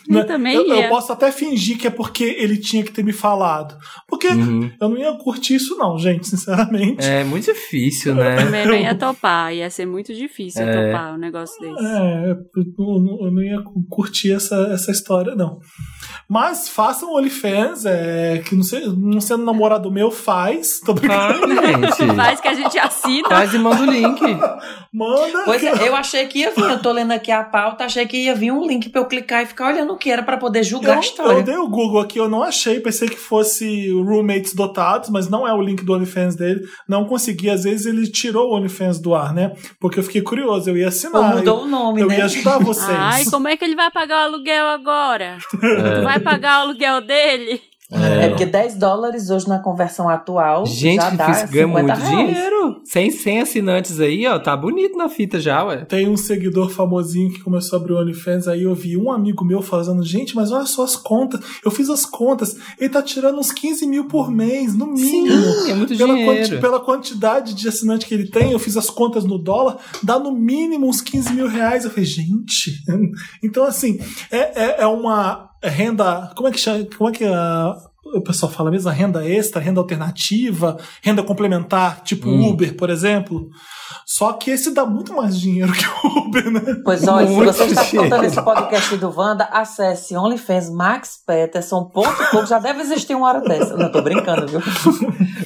[0.09, 3.13] né, também eu, eu posso até fingir que é porque ele tinha que ter me
[3.13, 3.79] falado.
[4.09, 4.71] Porque Uhum.
[4.81, 7.05] eu não ia curtir isso, não, gente, sinceramente.
[7.07, 8.37] É muito difícil, né?
[8.45, 10.87] Também não ia topar, ia ser muito difícil É.
[10.93, 11.85] topar um negócio desse.
[11.87, 15.61] É, eu não, eu não ia curtir essa, essa história, não.
[16.29, 19.60] Mas façam OnlyFans, é, que não, sei, não sendo namorado
[19.91, 20.81] meu, faz.
[20.81, 21.55] Tô brincando.
[21.55, 22.17] Faz, gente.
[22.17, 23.29] Faz que a gente assina.
[23.29, 24.21] Faz e manda o link.
[24.93, 25.43] Manda.
[25.45, 26.65] Pois é, eu achei que ia vir.
[26.65, 29.43] Eu tô lendo aqui a pauta, achei que ia vir um link pra eu clicar
[29.43, 31.33] e ficar olhando o que era pra poder julgar a Eu, história.
[31.33, 35.47] eu dei o Google aqui, eu não achei, pensei que fosse roommates dotados, mas não
[35.47, 36.63] é o link do OnlyFans dele.
[36.89, 39.53] Não consegui, às vezes ele tirou o OnlyFans do ar, né?
[39.79, 41.37] Porque eu fiquei curioso, eu ia Ou assinar.
[41.37, 42.19] mudou eu, o nome, eu né?
[42.19, 42.89] ia ajudar vocês.
[42.91, 45.39] Ai, como é que ele vai pagar o aluguel agora?
[45.51, 45.57] Tu
[46.03, 47.61] vai pagar o aluguel dele?
[47.93, 52.09] É porque 10 dólares hoje na conversão atual Gente, já dá ganha 50 muito reais.
[52.09, 52.81] dinheiro.
[52.85, 54.39] Sem, sem assinantes aí, ó.
[54.39, 55.85] Tá bonito na fita já, ué.
[55.85, 59.45] Tem um seguidor famosinho que começou a abrir o OnlyFans, aí eu vi um amigo
[59.45, 63.39] meu falando, gente, mas olha só as contas, eu fiz as contas, ele tá tirando
[63.39, 65.43] uns 15 mil por mês, no mínimo.
[65.43, 66.39] Sim, é muito Pela, dinheiro.
[66.49, 70.19] quanti- pela quantidade de assinante que ele tem, eu fiz as contas no dólar, dá
[70.19, 71.85] no mínimo uns 15 mil reais.
[71.85, 72.71] Eu falei, gente.
[73.43, 73.99] Então, assim,
[74.31, 76.33] é, é, é uma renda.
[76.37, 76.85] Como é que chama?
[76.97, 78.89] Como é que a- o pessoal fala mesmo?
[78.91, 82.49] A renda extra, renda alternativa, renda complementar, tipo Hum.
[82.51, 83.49] Uber, por exemplo.
[84.07, 86.61] Só que esse dá muito mais dinheiro que o Uber, né?
[86.85, 93.15] Pois olha, se você está escutando esse podcast do Wanda, acesse onlyfansmaxpeterson.com, já deve existir
[93.15, 93.77] uma hora dessa.
[93.77, 94.61] Não, tô brincando, viu?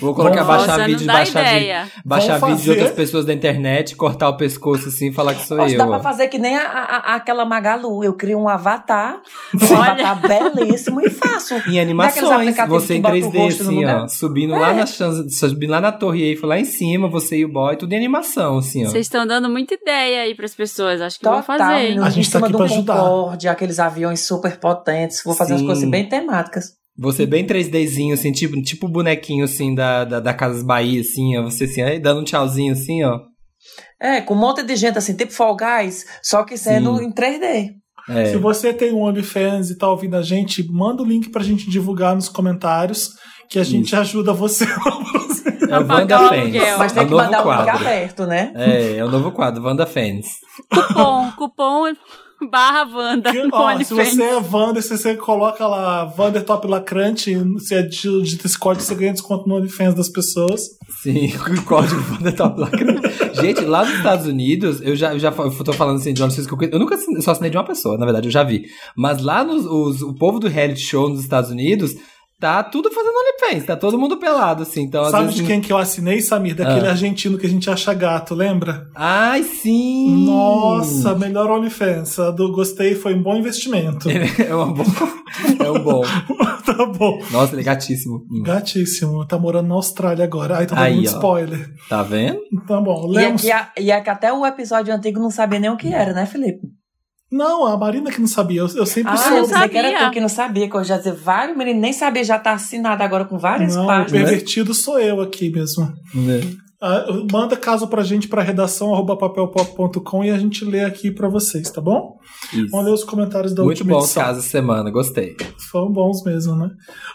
[0.00, 1.84] Vou colocar Nossa, baixar vídeo, baixar ideia.
[1.84, 5.34] vídeo, baixar Vamos vídeo de outras pessoas da internet, cortar o pescoço assim e falar
[5.34, 5.78] que sou Poxa, eu.
[5.78, 8.04] dá pra fazer que nem a, a- a- aquela Magalu.
[8.04, 9.20] Eu crio um avatar,
[9.54, 10.10] um Olha.
[10.10, 11.54] avatar belíssimo e faço.
[11.54, 14.02] Em Daqueles animações, aplicativos você em bota o 3D, rosto no assim, lugar.
[14.04, 14.08] ó.
[14.08, 14.74] Subindo lá, É.
[14.74, 17.92] na, chan- subindo lá na torre Eiffel, lá em cima, você e o boy, tudo
[17.92, 18.90] em animação, assim, ó.
[18.90, 21.00] Vocês estão dando muita ideia aí pras pessoas.
[21.00, 21.82] Acho que vão Total, fazer.
[21.82, 22.96] menino, A gente tá aqui pra ajudar.
[22.96, 25.22] Concorde, aqueles aviões super potentes.
[25.24, 25.66] Vou fazer umas Sim.
[25.66, 26.64] coisas bem temáticas.
[26.96, 31.42] Você bem 3Dzinho, assim, tipo, tipo bonequinho, assim, da, da, da Casas Bahia, assim, ó.
[31.42, 33.18] Você, assim, aí, dando um tchauzinho, assim, ó.
[34.00, 37.06] É, com um monte de gente assim, tipo Fall Guys, só que sendo Sim.
[37.06, 37.70] em 3D.
[38.08, 38.26] É.
[38.26, 41.70] Se você tem um OnlyFans e tá ouvindo a gente, manda o link pra gente
[41.70, 43.14] divulgar nos comentários,
[43.48, 44.66] que a gente ajuda você.
[45.66, 46.78] É o Wanda Fans.
[46.78, 47.86] Mas é tem o que novo mandar um link quadro.
[47.86, 48.52] aberto, né?
[48.54, 50.26] É, é o novo quadro, Wanda Fans.
[50.72, 51.92] Cupom, cupom.
[52.50, 57.36] barra Wanda Que, ó, se você é Wander, se você coloca lá Wander Top Lacrante,
[57.60, 60.62] se é de, de esse código, você ganha desconto no OnlyFans das pessoas.
[61.02, 63.02] Sim, o código Wanda Top Lacrante.
[63.40, 66.46] Gente, lá nos Estados Unidos, eu já, eu já eu tô falando assim de OnlyFans
[66.46, 68.42] que eu, conheço- eu nunca assinei, só assinei de uma pessoa, na verdade, eu já
[68.42, 68.64] vi.
[68.96, 71.94] Mas lá nos, os- o povo do reality show nos Estados Unidos
[72.40, 74.82] tá tudo fazendo OnlyFans, tá todo mundo pelado, assim.
[74.82, 76.54] Então, Sabe vezes, de quem que eu assinei, Samir?
[76.54, 76.90] Daquele Ah.
[76.90, 78.86] argentino que a gente acha gato, lembra?
[78.94, 80.24] Ai, sim!
[80.26, 82.18] Nossa, melhor OnlyFans.
[82.18, 84.08] A do gostei foi um bom investimento.
[84.46, 84.84] É um bom.
[85.64, 86.02] É um bom.
[86.64, 87.18] tá bom.
[87.30, 88.24] Nossa, ele é gatíssimo.
[88.30, 88.42] Hum.
[88.42, 89.26] Gatíssimo.
[89.26, 90.58] Tá morando na Austrália agora.
[90.58, 91.12] Ai, tá dando Aí, muito ó.
[91.12, 91.70] spoiler.
[91.88, 92.38] Tá vendo?
[92.66, 93.08] Tá bom.
[93.10, 93.40] E Lemos.
[93.42, 96.26] aqui, a- e aqui até o episódio antigo não sabia nem o que era, né,
[96.26, 96.60] Felipe?
[97.36, 98.60] Não, a Marina que não sabia.
[98.60, 99.34] Eu, eu sempre Ah, soube.
[99.36, 100.06] eu não pensei que era sabia.
[100.06, 103.02] tu que não sabia, que eu já dizer vários meninos nem sabia, já tá assinado
[103.02, 104.12] agora com várias Não, o páginas.
[104.12, 105.92] pervertido sou eu aqui mesmo.
[106.86, 111.28] Ah, manda caso pra gente pra redação arroba papelpop.com e a gente lê aqui pra
[111.28, 112.18] vocês, tá bom?
[112.52, 112.68] Isso.
[112.70, 114.22] Vamos ler os comentários da Muito última bom os edição.
[114.22, 115.34] casos essa semana, gostei.
[115.70, 116.70] Foram bons mesmo, né?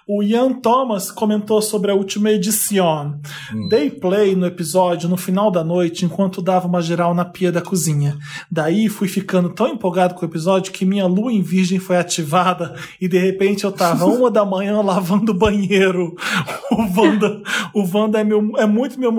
[0.08, 3.20] O Ian Thomas comentou sobre a última edição.
[3.70, 7.62] Dei play no episódio no final da noite enquanto dava uma geral na pia da
[7.62, 8.18] cozinha.
[8.52, 12.74] Daí fui ficando tão empolgado com o episódio que minha lua em virgem foi ativada
[13.00, 16.16] e de repente eu tava uma da manhã lavando o banheiro.
[16.72, 17.42] O Wanda,
[17.74, 19.12] o Wanda é, meu, é muito meu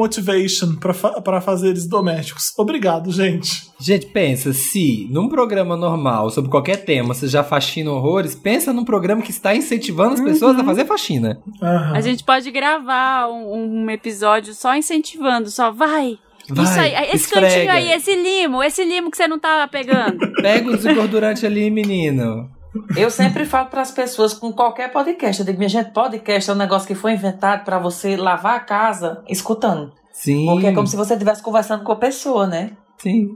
[0.48, 2.52] fa pra fazeres domésticos.
[2.56, 3.70] Obrigado, gente.
[3.78, 8.84] Gente, pensa, se num programa normal, sobre qualquer tema, você já faxina horrores, pensa num
[8.84, 11.40] programa que está incentivando as pessoas a fazer faxina.
[11.62, 11.96] Aham.
[11.96, 16.18] A gente pode gravar um, um episódio só incentivando, só vai.
[16.48, 17.46] Vai, Isso aí, esse esfrega.
[17.46, 20.18] cantinho aí, esse limo, esse limo que você não tá pegando.
[20.42, 22.50] Pega o desengordurante ali, menino.
[22.96, 26.52] Eu sempre falo para as pessoas com qualquer podcast, eu digo, minha gente, podcast é
[26.52, 29.92] um negócio que foi inventado para você lavar a casa escutando.
[30.22, 30.44] Sim.
[30.46, 32.72] Porque é como se você estivesse conversando com a pessoa, né?
[32.98, 33.28] Sim.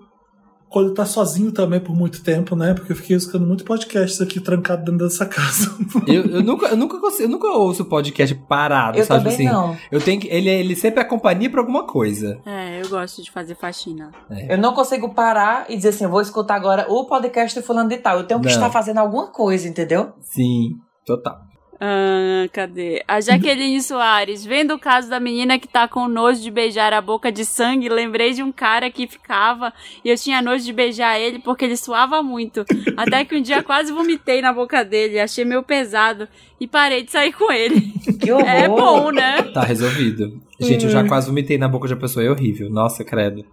[0.68, 2.74] Quando tá sozinho também por muito tempo, né?
[2.74, 5.70] Porque eu fiquei escutando muito podcasts aqui trancado dentro dessa casa.
[6.06, 9.28] Eu, eu nunca, eu nunca consigo, eu nunca ouço podcast parado, Eu sabe?
[9.28, 9.76] assim, não.
[9.90, 10.26] Eu tenho que.
[10.28, 12.40] Ele, ele sempre é companhia pra alguma coisa.
[12.44, 14.10] É, eu gosto de fazer faxina.
[14.48, 17.88] Eu não consigo parar e dizer assim, eu vou escutar agora o podcast de fulano
[17.88, 18.18] de tal.
[18.18, 18.52] Eu tenho que Não.
[18.52, 20.12] estar fazendo alguma coisa, entendeu?
[20.20, 20.72] Sim,
[21.06, 21.38] total.
[21.80, 23.02] Ah, cadê?
[23.06, 24.44] A Jaqueline Soares.
[24.44, 27.88] Vendo o caso da menina que tá com nojo de beijar a boca de sangue,
[27.88, 29.72] lembrei de um cara que ficava
[30.04, 32.64] e eu tinha nojo de beijar ele porque ele suava muito.
[32.96, 36.28] Até que um dia quase vomitei na boca dele, achei meio pesado
[36.60, 37.80] e parei de sair com ele.
[38.20, 38.48] Que horror.
[38.48, 39.42] É bom, né?
[39.52, 40.40] Tá resolvido.
[40.60, 42.70] Gente, eu já quase vomitei na boca de uma pessoa, é horrível.
[42.70, 43.44] Nossa, credo.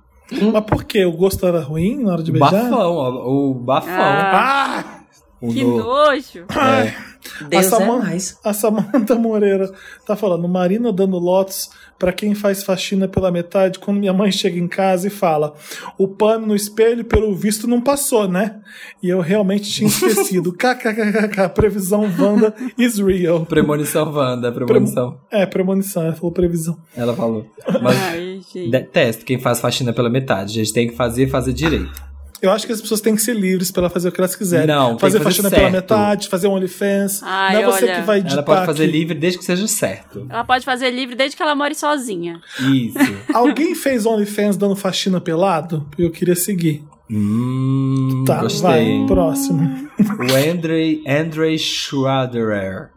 [0.54, 1.04] Mas por quê?
[1.04, 2.52] O gosto era ruim na hora de O beijar?
[2.70, 3.92] bafão, ó, o bafão.
[3.94, 5.01] Ah, Ah!
[5.42, 6.46] O que no- nojo.
[6.50, 7.12] é.
[7.50, 8.40] Deus a, é Saman- mais.
[8.44, 9.72] a Samanta Moreira
[10.06, 14.58] tá falando, Marina dando lotos pra quem faz faxina pela metade quando minha mãe chega
[14.58, 15.54] em casa e fala
[16.00, 18.60] o pano no espelho pelo visto não passou, né?
[19.04, 20.52] E eu realmente tinha esquecido.
[20.58, 23.46] KKKK, previsão Wanda is real.
[23.46, 25.20] Premonição Wanda, premonição.
[25.32, 26.78] É, premonição, ela falou previsão.
[26.96, 27.46] Ela falou.
[27.82, 28.70] Mas Ai, gente.
[28.72, 30.60] detesto quem faz faxina pela metade.
[30.60, 32.11] A gente tem que fazer fazer direito.
[32.42, 34.66] Eu acho que as pessoas têm que ser livres pra fazer o que elas quiserem.
[34.68, 35.74] Não, tem fazer que fazer faxina pela certo.
[35.74, 37.22] metade, fazer um OnlyFans.
[37.24, 37.96] Ai, não é você olha.
[37.96, 38.92] que vai editar Ela pode fazer aqui.
[38.92, 40.26] livre desde que seja certo.
[40.28, 42.42] Ela pode fazer livre desde que ela more sozinha.
[42.60, 42.98] Isso.
[43.34, 45.88] Alguém fez OnlyFans dando faxina pelado?
[46.00, 46.84] Eu queria seguir.
[47.10, 48.62] hum, Tá, gostei.
[48.62, 49.90] vai, próximo.
[50.00, 52.90] O Andrei, Andrei Schraderer.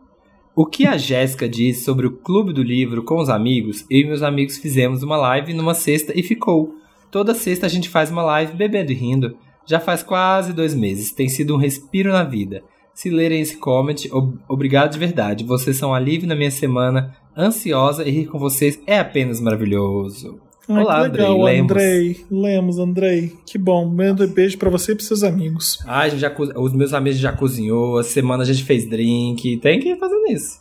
[0.56, 3.84] O que a Jéssica diz sobre o Clube do Livro com os amigos?
[3.90, 6.76] Eu e meus amigos fizemos uma live numa sexta e ficou.
[7.14, 9.36] Toda sexta a gente faz uma live bebendo e rindo.
[9.64, 11.12] Já faz quase dois meses.
[11.12, 12.64] Tem sido um respiro na vida.
[12.92, 15.44] Se lerem esse comment, ob- obrigado de verdade.
[15.44, 17.14] Vocês são um alívio na minha semana.
[17.38, 20.40] Ansiosa e rir com vocês é apenas maravilhoso.
[20.68, 21.54] Ai, Olá, legal, Andrei.
[21.54, 21.70] Lemos.
[21.70, 22.26] Andrei.
[22.32, 23.32] Lemos, Andrei.
[23.46, 23.86] Que bom.
[23.86, 25.78] Manda beijo pra você e pros seus amigos.
[25.86, 27.96] Ah, a gente já, os meus amigos já cozinhou.
[27.96, 29.56] A semana a gente fez drink.
[29.58, 30.58] Tem que ir fazendo isso.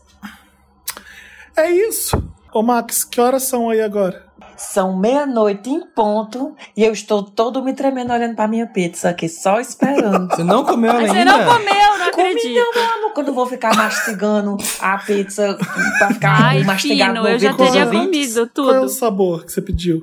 [1.57, 2.23] É isso.
[2.53, 4.31] Ô, Max, que horas são aí agora?
[4.55, 9.27] São meia-noite em ponto e eu estou todo me tremendo olhando pra minha pizza aqui,
[9.27, 10.27] só esperando.
[10.29, 11.13] Você não comeu ainda?
[11.13, 12.65] você não comeu, não Comi acredito.
[12.75, 15.57] não, amor, quando eu vou ficar mastigando a pizza
[15.97, 18.89] pra ficar Ai, mastigado fino, no eu já teria comido Qual é o tudo.
[18.89, 20.01] sabor que você pediu?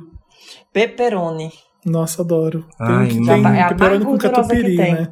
[0.73, 1.51] Pepperoni.
[1.85, 2.67] Nossa, adoro.
[2.79, 4.95] Ai, tem tem É a pepperoni mais com catupiry, tem.
[4.95, 5.09] né?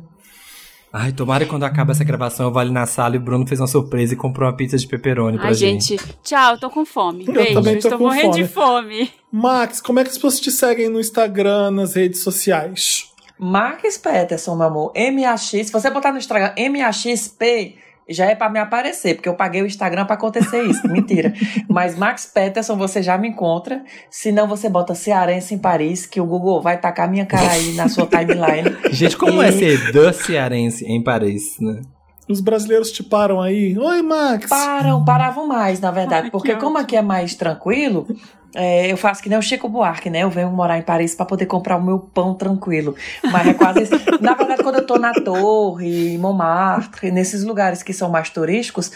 [0.92, 3.46] Ai, tomara que quando acaba essa gravação eu vá ali na sala e o Bruno
[3.46, 5.96] fez uma surpresa e comprou uma pizza de pepperoni pra Ai, gente.
[5.96, 7.26] gente, tchau, tô com fome.
[7.26, 8.42] Eu Beijo, também tô estou com morrendo fome.
[8.42, 9.10] de fome.
[9.30, 13.12] Max, como é que as pessoas te seguem no Instagram, nas redes sociais?
[13.38, 14.92] Marques Peterson, meu amor.
[14.96, 15.42] MAX.
[15.42, 17.76] Se você botar no Instagram MAXP,
[18.08, 20.86] já é pra me aparecer, porque eu paguei o Instagram pra acontecer isso.
[20.88, 21.32] Mentira.
[21.68, 23.82] Mas Max Peterson, você já me encontra.
[24.10, 27.72] Se não, você bota cearense em Paris, que o Google vai tacar minha cara aí
[27.74, 28.76] na sua timeline.
[28.90, 31.80] Gente, como E- é ser The Cearense em Paris, né?
[32.28, 33.74] Os brasileiros te param aí.
[33.78, 34.50] Oi, Max.
[34.50, 36.24] Param, paravam mais, na verdade.
[36.26, 38.06] Ai, porque que como aqui é mais tranquilo,
[38.54, 40.22] é, eu faço que nem o Chico Buarque, né?
[40.22, 42.94] Eu venho morar em Paris pra poder comprar o meu pão tranquilo.
[43.30, 43.94] Mas é quase isso.
[44.20, 48.90] Na verdade, quando eu tô na Torre, Montmartre, nesses lugares que são mais turísticos,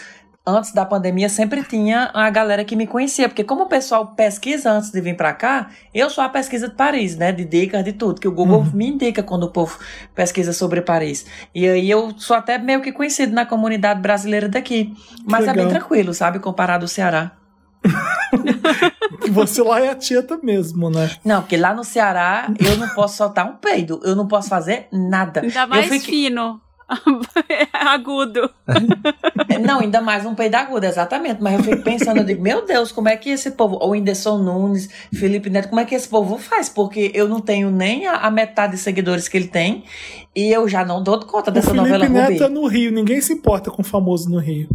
[0.45, 3.29] antes da pandemia sempre tinha a galera que me conhecia.
[3.29, 6.75] Porque como o pessoal pesquisa antes de vir pra cá, eu sou a pesquisa de
[6.75, 7.31] Paris, né?
[7.31, 8.19] De dicas, de tudo.
[8.19, 9.77] Que o Google me indica quando o povo
[10.15, 11.27] pesquisa sobre Paris.
[11.53, 14.93] E aí eu sou até meio que conhecido na comunidade brasileira daqui.
[15.23, 16.39] Mas é bem tranquilo, sabe?
[16.39, 17.42] Comparado ao Ceará.
[19.21, 21.11] Que Você lá é a tieta mesmo, né?
[21.23, 23.99] Não, porque lá no Ceará eu não posso soltar um peido.
[24.03, 25.41] Eu não posso fazer nada.
[25.41, 26.61] Ainda mais fino.
[27.73, 28.49] Agudo.
[29.65, 31.41] Não, ainda mais um peido agudo, exatamente.
[31.41, 34.37] Mas eu fico pensando, eu digo, meu Deus, como é que esse povo, ou Whindersson
[34.37, 36.69] Nunes, Felipe Neto, como é que esse povo faz?
[36.69, 39.83] Porque eu não tenho nem a, a metade de seguidores que ele tem
[40.35, 42.43] e eu já não dou conta O dessa Felipe novela Neto Rubi.
[42.43, 42.91] é no Rio.
[42.91, 44.69] Ninguém se importa com famoso no Rio.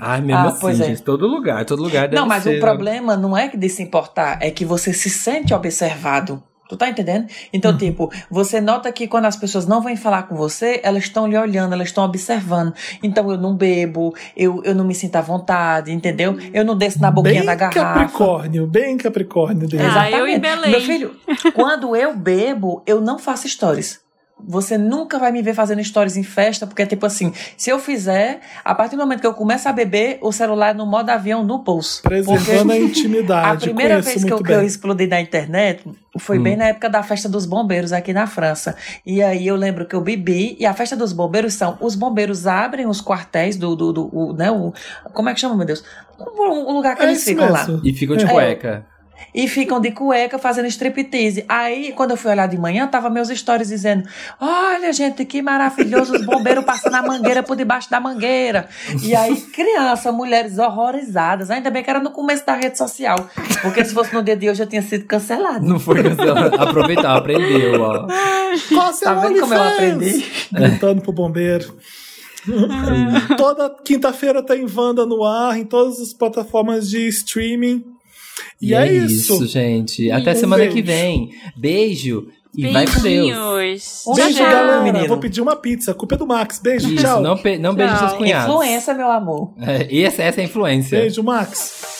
[0.00, 0.84] Ai, mesmo Ah, assim, pois é.
[0.86, 1.02] gente.
[1.02, 2.58] Todo lugar, todo lugar deve Não, mas ser, o né?
[2.60, 6.42] problema não é que de se importar, é que você se sente observado.
[6.68, 7.26] Tu tá entendendo?
[7.52, 11.26] Então, tipo, você nota que quando as pessoas não vêm falar com você, elas estão
[11.26, 12.72] lhe olhando, elas estão observando.
[13.02, 16.38] Então, eu não bebo, eu, eu não me sinto à vontade, entendeu?
[16.54, 17.80] Eu não desço na boquinha Bem da garrafa.
[17.80, 19.82] Capricórnio, bem Capricórnio dele.
[19.84, 20.70] Ah, eu em Belém.
[20.70, 21.16] Meu filho,
[21.54, 23.98] quando eu bebo, eu não faço stories.
[24.46, 27.78] Você nunca vai me ver fazendo stories em festa, porque é tipo assim, se eu
[27.78, 31.10] fizer, a partir do momento que eu começo a beber, o celular é no modo
[31.10, 32.02] avião no bolso.
[32.02, 33.46] Preservando a intimidade.
[33.56, 35.84] a primeira vez que eu, que eu explodi na internet
[36.18, 36.42] foi Hum.
[36.42, 38.74] bem na época da festa dos bombeiros aqui na França.
[39.06, 42.46] E aí eu lembro que eu bebi, e a festa dos bombeiros são, os bombeiros
[42.46, 44.72] abrem os quartéis do, do, do o, né, o,
[45.12, 45.84] como é que chama, meu Deus?
[46.18, 47.66] Um, um lugar que É eles ficam lá.
[47.66, 47.80] mesmo.
[47.84, 48.28] E ficam de É.
[48.28, 48.86] cueca.
[49.34, 51.44] E ficam de cueca fazendo striptease.
[51.48, 54.08] Aí, quando eu fui olhar de manhã, tava meus stories dizendo:
[54.40, 58.68] Olha, gente, que maravilhoso, os bombeiros passando a mangueira por debaixo da mangueira.
[59.02, 61.50] E aí, criança, mulheres horrorizadas.
[61.50, 63.16] Ainda bem que era no começo da rede social.
[63.62, 65.64] Porque se fosse no dia de hoje, eu tinha sido cancelado.
[65.64, 66.56] Não foi cancelado.
[66.60, 68.06] Aproveitar, aprendeu, ó.
[68.68, 69.74] Qual Tá vendo como eu OnlyFans?
[69.74, 70.32] aprendi?
[70.52, 71.76] Gritando pro bombeiro.
[73.36, 77.84] Toda quinta-feira tem Wanda no ar, em todas as plataformas de streaming.
[78.60, 79.46] E, é, isso.
[79.46, 80.10] gente.
[80.10, 80.86] Até Um semana que beijo.
[80.86, 81.30] vem.
[81.56, 82.28] Beijo.
[82.56, 83.02] E vai com Deus.
[83.02, 84.02] Beijinhos.
[84.08, 84.82] Um Beijo, Tchau, galera.
[84.82, 85.06] menino.
[85.06, 85.94] Vou pedir uma pizza.
[85.94, 86.58] Culpa é do Max.
[86.58, 87.22] Beijo, Isso, tchau.
[87.22, 87.98] não, não Tchau.
[88.08, 88.52] seus cunhados.
[88.52, 89.54] Influência, meu amor.
[89.60, 90.98] É, essa, essa é a influência.
[90.98, 91.99] Beijo, Max.